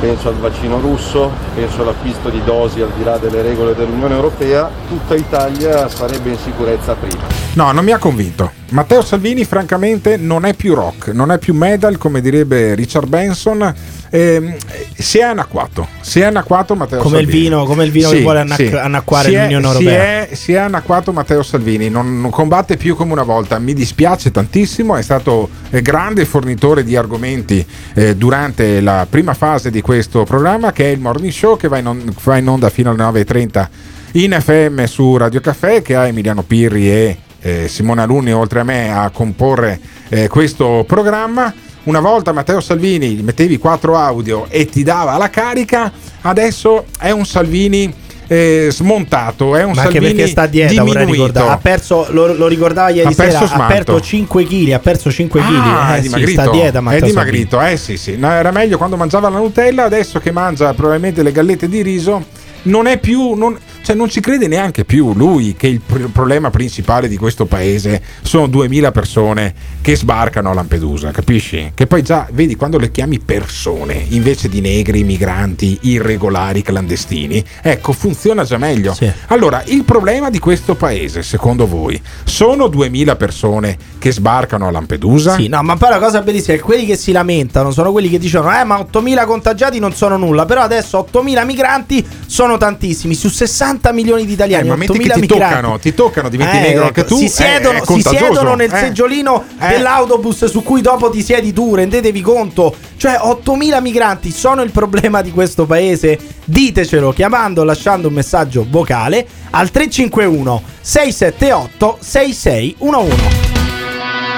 penso 0.00 0.28
al 0.28 0.36
vaccino 0.36 0.80
russo, 0.80 1.30
penso 1.54 1.82
all'acquisto 1.82 2.30
di 2.30 2.42
dosi 2.44 2.80
al 2.80 2.90
di 2.96 3.04
là 3.04 3.18
delle 3.18 3.42
regole 3.42 3.74
dell'Unione 3.74 4.14
Europea, 4.14 4.70
tutta 4.88 5.14
Italia 5.14 5.88
sarebbe 5.88 6.30
in 6.30 6.38
sicurezza 6.38 6.94
prima. 6.94 7.22
No, 7.54 7.72
non 7.72 7.84
mi 7.84 7.92
ha 7.92 7.98
convinto. 7.98 8.52
Matteo 8.70 9.02
Salvini, 9.02 9.44
francamente, 9.44 10.16
non 10.16 10.44
è 10.44 10.54
più 10.54 10.74
rock, 10.74 11.08
non 11.08 11.32
è 11.32 11.38
più 11.38 11.52
medal, 11.54 11.98
come 11.98 12.20
direbbe 12.20 12.74
Richard 12.74 13.08
Benson. 13.08 13.74
Ehm, 14.12 14.56
si 14.98 15.18
è 15.18 15.22
anacquato. 15.22 15.86
Si 16.00 16.18
è 16.20 16.24
anacquato 16.24 16.74
Matteo 16.74 16.98
Come 17.00 17.18
il 17.20 17.24
Salvini. 17.26 17.42
vino- 17.44 17.64
come 17.64 17.84
il 17.84 17.90
vino 17.92 18.08
che 18.10 18.20
vuole 18.22 18.40
annac- 18.40 18.74
annacquare 18.74 19.28
Si 19.28 19.34
è- 19.34 19.42
l'Unione 19.42 19.66
si 19.68 19.70
Europea. 19.84 20.02
è- 20.02 20.34
Si 20.34 20.52
è 20.52 20.56
anacquato 20.56 21.12
Matteo 21.12 21.42
Salvini, 21.42 21.88
non, 21.88 22.20
non 22.20 22.30
combatte 22.30 22.76
più 22.76 22.96
come 22.96 23.12
una 23.12 23.22
volta. 23.22 23.58
Mi 23.60 23.72
dispiace 23.72 24.30
tantissimo, 24.32 24.96
è 24.96 25.02
stato 25.02 25.48
eh, 25.70 25.80
grande 25.82 26.24
fornitore 26.24 26.82
di 26.82 26.96
argomenti 26.96 27.64
eh, 27.94 28.16
durante 28.16 28.80
la 28.80 29.06
prima 29.08 29.34
fase 29.34 29.70
di 29.70 29.80
questo 29.80 30.24
programma, 30.24 30.72
che 30.72 30.84
è 30.86 30.88
il 30.88 30.98
Morning 31.00 31.32
Show, 31.32 31.56
che 31.56 31.68
va 31.68 31.78
in, 31.78 31.86
on- 31.86 32.14
va 32.24 32.36
in 32.36 32.48
onda 32.48 32.68
fino 32.68 32.90
alle 32.90 32.98
9.30 32.98 33.68
in 34.14 34.36
FM 34.40 34.84
su 34.86 35.16
Radio 35.16 35.40
Caffè, 35.40 35.82
che 35.82 35.94
ha 35.94 36.08
Emiliano 36.08 36.42
Pirri 36.42 36.90
e 36.90 37.16
eh, 37.42 37.68
Simone 37.68 38.02
Alunni 38.02 38.32
oltre 38.32 38.60
a 38.60 38.64
me 38.64 38.92
a 38.92 39.08
comporre 39.10 39.78
eh, 40.08 40.26
questo 40.28 40.84
programma 40.86 41.54
una 41.84 42.00
volta 42.00 42.32
Matteo 42.32 42.60
Salvini 42.60 43.10
gli 43.10 43.22
mettevi 43.22 43.58
quattro 43.58 43.96
audio 43.96 44.46
e 44.48 44.66
ti 44.66 44.82
dava 44.82 45.16
la 45.16 45.30
carica, 45.30 45.90
adesso 46.22 46.86
è 46.98 47.10
un 47.10 47.24
Salvini 47.24 47.92
eh, 48.26 48.68
smontato, 48.70 49.56
è 49.56 49.64
un 49.64 49.72
Ma 49.72 49.82
anche 49.82 49.94
Salvini 49.94 50.14
perché 50.14 50.30
sta 50.30 50.42
a 50.42 50.46
dieta, 50.46 50.84
vorrei 50.84 51.04
ricordare. 51.04 51.50
Ha 51.50 51.58
perso, 51.58 52.06
lo, 52.10 52.32
lo 52.34 52.46
ricordava 52.46 52.90
ieri 52.90 53.08
Ha 53.08 53.12
perso 53.12 53.46
sera, 53.46 53.64
ha 53.64 53.66
perso 53.66 54.00
5 54.00 54.44
kg, 54.44 54.70
ha 54.70 54.78
perso 54.78 55.10
5 55.10 55.40
kg. 55.40 55.46
Ah, 55.46 55.94
è 55.94 55.98
eh, 55.98 56.02
sì, 56.02 56.08
dimagrito. 56.08 56.40
a 56.40 56.50
dieta, 56.50 56.90
è 56.90 57.00
dimagrito, 57.00 57.60
eh 57.60 57.76
sì, 57.76 57.96
sì. 57.96 58.16
No, 58.16 58.30
era 58.30 58.52
meglio 58.52 58.76
quando 58.76 58.96
mangiava 58.96 59.28
la 59.30 59.38
Nutella, 59.38 59.82
adesso 59.82 60.20
che 60.20 60.30
mangia 60.30 60.72
probabilmente 60.74 61.24
le 61.24 61.32
gallette 61.32 61.68
di 61.68 61.82
riso, 61.82 62.24
non 62.62 62.86
è 62.86 62.98
più. 62.98 63.34
Non, 63.34 63.58
cioè 63.82 63.96
non 63.96 64.08
ci 64.08 64.20
crede 64.20 64.46
neanche 64.46 64.84
più 64.84 65.12
lui 65.14 65.54
che 65.56 65.66
il 65.66 65.80
pr- 65.80 66.10
problema 66.10 66.50
principale 66.50 67.08
di 67.08 67.16
questo 67.16 67.46
paese 67.46 68.02
sono 68.22 68.46
2000 68.46 68.92
persone 68.92 69.54
che 69.80 69.96
sbarcano 69.96 70.50
a 70.50 70.54
Lampedusa, 70.54 71.10
capisci? 71.10 71.72
Che 71.74 71.86
poi 71.86 72.02
già, 72.02 72.26
vedi, 72.30 72.56
quando 72.56 72.78
le 72.78 72.90
chiami 72.90 73.18
persone 73.18 74.04
invece 74.10 74.48
di 74.48 74.60
negri, 74.60 75.02
migranti, 75.04 75.78
irregolari, 75.82 76.62
clandestini, 76.62 77.42
ecco, 77.62 77.92
funziona 77.92 78.44
già 78.44 78.58
meglio. 78.58 78.94
Allora, 79.28 79.62
il 79.66 79.84
problema 79.84 80.30
di 80.30 80.38
questo 80.38 80.74
paese, 80.74 81.22
secondo 81.22 81.66
voi, 81.66 82.00
sono 82.24 82.68
2000 82.68 83.16
persone 83.16 83.76
che 83.98 84.12
sbarcano 84.12 84.66
a 84.66 84.70
Lampedusa? 84.70 85.34
Sì, 85.34 85.48
no, 85.48 85.62
ma 85.62 85.76
poi 85.76 85.90
la 85.90 85.98
cosa 85.98 86.20
bellissima 86.20 86.54
è 86.54 86.58
che 86.58 86.64
quelli 86.64 86.84
che 86.84 86.96
si 86.96 87.12
lamentano 87.12 87.70
sono 87.70 87.92
quelli 87.92 88.08
che 88.08 88.18
dicono: 88.18 88.50
Eh, 88.58 88.64
ma 88.64 88.78
8000 88.78 89.24
contagiati 89.24 89.78
non 89.78 89.94
sono 89.94 90.16
nulla. 90.16 90.44
Però 90.44 90.60
adesso 90.62 90.98
8000 90.98 91.44
migranti 91.44 92.06
sono 92.26 92.56
tantissimi. 92.56 93.14
Su 93.14 93.28
60 93.28 93.69
milioni 93.92 94.24
di 94.26 94.32
italiani, 94.32 94.66
Eh, 94.66 94.70
ma 94.70 94.76
metti 94.76 94.92
che 94.98 94.98
8000 95.10 95.14
ti 95.14 95.20
migranti. 95.20 95.54
toccano, 95.54 95.78
ti 95.78 95.94
toccano, 95.94 96.28
diventi 96.28 96.56
Eh, 96.56 96.60
negro 96.60 96.78
ecco, 96.78 96.86
anche 96.86 97.04
tu. 97.04 97.16
Si 97.18 97.24
eh, 97.24 97.28
siedono, 97.28 97.78
è 97.78 97.84
si 97.86 98.00
siedono 98.02 98.54
nel 98.54 98.72
Eh. 98.72 98.78
seggiolino 98.78 99.44
Eh. 99.58 99.68
dell'autobus 99.68 100.44
su 100.46 100.62
cui 100.62 100.80
dopo 100.80 101.10
ti 101.10 101.22
siedi 101.22 101.52
tu, 101.52 101.74
rendetevi 101.74 102.20
conto. 102.20 102.74
Cioè, 102.96 103.16
8000 103.20 103.80
migranti 103.80 104.30
sono 104.30 104.62
il 104.62 104.70
problema 104.70 105.22
di 105.22 105.30
questo 105.30 105.64
paese? 105.66 106.18
Ditecelo 106.44 107.12
chiamando, 107.12 107.64
lasciando 107.64 108.08
un 108.08 108.14
messaggio 108.14 108.66
vocale 108.68 109.26
al 109.50 109.70
351 109.70 110.62
678 110.80 111.98
6611. 112.00 113.16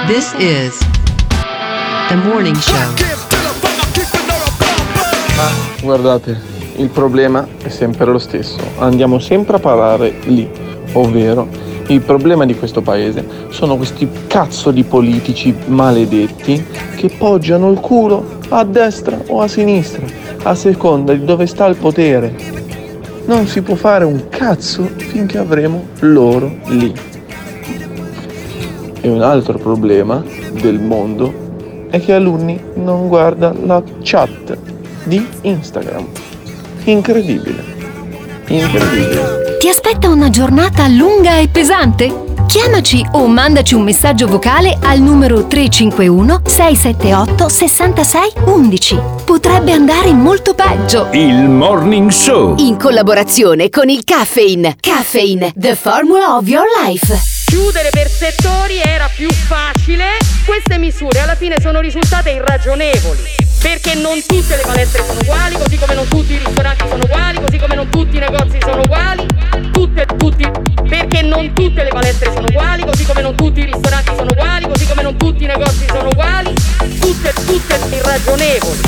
This 0.07 0.33
is 0.37 0.77
the 2.09 2.15
morning 2.15 2.55
show. 2.57 2.75
Guardate, 5.81 6.39
il 6.75 6.89
problema 6.89 7.47
è 7.61 7.69
sempre 7.69 8.05
lo 8.05 8.17
stesso. 8.17 8.57
Andiamo 8.79 9.19
sempre 9.19 9.57
a 9.57 9.59
parare 9.59 10.13
lì, 10.25 10.49
ovvero 10.93 11.47
il 11.87 12.01
problema 12.01 12.45
di 12.45 12.55
questo 12.55 12.81
paese 12.81 13.25
sono 13.49 13.75
questi 13.75 14.07
cazzo 14.27 14.71
di 14.71 14.83
politici 14.83 15.53
maledetti 15.65 16.63
che 16.95 17.09
poggiano 17.09 17.69
il 17.71 17.79
culo 17.79 18.39
a 18.49 18.63
destra 18.63 19.19
o 19.27 19.41
a 19.41 19.47
sinistra, 19.47 20.05
a 20.43 20.55
seconda 20.55 21.13
di 21.13 21.25
dove 21.25 21.45
sta 21.45 21.65
il 21.65 21.75
potere. 21.75 22.33
Non 23.25 23.47
si 23.47 23.61
può 23.61 23.75
fare 23.75 24.05
un 24.05 24.29
cazzo 24.29 24.89
finché 24.95 25.37
avremo 25.37 25.87
loro 25.99 26.51
lì. 26.67 26.93
E 29.01 29.09
un 29.09 29.21
altro 29.21 29.57
problema 29.57 30.23
del 30.61 30.79
mondo 30.79 31.33
è 31.89 31.99
che 31.99 32.13
Alunni 32.13 32.59
non 32.75 33.07
guarda 33.07 33.53
la 33.65 33.83
chat 34.01 34.57
di 35.03 35.25
Instagram. 35.41 36.07
Incredibile. 36.85 37.63
Incredibile. 38.47 39.57
Ti 39.59 39.69
aspetta 39.69 40.09
una 40.09 40.29
giornata 40.29 40.87
lunga 40.87 41.37
e 41.37 41.47
pesante? 41.47 42.31
Chiamaci 42.45 43.03
o 43.13 43.25
mandaci 43.27 43.73
un 43.73 43.83
messaggio 43.83 44.27
vocale 44.27 44.77
al 44.81 44.99
numero 44.99 45.47
351 45.47 46.41
678 46.45 47.49
66 47.49 48.31
11. 48.45 48.99
Potrebbe 49.23 49.71
andare 49.71 50.11
molto 50.11 50.53
peggio. 50.53 51.07
Il 51.13 51.47
Morning 51.47 52.11
Show. 52.11 52.55
In 52.57 52.77
collaborazione 52.77 53.69
con 53.69 53.89
il 53.89 54.03
Caffeine. 54.03 54.75
Caffeine, 54.79 55.53
the 55.55 55.75
formula 55.75 56.35
of 56.35 56.47
your 56.47 56.65
life. 56.85 57.17
Chiudere 57.45 57.89
per 57.91 58.09
settori 58.09 58.79
era 58.79 59.09
più 59.15 59.29
facile. 59.31 60.17
Queste 60.45 60.77
misure 60.77 61.21
alla 61.21 61.35
fine 61.35 61.59
sono 61.59 61.79
risultate 61.79 62.31
irragionevoli. 62.31 63.52
Perché 63.63 63.95
non 63.95 64.21
tutte 64.27 64.57
le 64.57 64.63
palestre 64.63 65.05
sono 65.05 65.21
uguali, 65.21 65.55
così 65.55 65.77
come 65.77 65.93
non 65.93 66.07
tutti 66.09 66.33
i 66.33 66.37
ristoranti 66.37 66.85
sono 66.85 67.03
uguali, 67.05 67.39
così 67.39 67.57
come 67.57 67.75
non 67.75 67.89
tutti 67.89 68.17
i 68.17 68.19
negozi 68.19 68.57
sono 68.59 68.81
uguali. 68.81 69.25
Tutte, 69.71 70.05
tutti. 70.17 70.51
Perché 70.89 71.21
non 71.21 71.53
tutte 71.53 71.83
le 71.83 71.89
palestre 71.89 72.33
sono 72.33 72.47
uguali, 72.47 72.83
così 72.83 73.05
come 73.05 73.21
non 73.21 73.35
tutti 73.35 73.61
i 73.61 73.63
ristoranti 73.63 74.13
sono 74.17 74.29
uguali, 74.31 74.67
così 74.67 74.85
come 74.85 75.01
non 75.01 75.15
tutti 75.15 75.43
i 75.43 75.47
negozi 75.47 75.85
sono 75.87 76.09
uguali. 76.09 76.53
Tutte, 76.99 77.33
tutte 77.45 77.79
irragionevoli 77.89 78.81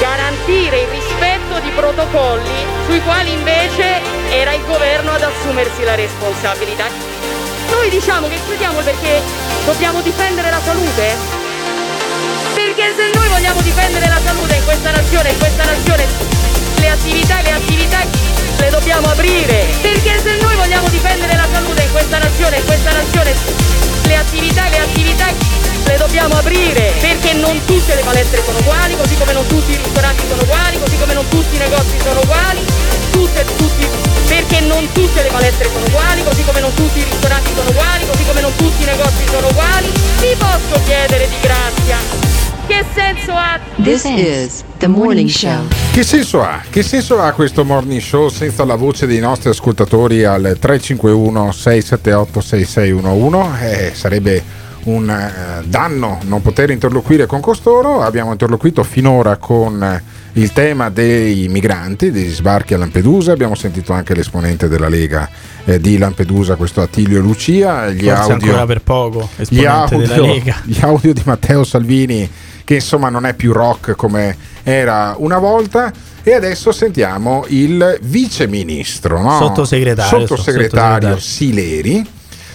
garantire 0.00 0.80
il 0.80 0.88
rispetto 0.88 1.58
di 1.60 1.70
protocolli 1.70 2.66
sui 2.86 3.00
quali 3.02 3.32
invece 3.32 4.00
era 4.30 4.52
il 4.52 4.64
governo 4.64 5.12
ad 5.12 5.22
assumersi 5.22 5.84
la 5.84 5.94
responsabilità. 5.94 6.86
Noi 7.70 7.88
diciamo 7.88 8.28
che 8.28 8.38
chiudiamo 8.44 8.80
perché 8.80 9.22
dobbiamo 9.64 10.00
difendere 10.00 10.50
la 10.50 10.60
salute? 10.60 11.47
Perché 12.78 12.94
se 12.94 13.10
noi 13.12 13.28
vogliamo 13.28 13.60
difendere 13.60 14.06
la 14.06 14.20
salute 14.24 14.54
in 14.54 14.62
questa 14.62 14.92
nazione, 14.92 15.30
in 15.30 15.38
questa 15.38 15.64
nazione 15.64 16.06
le 16.78 16.88
attività, 16.88 17.42
le 17.42 17.50
attività 17.50 17.98
le 18.56 18.70
dobbiamo 18.70 19.08
aprire. 19.10 19.66
Perché 19.82 20.20
se 20.22 20.36
noi 20.40 20.54
vogliamo 20.54 20.88
difendere 20.88 21.34
la 21.34 21.48
salute 21.50 21.82
in 21.82 21.90
questa 21.90 22.18
nazione, 22.18 22.56
in 22.58 22.64
questa 22.64 22.92
nazione 22.92 23.34
le 24.06 24.14
attività, 24.14 24.68
le 24.68 24.78
attività 24.78 25.26
le 25.86 25.96
dobbiamo 25.96 26.38
aprire. 26.38 26.94
Perché 27.00 27.32
non 27.32 27.64
tutte 27.64 27.96
le 27.96 28.02
palestre 28.02 28.44
sono 28.46 28.58
uguali, 28.58 28.96
così 28.96 29.16
come 29.16 29.32
non 29.32 29.46
tutti 29.48 29.72
i 29.72 29.76
ristoranti 29.82 30.22
sono 30.28 30.42
uguali, 30.42 30.78
così 30.78 30.98
come 30.98 31.14
non 31.14 31.26
tutti 31.26 31.56
i 31.56 31.58
negozi 31.58 31.98
sono 32.00 32.20
uguali. 32.20 32.64
Tutte, 33.10 33.44
tutti, 33.56 33.88
perché 34.28 34.60
non 34.60 34.86
tutte 34.92 35.22
le 35.24 35.30
palestre 35.30 35.66
sono 35.66 35.84
uguali, 35.84 36.22
così 36.22 36.44
come 36.44 36.60
non 36.60 36.72
tutti 36.74 37.00
i 37.00 37.02
ristoranti 37.02 37.50
sono 37.56 37.70
uguali, 37.70 38.06
così 38.06 38.24
come 38.24 38.40
non 38.40 38.54
tutti 38.54 38.82
i 38.82 38.86
negozi 38.86 39.26
sono 39.26 39.48
uguali. 39.48 39.92
Vi 40.20 40.36
posso 40.38 40.80
chiedere 40.84 41.28
di 41.28 41.40
grazia. 41.40 42.37
Che 42.68 42.84
senso 42.94 43.32
ha? 43.32 43.58
This 43.82 44.04
is 44.04 44.62
the 44.76 44.88
morning 44.88 45.30
show. 45.30 45.66
Che 45.90 46.02
senso 46.02 46.42
ha? 46.42 46.60
Che 46.68 46.82
senso 46.82 47.18
ha 47.18 47.32
questo 47.32 47.64
morning 47.64 47.98
show 47.98 48.28
senza 48.28 48.62
la 48.66 48.74
voce 48.74 49.06
dei 49.06 49.20
nostri 49.20 49.48
ascoltatori 49.48 50.22
al 50.24 50.58
351 50.60 51.50
678 51.50 52.40
6611? 52.42 53.64
Eh, 53.64 53.94
sarebbe 53.94 54.42
un 54.84 55.08
eh, 55.08 55.64
danno 55.66 56.18
non 56.24 56.42
poter 56.42 56.68
interloquire 56.68 57.24
con 57.24 57.40
costoro. 57.40 58.02
Abbiamo 58.02 58.32
interloquito 58.32 58.82
finora 58.82 59.36
con 59.36 59.82
eh, 59.82 60.02
il 60.34 60.52
tema 60.52 60.90
dei 60.90 61.48
migranti, 61.48 62.10
degli 62.10 62.28
sbarchi 62.30 62.74
a 62.74 62.76
Lampedusa. 62.76 63.32
Abbiamo 63.32 63.54
sentito 63.54 63.94
anche 63.94 64.14
l'esponente 64.14 64.68
della 64.68 64.90
Lega 64.90 65.26
eh, 65.64 65.80
di 65.80 65.96
Lampedusa, 65.96 66.56
questo 66.56 66.82
Attilio 66.82 67.20
Lucia. 67.20 67.88
Gli 67.90 68.04
Forse 68.08 68.32
audio, 68.32 68.46
ancora 68.46 68.66
per 68.66 68.82
poco, 68.82 69.28
gli 69.36 69.64
esponente 69.64 69.96
della 69.96 70.14
audio, 70.16 70.26
Lega. 70.34 70.56
gli 70.64 70.78
audio 70.82 71.12
di 71.14 71.22
Matteo 71.24 71.64
Salvini 71.64 72.30
che 72.68 72.74
insomma 72.74 73.08
non 73.08 73.24
è 73.24 73.32
più 73.32 73.54
rock 73.54 73.92
come 73.92 74.36
era 74.62 75.14
una 75.16 75.38
volta 75.38 75.90
e 76.22 76.34
adesso 76.34 76.70
sentiamo 76.70 77.46
il 77.48 77.98
vice 78.02 78.46
ministro 78.46 79.22
no? 79.22 79.38
Sottosegretario, 79.38 80.26
sottosegretario 80.26 81.16
sottosegretario. 81.16 81.18
Sileri 81.18 82.06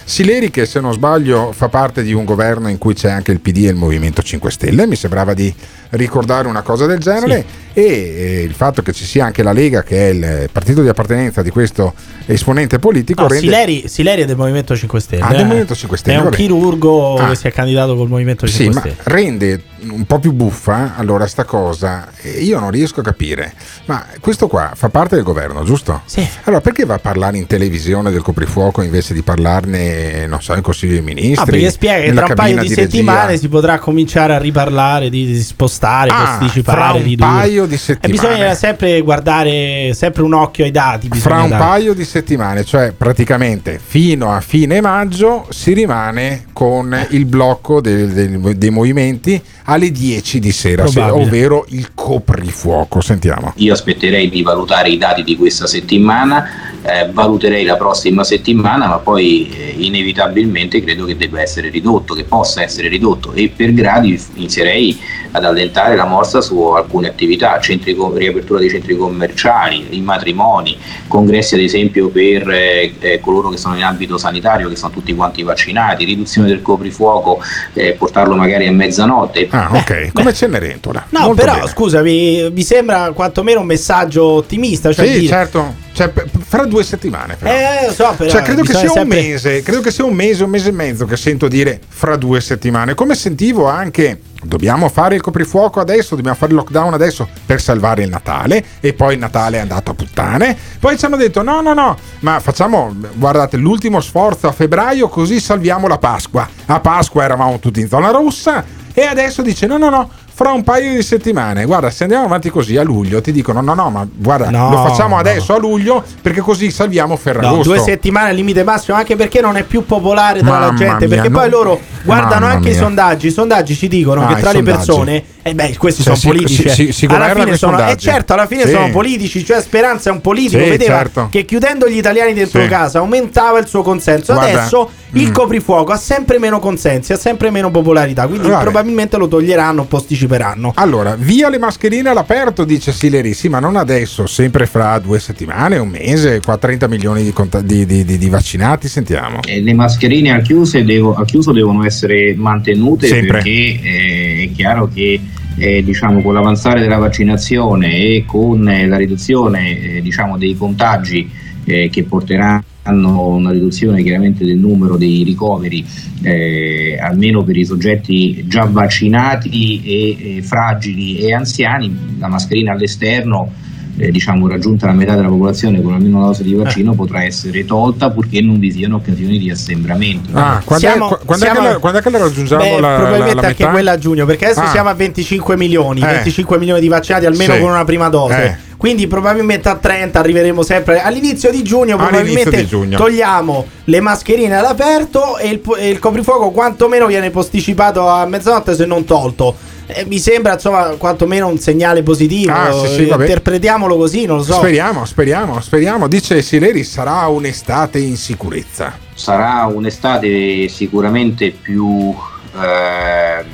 Sileri 0.06 0.50
che 0.50 0.66
se 0.66 0.80
non 0.80 0.92
sbaglio 0.92 1.52
fa 1.52 1.68
parte 1.68 2.02
di 2.02 2.12
un 2.12 2.24
governo 2.24 2.68
in 2.68 2.76
cui 2.78 2.92
c'è 2.94 3.10
anche 3.10 3.32
il 3.32 3.40
PD 3.40 3.64
e 3.64 3.68
il 3.70 3.74
Movimento 3.74 4.22
5 4.22 4.50
Stelle, 4.50 4.86
mi 4.86 4.96
sembrava 4.96 5.32
di 5.32 5.52
ricordare 5.90 6.46
una 6.48 6.62
cosa 6.62 6.84
del 6.86 6.98
genere 6.98 7.44
e 7.72 7.82
eh, 7.82 8.42
il 8.42 8.52
fatto 8.52 8.82
che 8.82 8.92
ci 8.92 9.04
sia 9.04 9.24
anche 9.24 9.42
la 9.42 9.52
Lega 9.52 9.82
che 9.82 10.08
è 10.08 10.12
il 10.12 10.48
partito 10.52 10.82
di 10.82 10.88
appartenenza 10.88 11.40
di 11.42 11.50
questo 11.50 11.94
esponente 12.26 12.78
politico 12.78 13.22
No, 13.22 13.28
rende... 13.28 13.46
Sileri, 13.46 13.88
Sileri 13.88 14.22
è 14.22 14.24
del 14.26 14.36
Movimento 14.36 14.76
5 14.76 15.00
Stelle. 15.00 15.22
Ah, 15.22 15.28
del 15.30 15.40
eh. 15.40 15.44
Movimento 15.44 15.74
5 15.74 15.96
Stelle, 15.96 16.16
È 16.16 16.18
un 16.18 16.24
vabbè. 16.24 16.36
chirurgo 16.36 17.16
Ah. 17.16 17.28
che 17.30 17.34
si 17.36 17.46
è 17.46 17.52
candidato 17.52 17.96
col 17.96 18.08
Movimento 18.08 18.46
5 18.46 18.64
Sì, 18.64 18.70
ma 18.72 18.80
Stelle. 18.80 18.96
rende 19.04 19.62
un 19.90 20.04
po' 20.06 20.18
più 20.18 20.32
buffa 20.32 20.94
allora 20.96 21.26
sta 21.26 21.44
cosa. 21.44 22.08
e 22.22 22.42
Io 22.42 22.58
non 22.58 22.70
riesco 22.70 23.00
a 23.00 23.02
capire. 23.02 23.52
Ma 23.86 24.04
questo 24.20 24.48
qua 24.48 24.72
fa 24.74 24.88
parte 24.88 25.14
del 25.14 25.24
governo, 25.24 25.62
giusto? 25.64 26.02
Sì. 26.06 26.26
Allora 26.44 26.60
perché 26.60 26.84
va 26.84 26.94
a 26.94 26.98
parlare 26.98 27.36
in 27.38 27.46
televisione 27.46 28.10
del 28.10 28.22
coprifuoco 28.22 28.82
invece 28.82 29.14
di 29.14 29.22
parlarne, 29.22 29.93
non 30.28 30.40
so, 30.42 30.54
in 30.54 30.62
Consiglio 30.62 30.92
dei 30.92 31.02
Ministri? 31.02 31.40
Ah, 31.40 31.44
perché 31.44 31.70
spiega 31.70 32.04
che 32.04 32.12
tra 32.12 32.26
un 32.28 32.34
paio 32.34 32.54
di, 32.60 32.68
regia? 32.68 32.74
settimane 32.74 33.36
si 33.36 33.48
potrà 33.48 33.78
cominciare 33.78 34.34
a 34.34 34.38
riparlare 34.38 35.10
di, 35.10 35.26
di 35.26 35.40
spostare 35.40 36.10
Ah, 36.10 36.36
posticipare, 36.38 36.78
fra 36.80 36.92
un 36.92 37.14
paio 37.16 37.66
di 37.66 37.74
E 37.74 37.78
settimane. 37.78 38.28
bisogna 38.28 38.54
sempre 38.54 39.00
guardare, 39.00 39.92
sempre 39.94 40.22
un 40.22 40.34
occhio 40.34 40.64
ai 40.64 40.70
dati. 40.70 41.08
Fra 41.12 41.42
un 41.42 41.48
dare. 41.50 41.62
paio 41.62 41.94
di 41.94 42.04
settimane, 42.04 42.64
cioè 42.64 42.92
praticamente 42.96 43.80
fino 43.84 44.32
a 44.34 44.40
fine 44.40 44.80
maggio, 44.80 45.46
si 45.50 45.72
rimane 45.72 46.44
con 46.52 46.96
il 47.10 47.24
blocco 47.26 47.80
del- 47.80 48.08
del- 48.12 48.56
dei 48.56 48.70
movimenti 48.70 49.40
alle 49.64 49.90
10 49.90 50.40
di 50.40 50.52
sera, 50.52 50.86
se- 50.86 51.00
ovvero 51.00 51.64
il 51.68 51.90
coprifuoco. 51.94 53.00
Sentiamo. 53.00 53.52
Io 53.56 53.72
aspetterei 53.72 54.28
di 54.28 54.42
valutare 54.42 54.90
i 54.90 54.98
dati 54.98 55.22
di 55.22 55.36
questa 55.36 55.66
settimana, 55.66 56.44
eh, 56.82 57.08
valuterei 57.10 57.64
la 57.64 57.76
prossima 57.76 58.24
settimana, 58.24 58.86
ma 58.86 58.98
poi 58.98 59.48
eh, 59.50 59.74
inevitabilmente 59.78 60.82
credo 60.82 61.04
che 61.06 61.16
debba 61.16 61.40
essere 61.40 61.70
ridotto, 61.70 62.14
che 62.14 62.24
possa 62.24 62.62
essere 62.62 62.88
ridotto 62.88 63.32
e 63.32 63.50
per 63.54 63.72
gradi 63.72 64.20
inizierei 64.34 64.98
ad 65.30 65.44
allentare 65.44 65.96
la 65.96 66.04
morsa 66.04 66.40
su 66.40 66.60
alcune 66.60 67.08
attività, 67.08 67.58
centri 67.58 67.96
riapertura 68.14 68.60
dei 68.60 68.68
centri 68.68 68.96
commerciali, 68.96 69.86
i 69.90 70.00
matrimoni, 70.00 70.76
congressi 71.08 71.54
ad 71.54 71.60
esempio 71.60 72.08
per 72.08 72.48
eh, 72.50 72.94
eh, 72.98 73.20
coloro 73.20 73.48
che 73.48 73.56
sono 73.56 73.76
in 73.76 73.82
ambito 73.82 74.18
sanitario, 74.18 74.68
che 74.68 74.76
sono 74.76 74.92
tutti 74.92 75.14
quanti 75.14 75.42
vaccinati, 75.42 76.04
riduzione 76.04 76.48
del 76.48 76.62
coprifuoco, 76.62 77.40
eh, 77.72 77.92
portarlo 77.92 78.36
magari 78.36 78.66
a 78.66 78.72
mezzanotte. 78.72 79.48
Ah, 79.54 79.68
ok. 79.72 80.10
Come 80.12 80.32
Cenerentola. 80.34 81.06
No, 81.10 81.20
Molto 81.20 81.34
però 81.42 81.54
bene. 81.54 81.68
scusami, 81.68 82.50
mi 82.50 82.62
sembra 82.62 83.10
quantomeno 83.12 83.60
un 83.60 83.66
messaggio 83.66 84.24
ottimista. 84.24 84.92
Cioè 84.92 85.06
Sì, 85.06 85.12
dire- 85.12 85.26
certo. 85.26 85.82
Cioè, 85.94 86.10
fra 86.44 86.64
due 86.64 86.82
settimane. 86.82 87.36
Però. 87.36 87.52
Eh, 87.52 87.86
lo 87.86 87.92
so, 87.92 88.12
però. 88.16 88.28
Cioè, 88.28 88.42
credo 88.42 88.62
che 88.62 88.74
sia 88.74 88.88
sempre- 88.90 89.20
un 89.20 89.24
mese, 89.26 89.62
credo 89.62 89.80
che 89.80 89.92
sia 89.92 90.04
un 90.04 90.12
mese, 90.14 90.42
un 90.42 90.50
mese 90.50 90.70
e 90.70 90.72
mezzo 90.72 91.04
che 91.06 91.16
sento 91.16 91.46
dire 91.46 91.78
fra 91.86 92.16
due 92.16 92.40
settimane. 92.40 92.94
Come 92.94 93.14
sentivo 93.14 93.68
anche 93.68 94.18
dobbiamo 94.42 94.88
fare 94.88 95.14
il 95.14 95.20
coprifuoco 95.20 95.78
adesso, 95.78 96.16
dobbiamo 96.16 96.36
fare 96.36 96.50
il 96.50 96.58
lockdown 96.58 96.92
adesso 96.94 97.28
per 97.46 97.60
salvare 97.62 98.02
il 98.02 98.08
Natale 98.10 98.62
e 98.80 98.92
poi 98.92 99.14
il 99.14 99.20
Natale 99.20 99.58
è 99.58 99.60
andato 99.60 99.92
a 99.92 99.94
puttane. 99.94 100.56
Poi 100.80 100.98
ci 100.98 101.04
hanno 101.04 101.16
detto 101.16 101.42
no, 101.42 101.60
no, 101.60 101.72
no, 101.74 101.96
ma 102.20 102.40
facciamo, 102.40 102.92
guardate, 103.14 103.56
l'ultimo 103.56 104.00
sforzo 104.00 104.48
a 104.48 104.52
febbraio 104.52 105.08
così 105.08 105.38
salviamo 105.38 105.86
la 105.86 105.98
Pasqua. 105.98 106.46
A 106.66 106.80
Pasqua 106.80 107.22
eravamo 107.22 107.60
tutti 107.60 107.78
in 107.80 107.86
zona 107.88 108.10
rossa 108.10 108.64
e 108.94 109.02
adesso 109.02 109.42
dice 109.42 109.66
no, 109.66 109.76
no, 109.78 109.90
no. 109.90 110.10
Fra 110.36 110.50
un 110.50 110.64
paio 110.64 110.96
di 110.96 111.02
settimane, 111.04 111.64
guarda, 111.64 111.90
se 111.92 112.02
andiamo 112.02 112.24
avanti 112.24 112.50
così 112.50 112.76
a 112.76 112.82
luglio 112.82 113.20
ti 113.20 113.30
dicono: 113.30 113.60
no, 113.60 113.72
no, 113.74 113.88
ma 113.90 114.04
guarda, 114.12 114.50
No, 114.50 114.68
lo 114.68 114.84
facciamo 114.88 115.14
no. 115.14 115.20
adesso 115.20 115.54
a 115.54 115.58
luglio 115.58 116.02
perché 116.20 116.40
così 116.40 116.72
salviamo 116.72 117.12
No, 117.12 117.16
Ferragosto. 117.16 117.62
due 117.62 117.78
settimane 117.78 118.30
al 118.30 118.34
limite 118.34 118.64
massimo, 118.64 118.96
anche 118.96 119.14
perché 119.14 119.40
non 119.40 119.56
è 119.56 119.62
più 119.62 119.86
popolare 119.86 120.40
tra 120.40 120.50
la 120.58 120.58
Mamma 120.72 120.76
gente. 120.76 121.06
mia, 121.06 121.08
perché 121.14 121.28
no. 121.28 121.38
poi 121.38 121.48
loro 121.50 121.80
guardano 122.02 122.46
Mamma 122.46 122.52
anche 122.54 122.68
i 122.68 122.72
mia. 122.72 122.80
sondaggi. 122.80 123.26
I 123.28 123.30
sondaggi 123.30 123.76
ci 123.76 123.86
dicono 123.86 124.24
Ah, 124.24 124.26
che 124.26 124.32
i 124.32 124.36
tra 124.40 124.50
le 124.50 124.56
sondaggi. 124.56 124.76
persone, 124.76 125.24
e 125.42 125.54
beh, 125.54 125.76
questi 125.78 126.02
Cioè, 126.02 126.16
sono 126.16 126.16
si- 126.16 126.26
politici. 126.26 126.62
si- 126.62 126.66
eh. 126.68 126.70
si- 126.86 126.92
si 126.92 127.04
alla 127.06 127.18
governa 127.18 127.44
fine 127.44 127.56
sono, 127.56 127.88
eh, 127.88 127.96
certo, 127.96 128.32
alla 128.32 128.46
fine 128.48 128.64
Sì. 128.66 128.70
sono 128.72 128.90
politici. 128.90 129.44
Cioè, 129.44 129.60
Speranza 129.60 130.10
è 130.10 130.12
un 130.12 130.20
politico. 130.20 130.64
Sì, 130.64 130.68
vedeva 130.70 130.96
certo. 130.96 131.28
che 131.30 131.44
chiudendo 131.44 131.88
gli 131.88 131.96
italiani 131.96 132.32
dentro 132.32 132.60
Sì. 132.60 132.66
casa 132.66 132.98
aumentava 132.98 133.60
il 133.60 133.68
suo 133.68 133.82
consenso. 133.82 134.32
Guarda, 134.32 134.58
Adesso 134.62 134.90
il 135.12 135.28
mm. 135.28 135.32
coprifuoco 135.32 135.92
ha 135.92 135.96
sempre 135.96 136.40
meno 136.40 136.58
consensi, 136.58 137.12
ha 137.12 137.16
sempre 137.18 137.50
meno 137.50 137.70
popolarità. 137.70 138.26
Quindi 138.26 138.48
Vabbè. 138.48 138.62
probabilmente 138.62 139.16
lo 139.16 139.28
toglieranno, 139.28 139.84
posticiperanno. 140.26 140.72
Allora, 140.74 141.14
via 141.16 141.48
le 141.48 141.58
mascherine 141.58 142.08
all'aperto, 142.08 142.64
dice 142.64 142.92
Sileri. 142.92 143.34
Sì, 143.34 143.48
ma 143.48 143.58
non 143.58 143.76
adesso, 143.76 144.26
sempre 144.26 144.66
fra 144.66 144.98
due 144.98 145.18
settimane, 145.20 145.78
un 145.78 145.88
mese, 145.88 146.40
qua 146.40 146.56
30 146.56 146.88
milioni 146.88 147.22
di, 147.22 147.32
conta- 147.32 147.60
di- 147.60 147.86
di- 147.86 148.04
di- 148.04 148.28
vaccinati. 148.28 148.88
Sentiamo. 148.88 149.40
Eh, 149.46 149.60
le 149.60 149.74
mascherine 149.74 150.40
chiuso, 150.42 150.80
devo- 150.82 151.14
al 151.14 151.26
chiuso 151.26 151.52
devono 151.52 151.84
essere 151.84 152.34
mantenute 152.36 153.06
Sempre. 153.06 153.32
perché 153.42 153.50
eh, 153.50 154.48
è 154.50 154.54
chiaro 154.54 154.88
che 154.92 155.20
eh, 155.56 155.84
diciamo, 155.84 156.20
con 156.22 156.34
l'avanzare 156.34 156.80
della 156.80 156.96
vaccinazione 156.98 157.96
e 157.96 158.24
con 158.26 158.68
eh, 158.68 158.86
la 158.86 158.96
riduzione 158.96 159.96
eh, 159.96 160.00
diciamo, 160.02 160.36
dei 160.36 160.56
contagi 160.56 161.30
eh, 161.64 161.88
che 161.90 162.02
porteranno 162.04 162.62
a 162.86 162.92
una 162.92 163.50
riduzione 163.50 164.02
chiaramente 164.02 164.44
del 164.44 164.58
numero 164.58 164.96
dei 164.96 165.22
ricoveri 165.24 165.84
eh, 166.22 166.98
almeno 167.00 167.42
per 167.42 167.56
i 167.56 167.64
soggetti 167.64 168.44
già 168.46 168.64
vaccinati 168.70 169.82
e, 169.84 170.36
e 170.38 170.42
fragili 170.42 171.16
e 171.18 171.32
anziani 171.32 172.16
la 172.18 172.28
mascherina 172.28 172.72
all'esterno 172.72 173.50
eh, 173.96 174.10
diciamo 174.10 174.48
raggiunta 174.48 174.86
la 174.86 174.92
metà 174.92 175.14
della 175.14 175.28
popolazione 175.28 175.80
con 175.80 175.94
almeno 175.94 176.16
una 176.18 176.26
dose 176.26 176.42
di 176.42 176.52
vaccino 176.52 176.94
potrà 176.94 177.22
essere 177.22 177.64
tolta 177.64 178.10
purché 178.10 178.40
non 178.42 178.58
vi 178.58 178.72
siano 178.72 178.96
occasioni 178.96 179.38
di 179.38 179.50
assembramento. 179.50 180.30
Ah, 180.32 180.60
quando, 180.64 180.86
Siamo- 180.86 181.06
è, 181.06 181.08
qu- 181.10 181.24
quando 181.24 181.44
è 181.44 181.48
siamo- 181.50 181.66
che 181.66 181.72
la, 181.74 181.78
quando 181.78 181.98
è 181.98 182.02
che 182.02 182.10
la 182.10 182.18
raggiungiamo 182.18 182.62
Beh, 182.64 182.80
la, 182.80 182.90
la, 182.90 182.96
probabilmente 182.96 183.34
la 183.40 183.46
anche 183.46 183.62
metà? 183.62 183.70
quella 183.72 183.92
a 183.92 183.98
giugno, 183.98 184.26
perché 184.26 184.44
adesso 184.46 184.60
Ah. 184.62 184.66
siamo 184.70 184.88
a 184.88 184.94
25 184.94 185.56
milioni, 185.56 186.00
Eh. 186.00 186.06
25 186.06 186.58
milioni 186.58 186.80
di 186.80 186.88
vaccinati 186.88 187.24
almeno 187.26 187.54
Sì. 187.54 187.60
con 187.60 187.70
una 187.70 187.84
prima 187.84 188.08
dose. 188.08 188.58
Eh. 188.84 188.88
Quindi 188.88 189.06
probabilmente 189.06 189.68
a 189.68 189.76
30 189.76 190.18
arriveremo 190.18 190.62
sempre 190.62 191.00
all'inizio 191.00 191.50
di 191.50 191.62
giugno, 191.62 191.96
probabilmente 191.96 192.56
di 192.56 192.66
giugno. 192.66 192.98
togliamo 192.98 193.66
le 193.84 194.00
mascherine 194.00 194.56
all'aperto 194.56 195.38
e 195.38 195.48
il, 195.48 195.62
e 195.78 195.88
il 195.88 195.98
coprifuoco 195.98 196.50
quantomeno 196.50 197.06
viene 197.06 197.30
posticipato 197.30 198.06
a 198.06 198.26
mezzanotte 198.26 198.74
se 198.74 198.84
non 198.84 199.04
tolto. 199.04 199.56
Eh, 199.86 200.04
mi 200.06 200.18
sembra 200.18 200.54
insomma 200.54 200.94
quantomeno 200.96 201.46
un 201.46 201.58
segnale 201.58 202.02
positivo. 202.02 202.52
Ah, 202.52 202.72
sì, 202.72 202.94
sì. 202.94 203.08
Interpretiamolo 203.08 203.96
così, 203.96 204.24
non 204.24 204.38
lo 204.38 204.42
so. 204.42 204.54
Speriamo, 204.54 205.04
speriamo, 205.04 205.60
speriamo. 205.60 206.08
Dice 206.08 206.40
Sileri, 206.42 206.84
sarà 206.84 207.26
un'estate 207.26 207.98
in 207.98 208.16
sicurezza. 208.16 208.98
sarà 209.14 209.64
un'estate 209.66 210.68
sicuramente 210.68 211.50
più 211.50 212.14
ehm, 212.54 213.44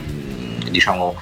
diciamo 0.70 1.14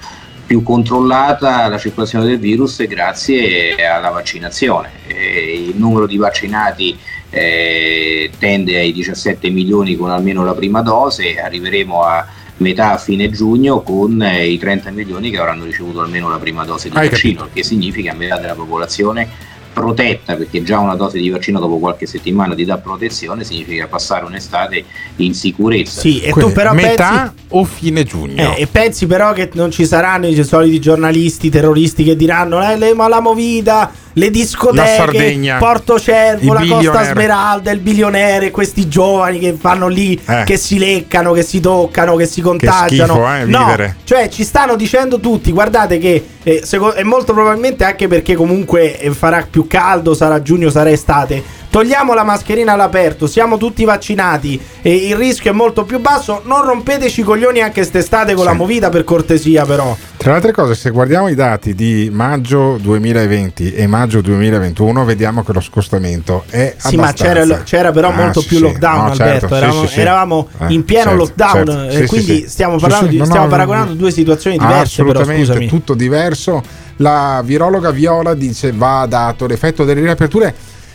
più 0.49 0.63
controllata 0.63 1.67
la 1.67 1.77
circolazione 1.77 2.25
del 2.25 2.39
virus 2.39 2.83
grazie 2.87 3.75
alla 3.85 4.09
vaccinazione. 4.09 4.89
Eh, 5.05 5.65
il 5.69 5.77
numero 5.77 6.07
di 6.07 6.17
vaccinati 6.17 6.97
eh, 7.29 8.31
tende 8.39 8.79
ai 8.79 8.91
17 8.91 9.47
milioni 9.51 9.95
con 9.95 10.09
almeno 10.09 10.43
la 10.43 10.55
prima 10.55 10.81
dose, 10.81 11.39
arriveremo 11.39 12.01
a 12.01 12.25
metà 12.57 12.93
a 12.93 12.97
fine 12.97 13.29
giugno 13.29 13.81
con 13.83 14.19
eh, 14.23 14.47
i 14.47 14.57
30 14.57 14.89
milioni 14.89 15.29
che 15.29 15.37
avranno 15.37 15.65
ricevuto 15.65 16.01
almeno 16.01 16.29
la 16.29 16.39
prima 16.39 16.65
dose 16.65 16.89
di 16.89 16.97
Hai 16.97 17.09
vaccino, 17.09 17.43
il 17.43 17.49
che 17.53 17.63
significa 17.63 18.15
metà 18.15 18.39
della 18.39 18.55
popolazione 18.55 19.29
protetta 19.79 20.35
perché 20.35 20.61
già 20.63 20.79
una 20.79 20.95
dose 20.95 21.17
di 21.19 21.29
vaccino 21.29 21.59
dopo 21.59 21.77
qualche 21.79 22.05
settimana 22.05 22.53
ti 22.53 22.65
dà 22.65 22.77
protezione 22.77 23.45
significa 23.45 23.87
passare 23.87 24.25
un'estate 24.25 24.83
in 25.17 25.33
sicurezza 25.33 26.01
Sì, 26.01 26.19
e 26.19 26.31
tu 26.33 26.51
però 26.51 26.73
metà 26.73 27.33
o 27.49 27.63
fine 27.63 28.03
giugno? 28.03 28.55
Eh, 28.55 28.61
e 28.63 28.67
pensi 28.67 29.07
però 29.07 29.31
che 29.31 29.49
non 29.53 29.71
ci 29.71 29.85
saranno 29.85 30.27
i 30.27 30.43
soliti 30.43 30.79
giornalisti 30.79 31.49
terroristi 31.49 32.03
che 32.03 32.15
diranno 32.17 32.61
eh, 32.61 32.77
le- 32.77 32.93
ma 32.93 33.07
la 33.07 33.21
movida, 33.21 33.89
le 34.13 34.29
discoteche, 34.31 34.95
Sardegna, 34.95 35.57
Porto 35.57 35.99
Cervo, 35.99 36.53
la 36.53 36.65
Costa. 36.67 37.03
Smeralda, 37.03 37.71
il 37.71 37.79
bilionaire, 37.79 38.51
questi 38.51 38.87
giovani 38.87 39.39
che 39.39 39.55
vanno 39.59 39.87
lì, 39.87 40.19
Eh. 40.25 40.43
che 40.45 40.57
si 40.57 40.77
leccano, 40.77 41.31
che 41.31 41.43
si 41.43 41.59
toccano, 41.59 42.15
che 42.15 42.25
si 42.25 42.41
contagiano. 42.41 43.13
schifo, 43.13 43.33
eh, 43.33 43.45
no, 43.45 43.65
vivere. 43.65 43.95
cioè 44.03 44.27
ci 44.29 44.43
stanno 44.43 44.75
dicendo 44.75 45.19
tutti, 45.19 45.51
guardate 45.51 45.97
che 45.99 46.23
eh, 46.43 46.61
seco- 46.63 46.93
e 46.93 47.03
molto 47.03 47.33
probabilmente 47.33 47.83
anche 47.83 48.07
perché 48.07 48.35
comunque 48.35 48.97
eh, 48.99 49.11
farà 49.11 49.45
più 49.49 49.67
caldo, 49.67 50.13
sarà 50.13 50.41
giugno, 50.41 50.69
sarà 50.69 50.89
estate. 50.89 51.43
Togliamo 51.69 52.15
la 52.15 52.23
mascherina 52.23 52.73
all'aperto, 52.73 53.27
siamo 53.27 53.57
tutti 53.57 53.85
vaccinati 53.85 54.59
e 54.81 54.91
il 55.07 55.15
rischio 55.15 55.51
è 55.51 55.53
molto 55.53 55.83
più 55.83 55.99
basso. 55.99 56.41
Non 56.45 56.63
rompeteci 56.63 57.19
i 57.19 57.23
coglioni 57.23 57.61
anche 57.61 57.83
st'estate 57.83 58.33
con 58.33 58.43
la 58.43 58.53
movida 58.53 58.89
per 58.89 59.03
cortesia, 59.03 59.65
però. 59.65 59.95
Tra 60.17 60.31
le 60.31 60.35
altre 60.37 60.51
cose, 60.51 60.73
se 60.73 60.89
guardiamo 60.89 61.27
i 61.27 61.35
dati 61.35 61.75
di 61.75 62.09
maggio 62.11 62.77
2020 62.81 63.73
e 63.75 63.85
maggio 63.85 64.19
2021, 64.21 65.05
vediamo 65.05 65.43
che 65.43 65.53
lo 65.53 65.61
scostamento 65.61 66.43
è 66.49 66.73
Sì, 66.75 66.95
ma 66.95 67.03
abbastanza. 67.09 67.43
c'era, 67.43 67.63
c'era 67.63 67.91
però 67.91 68.09
Ah, 68.09 68.13
molto 68.13 68.41
sì, 68.41 68.47
più 68.47 68.57
sì. 68.57 68.63
lockdown, 68.63 69.05
No, 69.05 69.13
certo, 69.15 69.45
Alberto. 69.45 69.47
sì, 69.47 69.53
eravamo 69.61 69.85
sì, 69.87 69.93
sì. 69.93 69.99
eravamo 70.01 70.47
Eh, 70.57 70.73
in 70.73 70.83
pieno 70.85 71.03
certo, 71.03 71.17
lockdown 71.19 71.65
certo. 71.65 71.91
Sì, 71.91 71.97
sì, 71.97 72.05
quindi 72.07 72.35
sì. 72.41 72.49
stiamo, 72.49 72.73
Sì, 72.75 72.81
parlando 72.81 73.05
sì, 73.05 73.11
di- 73.11 73.17
no, 73.19 73.25
stiamo 73.25 73.43
no, 73.45 73.51
paragonando 73.51 73.93
due 73.93 74.11
situazioni 74.11 74.57
diverse, 74.57 75.03
però 75.03 75.09
Assolutamente, 75.11 75.45
scusami. 75.45 75.67
tutto 75.67 75.93
diverso. 75.93 76.63
La 76.97 77.41
virologa 77.45 77.91
Viola 77.91 78.33
dice 78.33 78.71
va 78.73 79.05
dato 79.07 79.45
l'effetto 79.45 79.85
delle 79.85 80.01
riaperture, 80.01 80.53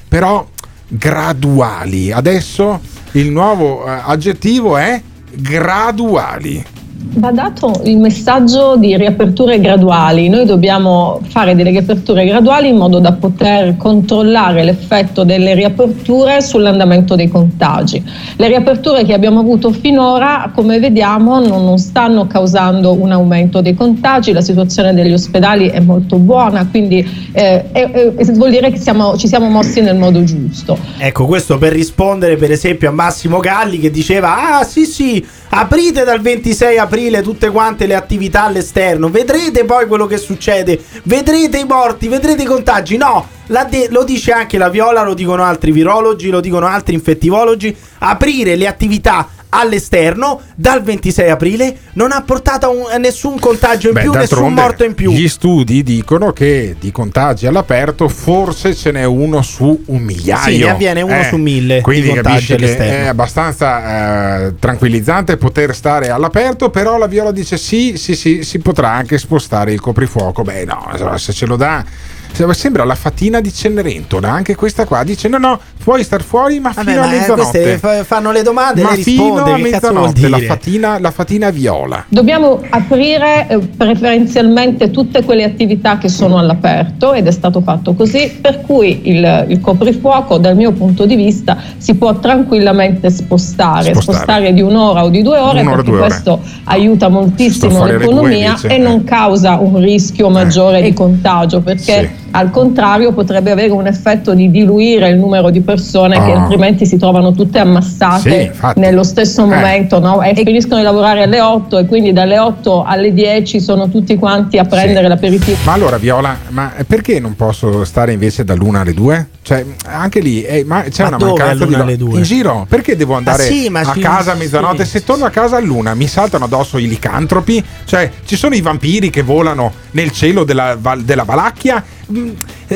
però 0.09 0.47
graduali. 0.89 2.13
Adesso 2.13 2.81
il 3.13 3.31
nuovo 3.31 3.87
eh, 3.87 3.91
aggettivo 3.91 4.77
è 4.77 5.01
graduali. 5.33 6.65
Va 7.07 7.31
dato 7.31 7.81
il 7.85 7.99
messaggio 7.99 8.77
di 8.77 8.97
riaperture 8.97 9.61
graduali. 9.61 10.29
Noi 10.29 10.47
dobbiamo 10.47 11.21
fare 11.29 11.55
delle 11.55 11.71
riaperture 11.71 12.25
graduali 12.25 12.69
in 12.69 12.77
modo 12.77 12.99
da 12.99 13.13
poter 13.13 13.77
controllare 13.77 14.65
l'effetto 14.65 15.23
delle 15.23 15.55
riaperture 15.55 16.41
sull'andamento 16.41 17.15
dei 17.15 17.29
contagi. 17.29 18.03
Le 18.37 18.49
riaperture 18.49 19.05
che 19.05 19.13
abbiamo 19.13 19.41
avuto 19.41 19.71
finora, 19.71 20.51
come 20.55 20.81
vediamo, 20.81 21.39
non, 21.39 21.65
non 21.65 21.79
stanno 21.79 22.27
causando 22.27 23.01
un 23.01 23.13
aumento 23.13 23.61
dei 23.61 23.75
contagi, 23.75 24.33
la 24.33 24.41
situazione 24.41 24.93
degli 24.93 25.13
ospedali 25.13 25.69
è 25.69 25.81
molto 25.81 26.17
buona, 26.19 26.67
quindi 26.69 27.07
eh, 27.33 27.71
è- 27.71 28.15
vuol 28.33 28.51
dire 28.51 28.73
che 28.73 28.79
siamo- 28.79 29.17
ci 29.17 29.29
siamo 29.29 29.49
mossi 29.49 29.81
nel 29.83 29.97
modo 29.97 30.25
giusto. 30.25 30.77
Ecco, 30.99 31.27
questo 31.27 31.59
per 31.59 31.73
rispondere 31.73 32.37
per 32.37 32.51
esempio 32.51 32.89
a 32.89 32.93
Massimo 32.93 33.39
Galli 33.39 33.79
che 33.79 33.91
diceva: 33.91 34.59
Ah, 34.59 34.65
sì, 34.65 34.85
sì, 34.85 35.25
aprite 35.55 36.05
dal 36.05 36.21
26 36.21 36.79
aprile. 36.79 37.23
tutte 37.23 37.51
quante 37.51 37.87
le 37.87 37.95
attività 37.95 38.45
all'esterno. 38.45 39.09
Vedrete 39.09 39.65
poi 39.65 39.87
quello 39.87 40.07
che 40.07 40.19
succede. 40.19 40.83
Vedrete 41.05 41.59
i 41.59 41.65
morti, 41.65 42.09
vedrete 42.09 42.43
i 42.43 42.47
contagi. 42.47 42.97
No, 42.97 43.27
de- 43.47 43.89
lo 43.91 44.05
dice 44.05 44.33
anche 44.33 44.59
la 44.59 44.69
Viola, 44.69 45.03
lo 45.03 45.15
dicono 45.15 45.45
altri 45.45 45.71
virologi, 45.73 46.29
lo 46.29 46.41
dicono 46.41 46.67
altri 46.67 46.95
infettivologi. 46.95 47.75
Aprire 47.99 48.57
le 48.57 48.67
attività 48.67 49.29
all'esterno 49.55 50.41
dal 50.55 50.83
26 50.83 51.31
aprile 51.31 51.77
non 51.95 52.13
ha 52.13 52.23
portato 52.23 52.71
un- 52.71 53.01
nessun 53.01 53.39
contagio 53.39 53.89
in 53.89 53.95
Beh, 53.95 54.01
più, 54.03 54.13
nessun 54.13 54.53
morto 54.53 54.85
in 54.85 54.95
più. 54.95 55.13
Gli 55.13 55.29
studi 55.29 55.83
dicono 55.83 56.33
che 56.33 56.77
di 56.79 56.91
contagi 56.91 57.47
all'aperto 57.47 58.09
forse 58.09 58.75
ce 58.75 58.91
n'è 58.91 59.05
uno 59.05 59.43
su 59.43 59.83
un 59.87 60.03
migliaio. 60.03 60.53
Sì, 60.53 60.59
ne 60.59 60.71
avviene 60.71 61.03
uno 61.03 61.23
su 61.23 61.37
mille 61.37 61.81
Quindi 61.81 62.13
capisci 62.13 62.57
che 62.57 62.77
è 62.77 63.07
abbastanza 63.07 64.47
eh, 64.47 64.55
tranquillizzante 64.59 65.37
poter 65.37 65.75
stare 65.75 66.11
all'aperto, 66.11 66.71
però 66.71 66.99
la 66.99 67.07
Viola 67.07 67.31
dice 67.31 67.57
sì, 67.57 67.97
sì, 67.97 68.15
sì, 68.15 68.43
si 68.43 68.59
potrà 68.59 68.91
anche 68.91 69.19
spostare 69.19 69.73
il 69.73 69.81
coprifuoco. 69.81 70.43
Beh 70.43 70.65
no, 70.65 71.17
se 71.17 71.33
ce 71.33 71.47
lo 71.47 71.57
dà... 71.57 71.85
se- 72.35 72.53
Sembra 72.55 72.85
la 72.85 72.95
fatina 72.95 73.41
di 73.41 73.53
Cenerentola, 73.53 74.31
anche 74.31 74.55
questa 74.55 74.85
qua 74.87 75.03
dice 75.05 75.29
no 75.29 75.39
no, 75.39 75.61
puoi 75.83 76.03
star 76.03 76.23
fuori 76.23 76.59
ma 76.61 76.73
Vabbè, 76.75 76.91
fino 76.91 77.03
a 77.03 77.07
ma, 77.07 77.13
eh, 77.13 77.19
mezzanotte. 77.19 77.43
queste 77.61 77.79
fa- 77.79 78.05
fanno 78.05 78.33
le 78.33 78.43
domande, 78.43 78.83
ma 78.83 78.93
lei 78.93 79.03
fino 79.03 79.45
a 79.45 79.57
mezzanotte, 79.59 80.29
la 80.29 80.39
fatina, 80.39 80.99
la 80.99 81.11
fatina 81.11 81.51
viola. 81.51 82.05
Dobbiamo 82.09 82.61
aprire 82.71 83.47
eh, 83.49 83.59
preferenzialmente 83.59 84.91
tutte 84.91 85.23
quelle 85.25 85.45
attività 85.45 85.99
che 85.99 86.09
sono 86.09 86.39
all'aperto 86.39 87.13
ed 87.13 87.27
è 87.27 87.31
stato 87.31 87.61
fatto 87.61 87.95
così, 87.95 88.37
per 88.41 88.63
cui 88.63 89.09
il, 89.09 89.45
il 89.49 89.61
coprifuoco 89.61 90.39
dal 90.39 90.57
mio 90.57 90.73
punto 90.73 91.05
di 91.07 91.17
vista 91.17 91.57
si 91.77 91.95
può 91.95 92.19
tranquillamente 92.19 93.11
spostare, 93.11 93.91
Spostare. 93.93 94.17
spostare, 94.17 94.53
di 94.53 94.63
un'ora 94.63 95.05
o 95.05 95.09
di 95.11 95.23
due 95.23 95.39
ore 95.39 95.61
Un'ora, 95.61 95.77
perché 95.77 95.91
due 95.91 96.01
ore. 96.01 96.09
questo 96.09 96.41
aiuta 96.65 97.09
moltissimo 97.09 97.83
a 97.83 97.87
le 97.87 97.93
due, 97.93 97.99
l'economia 98.07 98.47
invece, 98.49 98.69
e 98.69 98.75
eh. 98.75 98.79
non 98.79 99.05
causa 99.05 99.55
un 99.59 99.79
rischio 99.81 100.31
maggiore 100.31 100.83
di 100.83 100.93
contagio 100.93 101.61
perché 101.61 102.23
al 102.37 102.51
contrario 102.51 103.13
potrebbe 103.13 103.53
avere 103.53 103.71
un 103.71 103.87
effetto 103.87 104.35
di 104.35 104.51
diluire 104.51 105.09
il 105.09 105.17
numero 105.19 105.51
di 105.51 105.61
persone 105.61 106.17
che 106.25 106.33
Ah. 106.33 106.43
altrimenti 106.43 106.85
si 106.85 106.97
trovano 106.97 107.31
tutte 107.33 107.59
Sì, 107.61 107.65
ammassate 107.65 108.35
infatti. 108.53 108.81
nello 108.81 109.05
stesso 109.05 109.43
Eh. 109.43 109.47
momento 109.47 110.01
no? 110.01 110.21
e 110.21 110.35
finiscono 110.35 110.79
di 110.79 110.83
lavorare 110.83 111.23
alle 111.23 111.41
8 111.41 111.79
e 111.79 111.87
quindi 111.87 112.13
dalle 112.13 112.39
8 112.39 112.83
alle 112.83 113.13
10 113.13 113.61
sono 113.61 113.89
tutti 113.89 114.17
quanti 114.17 114.59
a 114.59 114.65
prendere 114.65 115.07
l'aperitivo. 115.07 115.59
Ma 115.65 115.73
allora 115.75 115.97
Viola, 115.97 116.37
ma 116.49 116.73
perché 116.87 117.21
non 117.21 117.37
posso 117.37 117.85
stare 117.85 118.13
invece 118.13 118.43
dall'una 118.45 118.81
alle 118.81 118.95
due? 118.95 119.29
Cioè, 119.43 119.65
anche 119.85 120.21
lì 120.21 120.43
eh, 120.43 120.65
ma 120.65 120.83
c'è 120.89 121.03
Ma 121.03 121.09
una 121.17 121.19
mancanza 121.27 121.67
di 121.67 121.75
alle 121.75 121.97
due? 121.97 122.17
In 122.17 122.23
giro? 122.25 122.67
Perché 122.69 122.97
devo 122.97 123.15
andare 123.15 123.45
sì, 123.45 123.69
ma 123.69 123.81
a 123.81 123.95
casa 124.01 124.33
a 124.33 124.35
mezzanotte? 124.35 124.85
sì. 124.85 124.91
Se 124.93 125.05
torno 125.05 125.25
a 125.27 125.31
casa 125.31 125.57
all'una 125.57 125.95
mi 125.95 126.07
saltano 126.09 126.47
addosso 126.47 126.79
i 126.79 126.89
licantropi? 126.89 127.63
Cioè, 127.85 128.11
ci 128.25 128.37
sono 128.37 128.55
i 128.55 128.61
vampiri 128.63 129.11
che 129.11 129.23
volano 129.23 129.71
nel 129.93 130.11
cielo 130.11 130.45
della, 130.45 130.77
Val- 130.81 131.03
della 131.03 131.23
Valacchia? 131.25 131.83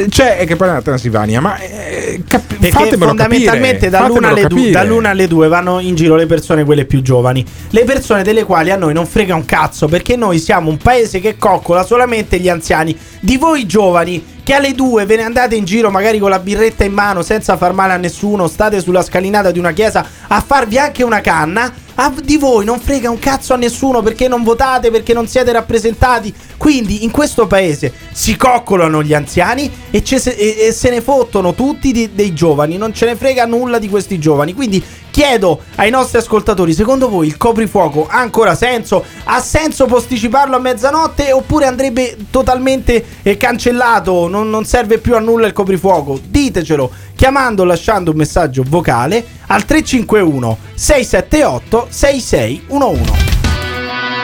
C'è, 0.09 0.39
e 0.41 0.47
che 0.47 0.57
poi 0.57 0.69
è 0.69 0.73
la 0.73 0.83
Transilvania, 0.83 1.41
ma 1.41 1.59
eh, 1.59 2.23
cap- 2.27 2.55
fatemelo 2.55 3.07
fondamentalmente 3.07 3.89
capire, 3.89 3.91
dall'una, 3.91 4.29
fatemelo 4.29 4.29
alle 4.29 4.47
due, 4.47 4.49
capire. 4.49 4.71
dall'una 4.71 5.09
alle 5.11 5.29
due 5.29 5.49
vanno 5.49 5.81
in 5.81 5.95
giro 5.95 6.17
le 6.17 6.27
persone 6.27 6.65
quelle 6.65 6.85
più 6.85 7.03
giovani. 7.03 7.45
Le 7.71 7.85
persone 7.85 8.23
delle 8.23 8.45
quali 8.45 8.71
a 8.71 8.77
noi 8.77 8.95
non 8.95 9.07
frega 9.07 9.35
un 9.35 9.45
cazzo 9.45 9.87
perché 9.87 10.17
noi 10.17 10.39
siamo 10.39 10.71
un 10.71 10.79
paese 10.79 11.21
che 11.21 11.37
coccola 11.37 11.85
solamente 11.85 12.39
gli 12.39 12.49
anziani. 12.49 12.97
Di 13.21 13.37
voi 13.37 13.67
giovani 13.67 14.37
che 14.43 14.55
alle 14.55 14.73
due 14.73 15.05
ve 15.05 15.17
ne 15.17 15.25
andate 15.25 15.57
in 15.57 15.65
giro 15.65 15.91
magari 15.91 16.19
con 16.19 16.31
la 16.31 16.39
birretta 16.39 16.85
in 16.85 16.93
mano 16.93 17.23
senza 17.23 17.57
far 17.59 17.75
male 17.75 17.93
a 17.93 17.97
nessuno, 17.99 18.47
state 18.49 18.81
sulla 18.81 19.03
scalinata 19.03 19.51
di 19.51 19.59
una 19.59 19.73
chiesa 19.73 20.07
a 20.27 20.41
farvi 20.41 20.79
anche 20.79 21.03
una 21.03 21.21
canna. 21.21 21.71
A 22.01 22.15
di 22.23 22.37
voi 22.37 22.65
non 22.65 22.79
frega 22.79 23.11
un 23.11 23.19
cazzo 23.19 23.55
a 23.55 23.57
nessuno 23.57 24.03
perché 24.03 24.29
non 24.29 24.45
votate, 24.45 24.93
perché 24.93 25.13
non 25.13 25.27
siete 25.27 25.51
rappresentati. 25.51 26.33
Quindi 26.57 27.03
in 27.03 27.11
questo 27.11 27.49
paese 27.49 27.93
si 28.13 28.37
coccolano 28.37 29.03
gli 29.03 29.13
anziani 29.13 29.69
e, 29.91 30.05
ce 30.05 30.21
se, 30.21 30.31
e- 30.31 30.67
e 30.69 30.73
se 30.73 30.91
ne 30.91 31.01
fottono 31.01 31.55
tutti 31.55 31.91
di- 31.91 32.11
dei 32.15 32.33
giovani. 32.35 32.77
Non 32.77 32.95
ce 32.95 33.07
ne 33.07 33.17
frega 33.17 33.47
nulla 33.47 33.81
di 33.81 33.89
questi 33.89 34.21
giovani. 34.21 34.55
Quindi 34.55 34.81
chiedo 35.11 35.61
ai 35.77 35.91
nostri 35.91 36.19
ascoltatori: 36.19 36.73
secondo 36.73 37.09
voi 37.09 37.27
il 37.27 37.37
coprifuoco 37.37 38.07
ha 38.09 38.19
ancora 38.19 38.55
senso? 38.55 39.05
Ha 39.25 39.41
senso 39.41 39.87
posticiparlo 39.87 40.57
a 40.57 40.61
mezzanotte 40.61 41.33
oppure 41.33 41.67
andrebbe 41.67 42.17
totalmente 42.31 43.05
eh, 43.23 43.37
cancellato? 43.37 44.29
Non, 44.29 44.51
non 44.51 44.65
serve 44.65 44.99
più 44.99 45.15
a 45.15 45.21
nulla 45.21 45.47
il 45.47 45.53
coprifuoco? 45.53 46.21
Ditecelo 46.23 46.91
chiamando 47.15 47.63
o 47.63 47.65
lasciando 47.65 48.13
un 48.13 48.17
messaggio 48.17 48.63
vocale 48.67 49.25
al 49.49 49.65
351 49.65 50.57
678 50.75 51.87
6611. 51.91 53.13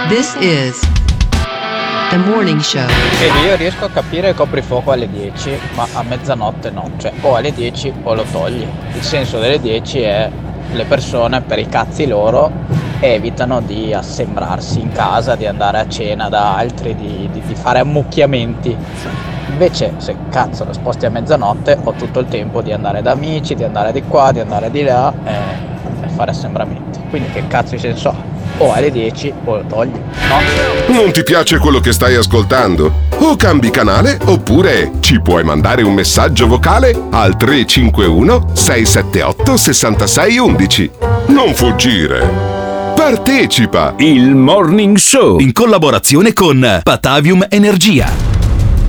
This 0.09 0.37
is 0.39 0.79
the 2.11 2.19
morning 2.19 2.61
show. 2.61 2.87
Vedi, 3.19 3.47
io 3.47 3.57
riesco 3.57 3.87
a 3.87 3.91
capire 3.91 4.29
il 4.29 4.35
coprifuoco 4.37 4.93
alle 4.93 5.11
10, 5.11 5.59
ma 5.75 5.89
a 5.93 6.03
mezzanotte 6.03 6.71
no, 6.71 6.93
cioè 6.99 7.13
o 7.23 7.35
alle 7.35 7.53
10 7.53 7.93
o 8.05 8.15
lo 8.15 8.25
togli. 8.31 8.65
Il 8.95 9.03
senso 9.03 9.41
delle 9.41 9.59
10 9.59 10.01
è 10.01 10.31
le 10.73 10.85
persone 10.85 11.41
per 11.43 11.59
i 11.59 11.69
cazzi 11.69 12.07
loro 12.07 12.51
evitano 13.01 13.61
di 13.61 13.93
assembrarsi 13.93 14.81
in 14.81 14.91
casa, 14.93 15.37
di 15.37 15.47
andare 15.47 15.79
a 15.79 15.89
cena 15.89 16.29
da 16.29 16.57
altri, 16.57 16.95
di, 16.95 17.29
di- 17.31 17.43
di 17.47 17.55
fare 17.55 17.81
ammucchiamenti. 17.81 18.77
Invece 19.51 19.95
se 19.99 20.17
cazzo 20.31 20.65
lo 20.65 20.73
sposti 20.73 21.07
a 21.07 21.11
mezzanotte 21.11 21.79
ho 21.85 21.93
tutto 21.93 22.19
il 22.19 22.27
tempo 22.27 22.63
di 22.63 22.73
andare 22.73 23.03
da 23.03 23.13
amici, 23.13 23.55
di 23.55 23.63
andare 23.63 23.93
di 23.93 24.03
qua, 24.03 24.33
di 24.33 24.41
andare 24.41 24.71
di 24.71 24.83
là 24.83 25.13
e, 25.25 25.33
e 26.05 26.09
fare 26.09 26.31
assembramenti. 26.31 27.01
Quindi 27.11 27.31
che 27.31 27.47
cazzo 27.47 27.75
di 27.75 27.81
senso 27.81 28.09
ha? 28.09 28.44
O 28.59 28.73
alle 28.73 28.91
10 28.91 29.33
o 29.45 29.57
lo 29.57 29.65
togli, 29.69 29.91
no? 29.91 30.95
Non 30.95 31.13
ti 31.13 31.23
piace 31.23 31.59
quello 31.59 31.81
che 31.81 31.93
stai 31.93 32.15
ascoltando? 32.15 32.93
O 33.19 33.37
cambi 33.37 33.71
canale 33.71 34.19
oppure 34.27 34.93
ci 35.01 35.21
puoi 35.21 35.43
mandare 35.43 35.83
un 35.83 35.95
messaggio 35.95 36.47
vocale 36.47 36.97
al 37.11 37.37
351 37.37 38.51
678 38.53 39.57
6611. 39.57 40.91
Non 41.29 41.55
fuggire. 41.55 42.53
Partecipa! 42.95 43.95
Il 43.99 44.35
Morning 44.35 44.97
Show 44.97 45.41
in 45.41 45.53
collaborazione 45.53 46.33
con 46.33 46.81
Patavium 46.83 47.45
Energia. 47.49 48.34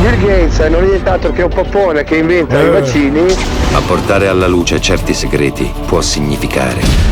Bill 0.00 0.18
Gates 0.20 0.58
non 0.68 0.82
è 0.84 0.86
nient'altro 0.86 1.32
che 1.32 1.42
un 1.42 1.50
popone 1.50 2.04
che 2.04 2.16
inventa 2.16 2.58
Eh. 2.60 2.66
i 2.66 2.70
vaccini. 2.70 3.20
A 3.74 3.80
portare 3.86 4.26
alla 4.28 4.46
luce 4.46 4.80
certi 4.80 5.14
segreti 5.14 5.70
può 5.86 6.00
significare 6.00 7.11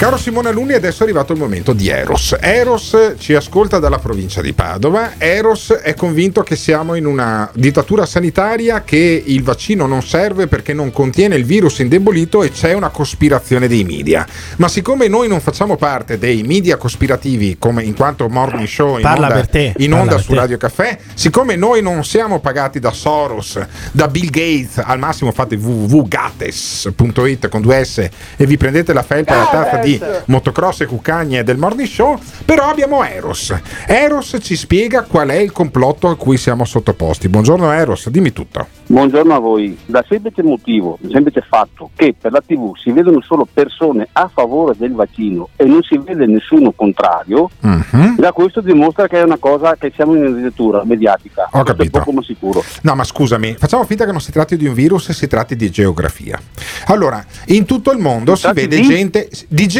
Caro 0.00 0.16
Simone 0.16 0.48
Alunni, 0.48 0.72
adesso 0.72 1.00
è 1.00 1.02
arrivato 1.02 1.34
il 1.34 1.38
momento 1.38 1.74
di 1.74 1.90
Eros. 1.90 2.34
Eros 2.40 3.16
ci 3.18 3.34
ascolta 3.34 3.78
dalla 3.78 3.98
provincia 3.98 4.40
di 4.40 4.54
Padova. 4.54 5.16
Eros 5.18 5.72
è 5.72 5.92
convinto 5.92 6.42
che 6.42 6.56
siamo 6.56 6.94
in 6.94 7.04
una 7.04 7.50
dittatura 7.52 8.06
sanitaria, 8.06 8.82
che 8.82 9.22
il 9.26 9.42
vaccino 9.42 9.84
non 9.86 10.02
serve 10.02 10.46
perché 10.46 10.72
non 10.72 10.90
contiene 10.90 11.36
il 11.36 11.44
virus 11.44 11.80
indebolito 11.80 12.42
e 12.42 12.50
c'è 12.50 12.72
una 12.72 12.88
cospirazione 12.88 13.68
dei 13.68 13.84
media. 13.84 14.26
Ma 14.56 14.68
siccome 14.68 15.06
noi 15.06 15.28
non 15.28 15.42
facciamo 15.42 15.76
parte 15.76 16.16
dei 16.16 16.44
media 16.44 16.78
cospirativi, 16.78 17.58
come 17.58 17.82
in 17.82 17.94
quanto 17.94 18.26
morning 18.30 18.66
show 18.66 18.96
in 18.96 19.02
Parla 19.02 19.26
onda, 19.26 19.34
per 19.38 19.48
te, 19.50 19.74
in 19.76 19.90
parla 19.90 20.00
onda 20.00 20.14
per 20.14 20.24
su 20.24 20.30
te. 20.30 20.36
Radio 20.36 20.56
Caffè, 20.56 20.98
siccome 21.12 21.56
noi 21.56 21.82
non 21.82 22.02
siamo 22.04 22.40
pagati 22.40 22.78
da 22.78 22.90
Soros, 22.90 23.60
da 23.92 24.08
Bill 24.08 24.30
Gates, 24.30 24.78
al 24.82 24.98
massimo 24.98 25.30
fate 25.30 25.56
www.gates.it 25.56 27.48
con 27.50 27.60
due 27.60 27.84
S 27.84 28.08
e 28.38 28.46
vi 28.46 28.56
prendete 28.56 28.94
la 28.94 29.02
felpa 29.02 29.34
e 29.34 29.36
la 29.36 29.48
tazza 29.50 29.76
di 29.76 29.88
motocross 30.26 30.80
e 30.82 30.86
cucagne 30.86 31.42
del 31.42 31.56
morning 31.56 31.88
show, 31.88 32.18
però 32.44 32.68
abbiamo 32.68 33.02
Eros. 33.04 33.54
Eros 33.86 34.36
ci 34.40 34.56
spiega 34.56 35.02
qual 35.02 35.28
è 35.30 35.36
il 35.36 35.52
complotto 35.52 36.08
a 36.08 36.16
cui 36.16 36.36
siamo 36.36 36.64
sottoposti. 36.64 37.28
Buongiorno 37.28 37.70
Eros, 37.72 38.08
dimmi 38.10 38.32
tutto. 38.32 38.66
Buongiorno 38.86 39.34
a 39.34 39.38
voi. 39.38 39.76
Dal 39.86 40.04
semplice 40.08 40.42
motivo, 40.42 40.98
semplice 41.10 41.44
fatto 41.48 41.90
che 41.94 42.14
per 42.20 42.32
la 42.32 42.42
TV 42.44 42.76
si 42.76 42.90
vedono 42.90 43.20
solo 43.22 43.46
persone 43.50 44.08
a 44.12 44.28
favore 44.32 44.74
del 44.76 44.92
vaccino 44.92 45.48
e 45.56 45.64
non 45.64 45.82
si 45.82 45.96
vede 45.98 46.26
nessuno 46.26 46.72
contrario, 46.72 47.50
Mhm. 47.60 48.16
già 48.18 48.32
questo 48.32 48.60
dimostra 48.60 49.06
che 49.06 49.18
è 49.18 49.22
una 49.22 49.38
cosa 49.38 49.76
che 49.76 49.92
siamo 49.94 50.14
in 50.14 50.26
una 50.26 50.36
dittatura 50.36 50.82
mediatica. 50.84 51.44
Ho 51.44 51.62
Questo 51.62 51.72
capito. 51.74 51.98
Poco 52.00 52.12
ma 52.12 52.22
sicuro. 52.22 52.64
No, 52.82 52.94
ma 52.94 53.04
scusami, 53.04 53.54
facciamo 53.58 53.84
finta 53.84 54.04
che 54.04 54.10
non 54.12 54.20
si 54.20 54.32
tratti 54.32 54.56
di 54.56 54.66
un 54.66 54.74
virus 54.74 55.08
e 55.08 55.12
si 55.12 55.26
tratti 55.28 55.54
di 55.56 55.70
geografia. 55.70 56.38
Allora, 56.86 57.24
in 57.46 57.64
tutto 57.64 57.92
il 57.92 57.98
mondo 57.98 58.34
si 58.34 58.42
tratti 58.42 58.60
vede 58.62 58.76
di? 58.76 58.82
gente 58.82 59.28
di 59.48 59.66
geografia. 59.68 59.79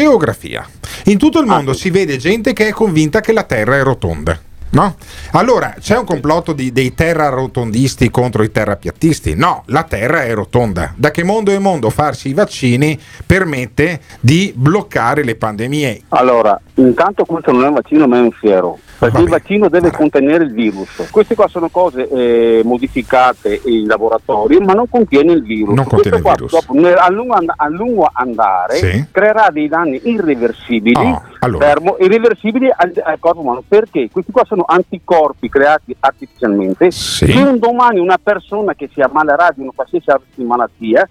In 1.05 1.17
tutto 1.17 1.39
Ah, 1.39 1.41
il 1.41 1.47
mondo 1.47 1.73
si 1.73 1.89
vede 1.89 2.17
gente 2.17 2.53
che 2.53 2.67
è 2.67 2.71
convinta 2.71 3.19
che 3.21 3.33
la 3.33 3.43
Terra 3.43 3.77
è 3.77 3.83
rotonda. 3.83 4.39
No? 4.73 4.95
Allora, 5.31 5.75
c'è 5.81 5.97
un 5.97 6.05
complotto 6.05 6.53
di- 6.53 6.71
dei 6.71 6.93
terrarotondisti 6.93 8.09
contro 8.09 8.41
i 8.41 8.51
terrapiattisti? 8.51 9.35
No, 9.35 9.63
la 9.65 9.83
Terra 9.83 10.23
è 10.23 10.33
rotonda. 10.33 10.93
Da 10.95 11.11
che 11.11 11.25
mondo 11.25 11.51
è 11.51 11.57
mondo 11.57 11.89
farsi 11.89 12.29
i 12.29 12.33
vaccini 12.33 12.97
permette 13.25 13.99
di 14.21 14.53
bloccare 14.55 15.23
le 15.25 15.35
pandemie. 15.35 16.03
Allora, 16.09 16.57
intanto 16.75 17.25
questo 17.25 17.51
non 17.51 17.65
è 17.65 17.67
un 17.67 17.73
vaccino 17.73 18.07
ma 18.07 18.17
è 18.17 18.21
un 18.21 18.31
fiero, 18.31 18.79
perché 19.01 19.21
il 19.21 19.29
vaccino 19.29 19.67
deve 19.67 19.91
contenere 19.91 20.43
il 20.43 20.51
virus. 20.53 21.07
Queste 21.09 21.33
qua 21.33 21.47
sono 21.47 21.69
cose 21.69 22.07
eh, 22.07 22.61
modificate 22.63 23.61
in 23.65 23.87
laboratorio 23.87 24.61
ma 24.61 24.73
non 24.73 24.87
contiene 24.87 25.31
il 25.33 25.41
virus. 25.41 25.73
Non 25.75 25.85
Questo 25.87 25.95
contiene 25.95 26.17
il 26.17 26.23
qua, 26.23 26.33
virus. 26.33 26.51
dopo, 26.51 26.87
a, 26.99 27.09
lungo 27.09 27.33
and- 27.33 27.53
a 27.55 27.67
lungo 27.67 28.09
andare 28.13 28.75
Sì. 28.75 29.05
creerà 29.11 29.49
dei 29.51 29.67
danni 29.67 29.99
irreversibili, 30.03 30.99
Oh, 31.03 31.21
allora. 31.39 31.65
fermo, 31.65 31.97
irreversibili 31.99 32.69
al, 32.75 32.93
al 33.03 33.17
corpo 33.19 33.41
umano. 33.41 33.63
Perché? 33.67 34.09
Questi 34.11 34.31
qua 34.31 34.43
sono 34.45 34.63
anticorpi 34.67 35.49
creati 35.49 35.95
artificialmente 35.99 36.89
che 36.89 37.41
un 37.41 37.57
domani 37.57 37.99
una 37.99 38.19
persona 38.21 38.73
che 38.75 38.89
si 38.93 39.01
ammalerà 39.01 39.51
di 39.55 39.61
una 39.61 39.71
qualsiasi 39.73 40.09
altra 40.11 40.27
malattia 40.43 41.07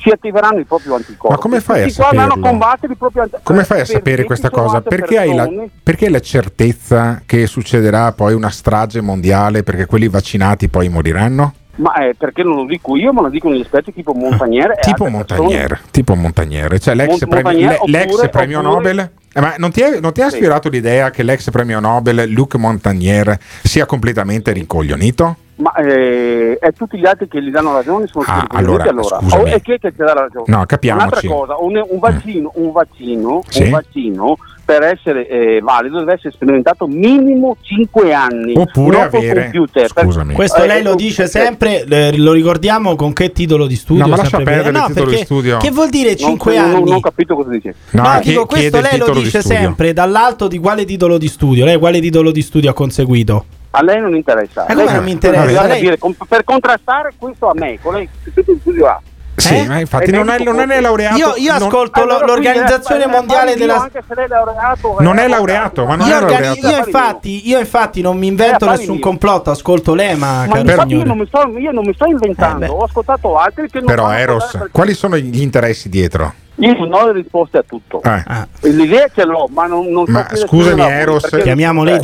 si 0.00 0.10
attiveranno 0.10 0.60
i 0.60 0.64
propri 0.64 0.92
anticorpi. 0.92 1.34
Ma 1.34 1.40
come 1.40 1.60
fai 1.60 1.82
a 1.82 1.88
saperlo? 1.90 2.38
combattere 2.40 2.92
i 2.92 2.96
propri 2.96 3.20
anticorpi. 3.20 3.44
Come 3.46 3.64
fai 3.64 3.80
a 3.80 3.84
sapere 3.84 4.24
questa 4.24 4.50
cosa? 4.50 4.80
Perché 4.80 5.18
hai, 5.18 5.34
la, 5.34 5.48
perché 5.82 6.06
hai 6.06 6.10
la 6.12 6.20
certezza 6.20 7.22
che 7.26 7.46
succederà 7.46 8.12
poi 8.12 8.34
una 8.34 8.50
strage 8.50 9.00
mondiale 9.00 9.62
perché 9.62 9.86
quelli 9.86 10.08
vaccinati 10.08 10.68
poi 10.68 10.88
moriranno? 10.88 11.54
Ma 11.76 11.94
eh, 11.94 12.14
perché 12.14 12.42
non 12.42 12.56
lo 12.56 12.64
dico 12.66 12.96
io, 12.96 13.12
ma 13.12 13.22
lo 13.22 13.28
dicono 13.30 13.54
gli 13.54 13.60
esperti 13.60 13.92
tipo 13.94 14.12
Montagnier. 14.12 14.72
e 14.72 14.80
Tipo 14.80 15.08
Montagnier, 15.08 15.80
tipo 15.90 16.14
Montagnier, 16.14 16.78
cioè 16.78 16.94
l'ex, 16.94 17.08
Mont- 17.08 17.26
premio, 17.28 17.42
Montagnier 17.50 17.80
le- 17.84 17.90
l'ex 17.98 18.12
oppure- 18.12 18.28
premio 18.28 18.58
oppure- 18.58 18.74
Nobel. 18.74 19.10
Eh, 19.32 19.40
ma 19.40 19.54
non 19.56 19.70
ti, 19.70 19.80
è- 19.80 20.00
non 20.00 20.12
ti 20.12 20.20
ha 20.20 20.28
Sì. 20.28 20.34
ispirato 20.34 20.68
l'idea 20.68 21.10
che 21.10 21.22
l'ex 21.22 21.48
premio 21.50 21.80
Nobel 21.80 22.28
Luc 22.30 22.56
Montagnier 22.56 23.38
sia 23.62 23.86
completamente 23.86 24.52
rincoglionito? 24.52 25.36
Ma 25.60 25.74
eh, 25.74 26.58
e 26.60 26.72
tutti 26.72 26.96
gli 26.98 27.04
altri 27.06 27.28
che 27.28 27.42
gli 27.42 27.50
danno 27.50 27.72
ragione 27.74 28.06
sono 28.06 28.24
Ah, 28.26 28.40
tutti 28.40 28.56
allora, 28.56 28.84
allora. 28.84 29.18
scusami. 29.20 29.42
Oh, 29.42 29.46
e 29.46 29.60
chi 29.60 29.72
è 29.72 29.78
che 29.78 29.90
ti 29.90 29.98
dà 29.98 30.12
ragione? 30.14 30.44
No, 30.46 30.64
capiamoci. 30.64 31.26
Un'altra 31.26 31.28
cosa, 31.28 31.56
un, 31.58 31.84
un 31.86 31.98
vaccino, 31.98 32.50
un 32.54 32.72
vaccino, 32.72 33.42
Sì. 33.48 33.62
un 33.64 33.70
vaccino 33.70 34.38
per 34.64 34.82
essere 34.84 35.26
eh, 35.28 35.60
valido 35.60 35.98
deve 35.98 36.12
essere 36.14 36.30
sperimentato 36.32 36.86
minimo 36.86 37.56
5 37.60 38.14
anni. 38.14 38.54
Oppure 38.56 38.96
non 38.98 39.06
avere- 39.06 39.42
computer. 39.42 39.92
Per- 39.92 40.32
Questo 40.32 40.62
eh, 40.62 40.66
lei 40.66 40.82
lo 40.82 40.92
eh, 40.92 40.96
dice 40.96 41.24
eh, 41.24 41.26
sempre, 41.26 41.84
eh, 41.84 42.16
lo 42.16 42.32
ricordiamo 42.32 42.94
con 42.96 43.12
che 43.12 43.32
titolo 43.32 43.66
di 43.66 43.74
studio? 43.76 44.04
No, 44.04 44.10
ma 44.10 44.16
lascia 44.16 44.36
perdere 44.38 44.70
per- 44.70 44.74
il 44.80 44.86
titolo 44.86 45.04
di 45.06 45.10
perché- 45.10 45.24
studio. 45.24 45.56
Che 45.58 45.70
vuol 45.72 45.88
dire 45.90 46.08
non- 46.10 46.16
5 46.18 46.56
non- 46.56 46.64
anni? 46.64 46.84
Non 46.84 46.92
ho 46.94 47.00
capito 47.00 47.34
cosa 47.34 47.50
dice. 47.50 47.74
No, 47.90 48.02
No, 48.02 48.18
chi- 48.20 48.28
dico, 48.30 48.46
questo 48.46 48.80
lei 48.80 48.96
lo 48.98 49.10
di 49.10 49.22
dice 49.24 49.40
studio. 49.40 49.58
sempre 49.58 49.92
dall'alto 49.92 50.46
di 50.48 50.58
quale 50.58 50.84
titolo 50.84 51.18
di 51.18 51.28
studio? 51.28 51.64
Lei 51.66 51.76
quale 51.76 52.00
titolo 52.00 52.30
di 52.30 52.40
studio 52.40 52.70
ha 52.70 52.74
conseguito? 52.74 53.44
A 53.72 53.82
lei 53.82 54.00
non 54.00 54.14
interessa. 54.16 54.66
Eh, 54.66 54.74
Lei- 54.74 54.92
non 54.92 55.04
mi 55.04 55.12
interessa? 55.12 55.66
Lei- 55.66 55.80
dire, 55.80 55.98
per 56.28 56.44
contrastare 56.44 57.12
questo 57.16 57.48
a 57.48 57.52
me, 57.54 57.78
con 57.80 57.94
lei, 57.94 58.08
tutto 58.34 58.50
il 58.50 58.58
studio 58.60 58.86
ha. 58.86 59.00
Sì, 59.36 59.56
Eh? 59.56 59.66
ma 59.66 59.78
infatti 59.78 60.10
non 60.10 60.28
è, 60.28 60.38
non 60.42 60.70
è 60.70 60.80
laureato. 60.80 61.16
Io, 61.16 61.32
io 61.36 61.52
ascolto 61.54 62.02
Allora, 62.02 62.26
l'Organizzazione 62.26 63.04
eh, 63.04 63.06
Mondiale 63.06 63.54
della 63.54 63.88
laureato, 64.28 64.96
Non 64.98 65.18
è 65.18 65.24
eh, 65.24 65.28
laureato, 65.28 65.86
ma 65.86 65.96
non 65.96 66.08
io, 66.08 66.16
è 66.16 66.20
laureato. 66.20 66.66
io 66.68 66.76
infatti, 66.76 67.48
io 67.48 67.58
infatti 67.58 68.00
non 68.02 68.18
mi 68.18 68.26
invento 68.26 68.66
Eh, 68.66 68.70
nessun 68.70 68.98
complotto, 68.98 69.50
ascolto 69.50 69.94
l'EMA, 69.94 70.46
Ma 70.46 70.58
infatti 70.58 70.94
io 70.94 71.04
non, 71.04 71.16
mi 71.18 71.26
sto, 71.26 71.52
io 71.56 71.70
non 71.70 71.84
mi 71.86 71.94
sto 71.94 72.04
inventando, 72.06 72.64
Eh, 72.66 72.68
ho 72.68 72.82
ascoltato 72.82 73.38
altri 73.38 73.70
che 73.70 73.78
non 73.78 73.86
Però 73.86 74.02
fanno 74.06 74.18
Eros, 74.18 74.58
quali 74.72 74.92
sono 74.94 75.16
gli 75.16 75.40
interessi 75.40 75.88
dietro? 75.88 76.34
Io 76.60 76.74
non 76.74 76.92
ho 76.92 77.06
le 77.06 77.12
risposte 77.12 77.58
a 77.58 77.64
tutto. 77.66 78.02
Eh. 78.02 78.22
L'idea 78.70 79.06
ce 79.14 79.24
l'ho, 79.24 79.48
ma 79.52 79.66
non, 79.66 79.86
non 79.90 80.04
so 80.06 80.12
Ma 80.12 80.26
le 80.30 80.36
scusami 80.36 80.80
Eros, 80.82 81.22
perché- 81.28 81.54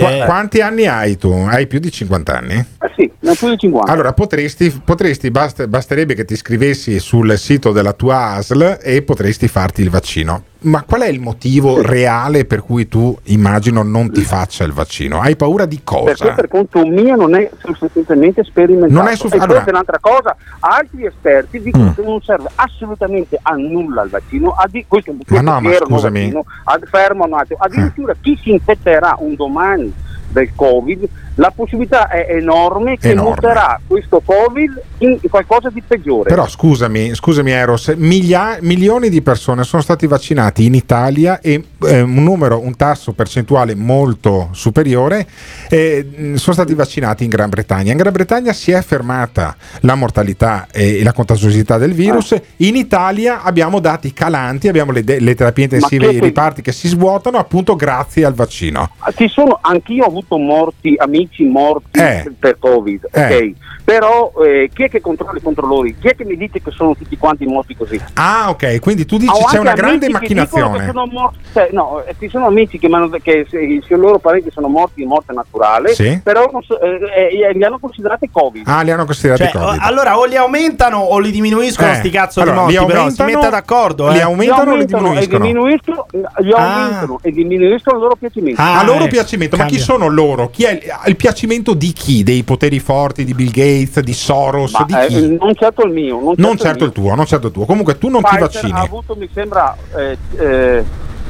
Qua- 0.03 0.25
quanti 0.25 0.61
anni 0.61 0.87
hai 0.87 1.17
tu? 1.17 1.31
Hai 1.31 1.67
più 1.67 1.79
di 1.79 1.91
50 1.91 2.37
anni? 2.39 2.55
Eh 2.55 2.93
sì, 2.97 3.11
ne 3.21 3.31
ho 3.31 3.35
più 3.35 3.49
di 3.51 3.59
50. 3.59 3.93
Allora 3.93 4.13
potresti, 4.13 4.71
potresti 4.85 5.31
bast- 5.31 5.67
basterebbe 5.67 6.15
che 6.15 6.25
ti 6.25 6.33
iscrivessi 6.33 6.99
sul 6.99 7.37
sito 7.39 7.73
della 7.73 7.93
tua 7.93 8.35
ASL 8.37 8.79
e 8.83 9.03
potresti 9.03 9.47
farti 9.49 9.83
il 9.83 9.91
vaccino. 9.91 10.43
Ma 10.59 10.83
qual 10.83 11.03
è 11.03 11.09
il 11.09 11.21
motivo 11.21 11.83
reale 11.83 12.45
per 12.47 12.63
cui 12.63 12.89
tu 12.89 13.17
immagino 13.25 13.83
non 13.83 14.11
ti 14.11 14.23
faccia 14.23 14.65
il 14.65 14.73
vaccino? 14.73 15.21
Hai 15.21 15.37
paura 15.37 15.67
di 15.67 15.81
Perché 15.85 16.15
cosa? 16.15 16.33
per 16.33 16.49
conto 16.49 16.85
mio 16.87 17.15
non 17.15 17.35
è 17.35 17.49
sufficientemente 17.63 18.43
sperimentato. 18.43 18.93
Non 18.93 19.07
è 19.07 19.15
suffi- 19.17 19.35
e 19.37 19.39
poi 19.39 19.49
allora- 19.49 19.65
un'altra 19.69 19.99
cosa, 20.01 20.35
altri 20.61 21.05
esperti 21.05 21.61
dicono 21.61 21.91
Mm. 21.91 21.93
che 21.95 22.03
non 22.03 22.21
serve 22.23 22.49
assolutamente 22.55 23.39
a 23.41 23.53
nulla 23.55 24.03
il 24.03 24.11
vaccino. 24.11 24.51
A 24.57 24.67
di- 24.69 24.85
questo, 24.89 25.13
Ma 25.13 25.19
questo 25.27 25.45
no, 25.45 25.61
ma 25.61 25.73
scusami. 25.75 26.21
vaccino, 26.23 26.45
fermo 26.91 27.25
un 27.27 27.35
attimo. 27.35 27.59
Addirittura 27.61 28.15
chi 28.21 28.39
si 28.43 28.51
infetterà 28.51 29.15
un 29.19 29.35
domani 29.35 29.93
del 30.31 30.51
Covid, 30.55 31.07
la 31.37 31.53
possibilità 31.55 32.09
è 32.09 32.27
enorme 32.31 32.97
che 32.97 33.11
Enorme. 33.11 33.31
muterà 33.31 33.81
questo 33.87 34.23
Covid 34.25 34.83
in 34.99 35.19
qualcosa 35.29 35.69
di 35.69 35.83
peggiore. 35.87 36.31
Però 36.31 36.47
scusami, 36.49 37.15
scusami 37.15 37.51
Eros, 37.51 37.89
miglia- 37.97 38.57
milioni 38.61 39.11
di 39.11 39.21
persone 39.21 39.63
sono 39.65 39.83
stati 39.83 40.07
vaccinati 40.07 40.65
in 40.65 40.75
Italia 40.75 41.41
e 41.41 41.63
eh, 41.85 42.01
un 42.01 42.23
numero, 42.23 42.61
un 42.61 42.75
tasso 42.77 43.13
percentuale 43.13 43.75
molto 43.75 44.49
superiore 44.53 45.27
eh, 45.69 46.35
sono 46.37 46.55
stati 46.55 46.75
vaccinati 46.75 47.25
in 47.25 47.31
Gran 47.31 47.51
Bretagna. 47.51 47.93
In 47.93 47.99
Gran 47.99 48.13
Bretagna 48.13 48.55
si 48.55 48.71
è 48.71 48.81
fermata 48.81 49.57
la 49.81 49.95
mortalità 49.95 50.69
e 50.73 51.03
la 51.03 51.13
contagiosità 51.13 51.77
del 51.77 51.93
virus. 51.93 52.35
In 52.59 52.77
Italia 52.77 53.43
abbiamo 53.43 53.81
dati 53.81 54.13
calanti, 54.15 54.69
abbiamo 54.69 54.91
le, 54.91 55.05
de- 55.05 55.21
le 55.21 55.35
terapie 55.35 55.65
intensive 55.65 56.09
e 56.09 56.13
i 56.13 56.21
riparti 56.21 56.63
che 56.63 56.73
si 56.73 56.89
svuotano 56.89 57.37
appunto 57.37 57.77
grazie 57.77 58.25
al 58.25 58.33
vaccino. 58.33 58.93
Ci 59.15 59.29
sono, 59.29 59.59
anch'io 59.61 60.05
ho 60.05 60.09
avuto 60.09 60.39
morti, 60.39 60.95
amici 60.97 61.25
morti 61.45 61.99
Eh. 62.01 62.33
per 62.39 62.59
Covid, 62.59 63.09
Eh. 63.13 63.23
ok? 63.25 63.53
Però 63.87 64.33
eh, 64.45 64.69
chi 64.75 64.83
è 64.83 64.89
che 64.91 65.01
controlla 65.01 65.39
i 65.39 65.43
controlli? 65.43 65.97
Chi 66.01 66.09
è 66.09 66.17
che 66.17 66.25
mi 66.25 66.37
dice 66.37 66.61
che 66.61 66.73
sono 66.73 66.97
tutti 66.97 67.17
quanti 67.17 67.45
morti 67.47 67.77
così? 67.77 68.01
Ah, 68.15 68.47
ok, 68.51 68.81
quindi 68.81 69.07
tu 69.07 69.17
dici 69.17 69.31
Ho 69.31 69.45
c'è 69.45 69.59
una 69.59 69.75
grande 69.75 70.07
amici 70.07 70.35
macchinazione. 70.35 70.79
che 70.79 70.87
sono 70.87 71.07
morti- 71.07 71.39
cioè, 71.53 71.69
no, 71.71 72.03
eh, 72.05 72.15
ci 72.19 72.29
sono 72.29 72.47
amici 72.47 72.81
che, 72.81 72.89
mi 72.89 72.95
hanno- 72.95 73.09
che 73.23 73.47
se, 73.49 73.81
se 73.87 73.95
i 73.95 73.97
loro 73.97 74.19
parenti 74.19 74.51
sono 74.51 74.67
morti 74.67 74.95
di 74.97 75.05
morte 75.07 75.33
naturale, 75.33 75.95
Sì. 75.95 76.19
però 76.21 76.49
non 76.53 76.63
so- 76.63 76.81
eh, 76.81 76.99
eh, 77.41 77.53
li 77.53 77.63
hanno 77.65 77.79
considerati 77.79 78.29
Covid. 78.29 78.67
Ah, 78.67 78.83
li 78.83 78.91
hanno 78.91 79.05
considerati 79.05 79.45
Cioè, 79.53 79.53
Covid. 79.63 79.81
allora 79.81 80.19
o 80.19 80.25
li 80.25 80.37
aumentano 80.37 80.99
o 80.99 81.19
li 81.21 81.31
diminuiscono 81.31 81.93
Eh, 81.93 81.95
sti 81.95 82.11
cazzo 82.11 82.41
allora, 82.41 82.65
di 82.67 82.73
li 82.73 82.79
morti, 82.79 82.93
però 82.93 83.09
si 83.11 83.21
aumentano- 83.21 83.45
metta 83.45 83.51
d'accordo, 83.57 84.09
li 84.11 84.19
eh. 84.19 84.23
aumentano 84.23 84.71
o 84.73 84.75
li 84.75 84.83
e 84.83 84.87
diminuiscono? 84.87 85.45
diminuiscono, 85.47 86.07
gli 86.41 86.51
Ah. 86.53 86.57
aumentano 86.83 87.19
e 87.23 87.31
diminuiscono 87.31 87.97
il 87.99 88.03
loro 88.03 88.17
piacimento. 88.17 88.61
a 88.61 88.83
loro 88.83 88.99
ecco, 89.05 89.09
piacimento, 89.11 89.57
ma 89.57 89.65
chi 89.67 89.77
cambia. 89.77 89.85
sono 89.95 90.09
loro? 90.09 90.51
Chi 90.51 90.65
è 90.65 90.71
il, 90.73 90.81
il 91.07 91.16
piacimento 91.17 91.75
di 91.75 91.93
chi? 91.93 92.23
Dei 92.23 92.43
poteri 92.43 92.79
forti 92.79 93.25
di 93.25 93.35
Bill 93.35 93.51
Gates, 93.51 94.01
di 94.01 94.13
Soros, 94.13 94.73
Ma, 94.73 94.85
di 94.87 94.95
eh, 94.95 95.07
chi? 95.07 95.37
non 95.39 95.55
certo 95.55 95.85
il 95.85 95.93
mio. 95.93 96.21
Non 96.21 96.35
certo, 96.35 96.43
non 96.47 96.57
certo 96.59 96.85
il 96.85 96.93
tuo, 96.93 97.15
non 97.15 97.27
certo 97.27 97.47
il 97.49 97.53
tuo. 97.53 97.65
Comunque 97.65 97.99
tu 97.99 98.09
non 98.09 98.23
ti 98.23 98.29
Pfizer 98.37 98.49
vaccini. 98.49 98.73
ha 98.73 98.83
avuto, 98.83 99.15
mi 99.17 99.29
sembra, 99.33 99.77
eh, 99.97 100.17
eh, 100.39 100.85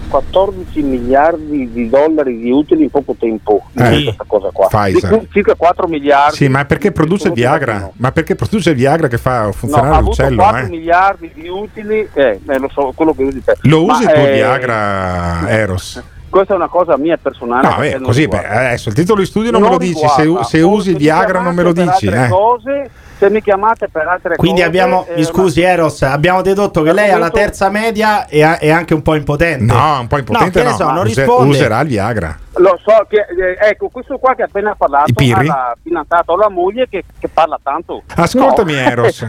14 0.08 0.82
miliardi 0.82 1.68
di 1.72 1.88
dollari 1.88 2.38
di 2.38 2.50
utili 2.50 2.84
in 2.84 2.90
poco 2.90 3.16
tempo 3.18 3.64
Eh. 3.74 4.04
questa 4.04 4.24
cosa 4.26 4.50
qua. 4.52 4.66
Pfizer. 4.68 5.26
Circa 5.32 5.54
4 5.56 5.88
miliardi. 5.88 6.36
Sì, 6.36 6.48
ma 6.48 6.64
perché 6.64 6.92
produce 6.92 7.28
il 7.28 7.34
Viagra? 7.34 7.90
Ma 7.96 8.12
perché 8.12 8.36
produce 8.36 8.70
il 8.70 8.76
Viagra 8.76 9.08
che 9.08 9.18
fa 9.18 9.46
No, 9.46 9.52
funzionare 9.52 9.94
avuto 9.96 10.22
l'uccello? 10.22 10.42
4 10.42 10.58
eh? 10.64 10.68
miliardi 10.68 11.30
di 11.34 11.48
utili, 11.48 12.08
eh, 12.14 12.40
eh, 12.46 12.58
lo 12.58 12.70
so, 12.72 12.92
quello 12.94 13.14
che 13.14 13.24
usi 13.24 13.42
te. 13.42 13.56
Lo 13.62 13.84
Ma, 13.84 13.94
usi 13.94 14.02
il 14.04 14.10
tuo 14.12 14.26
eh, 14.26 14.32
Viagra, 14.34 15.48
Eros? 15.50 16.02
Questa 16.36 16.52
è 16.52 16.56
una 16.56 16.68
cosa 16.68 16.98
mia 16.98 17.16
personale. 17.16 17.66
No, 17.66 17.76
beh, 17.78 17.92
non 17.94 18.02
così, 18.02 18.28
beh, 18.28 18.46
adesso 18.46 18.90
il 18.90 18.94
titolo 18.94 19.20
di 19.20 19.26
studio 19.26 19.50
non, 19.50 19.62
me 19.62 19.70
lo 19.70 19.78
dici, 19.78 20.06
se, 20.06 20.30
se 20.42 20.60
usi 20.60 20.94
Viagra 20.94 21.40
non 21.40 21.54
me 21.54 21.62
lo 21.62 21.72
dici. 21.72 22.06
eh. 22.08 22.28
cose, 22.28 22.90
se 23.18 23.30
mi 23.30 23.40
chiamate 23.42 23.88
per 23.88 24.06
altre 24.06 24.36
Quindi 24.36 24.60
cose. 24.60 24.68
abbiamo, 24.68 25.06
eh, 25.08 25.16
mi 25.16 25.24
scusi 25.24 25.62
Eros, 25.62 26.02
abbiamo 26.02 26.42
dedotto 26.42 26.82
che 26.82 26.92
lei 26.92 27.10
ha 27.10 27.18
la 27.18 27.30
terza 27.30 27.68
media 27.70 28.26
e 28.26 28.40
è 28.58 28.70
anche 28.70 28.94
un 28.94 29.02
po' 29.02 29.14
impotente. 29.14 29.72
No, 29.72 30.00
un 30.00 30.06
po' 30.06 30.18
impotente 30.18 30.62
no. 30.62 30.64
che 30.70 30.70
no, 30.70 30.70
ne 30.70 30.76
so, 30.76 30.90
non 30.90 31.06
use- 31.06 31.20
risponde. 31.24 31.50
userà 31.50 31.80
il 31.80 31.88
Viagra. 31.88 32.38
Lo 32.58 32.78
so, 32.82 33.04
che, 33.06 33.16
eh, 33.18 33.68
ecco, 33.68 33.88
questo 33.90 34.16
qua 34.16 34.34
che 34.34 34.40
ha 34.40 34.46
appena 34.46 34.74
parlato 34.74 35.12
ha 35.14 35.42
la 35.42 35.76
fidanzata 35.82 36.32
o 36.32 36.36
la 36.38 36.48
moglie 36.48 36.88
che, 36.88 37.04
che 37.18 37.28
parla 37.28 37.58
tanto. 37.62 38.02
Ascoltami, 38.14 38.72
No. 38.72 38.78
Eros. 38.78 39.28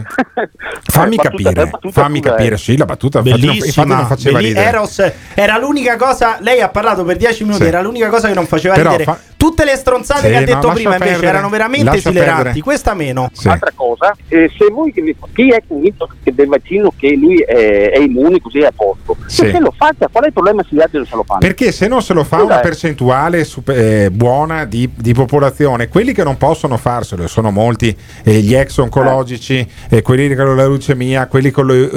Fammi 0.90 1.16
battuta, 1.16 1.30
capire, 1.30 1.62
eh, 1.62 1.66
battuta 1.70 2.00
fammi 2.02 2.20
pure, 2.20 2.30
capire, 2.34 2.54
eh. 2.54 2.58
sì, 2.58 2.76
la 2.78 2.84
battuta 2.86 3.18
non, 3.20 3.28
infatti 3.28 3.46
Bellissima, 3.46 3.84
non 3.96 4.06
faceva 4.06 4.38
belli- 4.38 4.48
ridere. 4.48 4.66
Eros 4.68 5.12
era 5.34 5.58
l'unica 5.58 5.96
cosa. 5.96 6.36
Lei 6.40 6.60
ha 6.62 6.68
parlato 6.70 7.04
per 7.04 7.16
10 7.16 7.44
minuti, 7.44 7.62
Sì. 7.62 7.68
era 7.68 7.82
l'unica 7.82 8.08
cosa 8.08 8.28
che 8.28 8.34
non 8.34 8.46
faceva 8.46 8.74
Però 8.74 8.90
ridere. 8.92 9.04
fa- 9.04 9.18
Tutte 9.38 9.64
le 9.64 9.76
stronzate 9.76 10.22
Sì, 10.22 10.26
che 10.30 10.36
ha 10.36 10.40
no, 10.40 10.44
detto 10.46 10.66
lascia 10.66 10.72
prima 10.74 10.92
invece 10.94 11.10
perdere, 11.12 11.28
erano 11.28 11.48
veramente 11.48 11.84
lascia 11.84 12.08
esileranti. 12.08 12.42
perdere. 12.42 12.60
Questa 12.64 12.94
meno. 12.94 13.30
Altra 13.44 13.72
cosa, 13.72 14.16
eh, 14.28 14.50
se 14.58 14.66
voi 14.70 14.92
che 14.92 15.14
chi 15.32 15.48
è 15.50 15.62
convinto 15.66 16.08
che 16.24 16.34
del 16.34 16.48
vaccino 16.48 16.92
che 16.96 17.14
lui 17.14 17.38
è, 17.38 17.92
è 17.92 17.98
immune 18.00 18.40
così 18.40 18.58
è 18.58 18.66
a 18.66 18.72
posto, 18.74 19.16
Sì. 19.26 19.42
perché 19.42 19.60
lo 19.60 19.72
faccia? 19.76 20.08
Qual 20.10 20.24
è 20.24 20.26
il 20.26 20.32
problema 20.32 20.62
se 20.68 20.74
gli 20.74 20.80
altri 20.80 20.98
non 20.98 21.06
se 21.06 21.14
lo 21.14 21.22
fanno? 21.22 21.38
Perché 21.38 21.70
se 21.70 21.86
non 21.86 22.02
se 22.02 22.14
lo 22.14 22.24
fa 22.24 22.36
Scusa, 22.38 22.46
una 22.46 22.58
eh. 22.58 22.62
percentuale 22.62 23.44
super- 23.44 23.78
eh, 23.78 24.10
buona 24.10 24.64
di, 24.64 24.90
di 24.92 25.14
popolazione, 25.14 25.86
quelli 25.88 26.12
che 26.12 26.24
non 26.24 26.36
possono 26.36 26.76
farselo, 26.76 27.28
sono 27.28 27.52
molti, 27.52 27.96
eh, 28.24 28.40
gli 28.40 28.56
ex 28.56 28.76
oncologici, 28.78 29.64
eh, 29.88 30.02
quelli 30.02 30.34
con 30.34 30.46
la 30.56 30.66
leucemia, 30.66 31.28
quelli 31.28 31.52
con 31.52 31.66
le, 31.68 31.90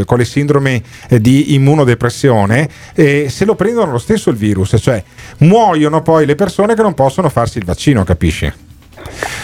eh, 0.00 0.04
con 0.04 0.18
le 0.18 0.24
sindromi 0.24 0.82
eh, 1.10 1.20
di 1.20 1.54
immunodepressione, 1.54 2.68
eh, 2.94 3.28
se 3.28 3.44
lo 3.44 3.54
prendono 3.54 3.92
lo 3.92 3.98
stesso 3.98 4.30
il 4.30 4.36
virus, 4.36 4.76
cioè 4.80 5.00
muoiono 5.38 6.02
poi 6.02 6.26
le 6.26 6.34
persone 6.34 6.74
che 6.74 6.82
non 6.82 6.87
possono 6.94 7.28
farsi 7.28 7.58
il 7.58 7.64
vaccino, 7.64 8.04
capisci? 8.04 8.67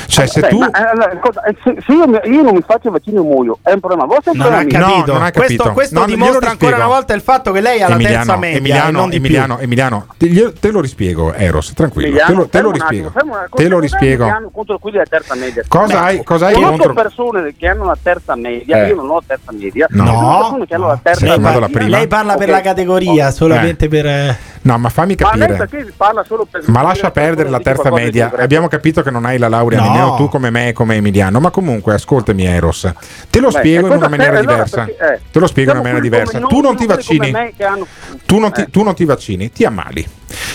Cioè 0.06 0.26
se 0.26 0.40
Beh, 0.40 0.48
tu... 0.48 0.59
ma, 0.59 0.70
eh, 0.70 0.82
allora, 0.82 1.10
eh, 1.47 1.56
se, 1.64 1.76
se 1.85 1.93
io, 1.93 2.05
io 2.32 2.43
non 2.43 2.55
mi 2.55 2.62
faccio 2.64 2.86
il 2.89 2.93
vaccino 2.93 3.20
e 3.20 3.24
muoio, 3.24 3.59
è 3.62 3.72
un 3.72 3.81
problema 3.81 4.05
vostro 4.05 4.32
Non 4.35 4.52
ha 4.52 4.64
capito. 4.64 5.12
non 5.12 5.22
ha 5.22 5.31
Questo, 5.32 5.56
capito. 5.56 5.72
questo 5.72 5.98
No, 5.98 6.06
glielo 6.06 6.16
dimostra 6.16 6.51
ancora 6.51 6.76
una 6.76 6.86
volta 6.86 7.14
il 7.14 7.20
fatto 7.20 7.51
che 7.52 7.60
lei 7.60 7.81
ha 7.82 7.89
la 7.89 7.97
terza 7.97 8.36
media 8.36 8.59
Emiliano, 8.59 8.90
non 9.01 9.09
di 9.10 9.16
più. 9.20 9.24
Emiliano, 9.26 9.59
Emiliano, 9.59 10.06
te, 10.16 10.70
lo 10.70 10.81
rispiego, 10.81 11.32
Eros, 11.32 11.72
tranquillo, 11.74 12.09
Emiliano, 12.09 12.47
te 12.47 12.60
lo, 12.60 12.70
te 12.70 12.78
attimo, 12.78 12.89
rispiego. 12.89 13.12
una- 13.24 13.48
Te 13.55 13.68
lo 13.68 13.78
rispiego. 13.81 14.22
Emiliano 14.24 14.51
contro 14.52 14.78
quelli 14.78 14.97
della 14.98 15.09
terza 15.09 15.35
media. 15.35 15.62
Cosa 15.66 16.02
hai- 16.02 16.22
cosa 16.22 16.47
hai 16.47 16.55
contro- 16.55 16.93
persone 16.93 17.55
che 17.56 17.68
hanno 17.68 17.85
la 17.85 17.97
terza 18.01 18.36
media, 18.36 18.85
Eh. 18.85 18.89
io 18.89 18.94
non 18.97 19.10
ho 19.10 19.14
la 19.14 19.22
terza 19.26 19.52
media. 19.52 19.86
No. 19.90 20.64
che 20.66 20.74
hanno 20.74 20.86
la 20.86 21.01
terza 21.02 21.36
media. 21.36 21.89
Lei 21.89 22.06
parla 22.06 22.35
per 22.36 22.48
la 22.51 22.60
categoria, 22.60 23.31
solamente 23.31 23.89
per. 23.89 24.06
eh, 24.06 24.39
No, 24.64 24.78
ma 24.78 24.89
fammi 24.89 25.14
capire. 25.14 25.56
perché 25.56 25.93
parla 25.94 26.24
solo 26.24 26.47
per 26.51 26.62
Ma 26.68 26.81
lascia 26.81 27.10
perdere 27.10 27.51
la 27.51 27.60
terza 27.60 27.90
media. 27.90 28.32
Abbiamo 28.39 28.66
capito 28.68 29.02
che 29.02 29.10
non 29.10 29.24
hai 29.26 29.36
la 29.39 29.43
laurea 29.48 29.80
No. 29.80 29.86
nemmeno 29.90 30.14
tu 30.16 30.28
come 30.28 30.50
me 30.50 30.68
e 30.68 30.72
come 30.72 30.96
Emiliano. 30.96 31.40
Ma 31.40 31.50
comunque, 31.50 31.94
ascoltami, 31.94 32.44
Eros. 32.46 32.90
Te 33.30 33.40
lo 33.40 33.48
Beh, 33.50 33.58
spiego 33.58 33.86
in 33.88 33.92
una 33.94 34.08
maniera 34.08 34.38
allora? 34.38 34.52
diversa. 34.54 34.84
Perché, 34.84 35.14
eh, 35.14 35.20
Te 35.30 35.38
lo 35.38 35.46
spiego 35.46 35.70
in 35.70 35.76
una 35.78 35.84
maniera 35.88 36.02
diversa. 36.02 36.38
Tu 36.40 36.60
non 36.60 36.76
ti 36.76 36.86
vaccini. 36.86 37.32
hanno- 37.32 37.86
Tu 38.26 38.38
non, 38.38 38.52
ti, 38.52 38.66
tu 38.70 38.82
non 38.82 38.94
ti 38.94 39.04
vaccini, 39.04 39.50
ti 39.52 39.64
ammali. 39.64 40.06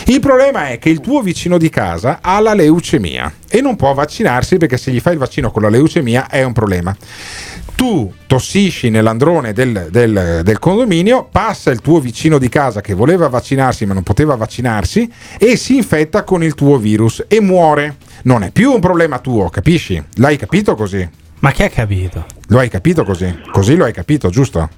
Il 0.06 0.20
problema 0.20 0.70
è 0.70 0.80
che 0.80 0.90
il 0.90 1.00
tuo 1.02 1.22
vicino 1.22 1.58
di 1.58 1.70
casa 1.70 2.20
ha 2.22 2.40
la 2.40 2.54
leucemia 2.54 3.32
e 3.50 3.62
non 3.62 3.76
può 3.76 3.94
vaccinarsi 3.94 4.58
perché 4.58 4.78
se 4.78 4.92
gli 4.92 5.00
fai 5.00 5.14
il 5.14 5.20
vaccino 5.20 5.52
con 5.52 5.62
la 5.62 5.70
leucemia 5.70 6.28
è 6.30 6.44
un 6.44 6.54
problema. 6.54 6.96
Tu 7.76 8.12
tossisci 8.28 8.90
nell'androne 8.90 9.54
del, 9.54 9.88
del- 9.92 10.42
del 10.44 10.60
condominio, 10.60 11.28
passa 11.32 11.72
il 11.72 11.80
tuo 11.82 12.00
vicino 12.00 12.38
di 12.38 12.50
casa 12.50 12.82
che 12.82 12.94
voleva 12.94 13.28
vaccinarsi 13.30 13.86
ma 13.86 13.94
non 13.94 14.04
poteva 14.04 14.36
vaccinarsi 14.36 15.10
e 15.38 15.56
si 15.56 15.76
infetta 15.78 16.24
con 16.24 16.44
il 16.44 16.56
tuo 16.56 16.78
virus 16.78 17.24
e 17.28 17.40
muore. 17.42 17.98
Non 18.24 18.44
è 18.44 18.52
più 18.52 18.72
un 18.74 18.80
problema 18.82 19.20
tuo, 19.20 19.50
capisci? 19.50 20.02
L'hai 20.16 20.38
capito 20.38 20.76
così? 20.76 21.08
Ma 21.40 21.52
che 21.52 21.64
ha 21.66 21.70
capito? 21.70 22.26
Lo 22.48 22.60
hai 22.60 22.68
capito 22.70 23.04
così? 23.06 23.34
Così 23.52 23.76
lo 23.78 23.86
hai 23.86 23.94
capito, 23.94 24.30
giusto? 24.30 24.70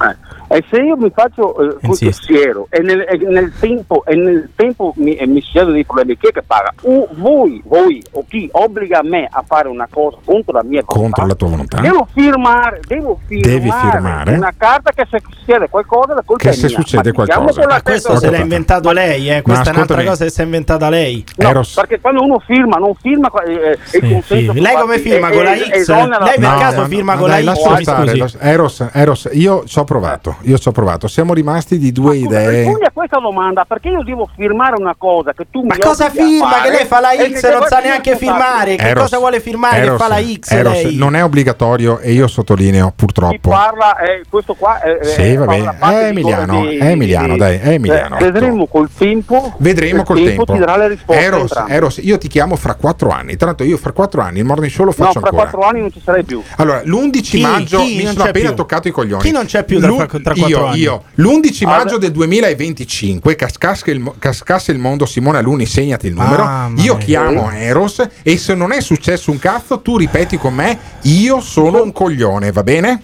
Eh, 0.00 0.16
E 0.50 0.64
se 0.70 0.78
io 0.78 0.96
mi 0.96 1.10
faccio 1.14 1.50
eh, 1.60 1.74
questo 1.84 2.04
Insisto. 2.06 2.32
siero 2.32 2.66
e 2.70 2.80
nel, 2.80 3.00
e 3.06 3.18
nel 3.18 3.52
tempo, 3.60 4.02
e 4.06 4.14
nel 4.14 4.48
tempo 4.56 4.94
mi, 4.96 5.14
e 5.14 5.26
mi 5.26 5.42
succedono 5.42 5.72
dei 5.72 5.84
problemi, 5.84 6.16
chi 6.16 6.28
è 6.28 6.32
che 6.32 6.42
paga? 6.42 6.72
O 6.82 7.06
voi, 7.16 7.60
voi 7.66 8.02
o 8.12 8.24
chi 8.26 8.48
obbliga 8.52 9.00
me 9.02 9.28
a 9.30 9.44
fare 9.46 9.68
una 9.68 9.86
cosa 9.90 10.16
contro 10.24 10.52
la 10.54 10.62
mia 10.62 10.82
volontà? 10.86 11.02
Contro 11.02 11.26
la 11.26 11.34
tua 11.34 11.48
volontà? 11.48 11.80
Devo 11.82 12.06
firmare, 12.14 12.80
devo 12.86 13.18
firmare, 13.26 13.52
Devi 13.52 13.70
firmare. 13.70 14.32
una 14.36 14.54
carta 14.56 14.90
che 14.92 15.06
se 15.10 15.20
succede 15.28 15.68
qualcosa 15.68 16.14
la 16.14 16.22
colpa 16.24 16.42
Che 16.44 16.48
è 16.48 16.52
se 16.52 16.66
mia. 16.68 16.76
succede 16.76 17.12
Ma 17.14 17.24
diciamo 17.24 17.44
qualcosa. 17.44 17.68
Ma 17.68 17.82
questo 17.82 18.16
se 18.16 18.30
l'ha 18.30 18.38
inventato 18.38 18.92
lei, 18.92 19.30
eh. 19.30 19.42
Questa 19.42 19.70
è 19.70 19.74
un'altra 19.74 20.02
cosa 20.04 20.24
che 20.24 20.30
si 20.30 20.40
è 20.40 20.44
inventata 20.44 20.88
lei. 20.88 21.24
No, 21.36 21.48
Eros. 21.50 21.74
perché 21.74 22.00
quando 22.00 22.22
uno 22.22 22.38
firma, 22.38 22.76
non 22.78 22.94
firma 22.94 23.30
eh, 23.46 23.52
eh, 23.72 23.78
Sì, 23.84 23.96
il 23.98 24.12
consenso 24.12 24.52
Lei 24.54 24.76
come 24.76 24.98
firma? 24.98 25.28
eh, 25.28 25.34
Con 25.34 25.44
la 25.44 25.52
eh, 25.52 25.82
X? 25.82 25.88
Lei 25.88 26.38
per 26.38 26.54
caso 26.58 26.84
firma 26.86 27.16
con 27.16 27.28
la 27.28 27.38
X? 27.42 28.36
Eros, 28.40 28.88
Eros, 28.92 29.28
io 29.32 29.64
ho 29.74 29.84
provato, 29.88 30.36
io 30.42 30.58
ci 30.58 30.68
ho 30.68 30.72
provato. 30.72 31.08
Siamo 31.08 31.32
rimasti 31.32 31.78
di 31.78 31.90
due 31.92 32.16
Scusa, 32.18 32.40
idee. 32.40 32.56
rispondi 32.58 32.84
a 32.84 32.90
questa 32.92 33.18
domanda 33.18 33.64
perché 33.64 33.88
io 33.88 34.02
devo 34.02 34.28
firmare 34.36 34.74
una 34.78 34.94
cosa 34.96 35.32
che 35.32 35.46
tu 35.50 35.62
Ma 35.64 35.74
mi 35.74 35.80
cosa 35.80 36.06
obblighi 36.06 36.22
a 36.22 36.28
firma? 36.28 36.50
fare 36.50 36.70
Che 36.70 36.76
lei 36.76 36.84
fa 36.86 37.00
la 37.00 37.08
che 37.10 37.30
X 37.34 37.42
e 37.44 37.52
non 37.52 37.62
sa 37.66 37.78
neanche 37.80 38.16
firmare. 38.16 38.76
Che 38.76 38.86
Eros, 38.86 39.02
cosa 39.04 39.18
vuole 39.18 39.40
firmare? 39.40 39.76
Eros, 39.78 39.96
che 39.98 40.02
fa 40.04 40.08
la 40.08 40.20
X 40.22 40.50
Eros, 40.50 40.82
lei? 40.82 40.96
non 40.96 41.16
è 41.16 41.24
obbligatorio 41.24 41.98
e 42.00 42.12
io 42.12 42.26
sottolineo 42.28 42.88
Chi 42.88 42.92
purtroppo. 42.96 43.48
parla 43.48 43.96
è 43.96 44.20
questo 44.28 44.54
qua 44.54 44.80
è, 44.80 44.98
Sì, 45.04 45.34
va 45.36 45.46
bene. 45.46 45.76
È 45.80 45.86
di- 45.88 46.08
Emiliano, 46.08 46.66
di- 46.66 46.76
è 46.76 46.84
Emiliano, 46.90 47.32
di- 47.32 47.38
dai, 47.38 47.56
è 47.58 47.68
Emiliano. 47.70 48.18
Eh, 48.18 48.24
vedremo 48.30 48.66
col 48.66 48.88
tempo 48.96 49.54
Vedremo 49.58 50.02
col 50.04 50.22
tempo. 50.22 50.44
ti 50.44 50.58
darà 50.58 50.76
le 50.76 50.88
risposte 50.88 51.22
Eros. 51.22 51.52
Eros, 51.66 51.96
io 52.02 52.18
ti 52.18 52.28
chiamo 52.28 52.56
fra 52.56 52.74
quattro 52.74 53.08
anni. 53.10 53.36
Tra 53.36 53.46
l'altro, 53.46 53.64
io 53.66 53.76
fra 53.78 53.92
quattro 53.92 54.20
anni 54.20 54.38
il 54.40 54.44
morning 54.44 54.70
show 54.70 54.84
lo 54.84 54.94
no 54.96 55.04
faccio 55.04 55.20
fra 55.20 55.28
ancora. 55.30 55.48
quattro 55.48 55.68
anni 55.68 55.80
non 55.80 55.90
ci 55.92 56.00
sarai 56.04 56.24
più 56.24 56.42
Allora, 56.56 56.82
l'11 56.84 57.20
Chi? 57.20 57.40
maggio 57.40 57.78
Chi 57.80 57.96
mi 57.96 58.06
sono 58.06 58.24
appena 58.24 58.48
più? 58.48 58.56
toccato 58.56 58.88
i 58.88 58.90
coglioni. 58.90 59.22
Chi 59.22 59.30
non 59.30 59.44
c'è 59.46 59.64
più 59.64 59.77
tra- 59.80 59.88
L'u- 59.90 60.22
tra 60.22 60.34
quattro 60.34 60.46
io, 60.48 60.66
anni? 60.66 60.78
io. 60.78 61.02
L'11 61.14 61.64
Ah, 61.64 61.66
maggio 61.68 61.94
beh. 61.94 61.98
del 62.00 62.12
2025 62.12 63.34
cascasse 63.36 63.90
il, 63.90 64.12
cascasse 64.18 64.72
il 64.72 64.78
mondo 64.78 65.06
Simone 65.06 65.38
Aluni, 65.38 65.66
segnati 65.66 66.06
il 66.06 66.14
numero. 66.14 66.44
Mamma 66.44 66.80
io 66.82 66.96
mia. 66.96 67.04
chiamo 67.04 67.50
Eros 67.50 68.06
e 68.22 68.36
se 68.36 68.54
non 68.54 68.72
è 68.72 68.80
successo 68.80 69.30
un 69.30 69.38
cazzo, 69.38 69.80
tu 69.80 69.96
ripeti 69.96 70.36
con 70.38 70.54
me, 70.54 70.78
io 71.02 71.40
sono 71.40 71.82
un 71.82 71.92
coglione, 71.92 72.52
va 72.52 72.62
bene? 72.62 73.02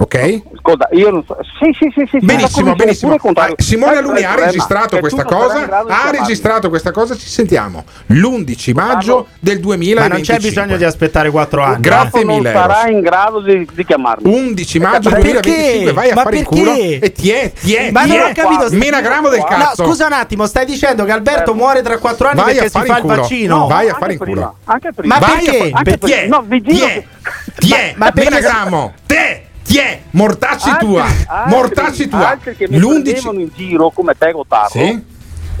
Ok? 0.00 0.40
Ascolta, 0.56 0.88
io 0.92 1.10
non 1.10 1.22
so. 1.26 1.36
Sì, 1.58 1.76
sì, 1.78 1.92
sì, 1.94 2.08
sì. 2.10 2.24
Benissimo, 2.24 2.74
benissimo. 2.74 3.14
il. 3.14 3.20
Ah, 3.34 3.50
Simone 3.58 3.96
Aluni 3.98 4.20
il 4.20 4.24
ha 4.24 4.34
registrato 4.34 4.98
questa 4.98 5.24
non 5.24 5.32
cosa. 5.32 5.84
Ha 5.88 6.10
registrato 6.10 6.70
questa 6.70 6.90
cosa. 6.90 7.14
Ci 7.14 7.28
sentiamo 7.28 7.84
l'11 8.06 8.72
maggio 8.74 9.26
del 9.40 9.60
2025. 9.60 10.00
Ma 10.00 10.08
non 10.08 10.22
c'è 10.22 10.38
bisogno 10.38 10.76
di 10.78 10.84
aspettare 10.84 11.30
quattro 11.30 11.62
anni. 11.62 11.80
Grazie 11.82 12.24
non 12.24 12.36
mille. 12.36 12.50
sarà 12.50 12.80
Eros. 12.80 12.90
in 12.92 13.00
grado 13.02 13.40
di, 13.42 13.68
di 13.74 13.84
chiamarmi 13.84 14.32
11 14.34 14.78
maggio 14.78 15.10
Ma 15.10 15.16
2025 15.18 15.84
perché? 15.84 15.92
vai 15.92 16.10
a 16.10 16.14
Ma 16.14 16.22
fare 16.22 16.36
il 16.38 16.48
perché? 16.48 16.62
culo 16.62 16.74
e 16.74 17.12
ti 17.12 17.30
è, 17.30 17.52
ti 17.52 17.74
è, 17.74 17.90
Ma 17.90 18.02
ti 18.04 18.08
non 18.08 18.16
è. 18.18 18.30
ho 18.30 18.32
capito. 18.32 18.68
Menagramo 18.76 19.28
del 19.28 19.44
cazzo. 19.44 19.82
No, 19.82 19.88
scusa 19.90 20.06
un 20.06 20.12
attimo, 20.14 20.46
stai 20.46 20.64
dicendo 20.64 21.04
che 21.04 21.10
Eh. 21.10 21.14
Alberto 21.14 21.52
muore 21.54 21.82
tra 21.82 21.98
quattro 21.98 22.28
anni 22.28 22.40
Vai 22.40 22.54
perché 22.54 22.70
si 22.70 22.86
fa 22.86 22.96
il 22.96 23.04
vaccino? 23.04 23.56
No, 23.58 23.66
vai 23.66 23.90
a 23.90 23.94
fare 23.98 24.12
in 24.14 24.18
culo. 24.18 24.56
Anche 24.64 24.92
prima. 24.94 25.18
Ma 25.18 25.26
perché? 25.26 25.72
perché- 25.82 26.26
no, 26.26 26.42
vi 26.46 26.62
ti 26.62 26.72
giro 26.72 26.86
è, 26.86 26.92
che- 26.94 27.06
ti 27.58 27.72
è, 27.72 27.94
perché- 27.98 28.24
Menagramo, 28.30 28.94
te, 29.04 29.44
ti 29.70 29.78
è, 29.78 30.00
mortacci 30.10 30.68
Altri- 30.68 30.86
tua, 30.88 31.04
altri- 31.04 31.26
mortacci 31.54 32.08
tua. 32.08 32.28
altri 32.30 32.56
che 32.56 32.66
mi 32.68 32.78
L'11 32.78 33.02
prendevano 33.02 33.40
in 33.40 33.50
giro 33.54 33.90
come 33.90 34.14
te 34.18 34.32
Gottardo 34.32 34.68
Sì? 34.70 35.04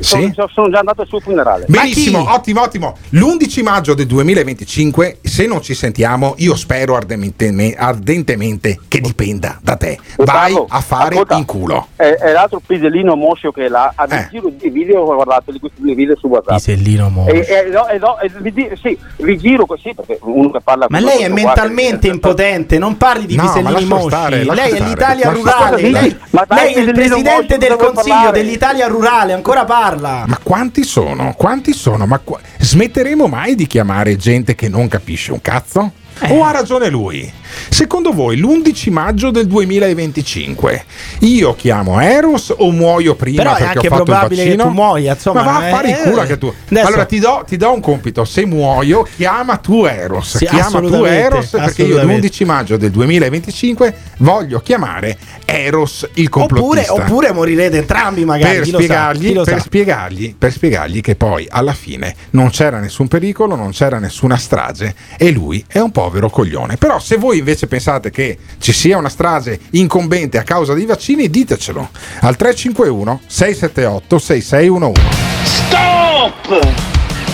Sono, 0.02 0.22
Sì? 0.22 0.32
sono 0.52 0.70
già 0.70 0.78
andato 0.80 1.02
al 1.02 1.06
suo 1.08 1.20
funerale 1.20 1.64
Benissimo, 1.68 2.32
ottimo, 2.32 2.62
ottimo. 2.62 2.96
L'11 3.10 3.62
maggio 3.62 3.94
del 3.94 4.06
2025, 4.06 5.18
se 5.22 5.46
non 5.46 5.60
ci 5.62 5.74
sentiamo, 5.74 6.34
io 6.38 6.54
spero 6.56 6.96
ardentemente, 6.96 7.74
ardentemente 7.78 8.78
che 8.88 9.00
dipenda 9.00 9.58
da 9.62 9.76
te. 9.76 9.98
Vai 10.16 10.52
Gottardo, 10.52 10.66
a 10.68 10.80
fare 10.80 11.14
ascolta, 11.14 11.34
in 11.36 11.44
culo. 11.44 11.86
è, 11.96 12.04
è 12.04 12.32
l'altro 12.32 12.60
pisellino 12.64 13.14
moscio 13.16 13.50
che 13.52 13.68
là 13.68 13.92
ha 13.94 14.06
Eh. 14.10 14.28
giro 14.30 14.50
di 14.56 14.68
video 14.70 15.04
guardate 15.04 15.52
di 15.52 15.58
questi 15.60 15.94
video 15.94 16.16
su 16.16 16.26
WhatsApp 16.26 16.56
Pisellino 16.56 17.08
mo. 17.08 17.26
e, 17.26 17.38
e, 17.38 17.70
no, 17.70 17.88
e, 17.88 17.98
no, 17.98 18.18
e 18.18 18.30
vi 18.40 18.70
sì, 18.80 18.98
vi 19.18 19.36
giro 19.38 19.66
così 19.66 19.92
perché 19.94 20.18
uno 20.22 20.50
che 20.50 20.60
parla 20.60 20.86
Ma 20.88 20.98
con 20.98 21.06
lei 21.06 21.22
è 21.22 21.28
mentalmente 21.28 22.08
impotente, 22.08 22.78
non 22.78 22.96
parli 22.96 23.26
di 23.26 23.36
No, 23.36 23.42
pisellini 23.42 23.84
mosci. 23.84 24.06
stare, 24.08 24.44
lei 24.44 24.70
è 24.72 24.80
l'Italia 24.80 25.30
rurale, 25.30 25.80
lei, 25.82 26.16
lei 26.48 26.72
è 26.74 26.78
il 26.80 26.92
presidente 26.92 27.30
moscio, 27.30 27.56
del 27.58 27.76
consiglio 27.76 28.14
parlare? 28.14 28.42
dell'Italia 28.42 28.86
rurale, 28.86 29.32
ancora 29.32 29.64
parla. 29.64 29.89
Ma 30.26 30.38
quanti 30.42 30.82
sono? 30.84 31.34
Quanti 31.36 31.72
sono? 31.72 32.06
Ma 32.06 32.18
qua- 32.18 32.40
smetteremo 32.58 33.26
mai 33.26 33.54
di 33.54 33.66
chiamare 33.66 34.16
gente 34.16 34.54
che 34.54 34.68
non 34.68 34.88
capisce 34.88 35.32
un 35.32 35.40
cazzo? 35.40 35.92
Eh. 36.20 36.32
O 36.32 36.44
ha 36.44 36.50
ragione 36.50 36.88
lui? 36.88 37.30
Secondo 37.68 38.12
voi 38.12 38.36
l'11 38.36 38.90
maggio 38.90 39.30
del 39.30 39.46
2025 39.46 40.84
io 41.20 41.54
chiamo 41.54 42.00
Eros 42.00 42.54
o 42.56 42.70
muoio 42.70 43.14
prima 43.14 43.42
Però 43.42 43.54
perché 43.56 43.78
ho 43.78 43.82
fatto 43.82 43.96
il 44.02 44.04
probabile 44.04 44.42
che 44.42 44.48
vaccino? 44.50 44.64
tu 44.68 44.70
muoia, 44.74 45.12
insomma, 45.14 45.42
Ma 45.42 45.50
va 45.52 45.56
a 45.58 45.66
eh, 45.66 45.70
fare 45.70 45.88
in 45.90 45.96
culo 46.02 46.16
eh, 46.16 46.20
anche 46.20 46.38
tu. 46.38 46.54
adesso- 46.70 46.86
Allora 46.86 47.04
ti 47.04 47.18
do, 47.18 47.44
ti 47.46 47.56
do 47.56 47.72
un 47.72 47.80
compito, 47.80 48.24
se 48.24 48.44
muoio 48.46 49.06
chiama 49.16 49.56
tu 49.56 49.84
Eros, 49.84 50.36
Sì, 50.36 50.46
chiama 50.46 50.80
tu 50.80 51.04
Eros 51.04 51.46
perché 51.50 51.82
io 51.82 51.96
assolutamente. 51.96 52.28
l'11 52.28 52.44
maggio 52.46 52.76
del 52.76 52.90
2025 52.90 53.94
voglio 54.18 54.60
chiamare 54.60 55.16
Eros 55.44 56.08
il 56.14 56.28
Oppure, 56.30 56.48
complottista. 56.48 56.92
oppure 56.94 57.32
morirete 57.32 57.78
entrambi, 57.78 58.24
magari. 58.24 58.58
per 58.58 58.66
sa, 58.66 58.72
spiegargli, 58.76 59.32
lo 59.32 59.42
per, 59.44 59.54
sa. 59.54 59.60
spiegargli, 59.60 60.34
per 60.36 60.52
spiegargli 60.52 61.00
che 61.00 61.16
poi 61.16 61.46
alla 61.50 61.72
fine 61.72 62.14
non 62.30 62.50
c'era 62.50 62.78
nessun 62.78 63.08
pericolo, 63.08 63.56
non 63.56 63.70
c'era 63.72 63.98
nessuna 63.98 64.36
strage 64.36 64.94
e 65.18 65.30
lui 65.30 65.64
è 65.66 65.78
un 65.80 65.90
povero 65.90 66.30
coglione. 66.30 66.76
Però 66.76 66.98
se 66.98 67.16
voi 67.16 67.39
invece 67.40 67.66
pensate 67.66 68.10
che 68.10 68.38
ci 68.58 68.72
sia 68.72 68.96
una 68.96 69.08
strage 69.08 69.58
incombente 69.70 70.38
a 70.38 70.44
causa 70.44 70.74
dei 70.74 70.86
vaccini, 70.86 71.28
ditecelo 71.28 71.90
al 72.20 72.36
351 72.36 73.22
678 73.26 74.18
6611. 74.18 75.02
Stop! 75.44 76.68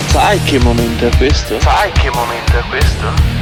Sai 0.08 0.42
che 0.44 0.58
momento 0.58 1.06
è 1.06 1.14
questo? 1.16 1.60
Sai 1.60 1.92
che 1.92 2.10
momento 2.10 2.58
è 2.58 2.62
questo? 2.70 3.34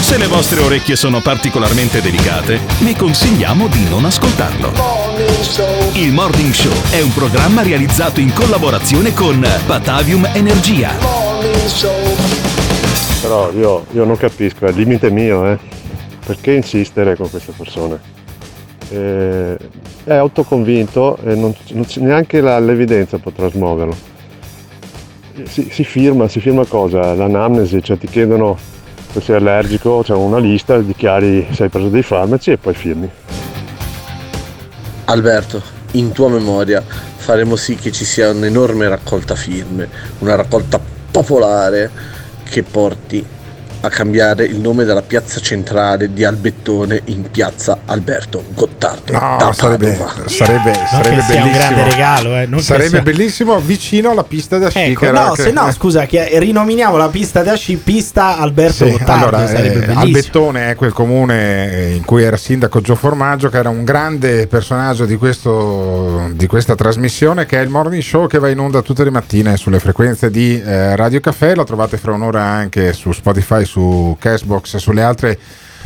Se 0.00 0.16
le 0.18 0.26
vostre 0.26 0.60
orecchie 0.60 0.96
sono 0.96 1.20
particolarmente 1.20 2.00
delicate, 2.00 2.58
vi 2.80 2.94
consigliamo 2.94 3.68
di 3.68 3.88
non 3.88 4.04
ascoltarlo. 4.04 4.72
Il 5.94 6.12
Morning 6.12 6.52
Show 6.52 6.72
è 6.90 7.00
un 7.00 7.12
programma 7.12 7.62
realizzato 7.62 8.18
in 8.20 8.32
collaborazione 8.32 9.12
con 9.14 9.46
Batavium 9.66 10.28
Energia. 10.34 10.90
Però 13.20 13.52
io, 13.52 13.86
io 13.92 14.04
non 14.04 14.16
capisco, 14.16 14.66
è 14.66 14.70
il 14.70 14.76
limite 14.76 15.10
mio, 15.10 15.46
eh. 15.52 15.58
Perché 16.26 16.52
insistere 16.52 17.16
con 17.16 17.30
queste 17.30 17.52
persone? 17.56 18.00
Eh, 18.90 19.56
è 20.04 20.14
autoconvinto 20.14 21.18
e 21.24 21.34
non, 21.34 21.54
non 21.70 21.86
neanche 21.96 22.40
la- 22.40 22.58
l'evidenza 22.58 23.18
potrà 23.18 23.48
smuoverlo. 23.48 23.96
Si, 25.44 25.68
si 25.70 25.84
firma, 25.84 26.26
si 26.28 26.40
firma 26.40 26.64
cosa? 26.64 27.14
L'anamnesi, 27.14 27.82
cioè 27.82 27.96
ti 27.98 28.08
chiedono 28.08 28.58
se 29.12 29.20
sei 29.20 29.36
allergico, 29.36 30.02
c'è 30.04 30.14
una 30.14 30.38
lista, 30.38 30.78
dichiari 30.78 31.48
se 31.50 31.64
hai 31.64 31.68
preso 31.68 31.88
dei 31.88 32.02
farmaci 32.02 32.52
e 32.52 32.58
poi 32.58 32.74
firmi. 32.74 33.10
Alberto, 35.06 35.60
in 35.92 36.12
tua 36.12 36.28
memoria 36.28 36.82
faremo 36.82 37.56
sì 37.56 37.74
che 37.74 37.90
ci 37.90 38.04
sia 38.04 38.30
un'enorme 38.30 38.88
raccolta 38.88 39.34
firme, 39.34 39.88
una 40.18 40.36
raccolta 40.36 40.80
popolare 41.10 41.90
che 42.44 42.62
porti 42.62 43.24
a 43.80 43.88
cambiare 43.88 44.44
il 44.44 44.58
nome 44.58 44.84
della 44.84 45.02
piazza 45.02 45.40
centrale 45.40 46.12
di 46.12 46.24
Albettone 46.24 47.00
in 47.06 47.30
piazza 47.30 47.80
Alberto 47.86 48.44
Gottardo. 48.54 49.12
No, 49.12 49.36
da 49.38 49.52
sarebbe, 49.52 49.98
sarebbe, 50.26 50.72
sarebbe 50.90 51.22
sia 51.22 51.42
un 51.42 51.50
bellissimo. 51.50 51.52
grande 51.52 51.84
regalo, 51.84 52.36
eh, 52.36 52.62
sarebbe 52.62 52.88
sia- 52.88 53.02
bellissimo 53.02 53.58
vicino 53.60 54.10
alla 54.10 54.24
pista 54.24 54.58
da 54.58 54.68
sci. 54.68 54.78
Ecco, 54.78 55.10
no, 55.10 55.32
che- 55.32 55.42
se 55.42 55.50
no, 55.52 55.70
scusa, 55.72 56.06
che 56.06 56.28
rinominiamo 56.38 56.96
la 56.96 57.08
pista 57.08 57.42
da 57.42 57.54
sci 57.54 57.76
pista 57.76 58.38
Alberto 58.38 58.84
Sì, 58.84 58.90
Gottardo, 58.90 59.36
allora, 59.36 59.50
eh, 59.50 59.70
bellissimo. 59.70 60.00
Albettone 60.00 60.70
è 60.70 60.74
quel 60.74 60.92
comune 60.92 61.72
eh, 61.72 61.94
in 61.94 62.04
cui 62.04 62.22
era 62.22 62.36
sindaco 62.36 62.80
Gio 62.80 62.94
Formaggio, 62.94 63.48
che 63.48 63.56
era 63.58 63.68
un 63.68 63.84
grande 63.84 64.46
personaggio 64.46 65.04
di, 65.06 65.16
questo, 65.16 66.30
di 66.32 66.46
questa 66.46 66.74
trasmissione, 66.74 67.46
che 67.46 67.58
è 67.58 67.62
il 67.62 67.68
morning 67.68 68.02
show 68.02 68.26
che 68.26 68.38
va 68.38 68.48
in 68.48 68.58
onda 68.58 68.82
tutte 68.82 69.04
le 69.04 69.10
mattine 69.10 69.56
sulle 69.56 69.78
frequenze 69.78 70.30
di 70.30 70.60
eh, 70.60 70.94
Radio 70.96 71.20
Caffè. 71.20 71.54
La 71.54 71.64
trovate 71.64 71.96
fra 71.96 72.12
un'ora 72.12 72.42
anche 72.42 72.92
su 72.92 73.12
Spotify, 73.12 73.64
su 73.70 74.16
Cashbox 74.18 74.74
e 74.74 74.78
sulle 74.80 75.02
altre 75.02 75.38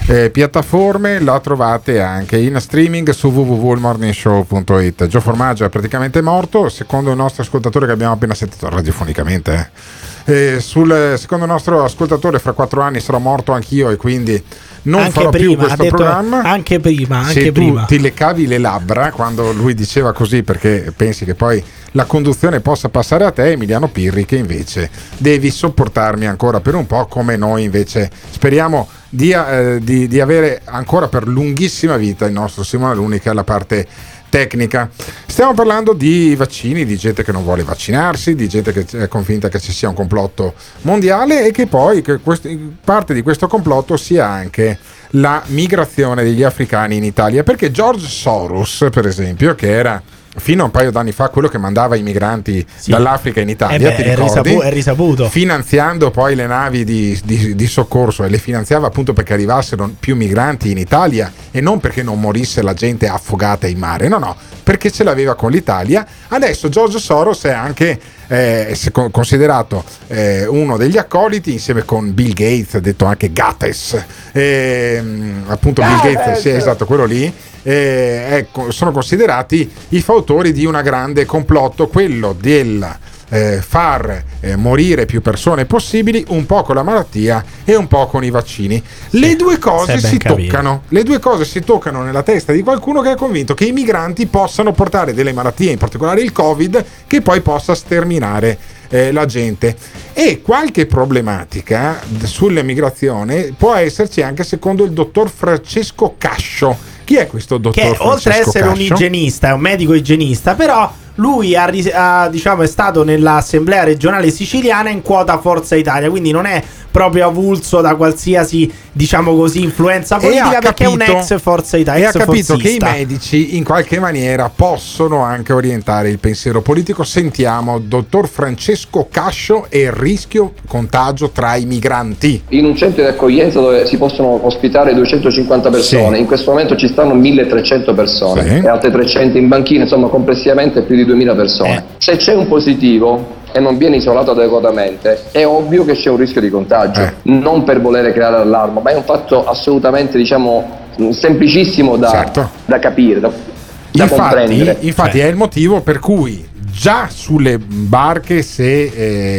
eh, 0.07 0.31
piattaforme. 0.31 1.21
La 1.21 1.39
trovate 1.41 2.01
anche 2.01 2.39
in 2.39 2.59
streaming 2.59 3.11
su 3.11 3.29
www.morningshow.it. 3.29 5.07
Gio 5.07 5.21
Formaggio 5.21 5.65
è 5.65 5.69
praticamente 5.69 6.23
morto, 6.23 6.69
secondo 6.69 7.11
il 7.11 7.17
nostro 7.17 7.43
ascoltatore 7.43 7.87
che 7.87 7.93
abbiamo 7.93 8.15
appena 8.15 8.35
sentito 8.35 8.69
radiofonicamente. 8.69 9.53
eh. 9.53 10.13
Eh, 10.27 10.57
sul, 10.61 11.15
secondo 11.19 11.45
il 11.45 11.51
nostro 11.51 11.85
ascoltatore, 11.85 12.39
fra 12.39 12.53
quattro 12.53 12.81
anni 12.81 12.99
sarò 13.01 13.19
morto 13.19 13.53
anch'io 13.53 13.91
e 13.91 13.97
quindi 13.97 14.43
non 14.85 15.01
anche 15.01 15.13
farò 15.13 15.29
prima, 15.31 15.49
più 15.49 15.57
questo 15.59 15.83
detto 15.83 15.97
programma. 15.97 16.43
anche 16.43 16.81
prima, 16.81 17.19
anche 17.19 17.33
Se 17.33 17.45
tu 17.47 17.53
prima. 17.53 17.85
ti 17.85 18.01
leccavi 18.01 18.47
le 18.47 18.59
labbra 18.59 19.13
quando 19.13 19.53
lui 19.53 19.75
diceva 19.75 20.13
così 20.15 20.43
perché 20.43 20.93
pensi 20.97 21.25
che 21.27 21.35
poi 21.35 21.63
la 21.93 22.05
conduzione 22.07 22.61
possa 22.61 22.89
passare 22.89 23.25
a 23.25 23.31
te, 23.33 23.53
Emiliano 23.53 23.89
Pirri, 23.89 24.25
che 24.25 24.37
invece 24.37 24.91
devi 25.19 25.51
sopportarmi 25.51 26.27
ancora 26.27 26.61
per 26.61 26.75
un 26.75 26.87
po', 26.87 27.07
come 27.07 27.37
noi 27.37 27.65
invece 27.65 28.11
speriamo 28.31 28.89
di, 29.11 29.31
eh, 29.31 29.79
di- 29.83 30.09
di 30.09 30.21
avere 30.21 30.63
ancora 30.65 31.07
per 31.09 31.29
lunghissima 31.29 31.97
vita 31.97 32.25
il 32.25 32.33
nostro 32.33 32.63
Simone 32.65 32.95
Luni, 32.95 33.21
che 33.21 33.31
è 33.31 33.33
la 33.35 33.45
parte 33.45 33.87
tecnica. 34.35 34.91
Stiamo 35.27 35.55
parlando 35.55 35.93
di 35.93 36.35
vaccini, 36.35 36.85
di 36.85 36.97
gente 36.97 37.23
che 37.23 37.31
non 37.31 37.45
vuole 37.45 37.63
vaccinarsi, 37.63 38.35
di 38.35 38.49
gente 38.49 38.73
che 38.73 38.85
è 38.99 39.07
convinta 39.07 39.49
che 39.49 39.61
ci 39.61 39.71
sia 39.71 39.89
un 39.89 39.95
complotto 39.95 40.55
mondiale 40.83 41.47
e 41.47 41.53
che 41.53 41.69
poi 41.69 42.03
che 42.03 42.17
quest- 42.17 42.53
parte 42.85 43.15
di 43.15 43.23
questo 43.23 43.47
complotto 43.47 43.97
sia 43.97 44.27
anche 44.27 44.77
la 45.11 45.41
migrazione 45.47 46.25
degli 46.25 46.43
africani 46.43 46.97
in 46.97 47.05
Italia. 47.05 47.45
Perché 47.45 47.71
George 47.71 48.09
Soros, 48.09 48.89
per 48.91 49.07
esempio, 49.07 49.55
che 49.55 49.71
era 49.71 50.03
fino 50.37 50.63
a 50.63 50.65
un 50.67 50.71
paio 50.71 50.91
d'anni 50.91 51.13
fa 51.13 51.29
quello 51.29 51.49
che 51.49 51.59
mandava 51.59 51.97
i 51.97 52.03
migranti 52.03 52.65
dall'Africa 52.87 53.41
in 53.41 53.49
Italia, 53.49 53.77
Eh 53.77 53.91
beh, 53.91 53.97
ti 53.97 54.03
è, 54.03 54.15
ricordi? 54.17 54.23
risapu- 54.43 54.63
è 54.63 54.71
risaputo. 54.71 55.29
finanziando 55.29 56.11
poi 56.11 56.35
le 56.35 56.47
navi 56.47 56.85
di, 56.85 57.19
di- 57.25 57.55
di 57.55 57.67
soccorso 57.67 58.25
e 58.25 58.29
le 58.29 58.39
finanziava 58.39 58.87
appunto 58.89 59.13
perché 59.13 59.33
arrivassero 59.33 59.91
più 59.99 60.17
migranti 60.17 60.71
in 60.71 60.79
Italia 60.79 61.33
e 61.51 61.61
non 61.61 61.79
perché 61.81 62.03
non 62.03 62.19
morisse 62.21 62.63
la 62.63 62.75
gente 62.75 63.07
affogata 63.07 63.67
in 63.67 63.79
mare, 63.79 64.09
no 64.09 64.19
no, 64.19 64.37
perché 64.63 64.91
ce 64.91 65.05
l'aveva 65.05 65.35
con 65.35 65.51
l'Italia. 65.51 66.07
Adesso 66.29 66.69
George 66.69 66.99
Soros 66.99 67.43
è 67.45 67.53
anche 67.53 67.99
eh, 68.27 68.77
considerato 69.11 69.85
eh, 70.09 70.47
uno 70.47 70.77
degli 70.77 70.97
accoliti 70.97 71.53
insieme 71.53 71.85
con 71.85 72.13
Bill 72.13 72.33
Gates, 72.33 72.79
detto 72.79 73.05
anche 73.05 73.33
Gates, 73.33 74.03
ehm, 74.33 75.45
appunto 75.47 75.83
Bill 75.83 76.01
Gates, 76.15 76.41
sì, 76.41 76.49
esatto, 76.51 76.87
quello 76.87 77.05
lì. 77.05 77.33
Eh, 77.65 78.27
ecco, 78.31 78.71
sono 78.71 78.93
considerati 78.93 79.69
i 79.91 80.01
fautori 80.01 80.53
di 80.53 80.65
una 80.65 80.83
grande 80.83 81.25
complotto, 81.25 81.89
quello 81.89 82.37
del 82.39 82.97
eh, 83.31 83.61
far 83.67 84.23
eh, 84.41 84.55
morire 84.55 85.07
più 85.07 85.21
persone 85.21 85.65
possibili, 85.65 86.25
un 86.29 86.47
po' 86.47 86.63
con 86.63 86.77
la 86.77 86.83
malattia 86.83 87.45
e 87.65 87.75
un 87.75 87.89
po' 87.89 88.07
con 88.07 88.23
i 88.23 88.31
vaccini. 88.31 88.83
le 89.11 89.35
due 89.35 89.59
cose 89.59 89.99
si 89.99 90.19
capito. 90.19 90.43
toccano, 90.43 90.83
le 90.89 91.03
due 91.03 91.19
cose 91.19 91.45
si 91.45 91.61
toccano 91.61 92.03
nella 92.03 92.23
testa 92.23 92.53
di 92.53 92.63
qualcuno 92.63 93.01
che 93.01 93.13
è 93.13 93.17
convinto 93.17 93.55
che 93.55 93.65
i 93.65 93.73
migranti 93.73 94.27
possano 94.27 94.73
portare 94.73 95.15
delle 95.15 95.33
malattie, 95.33 95.73
in 95.73 95.79
particolare 95.79 96.21
il 96.21 96.33
Covid, 96.33 96.85
che 97.07 97.23
poi 97.23 97.41
possa 97.41 97.75
sterminare 97.75 98.59
eh, 98.89 99.11
la 99.11 99.25
gente. 99.25 99.75
E 100.13 100.41
qualche 100.41 100.87
problematica 100.87 102.01
sull'emigrazione 102.23 103.55
può 103.57 103.75
esserci 103.75 104.23
anche 104.23 104.45
secondo 104.45 104.85
il 104.85 104.93
dottor 104.93 105.29
Francesco 105.29 106.15
Cascio. 106.17 106.93
Chi 107.05 107.17
è 107.17 107.27
questo 107.27 107.59
dottor 107.59 107.83
che 107.83 107.95
Francesco 107.95 108.09
oltre 108.09 108.33
ad 108.33 108.39
essere 108.41 108.67
un 108.67 108.75
Cascio? 108.75 108.95
igienista, 108.95 109.49
è 109.49 109.53
un 109.53 109.61
medico 109.61 109.95
igienista, 109.95 110.55
però 110.55 110.93
lui 111.17 111.55
ha, 111.55 111.71
ha, 111.93 112.29
diciamo, 112.29 112.63
è 112.63 112.67
stato 112.67 113.05
nell'assemblea 113.05 113.85
regionale 113.85 114.31
siciliana 114.31 114.91
in 114.91 115.03
quota 115.03 115.39
Forza 115.39 115.77
Italia, 115.77 116.11
quindi 116.11 116.31
non 116.31 116.47
è 116.47 116.63
proprio 116.91 117.27
avulso 117.27 117.81
da 117.81 117.97
qualsiasi, 117.97 118.71
diciamo 118.93 119.35
così, 119.35 119.63
influenza 119.65 120.17
politica 120.17 120.61
perché 120.61 120.85
è 120.85 120.87
un 120.87 121.03
ex 121.03 121.41
Forza 121.41 121.77
Italia. 121.77 122.05
E 122.05 122.09
ha 122.09 122.13
capito 122.13 122.55
che 122.57 122.69
i 122.69 122.79
forzista. 122.79 122.91
medici 122.93 123.57
in 123.57 123.65
qualche 123.65 123.99
maniera 123.99 124.49
possono 124.55 125.23
anche 125.23 125.53
orientare 125.53 126.09
il 126.09 126.21
pensiero 126.21 126.63
politico. 126.63 127.03
Sentiamo 127.03 127.81
dottor 127.81 128.29
Francesco 128.29 129.09
Cascio 129.11 129.67
e 129.71 129.81
il 129.81 129.91
rischio 129.93 130.53
contagio 130.69 131.31
tra 131.31 131.57
i 131.57 131.65
migranti. 131.65 132.43
In 132.51 132.65
un 132.65 132.77
centro 132.77 133.03
di 133.03 133.09
accoglienza 133.09 133.59
dove 133.59 133.87
si 133.87 133.97
possono 133.97 134.47
ospitare 134.47 134.95
250 134.95 135.71
persone, 135.71 136.15
Sì. 136.15 136.21
in 136.21 136.27
questo 136.27 136.53
momento 136.53 136.77
ci 136.77 136.87
stanno 136.87 137.15
1300 137.15 137.93
persone 137.93 138.43
Sì. 138.43 138.65
e 138.65 138.69
altre 138.69 138.93
300 138.93 139.37
in 139.37 139.49
banchina, 139.49 139.83
insomma 139.83 140.07
complessivamente 140.07 140.83
più 140.83 140.95
di 140.95 141.04
2000 141.05 141.35
persone. 141.35 141.77
Eh. 141.77 141.83
Se 141.99 142.17
c'è 142.17 142.35
un 142.35 142.47
positivo 142.49 143.43
e 143.53 143.61
non 143.61 143.77
viene 143.79 143.97
isolato 143.97 144.33
adeguatamente, 144.33 145.25
è 145.31 145.47
ovvio 145.47 145.85
che 145.85 145.93
c'è 145.95 146.11
un 146.11 146.17
rischio 146.17 146.41
di 146.41 146.51
contagio, 146.51 147.01
Eh. 147.03 147.13
non 147.25 147.63
per 147.65 147.81
volere 147.81 148.13
creare 148.13 148.37
allarme, 148.37 148.81
ma 148.83 148.91
è 148.91 148.97
un 148.97 149.05
fatto 149.05 149.47
assolutamente 149.47 150.17
diciamo 150.19 150.83
semplicissimo 151.11 151.97
da, 151.97 152.31
da 152.67 152.79
capire, 152.79 153.21
da, 153.21 153.29
da 153.29 154.03
Infatti, 154.05 154.21
comprendere. 154.21 154.77
infatti 154.81 155.19
è 155.21 155.27
il 155.27 155.37
motivo 155.37 155.81
per 155.81 155.99
cui 156.01 156.45
già 156.77 157.09
sulle 157.11 157.59
barche, 157.59 158.43
se, 158.43 158.83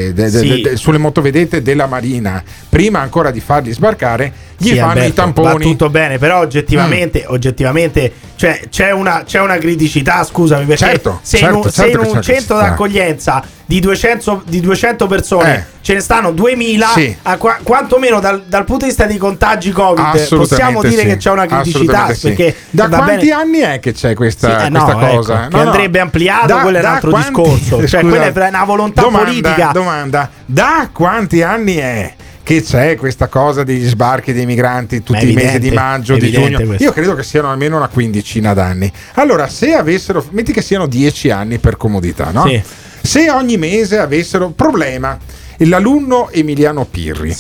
eh, 0.07 0.13
de- 0.13 0.29
de- 0.29 0.37
Sì. 0.39 0.61
de- 0.61 0.75
sulle 0.77 0.97
motovedette 0.97 1.61
della 1.61 1.85
Marina, 1.85 2.41
prima 2.69 2.99
ancora 3.01 3.31
di 3.31 3.39
farli 3.41 3.71
sbarcare, 3.73 4.31
gli 4.57 4.69
Sì, 4.69 4.75
fanno 4.77 4.91
Alberto, 4.91 5.09
i 5.09 5.13
tamponi. 5.13 5.47
Va 5.53 5.59
tutto 5.59 5.89
bene, 5.89 6.17
però 6.17 6.39
oggettivamente, 6.39 7.25
Mm. 7.27 7.33
oggettivamente 7.33 8.11
cioè, 8.37 8.61
c'è, 8.69 8.91
una, 8.91 9.23
c'è 9.25 9.41
una 9.41 9.57
criticità, 9.57 10.23
scusami, 10.23 10.65
perché 10.65 10.85
Certo, 10.85 11.19
se, 11.21 11.37
certo, 11.37 11.53
in 11.57 11.61
un, 11.63 11.69
se 11.69 11.71
certo 11.71 11.97
in 11.97 12.03
che 12.03 12.09
un 12.17 12.21
centro 12.21 12.57
d'accoglienza 12.57 13.43
di 13.65 13.79
200, 13.81 14.43
di 14.45 14.59
200 14.61 15.07
persone 15.07 15.55
Eh. 15.55 15.63
ce 15.81 15.93
ne 15.95 15.99
stanno 15.99 16.31
2000, 16.31 16.87
Sì. 16.93 17.15
qua- 17.37 17.57
quantomeno 17.63 18.19
dal, 18.21 18.43
dal 18.45 18.63
punto 18.63 18.83
di 18.85 18.91
vista 18.91 19.05
dei 19.05 19.17
contagi 19.17 19.71
Covid 19.71 20.35
possiamo 20.35 20.81
dire 20.83 21.01
sì, 21.01 21.07
che 21.07 21.17
c'è 21.17 21.31
una 21.31 21.45
criticità. 21.47 22.13
Perché 22.21 22.55
da 22.69 22.87
quanti 22.87 23.15
bene- 23.27 23.31
anni 23.31 23.59
è 23.59 23.79
che 23.81 23.91
c'è 23.93 24.13
questa, 24.13 24.59
Sì, 24.59 24.65
eh, 24.65 24.69
no, 24.69 24.83
questa 24.85 25.07
ecco, 25.09 25.15
cosa? 25.17 25.47
che 25.49 25.57
andrebbe 25.57 25.99
ampliato, 25.99 26.57
quello 26.59 26.77
è 26.77 26.81
un 26.81 26.85
altro 26.85 27.09
discorso. 27.25 27.87
Cioè, 27.87 28.01
quella 28.01 28.31
è 28.31 28.47
una 28.47 28.63
volontà 28.63 29.01
domanda, 29.01 29.25
politica. 29.25 29.71
Domanda: 29.71 30.29
da 30.45 30.89
quanti 30.91 31.41
anni 31.41 31.75
è? 31.75 32.13
Che 32.43 32.61
c'è 32.61 32.95
questa 32.95 33.27
cosa 33.27 33.63
degli 33.63 33.87
sbarchi 33.87 34.31
dei 34.31 34.45
migranti 34.45 35.01
tutti 35.01 35.17
è 35.17 35.23
i 35.23 35.33
mesi 35.33 35.47
evidente, 35.47 35.59
di 35.59 35.71
maggio, 35.71 36.13
di 36.13 36.27
evidente 36.27 36.49
giugno. 36.49 36.65
questo. 36.67 36.83
Io 36.83 36.91
credo 36.91 37.15
che 37.15 37.23
siano 37.23 37.49
almeno 37.49 37.77
una 37.77 37.87
quindicina 37.87 38.53
d'anni. 38.53 38.91
Allora, 39.13 39.47
se 39.47 39.73
avessero, 39.73 40.23
metti 40.29 40.53
che 40.53 40.61
siano 40.61 40.85
dieci 40.85 41.31
anni 41.31 41.57
per 41.57 41.75
comodità, 41.75 42.29
no? 42.31 42.45
Sì. 42.45 42.61
Se 43.01 43.31
ogni 43.31 43.57
mese 43.57 43.97
avessero 43.97 44.49
problema, 44.49 45.17
l'alunno 45.59 46.29
Emiliano 46.31 46.85
Pirri 46.85 47.35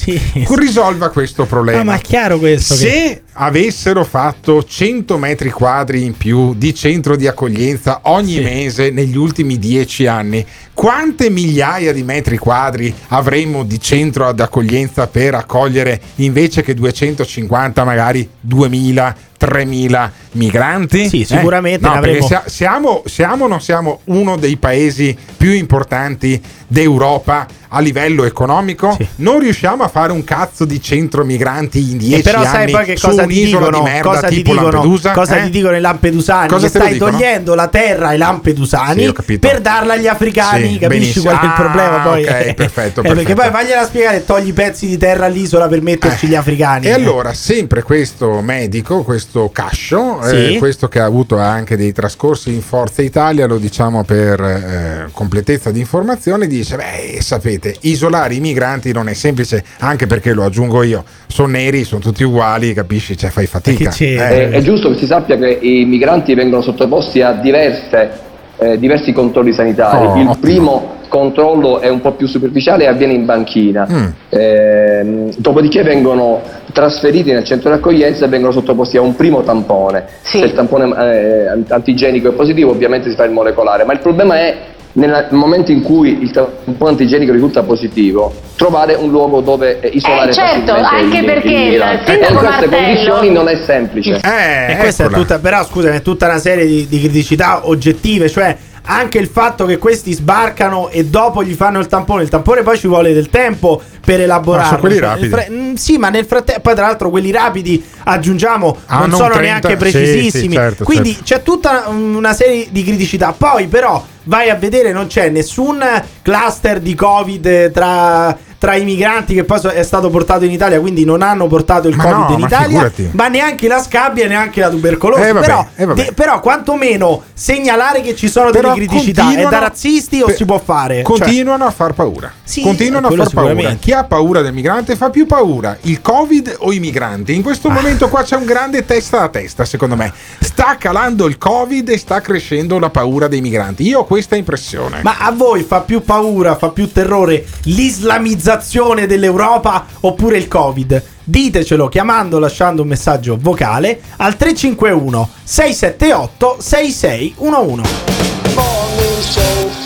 risolva 0.55 1.09
questo 1.09 1.45
problema. 1.45 1.79
Ah, 1.81 1.83
ma 1.83 1.95
è 1.95 2.01
chiaro 2.01 2.37
questo. 2.39 2.73
Se 2.75 2.87
che- 2.89 3.21
avessero 3.33 4.03
fatto 4.05 4.63
100 4.63 5.17
metri 5.17 5.49
quadri 5.49 6.03
in 6.05 6.15
più 6.15 6.53
di 6.55 6.73
centro 6.73 7.15
di 7.15 7.27
accoglienza 7.27 7.99
ogni 8.03 8.35
Sì. 8.35 8.41
mese 8.41 8.89
negli 8.91 9.17
ultimi 9.17 9.59
10 9.59 10.07
anni, 10.07 10.45
quante 10.73 11.29
migliaia 11.29 11.91
di 11.91 12.03
metri 12.03 12.37
quadri 12.37 12.93
avremmo 13.09 13.63
di 13.63 13.79
centro 13.79 14.25
ad 14.27 14.39
accoglienza 14.39 15.07
per 15.07 15.33
accogliere 15.35 15.99
invece 16.15 16.61
che 16.63 16.73
250, 16.73 17.83
magari 17.83 18.27
2000? 18.39 19.15
3.000 19.39 20.09
migranti? 20.33 21.09
Sì, 21.09 21.23
sicuramente 21.23 21.85
Eh? 21.85 21.89
No, 21.89 21.93
perché 21.99 22.09
avremo- 22.09 22.27
sia- 22.27 22.43
siamo, 22.45 23.03
siamo 23.05 23.45
o 23.45 23.47
non 23.47 23.61
siamo 23.61 23.99
uno 24.05 24.37
dei 24.37 24.57
paesi 24.57 25.15
più 25.37 25.51
importanti 25.51 26.41
d'Europa 26.67 27.45
a 27.69 27.79
livello 27.79 28.23
economico? 28.23 28.97
Non 29.17 29.39
riusciamo 29.39 29.83
a 29.83 29.87
fare 29.87 30.11
un 30.11 30.23
cazzo 30.23 30.65
di 30.65 30.81
centro 30.81 31.23
migranti 31.25 31.91
in 31.91 31.97
10 31.97 32.19
E 32.19 32.21
però 32.21 32.39
anni 32.39 32.47
sai 32.47 32.71
poi 32.71 32.85
che 32.85 32.95
su 32.97 33.07
cosa 33.07 33.25
ti 33.25 33.27
un'isola 33.39 33.65
dicono? 33.65 33.77
di 33.83 33.89
merda 33.91 34.09
cosa 34.09 34.27
ti 34.27 34.35
tipo 34.35 34.51
dicono, 34.51 34.71
Lampedusa? 34.71 35.11
cosa 35.11 35.37
Eh? 35.37 35.43
ti 35.43 35.49
dicono 35.49 35.75
i 35.75 35.81
lampedusani? 35.81 36.47
Cosa 36.47 36.67
stai 36.67 36.97
togliendo 36.97 37.53
la 37.55 37.67
terra 37.67 38.07
ai 38.09 38.17
lampedusani 38.17 39.13
Sì, 39.25 39.37
per 39.39 39.59
darla 39.61 39.93
agli 39.93 40.07
africani, 40.07 40.73
Sì, 40.73 40.79
capisci 40.79 40.87
benissimo. 41.19 41.23
qual 41.25 41.39
è 41.39 41.43
il 41.43 41.49
Ah, 41.51 41.53
problema 41.53 41.97
poi? 41.99 42.23
ok, 42.23 42.53
perfetto, 42.55 42.99
Eh, 43.01 43.03
perché 43.03 43.33
perfetto. 43.33 43.41
poi 43.41 43.51
vagliela 43.51 43.81
a 43.81 43.85
spiegare, 43.85 44.25
togli 44.25 44.47
i 44.47 44.53
pezzi 44.53 44.87
di 44.87 44.97
terra 44.97 45.25
all'isola 45.25 45.67
per 45.67 45.81
metterci 45.81 46.27
gli 46.27 46.35
africani. 46.35 46.87
E 46.87 46.91
allora, 46.91 47.33
sempre 47.33 47.83
questo 47.83 48.41
medico, 48.41 49.03
questo 49.03 49.24
Cascio, 49.51 50.19
Sì. 50.23 50.55
eh, 50.55 50.57
questo 50.57 50.87
che 50.87 50.99
ha 50.99 51.05
avuto 51.05 51.37
anche 51.37 51.75
dei 51.77 51.91
trascorsi 51.91 52.53
in 52.53 52.61
Forza 52.61 53.01
Italia, 53.01 53.45
lo 53.47 53.57
diciamo 53.57 54.03
per 54.03 54.39
eh, 54.41 55.07
completezza 55.11 55.71
di 55.71 55.79
informazione, 55.79 56.47
dice, 56.47 56.75
beh, 56.75 57.21
sapete, 57.21 57.75
isolare 57.81 58.33
i 58.35 58.39
migranti 58.39 58.91
non 58.91 59.07
è 59.09 59.13
semplice, 59.13 59.63
anche 59.79 60.07
perché 60.07 60.33
lo 60.33 60.43
aggiungo 60.43 60.83
io, 60.83 61.03
sono 61.27 61.47
neri, 61.49 61.83
sono 61.83 62.01
tutti 62.01 62.23
uguali, 62.23 62.73
capisci, 62.73 63.17
cioè 63.17 63.29
fai 63.29 63.45
fatica. 63.47 63.89
È, 63.89 64.03
Eh, 64.03 64.49
è 64.49 64.61
giusto 64.61 64.89
che 64.91 64.97
si 64.97 65.05
sappia 65.05 65.37
che 65.37 65.59
i 65.61 65.85
migranti 65.85 66.33
vengono 66.33 66.61
sottoposti 66.61 67.21
a 67.21 67.33
diverse, 67.33 68.23
eh, 68.57 68.77
diversi 68.79 69.11
controlli 69.11 69.53
sanitari. 69.53 70.05
Oh, 70.05 70.15
Il 70.15 70.27
ottimo. 70.27 70.35
primo 70.39 70.93
controllo 71.07 71.79
è 71.79 71.87
un 71.87 72.01
po' 72.01 72.11
più 72.11 72.27
superficiale 72.27 72.83
e 72.83 72.87
avviene 72.87 73.13
in 73.13 73.25
banchina. 73.25 73.87
Mm. 73.89 74.05
Ehm, 74.29 75.33
dopodiché 75.37 75.83
vengono 75.83 76.41
trasferiti 76.73 77.31
nel 77.31 77.43
centro 77.43 77.69
di 77.69 77.77
accoglienza 77.77 78.25
e 78.25 78.27
vengono 78.27 78.51
sottoposti 78.51 78.97
a 78.97 79.01
un 79.01 79.15
primo 79.15 79.41
tampone. 79.41 80.05
Se 80.21 80.39
il 80.39 80.53
tampone 80.53 80.93
eh, 80.97 81.63
antigenico 81.69 82.29
è 82.29 82.33
positivo, 82.33 82.71
ovviamente 82.71 83.09
si 83.09 83.15
fa 83.15 83.23
il 83.23 83.31
molecolare, 83.31 83.85
ma 83.85 83.93
il 83.93 83.99
problema 83.99 84.37
è 84.37 84.55
nel 84.97 85.27
momento 85.31 85.71
in 85.71 85.81
cui 85.81 86.21
il 86.21 86.31
tampone 86.31 86.91
antigenico 86.91 87.33
risulta 87.33 87.63
positivo, 87.63 88.33
trovare 88.55 88.93
un 88.93 89.09
luogo 89.09 89.41
dove 89.41 89.79
eh, 89.81 89.87
isolare 89.89 90.29
Eh, 90.29 90.33
certo, 90.33 90.71
anche 90.73 91.17
il- 91.17 91.25
perché 91.25 91.47
il 91.49 91.73
il. 91.73 91.81
E 91.81 91.93
in 91.93 91.99
sindaco 92.05 92.33
queste 92.37 92.67
Martello- 92.67 92.75
condizioni 92.83 93.29
non 93.31 93.47
è 93.49 93.55
semplice. 93.65 94.21
Eh, 94.23 94.71
E 94.71 94.77
questa 94.77 95.05
è 95.05 95.09
tutta, 95.09 95.39
però 95.39 95.63
scusami, 95.65 95.97
è 95.97 96.01
tutta 96.01 96.27
una 96.27 96.37
serie 96.39 96.65
di, 96.65 96.87
di 96.87 96.99
criticità 96.99 97.67
oggettive, 97.67 98.29
cioè 98.29 98.55
anche 98.87 99.17
il 99.17 99.27
fatto 99.27 99.65
che 99.65 99.77
questi 99.79 100.13
sbarcano 100.13 100.89
e 100.89 101.05
dopo 101.05 101.43
gli 101.43 101.53
fanno 101.55 101.79
il 101.79 101.87
tampone, 101.87 102.21
il 102.23 102.29
tampone 102.29 102.61
poi 102.61 102.77
ci 102.77 102.87
vuole 102.87 103.13
del 103.13 103.29
tempo 103.29 103.81
per 104.05 104.21
elaborarlo. 104.21 104.61
Ma 104.63 104.67
sono 104.69 104.79
quelli 104.79 104.95
Cioè, 104.97 105.03
rapidi. 105.07 105.27
nel 105.27 105.39
fra- 105.39 105.45
mm, 105.51 105.73
sì, 105.73 105.97
ma 105.97 106.09
nel 106.09 106.25
frattempo, 106.25 106.61
poi 106.61 106.75
tra 106.75 106.85
l'altro 106.85 107.09
quelli 107.09 107.31
rapidi 107.31 107.83
aggiungiamo 108.03 108.77
Ah, 108.85 108.99
non 108.99 109.09
non 109.09 109.17
sono 109.19 109.33
30, 109.33 109.41
neanche 109.43 109.69
sì, 109.71 109.75
precisissimi. 109.75 110.49
sì, 110.49 110.53
certo, 110.53 110.83
Quindi 110.85 111.09
certo. 111.13 111.23
c'è 111.25 111.41
tutta 111.41 111.85
una 111.89 112.33
serie 112.33 112.67
di 112.69 112.83
criticità. 112.83 113.33
Poi 113.37 113.67
però 113.67 114.05
vai 114.25 114.49
a 114.49 114.55
vedere 114.55 114.91
non 114.91 115.07
c'è 115.07 115.29
nessun 115.29 115.83
cluster 116.21 116.79
di 116.79 116.93
Covid 116.95 117.71
tra 117.71 118.37
tra 118.57 118.75
i 118.75 118.83
migranti 118.83 119.35
che 119.35 119.43
poi 119.43 119.59
è 119.73 119.83
stato 119.83 120.09
portato 120.09 120.43
in 120.43 120.49
Italia, 120.49 120.79
quindi 120.79 121.05
non 121.05 121.21
hanno 121.21 121.45
portato 121.45 121.87
il 121.87 121.95
Ma 121.95 122.03
Covid 122.03 122.19
no, 122.29 122.33
in 122.33 122.39
ma 122.39 122.47
Italia, 122.47 122.67
figurati. 122.67 123.09
ma 123.11 123.27
neanche 123.27 123.67
la 123.67 123.79
scabbia 123.79 124.27
neanche 124.27 124.59
la 124.59 124.69
tubercolosi. 124.69 125.21
Eh, 125.21 125.31
vabbè, 125.33 125.45
però, 125.45 125.67
eh, 125.75 125.85
de- 125.93 126.11
però 126.15 126.39
quantomeno 126.39 127.21
segnalare 127.33 128.01
che 128.01 128.15
ci 128.15 128.27
sono 128.27 128.49
Però 128.49 128.73
delle 128.73 128.87
criticità 128.87 129.31
è 129.35 129.43
da 129.43 129.59
razzisti 129.59 130.21
o 130.21 130.25
per- 130.27 130.35
si 130.35 130.45
può 130.45 130.57
fare? 130.57 130.95
Cioè, 130.95 131.03
Continuano 131.03 131.65
a 131.65 131.69
far 131.69 131.93
paura. 131.93 132.31
Sì, 132.43 132.61
continuano 132.61 133.07
a 133.09 133.11
far 133.11 133.29
paura. 133.29 133.73
Chi 133.75 133.91
ha 133.91 134.03
paura 134.05 134.41
del 134.41 134.53
migrante 134.53 134.95
fa 134.95 135.11
più 135.11 135.27
paura 135.27 135.77
il 135.81 136.01
Covid 136.01 136.55
o 136.59 136.71
i 136.73 136.79
migranti? 136.79 137.35
In 137.35 137.43
questo 137.43 137.69
momento 137.69 138.09
qua 138.09 138.23
c'è 138.23 138.35
un 138.37 138.45
grande 138.45 138.83
testa 138.83 139.21
a 139.21 139.27
testa, 139.29 139.63
secondo 139.65 139.95
me. 139.95 140.11
Sta 140.39 140.75
calando 140.79 141.27
il 141.27 141.37
Covid 141.37 141.87
e 141.89 141.97
sta 141.99 142.19
crescendo 142.19 142.79
la 142.79 142.89
paura 142.89 143.27
dei 143.27 143.41
migranti. 143.41 143.83
Io 143.85 143.99
ho 143.99 144.05
questa 144.15 144.37
impressione. 144.37 145.01
Ma 145.03 145.17
a 145.19 145.31
voi 145.31 145.63
fa 145.63 145.81
più 145.81 146.01
paura, 146.01 146.55
fa 146.55 146.69
più 146.69 146.89
terrore 146.89 147.45
l'islamizzazione 147.63 149.07
dell'Europa 149.07 149.85
oppure 149.99 150.37
il 150.37 150.47
Covid? 150.47 151.03
Ditecelo 151.25 151.89
chiamando, 151.89 152.39
lasciando 152.39 152.83
un 152.83 152.87
messaggio 152.87 153.37
vocale 153.37 153.99
al 154.15 154.37
351 154.37 155.29
678 155.43 156.57
6611. 156.61 157.83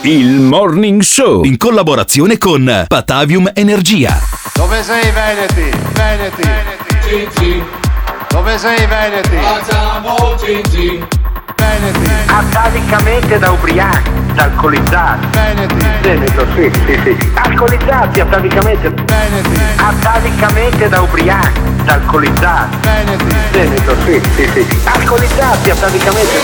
Il 0.03 0.39
Morning 0.41 1.01
Show 1.01 1.43
in 1.43 1.57
collaborazione 1.57 2.37
con 2.37 2.85
Patavium 2.87 3.49
Energia. 3.55 4.19
Dove 4.53 4.83
sei 4.83 5.09
Veneti? 5.11 5.75
Veneti. 5.93 6.47
Cinci. 7.07 7.63
Dove 8.29 8.57
sei 8.59 8.85
Veneti? 8.85 9.37
Facciamo 9.37 10.37
Cinci. 10.37 11.28
Veneti. 11.59 12.09
Atavicamente 12.27 13.37
da 13.37 13.51
ubriachi, 13.51 14.11
da 14.33 14.43
alcolizzati. 14.43 15.27
Veneti. 15.31 15.85
Veneto, 16.01 16.45
sì, 16.55 16.71
sì, 16.85 16.99
sì. 17.03 17.31
Alcolizzati 17.33 18.19
atavicamente. 18.21 18.89
Veneti. 18.89 19.59
Atavicamente 19.75 20.89
da 20.89 21.01
ubriachi, 21.01 21.61
da 21.83 21.93
alcolizzati. 21.93 22.77
Veneti. 22.81 23.35
Veneto, 23.51 23.95
sì, 24.05 24.21
sì, 24.35 24.49
sì. 24.53 24.81
Alcolizzati 24.85 25.69
atavicamente. 25.69 26.39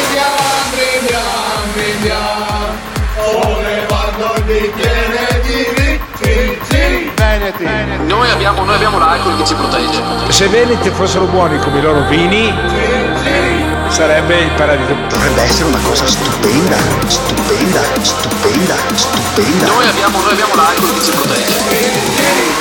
Veneti. 7.13 7.63
Noi 8.07 8.29
abbiamo, 8.31 8.63
noi 8.63 8.75
abbiamo 8.75 8.97
l'alcol 8.97 9.37
che 9.37 9.45
ci 9.45 9.53
protegge. 9.53 10.01
Se 10.29 10.47
Veneti 10.47 10.89
fossero 10.89 11.25
buoni 11.25 11.57
come 11.59 11.79
i 11.79 11.81
loro 11.81 12.01
vini, 12.07 12.51
sarebbe 13.95 14.41
il 14.41 14.51
paradiso. 14.57 14.93
Dovrebbe 15.07 15.41
essere 15.41 15.69
una 15.69 15.79
cosa 15.81 16.05
stupenda, 16.05 16.75
stupenda, 17.07 17.79
stupenda, 18.01 18.75
stupenda. 18.93 19.67
Noi 19.67 19.87
abbiamo, 19.87 20.19
noi 20.19 20.31
abbiamo 20.31 20.55
l'alcol 20.55 20.93
che 20.95 21.01
ci 21.01 21.11
protegge. 21.11 21.53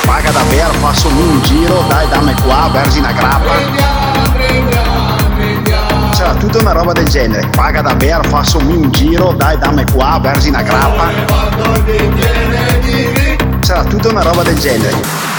Paga 0.06 0.30
davvero, 0.30 0.72
faccio 0.74 1.08
un 1.08 1.42
giro, 1.42 1.84
dai 1.88 2.08
dammi 2.08 2.34
qua, 2.40 2.70
versi 2.72 2.98
una 3.00 3.10
grappa. 3.10 3.52
C'era 6.12 6.34
tutta 6.34 6.58
una 6.58 6.70
roba 6.70 6.92
del 6.92 7.08
genere, 7.08 7.48
paga 7.48 7.82
davvero, 7.82 8.22
faccio 8.28 8.58
un 8.58 8.92
giro, 8.92 9.32
dai 9.32 9.58
dammi 9.58 9.84
qua, 9.92 10.20
versi 10.22 10.50
una 10.50 10.62
grappa. 10.62 11.10
C'era 13.60 13.82
tutta 13.82 14.08
una 14.08 14.22
roba 14.22 14.44
del 14.44 14.58
genere. 14.60 15.33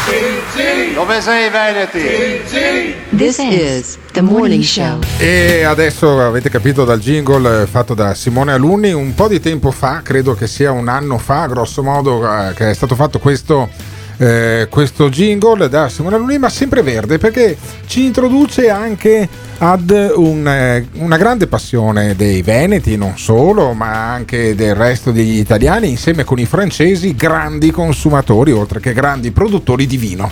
Dove 0.93 1.19
sei 1.19 1.49
Veneti? 1.49 2.93
This 3.13 3.39
is 3.39 3.97
the 4.13 4.21
morning 4.21 4.63
show. 4.63 4.99
E 5.17 5.63
adesso 5.63 6.21
avete 6.21 6.49
capito 6.49 6.85
dal 6.85 6.99
jingle 6.99 7.63
eh, 7.63 7.67
fatto 7.67 7.93
da 7.93 8.13
Simone 8.13 8.53
Alunni, 8.53 8.93
un 8.93 9.13
po' 9.13 9.27
di 9.27 9.41
tempo 9.41 9.71
fa, 9.71 9.99
credo 10.01 10.33
che 10.33 10.47
sia 10.47 10.71
un 10.71 10.87
anno 10.87 11.17
fa, 11.17 11.47
grosso 11.47 11.83
modo, 11.83 12.23
eh, 12.23 12.53
che 12.53 12.69
è 12.69 12.73
stato 12.73 12.95
fatto 12.95 13.19
questo, 13.19 13.67
eh, 14.17 14.67
questo 14.69 15.09
jingle 15.09 15.67
da 15.69 15.89
Simone 15.89 16.15
Alunni, 16.15 16.37
ma 16.37 16.49
sempre 16.49 16.81
verde, 16.81 17.17
perché 17.17 17.57
ci 17.85 18.05
introduce 18.05 18.69
anche 18.69 19.27
ad 19.57 19.89
un, 20.15 20.47
eh, 20.47 20.87
una 20.93 21.17
grande 21.17 21.47
passione 21.47 22.15
dei 22.15 22.41
veneti, 22.41 22.97
non 22.97 23.17
solo, 23.17 23.73
ma 23.73 24.11
anche 24.13 24.55
del 24.55 24.75
resto 24.75 25.11
degli 25.11 25.37
italiani, 25.37 25.89
insieme 25.89 26.23
con 26.23 26.39
i 26.39 26.45
francesi, 26.45 27.15
grandi 27.15 27.71
consumatori, 27.71 28.51
oltre 28.51 28.79
che 28.79 28.93
grandi 28.93 29.31
produttori 29.31 29.85
di 29.85 29.97
vino. 29.97 30.31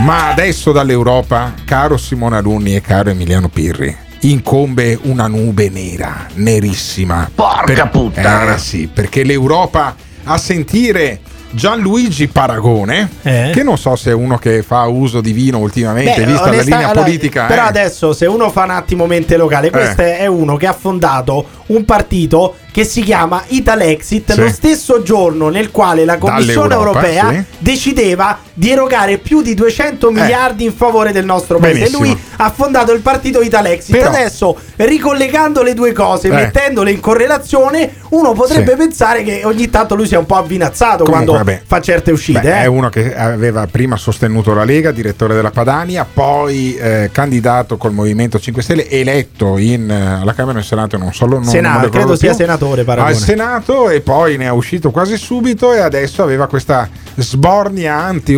Ma 0.00 0.28
adesso 0.28 0.72
dall'Europa, 0.72 1.54
caro 1.64 1.96
Simone 1.96 2.36
Alunni 2.36 2.76
e 2.76 2.82
caro 2.82 3.10
Emiliano 3.10 3.48
Pirri, 3.48 3.96
incombe 4.20 4.98
una 5.02 5.26
nube 5.26 5.70
nera, 5.70 6.26
nerissima. 6.34 7.30
Porca 7.34 7.86
puttana! 7.86 8.54
Eh 8.54 8.58
sì, 8.58 8.90
perché 8.92 9.24
l'Europa 9.24 9.96
a 10.24 10.36
sentire 10.36 11.20
Gianluigi 11.56 12.28
Paragone, 12.28 13.08
Eh? 13.22 13.50
che 13.54 13.62
non 13.62 13.78
so 13.78 13.96
se 13.96 14.10
è 14.10 14.12
uno 14.12 14.36
che 14.36 14.62
fa 14.62 14.82
uso 14.82 15.22
di 15.22 15.32
vino 15.32 15.56
ultimamente, 15.58 16.20
Beh, 16.20 16.26
vista 16.26 16.42
la 16.44 16.48
onesta- 16.50 16.64
linea 16.64 16.88
allora, 16.90 17.02
politica. 17.04 17.44
Però 17.46 17.62
eh. 17.64 17.68
adesso, 17.68 18.12
se 18.12 18.26
uno 18.26 18.50
fa 18.50 18.64
un 18.64 18.70
attimo 18.70 19.06
mente 19.06 19.38
locale, 19.38 19.70
questo 19.70 20.02
è 20.02 20.26
uno 20.26 20.56
che 20.56 20.66
ha 20.66 20.74
fondato 20.74 21.46
un 21.68 21.86
partito 21.86 22.56
che 22.70 22.84
si 22.84 23.00
chiama 23.00 23.42
Italexit 23.48 24.32
Sì. 24.34 24.38
lo 24.40 24.48
stesso 24.50 25.02
giorno 25.02 25.48
nel 25.48 25.70
quale 25.70 26.04
la 26.04 26.18
Commissione 26.18 26.74
europea 26.74 27.30
sì. 27.30 27.44
decideva 27.58 28.38
di 28.58 28.70
erogare 28.70 29.18
più 29.18 29.42
di 29.42 29.52
200 29.52 30.10
miliardi 30.10 30.64
in 30.64 30.72
favore 30.72 31.12
del 31.12 31.26
nostro 31.26 31.58
paese. 31.58 31.76
Eh. 31.76 31.80
Benissimo. 31.90 32.04
E 32.04 32.08
lui 32.08 32.18
ha 32.36 32.50
fondato 32.50 32.92
il 32.92 33.00
partito 33.00 33.42
Italexit. 33.42 33.94
Però- 33.94 34.08
Adesso, 34.08 34.56
ricollegando 34.76 35.62
le 35.62 35.74
due 35.74 35.92
cose, 35.92 36.28
Eh. 36.28 36.32
mettendole 36.32 36.90
in 36.90 37.00
correlazione, 37.00 37.92
uno 38.10 38.32
potrebbe 38.32 38.70
Sì. 38.70 38.76
pensare 38.76 39.22
che 39.24 39.42
ogni 39.44 39.68
tanto 39.68 39.94
lui 39.94 40.06
sia 40.06 40.18
un 40.18 40.24
po' 40.24 40.36
avvinazzato 40.36 41.04
Comunque, 41.04 41.24
quando 41.26 41.32
vabbè. 41.44 41.62
fa 41.66 41.80
certe 41.82 42.10
uscite. 42.12 42.40
Beh, 42.40 42.60
eh. 42.60 42.62
È 42.62 42.66
uno 42.66 42.88
che 42.88 43.14
aveva 43.14 43.66
prima 43.70 43.96
sostenuto 43.96 44.54
la 44.54 44.64
Lega, 44.64 44.90
direttore 44.90 45.34
della 45.34 45.50
Padania, 45.50 46.06
poi 46.10 46.76
eh, 46.76 47.10
candidato 47.12 47.76
col 47.76 47.92
Movimento 47.92 48.38
5 48.40 48.62
Stelle, 48.62 48.88
eletto 48.88 49.58
in, 49.58 49.90
eh, 49.90 50.20
alla 50.22 50.32
Camera 50.32 50.58
e 50.58 50.62
Senato, 50.62 50.96
non 50.96 51.12
solo 51.12 51.34
non, 51.34 51.44
Senato, 51.44 51.80
non 51.80 51.90
credo 51.90 51.96
ricordo 51.98 52.16
sia 52.16 52.30
più, 52.30 52.38
senatore, 52.38 52.84
Paragone. 52.84 53.12
al 53.12 53.18
Senato 53.20 53.90
e 53.90 54.00
poi 54.00 54.38
ne 54.38 54.46
è 54.46 54.50
uscito 54.50 54.90
quasi 54.90 55.18
subito 55.18 55.74
e 55.74 55.80
adesso 55.80 56.22
aveva 56.22 56.46
questa 56.46 56.88
sbornia 57.18 57.94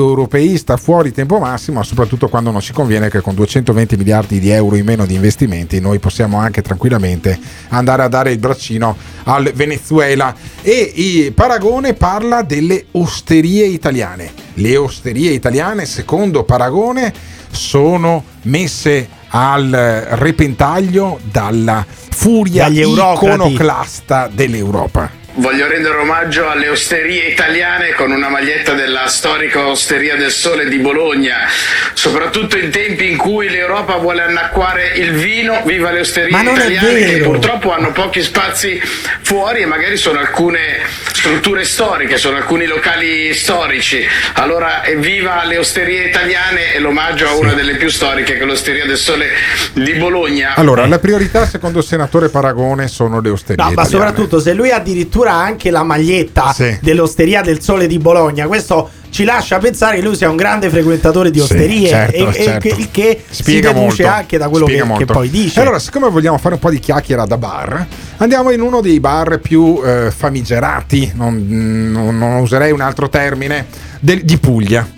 anti-europeista 0.08 0.76
fuori 0.76 1.12
tempo 1.12 1.38
massimo, 1.38 1.82
soprattutto 1.82 2.28
quando 2.28 2.50
non 2.50 2.60
ci 2.60 2.72
conviene 2.72 3.10
che 3.10 3.20
con 3.20 3.34
220 3.34 3.96
miliardi 3.96 4.38
di 4.40 4.50
euro 4.50 4.76
in 4.76 4.84
meno 4.84 5.06
di 5.06 5.14
investimenti 5.14 5.80
noi 5.80 5.98
possiamo 5.98 6.38
anche 6.38 6.62
tranquillamente 6.62 7.38
andare 7.68 8.02
a 8.02 8.08
dare 8.08 8.32
il 8.32 8.38
braccino 8.38 8.96
al 9.24 9.52
Venezuela 9.54 10.34
e 10.62 11.32
Paragone 11.34 11.94
parla 11.94 12.42
delle 12.42 12.86
osterie 12.92 13.66
italiane. 13.66 14.32
Le 14.54 14.76
osterie 14.76 15.30
italiane, 15.32 15.84
secondo 15.84 16.44
Paragone, 16.44 17.12
sono 17.50 18.24
messe 18.42 19.08
al 19.30 19.70
repentaglio 20.10 21.20
dalla 21.30 21.84
furia 21.86 22.66
iconoclasta 22.68 24.28
dell'Europa. 24.32 25.17
Voglio 25.38 25.68
rendere 25.68 25.98
omaggio 25.98 26.48
alle 26.48 26.68
osterie 26.68 27.28
italiane 27.28 27.92
con 27.92 28.10
una 28.10 28.28
maglietta 28.28 28.72
della 28.72 29.06
storica 29.06 29.68
Osteria 29.68 30.16
del 30.16 30.32
Sole 30.32 30.68
di 30.68 30.78
Bologna, 30.78 31.46
soprattutto 31.92 32.58
in 32.58 32.70
tempi 32.70 33.08
in 33.08 33.16
cui 33.16 33.48
l'Europa 33.48 33.98
vuole 33.98 34.22
annacquare 34.22 34.94
il 34.96 35.12
vino, 35.12 35.62
viva 35.64 35.92
le 35.92 36.00
osterie 36.00 36.30
Ma 36.32 36.42
non 36.42 36.56
è 36.58 36.64
italiane 36.64 36.98
che 36.98 37.12
vero. 37.18 37.30
purtroppo 37.30 37.72
hanno 37.72 37.92
pochi 37.92 38.20
spazi 38.20 38.80
fuori 38.82 39.60
e 39.60 39.66
magari 39.66 39.96
sono 39.96 40.18
alcune 40.18 40.80
strutture 41.12 41.64
storiche, 41.64 42.16
sono 42.16 42.36
alcuni 42.36 42.66
locali 42.66 43.32
storici. 43.32 44.04
Allora 44.34 44.84
evviva 44.84 45.44
le 45.44 45.58
osterie 45.58 46.06
italiane 46.08 46.74
e 46.74 46.80
l'omaggio 46.80 47.28
a 47.28 47.34
una 47.34 47.52
delle 47.52 47.76
più 47.76 47.90
storiche 47.90 48.36
che 48.36 48.42
è 48.42 48.44
l'Osteria 48.44 48.86
del 48.86 48.96
Sole 48.96 49.28
di 49.74 49.92
Bologna. 49.94 50.54
Allora, 50.56 50.84
la 50.86 50.98
priorità 50.98 51.46
secondo 51.46 51.78
il 51.78 51.84
senatore 51.84 52.28
Paragone 52.28 52.88
sono 52.88 53.20
le 53.20 53.30
osterie. 53.30 53.62
No, 53.62 53.70
ma 53.70 53.82
italiane. 53.82 54.04
soprattutto 54.04 54.40
se 54.40 54.52
lui 54.52 54.70
addirittura 54.72 55.26
ha 55.28 55.42
anche 55.42 55.70
la 55.70 55.82
maglietta 55.82 56.52
Sì. 56.52 56.78
dell'Osteria 56.80 57.42
del 57.42 57.60
Sole 57.62 57.86
di 57.86 57.98
Bologna, 57.98 58.46
questo 58.46 58.90
ci 59.10 59.24
lascia 59.24 59.58
pensare 59.58 59.96
che 59.96 60.02
lui 60.02 60.16
sia 60.16 60.28
un 60.30 60.36
grande 60.36 60.68
frequentatore 60.70 61.30
di 61.30 61.38
Sì, 61.38 61.44
osterie 61.44 61.88
certo, 61.88 62.16
e, 62.16 62.28
e 62.28 62.42
certo. 62.42 62.68
che, 62.68 62.74
il 62.80 62.88
che 62.90 63.22
si 63.28 63.42
Spiega 63.42 63.72
deduce 63.72 64.02
molto, 64.02 64.06
anche 64.16 64.38
da 64.38 64.48
quello 64.48 64.66
che, 64.66 64.82
che 64.98 65.04
poi 65.04 65.28
dice. 65.30 65.58
E 65.58 65.62
allora, 65.62 65.78
siccome 65.78 66.08
vogliamo 66.10 66.38
fare 66.38 66.54
un 66.54 66.60
po' 66.60 66.70
di 66.70 66.78
chiacchiera 66.78 67.24
da 67.24 67.36
bar, 67.36 67.86
andiamo 68.18 68.50
in 68.50 68.60
uno 68.60 68.80
dei 68.80 69.00
bar 69.00 69.38
più 69.40 69.80
eh, 69.84 70.10
famigerati, 70.14 71.12
non, 71.14 71.44
non- 71.48 72.16
non 72.18 72.40
userei 72.40 72.72
un 72.72 72.80
altro 72.80 73.08
termine, 73.08 73.66
del- 74.00 74.22
di 74.24 74.38
Puglia, 74.38 74.88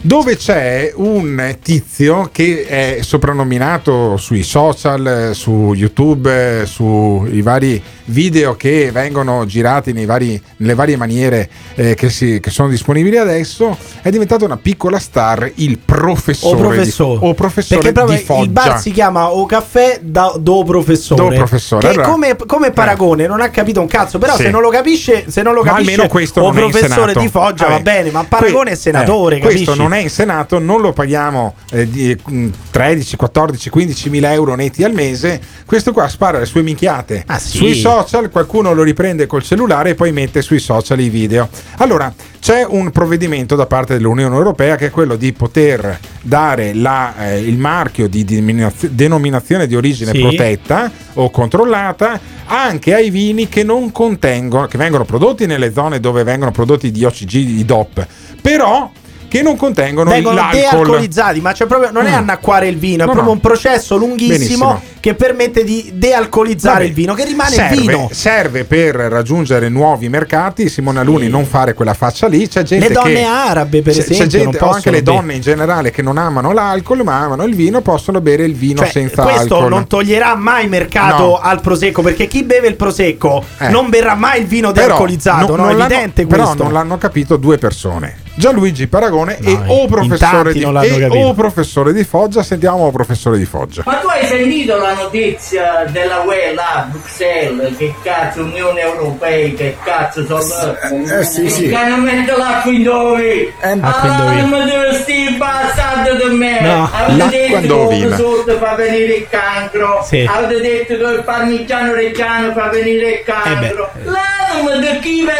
dove 0.00 0.36
c'è 0.36 0.92
un 0.94 1.56
tizio 1.62 2.30
che 2.32 2.64
è 2.66 2.98
soprannominato 3.02 4.16
sui 4.16 4.42
social, 4.42 5.30
su 5.34 5.72
YouTube, 5.74 6.62
sui 6.64 7.42
vari 7.42 7.82
video 8.06 8.56
che 8.56 8.90
vengono 8.92 9.44
girati 9.46 9.92
nei 9.92 10.06
vari- 10.06 10.40
nelle 10.58 10.74
varie 10.74 10.96
maniere 10.96 11.48
eh, 11.74 11.94
che, 11.94 12.08
si- 12.08 12.40
che 12.40 12.50
sono 12.50 12.68
disponibili 12.68 13.18
adesso, 13.18 13.55
è 14.02 14.10
diventato 14.10 14.44
una 14.44 14.56
piccola 14.56 14.98
star, 14.98 15.50
il 15.56 15.78
professore, 15.78 16.56
o 16.56 16.58
professore, 16.60 17.18
di, 17.18 17.26
o 17.26 17.34
professore 17.34 17.80
perché 17.92 18.12
di 18.16 18.18
Foggia. 18.22 18.42
il 18.42 18.48
bar 18.50 18.80
si 18.80 18.90
chiama 18.90 19.30
O 19.32 19.46
Caffè 19.46 20.00
da, 20.02 20.34
do 20.38 20.62
Professore. 20.64 21.22
Do 21.30 21.34
Professore, 21.34 21.88
Che 21.88 22.00
come, 22.02 22.36
come 22.46 22.70
Paragone 22.70 23.26
non 23.26 23.40
ha 23.40 23.48
capito 23.48 23.80
un 23.80 23.86
cazzo, 23.86 24.18
però 24.18 24.36
Sì. 24.36 24.44
se 24.44 24.50
non 24.50 24.60
lo 24.60 24.68
capisce, 24.68 25.24
se 25.30 25.42
non 25.42 25.54
lo 25.54 25.62
Ma 25.62 25.70
capisce 25.72 25.90
almeno 25.92 26.08
questo 26.08 26.40
O 26.42 26.50
Professore 26.52 27.14
di 27.14 27.28
Foggia 27.28 27.64
va 27.64 27.70
Vabbè. 27.72 27.82
bene, 27.82 28.10
ma 28.10 28.24
Paragone 28.24 28.70
è 28.70 28.72
Que- 28.72 28.76
senatore, 28.76 29.36
eh, 29.36 29.40
questo 29.40 29.74
non 29.74 29.92
è 29.92 29.98
in 29.98 30.10
Senato, 30.10 30.58
non 30.58 30.80
lo 30.80 30.92
paghiamo 30.92 31.54
eh, 31.70 31.88
di, 31.88 32.16
mm, 32.30 32.48
13, 32.70 33.16
14, 33.16 33.70
15 33.70 34.10
mila 34.10 34.32
euro 34.32 34.54
netti 34.54 34.84
al 34.84 34.92
mese. 34.92 35.40
Questo 35.64 35.92
qua 35.92 36.08
spara 36.08 36.38
le 36.38 36.46
sue 36.46 36.62
minchiate 36.62 37.24
Ah, 37.26 37.38
sì. 37.38 37.56
sui 37.58 37.74
social, 37.74 38.30
qualcuno 38.30 38.72
lo 38.72 38.82
riprende 38.82 39.26
col 39.26 39.42
cellulare 39.42 39.90
e 39.90 39.94
poi 39.94 40.12
mette 40.12 40.42
sui 40.42 40.58
social 40.58 41.00
i 41.00 41.08
video. 41.08 41.48
Allora, 41.78 42.12
c'è 42.46 42.64
un 42.64 42.92
provvedimento 42.92 43.56
da 43.56 43.66
parte 43.66 43.94
dell'Unione 43.94 44.36
Europea 44.36 44.76
che 44.76 44.86
è 44.86 44.90
quello 44.90 45.16
di 45.16 45.32
poter 45.32 45.98
dare 46.22 46.74
la, 46.74 47.14
eh, 47.18 47.40
il 47.40 47.58
marchio 47.58 48.06
di 48.08 48.24
denominaz- 48.24 48.86
denominazione 48.86 49.66
di 49.66 49.74
origine 49.74 50.12
Sì. 50.12 50.20
protetta 50.20 50.88
o 51.14 51.28
controllata 51.30 52.20
anche 52.44 52.94
ai 52.94 53.10
vini 53.10 53.48
che 53.48 53.64
non 53.64 53.90
contengono, 53.90 54.68
che 54.68 54.78
vengono 54.78 55.04
prodotti 55.04 55.46
nelle 55.46 55.72
zone 55.72 55.98
dove 55.98 56.22
vengono 56.22 56.52
prodotti 56.52 56.92
di 56.92 57.04
OCG, 57.04 57.30
di 57.30 57.64
DOP, 57.64 58.06
però 58.40 58.92
che 59.28 59.42
non 59.42 59.56
contengono 59.56 60.10
Vengono 60.10 60.36
l'alcol. 60.36 60.58
dealcolizzati, 60.60 61.40
ma 61.40 61.52
c'è 61.52 61.66
proprio, 61.66 61.90
non 61.90 62.06
è 62.06 62.10
Mm. 62.10 62.14
annacquare 62.14 62.68
il 62.68 62.76
vino, 62.78 63.02
è 63.02 63.06
No, 63.06 63.12
proprio 63.12 63.24
no. 63.24 63.30
un 63.32 63.40
processo 63.40 63.96
lunghissimo 63.96 64.34
Benissimo. 64.36 64.82
che 65.00 65.14
permette 65.14 65.64
di 65.64 65.90
dealcolizzare 65.94 66.74
Vabbè, 66.78 66.86
il 66.88 66.92
vino, 66.94 67.14
che 67.14 67.24
rimane 67.24 67.50
serve, 67.54 67.76
vino. 67.76 68.08
serve 68.12 68.64
per 68.64 68.94
raggiungere 68.94 69.68
nuovi 69.68 70.08
mercati. 70.08 70.68
Simone 70.68 71.00
Aluni 71.00 71.28
non 71.28 71.44
fare 71.44 71.74
quella 71.74 71.94
faccia 71.94 72.26
lì. 72.26 72.48
C'è 72.48 72.62
gente 72.62 72.88
Le 72.88 72.94
donne 72.94 73.12
che, 73.14 73.22
arabe, 73.24 73.82
per 73.82 73.92
c'è, 73.92 74.00
esempio, 74.00 74.24
c'è 74.24 74.30
gente, 74.30 74.58
o 74.64 74.70
anche 74.70 74.90
le 74.90 75.02
donne 75.02 75.34
in 75.34 75.40
generale 75.40 75.90
che 75.90 76.02
non 76.02 76.18
amano 76.18 76.52
l'alcol, 76.52 77.02
ma 77.04 77.18
amano 77.20 77.44
il 77.44 77.54
vino, 77.54 77.80
possono 77.80 78.20
bere 78.20 78.44
il 78.44 78.54
vino 78.54 78.80
Cioè, 78.80 78.90
senza 78.90 79.22
questo 79.22 79.54
alcol. 79.56 79.68
non 79.70 79.86
toglierà 79.86 80.34
mai 80.36 80.68
mercato 80.68 81.22
No. 81.26 81.38
al 81.40 81.60
prosecco 81.60 82.02
perché 82.02 82.26
chi 82.26 82.42
beve 82.44 82.68
il 82.68 82.76
prosecco 82.76 83.44
Eh. 83.58 83.68
non 83.68 83.88
berrà 83.88 84.14
mai 84.14 84.40
il 84.40 84.46
vino 84.46 84.72
Però 84.72 84.86
dealcolizzato, 84.86 85.56
non- 85.56 85.66
no? 85.66 85.72
non 85.72 85.80
È 85.80 85.84
evidente 85.84 86.26
però 86.26 86.44
questo. 86.44 86.62
non 86.62 86.72
l'hanno 86.72 86.98
capito 86.98 87.36
due 87.36 87.58
persone. 87.58 88.24
Gianluigi 88.36 88.86
Paragone 88.86 89.38
e 89.38 89.56
No, 89.56 89.72
o 89.72 89.82
in 89.82 89.88
professore, 89.88 90.52
di, 90.52 90.60
non 90.60 90.76
e 90.82 91.08
o 91.10 91.32
professore 91.32 91.94
di 91.94 92.04
Foggia. 92.04 92.42
Sentiamo 92.42 92.84
o 92.84 92.90
professore 92.90 93.38
di 93.38 93.46
Foggia. 93.46 93.82
Ma 93.86 93.94
tu 93.94 94.08
hai 94.08 94.26
sentito 94.26 94.76
la 94.76 94.92
notizia 94.92 95.86
della 95.88 96.20
UE 96.20 96.52
là 96.54 96.74
a 96.74 96.86
Bruxelles? 96.90 97.76
Che 97.78 97.94
cazzo, 98.02 98.42
Unione 98.42 98.80
Europea, 98.80 99.48
che 99.54 99.76
cazzo 99.82 100.26
sono... 100.26 100.76
Eh, 101.18 101.24
sì, 101.24 101.48
sì. 101.48 101.68
Che 101.68 101.74
hanno 101.74 101.96
messo 101.96 102.36
l'acqua 102.36 102.70
in 102.70 102.82
dove? 102.82 103.54
In 103.62 103.80
dove? 103.80 104.42
ma 104.42 104.64
tu 104.64 104.94
sti 105.00 105.34
bastardo 105.38 106.28
di 106.28 106.34
me! 106.34 106.60
No, 106.60 106.90
Avete 106.92 107.48
detto 107.48 107.88
che 107.88 108.04
uno 108.04 108.16
sotto 108.16 108.58
fa 108.58 108.74
venire 108.74 109.14
il 109.14 109.26
cancro! 109.30 110.04
Sì. 110.06 110.28
Avete 110.30 110.60
detto 110.60 110.96
che 110.98 111.14
il 111.14 111.22
parmigiano 111.24 111.94
reggiano 111.94 112.52
fa 112.52 112.68
venire 112.68 113.10
il 113.10 113.22
cancro! 113.24 113.90
Eh 113.94 113.98
beh. 114.02 114.10
Là 114.10 114.62
non 114.62 114.78
mi 114.78 114.98
chi 115.00 115.26
è! 115.26 115.36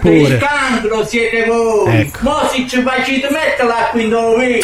Pure. 0.00 0.14
Il 0.14 0.38
cancro 0.38 1.04
siete 1.04 1.44
voi! 1.44 2.00
Ecco. 2.00 2.29
Mo 2.30 2.48
se 2.48 2.64
ci 2.68 2.80
facete 2.82 3.28
mettere 3.28 3.66
l'acqua 3.66 4.00
in 4.00 4.08
dove? 4.08 4.60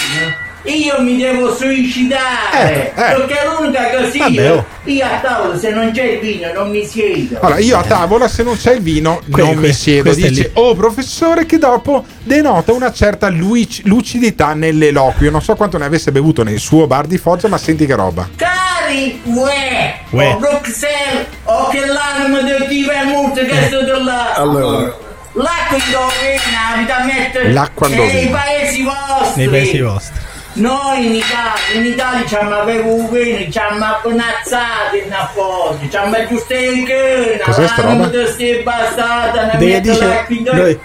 Io 0.63 1.01
mi 1.01 1.17
devo 1.17 1.53
suicidare! 1.55 2.93
Eh, 2.95 3.01
eh. 3.01 3.15
Perché 3.15 3.35
l'unica 3.45 3.91
così 3.91 4.19
Vabbè, 4.19 4.53
oh. 4.53 4.65
io 4.85 5.05
a 5.05 5.19
tavola 5.21 5.57
se 5.59 5.71
non 5.71 5.91
c'è 5.93 6.05
il 6.05 6.19
vino 6.21 6.53
non 6.53 6.71
mi 6.71 6.85
siedo! 6.85 7.39
Allora, 7.41 7.59
io 7.61 7.79
a 7.79 7.83
tavola, 7.83 8.29
se 8.29 8.43
non 8.45 8.57
c'è 8.57 8.75
il 8.75 8.83
vino, 8.83 9.21
Que- 9.31 9.43
non 9.43 9.57
que- 9.57 9.67
mi 9.67 9.73
siedo. 9.73 10.13
Dice, 10.15 10.51
oh 10.55 10.75
professore, 10.77 11.45
che 11.47 11.59
dopo 11.59 12.05
denota 12.23 12.73
una 12.73 12.93
certa 12.93 13.29
luic- 13.29 13.83
lucidità 13.85 14.55
nell'eloquio. 14.55 15.31
Non 15.33 15.43
so 15.43 15.55
quanto 15.57 15.77
ne 15.79 15.85
avesse 15.87 16.11
bevuto 16.13 16.43
nel 16.45 16.59
suo 16.61 16.87
bar 16.87 17.07
di 17.07 17.19
Foggia, 17.19 17.49
ma 17.49 17.59
senti 17.59 17.85
che 17.87 17.95
roba. 17.95 18.29
Cari 18.37 19.21
uè, 19.25 19.99
Uè. 20.11 20.35
o 20.35 20.39
Bruxelles, 20.39 21.27
o 21.45 21.69
che 21.69 21.85
l'anima 21.85 22.43
del 22.43 22.67
chi 22.69 22.87
è 22.89 23.05
molto 23.05 23.41
che 23.45 23.69
sono 23.71 24.05
là. 24.05 24.35
Allora. 24.35 25.05
L'acqua 25.37 25.77
in 25.77 25.83
dovina, 25.91 26.75
avete 26.75 26.93
a 26.93 27.05
mettere 27.05 27.53
L'acqua 27.53 27.89
in 27.89 27.95
nei 27.97 28.29
paesi 28.29 28.83
vostri. 28.83 29.43
Nei 29.43 29.49
paesi 29.49 29.81
vostri. 29.81 30.21
Noi 30.55 31.05
in 31.07 31.15
Italia, 31.17 31.53
in 31.75 31.85
Italia 31.85 32.27
ci 32.27 32.35
hanno 32.35 32.61
avevo 32.61 33.07
vino, 33.09 33.51
ci 33.51 33.59
hanno 33.59 33.85
abbonazzati 33.85 35.03
in 35.05 35.13
appoggio, 35.13 35.87
ci 35.91 35.95
hanno 35.97 36.27
giusto 36.27 36.55
il 36.55 36.87
cane, 36.87 37.39
Cos'è 37.45 37.67
sta 37.69 37.83
roba? 37.83 38.07
di 38.07 38.27
sti 38.27 38.61
bastardi, 38.65 39.39
ne 39.39 39.67
metto 39.67 39.91
dice 39.91 40.07
l'acqua 40.07 40.35
in 40.35 40.43
noi- 40.45 40.57
dovina. 40.57 40.81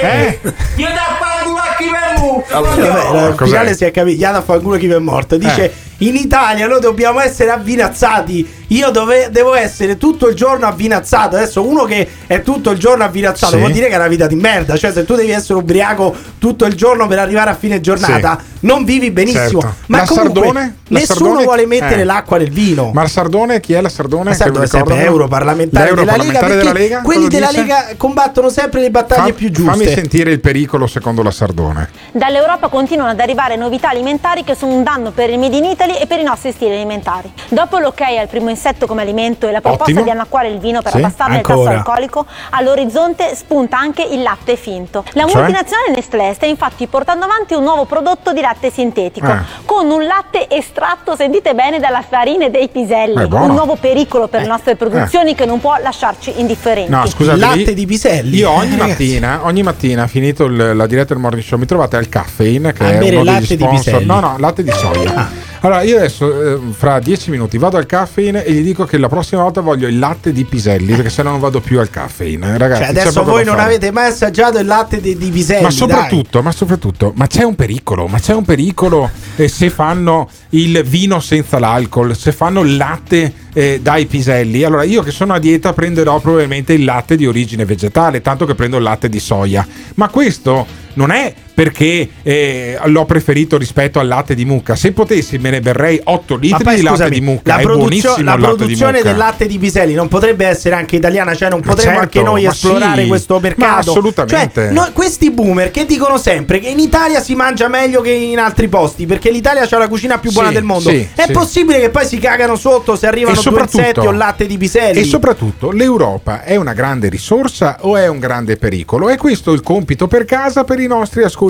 Eh? 0.00 0.38
Io 0.76 0.88
da 0.88 1.16
quando 1.18 1.54
l'acqua 1.54 1.84
è 2.14 2.18
molto, 2.18 2.60
Vabbè, 2.62 2.88
la 2.88 3.34
Cos'è? 3.34 3.44
finale 3.50 3.74
si 3.74 3.84
è 3.84 3.90
capito, 3.90 4.16
gli 4.16 4.24
ha 4.24 4.30
da 4.30 4.40
fanculo 4.42 4.76
chi 4.78 4.88
è 4.88 4.98
morto. 4.98 5.36
Dice: 5.36 5.64
Eh. 5.64 5.72
In 5.98 6.14
Italia 6.14 6.66
noi 6.66 6.80
dobbiamo 6.80 7.20
essere 7.20 7.50
avvinazzati. 7.50 8.64
Io 8.70 8.90
dove- 8.90 9.28
devo 9.30 9.54
essere 9.54 9.96
tutto 9.96 10.28
il 10.28 10.34
giorno 10.34 10.66
avvinazzato. 10.66 11.36
Adesso 11.36 11.66
uno 11.66 11.84
che 11.84 12.06
è 12.26 12.42
tutto 12.42 12.70
il 12.72 12.78
giorno 12.78 13.04
avvinazzato 13.04 13.52
Sì. 13.52 13.58
vuol 13.58 13.70
dire 13.70 13.86
che 13.86 13.92
è 13.94 13.96
una 13.96 14.08
vita 14.08 14.26
di 14.26 14.34
merda. 14.34 14.76
Cioè, 14.76 14.92
se 14.92 15.04
tu 15.04 15.14
devi 15.14 15.30
essere 15.30 15.58
ubriaco 15.58 16.14
tutto 16.38 16.64
il 16.66 16.74
giorno 16.74 17.06
per 17.06 17.18
arrivare 17.20 17.50
a 17.50 17.54
fine 17.54 17.80
giornata, 17.80 18.38
non 18.60 18.84
vivi 18.84 19.10
benissimo. 19.12 19.60
Certo. 19.60 19.74
Ma 19.86 19.98
La 19.98 20.04
comunque, 20.06 20.34
Sardone? 20.42 20.76
La 20.88 20.98
nessuno 20.98 21.18
Sardone? 21.18 21.44
vuole 21.44 21.66
mettere 21.66 22.00
Eh. 22.00 22.04
l'acqua 22.04 22.38
nel 22.38 22.50
vino. 22.50 22.90
Ma 22.92 23.04
il 23.04 23.08
Sardone, 23.08 23.60
chi 23.60 23.72
è 23.72 23.80
la 23.80 23.88
Sardone? 23.88 24.30
Mi 24.30 24.34
sempre 24.36 24.62
ricordano? 24.64 25.00
europarlamentare 25.00 25.94
della 25.94 26.16
Lega? 26.16 26.38
Perché 26.40 26.56
della 26.56 26.72
Lega? 26.72 27.00
quelli 27.02 27.28
della 27.28 27.48
dice? 27.48 27.60
Lega 27.60 27.84
combattono 27.96 28.48
sempre 28.50 28.80
le 28.80 28.90
battaglie 28.90 29.30
Fa- 29.30 29.36
più 29.38 29.50
giuste. 29.50 29.70
Fammi 29.70 29.86
sentire 29.86 30.30
il 30.32 30.40
pericolo 30.40 30.86
secondo 30.88 31.22
la 31.22 31.30
Sardone. 31.30 31.88
Dall'Europa 32.12 32.66
continuano 32.68 33.10
ad 33.12 33.20
arrivare 33.20 33.54
novità 33.56 33.90
alimentari 33.90 34.42
che 34.44 34.54
sono 34.56 34.72
un 34.74 34.82
danno 34.82 35.12
per 35.12 35.30
il 35.30 35.38
Made 35.38 35.56
in 35.56 35.64
Italy 35.64 35.85
e 35.94 36.06
per 36.06 36.18
i 36.18 36.22
nostri 36.24 36.52
stili 36.52 36.74
alimentari. 36.74 37.32
Dopo 37.48 37.78
l'ok 37.78 38.00
al 38.00 38.28
primo 38.28 38.50
insetto 38.50 38.86
come 38.86 39.02
alimento 39.02 39.46
e 39.48 39.52
la 39.52 39.60
proposta 39.60 39.84
Ottimo. 39.84 40.02
di 40.02 40.10
annacquare 40.10 40.48
il 40.48 40.58
vino 40.58 40.82
per 40.82 40.92
Sì, 40.92 40.98
abbassarne 40.98 41.36
il 41.36 41.42
tasso 41.42 41.58
ancora. 41.60 41.76
alcolico, 41.76 42.26
all'orizzonte 42.50 43.34
spunta 43.34 43.78
anche 43.78 44.02
il 44.02 44.22
latte 44.22 44.56
finto. 44.56 45.04
La 45.12 45.26
Cioè? 45.26 45.34
multinazionale 45.36 45.90
Nestlé 45.94 46.32
sta 46.34 46.46
infatti 46.46 46.86
portando 46.86 47.24
avanti 47.24 47.54
un 47.54 47.62
nuovo 47.62 47.84
prodotto 47.84 48.32
di 48.32 48.40
latte 48.40 48.70
sintetico 48.70 49.26
Ah. 49.26 49.44
con 49.64 49.88
un 49.90 50.04
latte 50.04 50.48
estratto, 50.50 51.14
sentite 51.16 51.54
bene, 51.54 51.78
dalla 51.78 52.02
farina 52.02 52.48
dei 52.48 52.68
piselli. 52.68 53.26
Buono. 53.26 53.44
Un 53.46 53.54
nuovo 53.54 53.76
pericolo 53.76 54.26
per 54.28 54.40
le 54.42 54.46
nostre 54.46 54.74
produzioni 54.76 55.34
che 55.34 55.46
non 55.46 55.60
può 55.60 55.76
lasciarci 55.80 56.40
indifferenti. 56.40 56.90
No, 56.90 57.06
scusate. 57.06 57.38
Latte 57.38 57.74
di 57.74 57.86
piselli. 57.86 58.36
Io 58.38 58.50
ogni 58.50 58.74
Eh, 58.74 58.78
ragazzi. 58.78 58.88
mattina, 58.88 59.40
ogni 59.44 59.62
mattina, 59.62 60.06
finito 60.06 60.44
il- 60.44 60.74
la 60.76 60.86
diretta 60.86 61.12
del 61.14 61.22
morning 61.22 61.44
show, 61.44 61.58
mi 61.58 61.66
trovate 61.66 61.96
al 61.96 62.08
caffeine 62.08 62.72
che 62.72 62.84
A 62.84 62.90
è 62.90 62.98
bere 62.98 63.16
uno 63.16 63.24
latte 63.24 63.40
degli 63.40 63.56
di 63.56 63.62
sponsor. 63.62 63.82
piselli. 63.84 64.06
No, 64.06 64.20
no, 64.20 64.34
latte 64.38 64.62
di 64.62 64.70
soia. 64.72 65.12
Ah. 65.14 65.28
Allora, 65.60 65.75
io 65.82 65.96
adesso 65.96 66.54
eh, 66.54 66.58
fra 66.72 66.98
dieci 66.98 67.30
minuti 67.30 67.58
vado 67.58 67.76
al 67.76 67.86
caffeine 67.86 68.44
e 68.44 68.52
gli 68.52 68.62
dico 68.62 68.84
che 68.84 68.98
la 68.98 69.08
prossima 69.08 69.42
volta 69.42 69.60
voglio 69.60 69.86
il 69.88 69.98
latte 69.98 70.32
di 70.32 70.44
piselli 70.44 70.94
perché 70.94 71.10
se 71.10 71.22
no 71.22 71.30
non 71.30 71.40
vado 71.40 71.60
più 71.60 71.78
al 71.78 71.90
caffeine. 71.90 72.56
Ragazzi, 72.58 72.82
Cioè, 72.82 72.90
adesso 72.90 73.24
voi 73.24 73.44
non 73.44 73.56
fare. 73.56 73.68
avete 73.68 73.90
mai 73.90 74.08
assaggiato 74.08 74.58
il 74.58 74.66
latte 74.66 75.00
di, 75.00 75.16
di 75.16 75.30
piselli. 75.30 75.62
Ma 75.62 75.70
soprattutto, 75.70 76.42
ma 76.42 76.52
soprattutto, 76.52 77.12
ma 77.16 77.26
c'è 77.26 77.42
un 77.44 77.54
pericolo, 77.54 78.06
ma 78.06 78.18
c'è 78.18 78.34
un 78.34 78.44
pericolo 78.44 79.10
eh, 79.36 79.48
se 79.48 79.70
fanno 79.70 80.28
il 80.50 80.82
vino 80.84 81.20
senza 81.20 81.58
l'alcol, 81.58 82.16
se 82.16 82.32
fanno 82.32 82.60
il 82.62 82.76
latte 82.76 83.32
eh, 83.52 83.80
dai 83.82 84.06
piselli. 84.06 84.62
Allora 84.62 84.82
io 84.84 85.02
che 85.02 85.10
sono 85.10 85.32
a 85.34 85.38
dieta 85.38 85.72
prenderò 85.72 86.18
probabilmente 86.20 86.72
il 86.72 86.84
latte 86.84 87.16
di 87.16 87.26
origine 87.26 87.64
vegetale, 87.64 88.20
tanto 88.22 88.46
che 88.46 88.54
prendo 88.54 88.76
il 88.76 88.82
latte 88.82 89.08
di 89.08 89.20
soia. 89.20 89.66
Ma 89.94 90.08
questo 90.08 90.66
non 90.94 91.10
è 91.10 91.32
perché 91.56 92.06
eh, 92.22 92.78
l'ho 92.84 93.06
preferito 93.06 93.56
rispetto 93.56 93.98
al 93.98 94.06
latte 94.06 94.34
di 94.34 94.44
mucca. 94.44 94.76
Se 94.76 94.92
potessi 94.92 95.38
me 95.38 95.48
ne 95.48 95.60
berrei 95.62 95.98
8 96.04 96.34
Ma 96.34 96.40
litri 96.40 96.64
poi, 96.64 96.74
di 96.76 96.82
latte 96.82 96.96
scusami, 96.96 97.14
di 97.18 97.20
mucca. 97.22 97.54
la, 97.54 97.58
è 97.60 97.62
produzio- 97.62 98.16
la 98.18 98.36
latte 98.36 98.56
produzione 98.56 98.92
mucca. 98.98 99.08
del 99.08 99.16
latte 99.16 99.46
di 99.46 99.58
piselli 99.58 99.94
non 99.94 100.08
potrebbe 100.08 100.44
essere 100.44 100.74
anche 100.74 100.96
italiana, 100.96 101.34
cioè 101.34 101.48
non 101.48 101.60
potremmo 101.62 101.96
certo, 101.98 102.00
anche 102.02 102.22
noi 102.22 102.44
esplorare 102.44 103.02
sì, 103.04 103.08
questo 103.08 103.40
mercato. 103.40 103.88
assolutamente. 103.90 104.64
Cioè, 104.66 104.70
no- 104.70 104.90
questi 104.92 105.30
boomer 105.30 105.70
che 105.70 105.86
dicono 105.86 106.18
sempre 106.18 106.58
che 106.58 106.68
in 106.68 106.78
Italia 106.78 107.22
si 107.22 107.34
mangia 107.34 107.68
meglio 107.68 108.02
che 108.02 108.10
in 108.10 108.38
altri 108.38 108.68
posti, 108.68 109.06
perché 109.06 109.30
l'Italia 109.30 109.66
ha 109.68 109.78
la 109.78 109.88
cucina 109.88 110.18
più 110.18 110.32
buona 110.32 110.48
Sì, 110.48 110.54
del 110.54 110.62
mondo. 110.62 110.90
sì, 110.90 111.08
È 111.14 111.30
possibile 111.32 111.80
che 111.80 111.88
poi 111.88 112.04
si 112.04 112.18
cagano 112.18 112.56
sotto 112.56 112.96
se 112.96 113.06
arrivano 113.06 113.40
insetti 113.40 114.00
o 114.00 114.12
latte 114.12 114.44
di 114.46 114.58
piselli? 114.58 115.00
E 115.00 115.04
soprattutto 115.04 115.70
l'Europa 115.70 116.42
è 116.42 116.56
una 116.56 116.74
grande 116.74 117.08
risorsa 117.08 117.78
o 117.80 117.96
è 117.96 118.06
un 118.08 118.18
grande 118.18 118.58
pericolo? 118.58 119.08
E 119.08 119.16
questo 119.16 119.52
è 119.52 119.54
il 119.54 119.62
compito 119.62 120.06
per 120.06 120.26
casa 120.26 120.64
per 120.64 120.80
i 120.80 120.86
nostri 120.86 121.22
ascoltatori. 121.22 121.44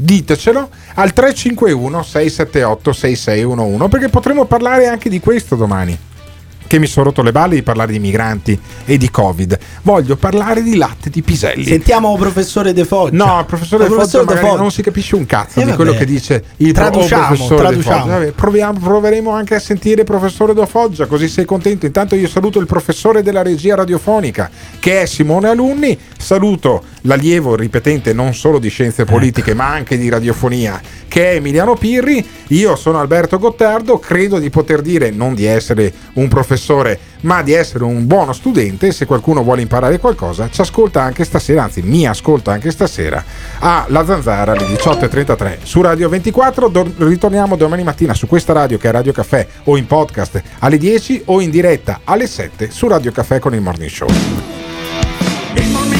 Ditecelo 0.00 0.70
al 0.94 1.12
351 1.12 2.02
678 2.02 2.92
6611 2.92 3.88
perché 3.88 4.08
potremo 4.08 4.44
parlare 4.46 4.86
anche 4.86 5.08
di 5.08 5.20
questo 5.20 5.56
domani. 5.56 5.98
Che 6.66 6.78
mi 6.78 6.86
sono 6.86 7.06
rotto 7.06 7.22
le 7.22 7.30
balle 7.30 7.54
di 7.56 7.62
parlare 7.62 7.92
di 7.92 7.98
migranti 8.00 8.58
e 8.84 8.96
di 8.96 9.10
Covid. 9.10 9.58
Voglio 9.82 10.16
parlare 10.16 10.62
di 10.62 10.76
latte 10.76 11.10
di 11.10 11.22
piselli. 11.22 11.64
Sentiamo 11.66 12.16
professore 12.16 12.72
De 12.72 12.84
Foggia. 12.84 13.24
No, 13.24 13.38
il 13.40 13.44
professore 13.46 13.84
Il 13.84 13.90
De 13.90 13.94
Foggia 13.94 14.08
professore 14.18 14.34
De 14.34 14.40
Foggia. 14.48 14.60
non 14.62 14.70
si 14.72 14.82
capisce 14.82 15.14
un 15.14 15.26
cazzo 15.26 15.60
Eh, 15.60 15.64
di 15.66 15.72
quello 15.74 15.92
che 15.92 16.04
dice 16.06 16.42
il 16.56 16.72
pro- 16.72 16.84
Traduciamo, 16.90 17.22
o 17.22 17.26
professore 17.28 17.56
De 17.56 17.62
traduciamo. 17.68 18.06
Vabbè, 18.06 18.30
proviamo- 18.32 18.78
proveremo 18.80 19.30
anche 19.30 19.54
a 19.54 19.60
sentire 19.60 20.00
il 20.00 20.06
professore 20.06 20.54
De 20.54 20.66
Foggia, 20.66 21.06
così 21.06 21.28
sei 21.28 21.44
contento. 21.44 21.86
Intanto 21.86 22.14
io 22.16 22.28
saluto 22.28 22.58
il 22.58 22.66
professore 22.66 23.22
della 23.22 23.42
regia 23.42 23.74
radiofonica, 23.76 24.50
che 24.80 25.02
è 25.02 25.06
Simone 25.06 25.48
Alunni. 25.48 25.96
Saluto 26.18 26.82
l'allievo 27.02 27.54
ripetente 27.54 28.12
non 28.14 28.34
solo 28.34 28.58
di 28.58 28.70
scienze 28.70 29.04
politiche, 29.04 29.52
ma 29.54 29.68
anche 29.70 29.98
di 29.98 30.08
radiofonia, 30.08 30.80
che 31.14 31.30
è 31.30 31.34
Emiliano 31.36 31.76
Pirri. 31.76 32.26
Io 32.48 32.74
sono 32.74 32.98
Alberto 32.98 33.38
Gottardo, 33.38 34.00
credo 34.00 34.40
di 34.40 34.50
poter 34.50 34.82
dire 34.82 35.10
non 35.10 35.34
di 35.34 35.44
essere 35.44 35.92
un 36.14 36.26
professore, 36.26 36.98
ma 37.20 37.40
di 37.40 37.52
essere 37.52 37.84
un 37.84 38.04
buono 38.08 38.32
studente. 38.32 38.90
Se 38.90 39.06
qualcuno 39.06 39.44
vuole 39.44 39.62
imparare 39.62 40.00
qualcosa, 40.00 40.50
ci 40.50 40.60
ascolta 40.60 41.02
anche 41.02 41.22
stasera, 41.22 41.62
anzi 41.62 41.82
mi 41.82 42.04
ascolta 42.04 42.50
anche 42.50 42.72
stasera 42.72 43.24
a 43.60 43.84
La 43.90 44.04
Zanzara 44.04 44.54
alle 44.54 44.66
18.33 44.66 45.58
su 45.62 45.80
Radio 45.82 46.08
24. 46.08 46.66
Do- 46.66 46.92
ritorniamo 46.96 47.54
domani 47.54 47.84
mattina 47.84 48.12
su 48.12 48.26
questa 48.26 48.52
radio 48.52 48.76
che 48.76 48.88
è 48.88 48.90
Radio 48.90 49.12
Caffè 49.12 49.46
o 49.66 49.76
in 49.76 49.86
podcast 49.86 50.42
alle 50.58 50.78
10 50.78 51.22
o 51.26 51.40
in 51.40 51.50
diretta 51.50 52.00
alle 52.02 52.26
7 52.26 52.72
su 52.72 52.88
Radio 52.88 53.12
Caffè 53.12 53.38
con 53.38 53.54
il 53.54 53.60
Morning 53.60 53.88
Show. 53.88 54.63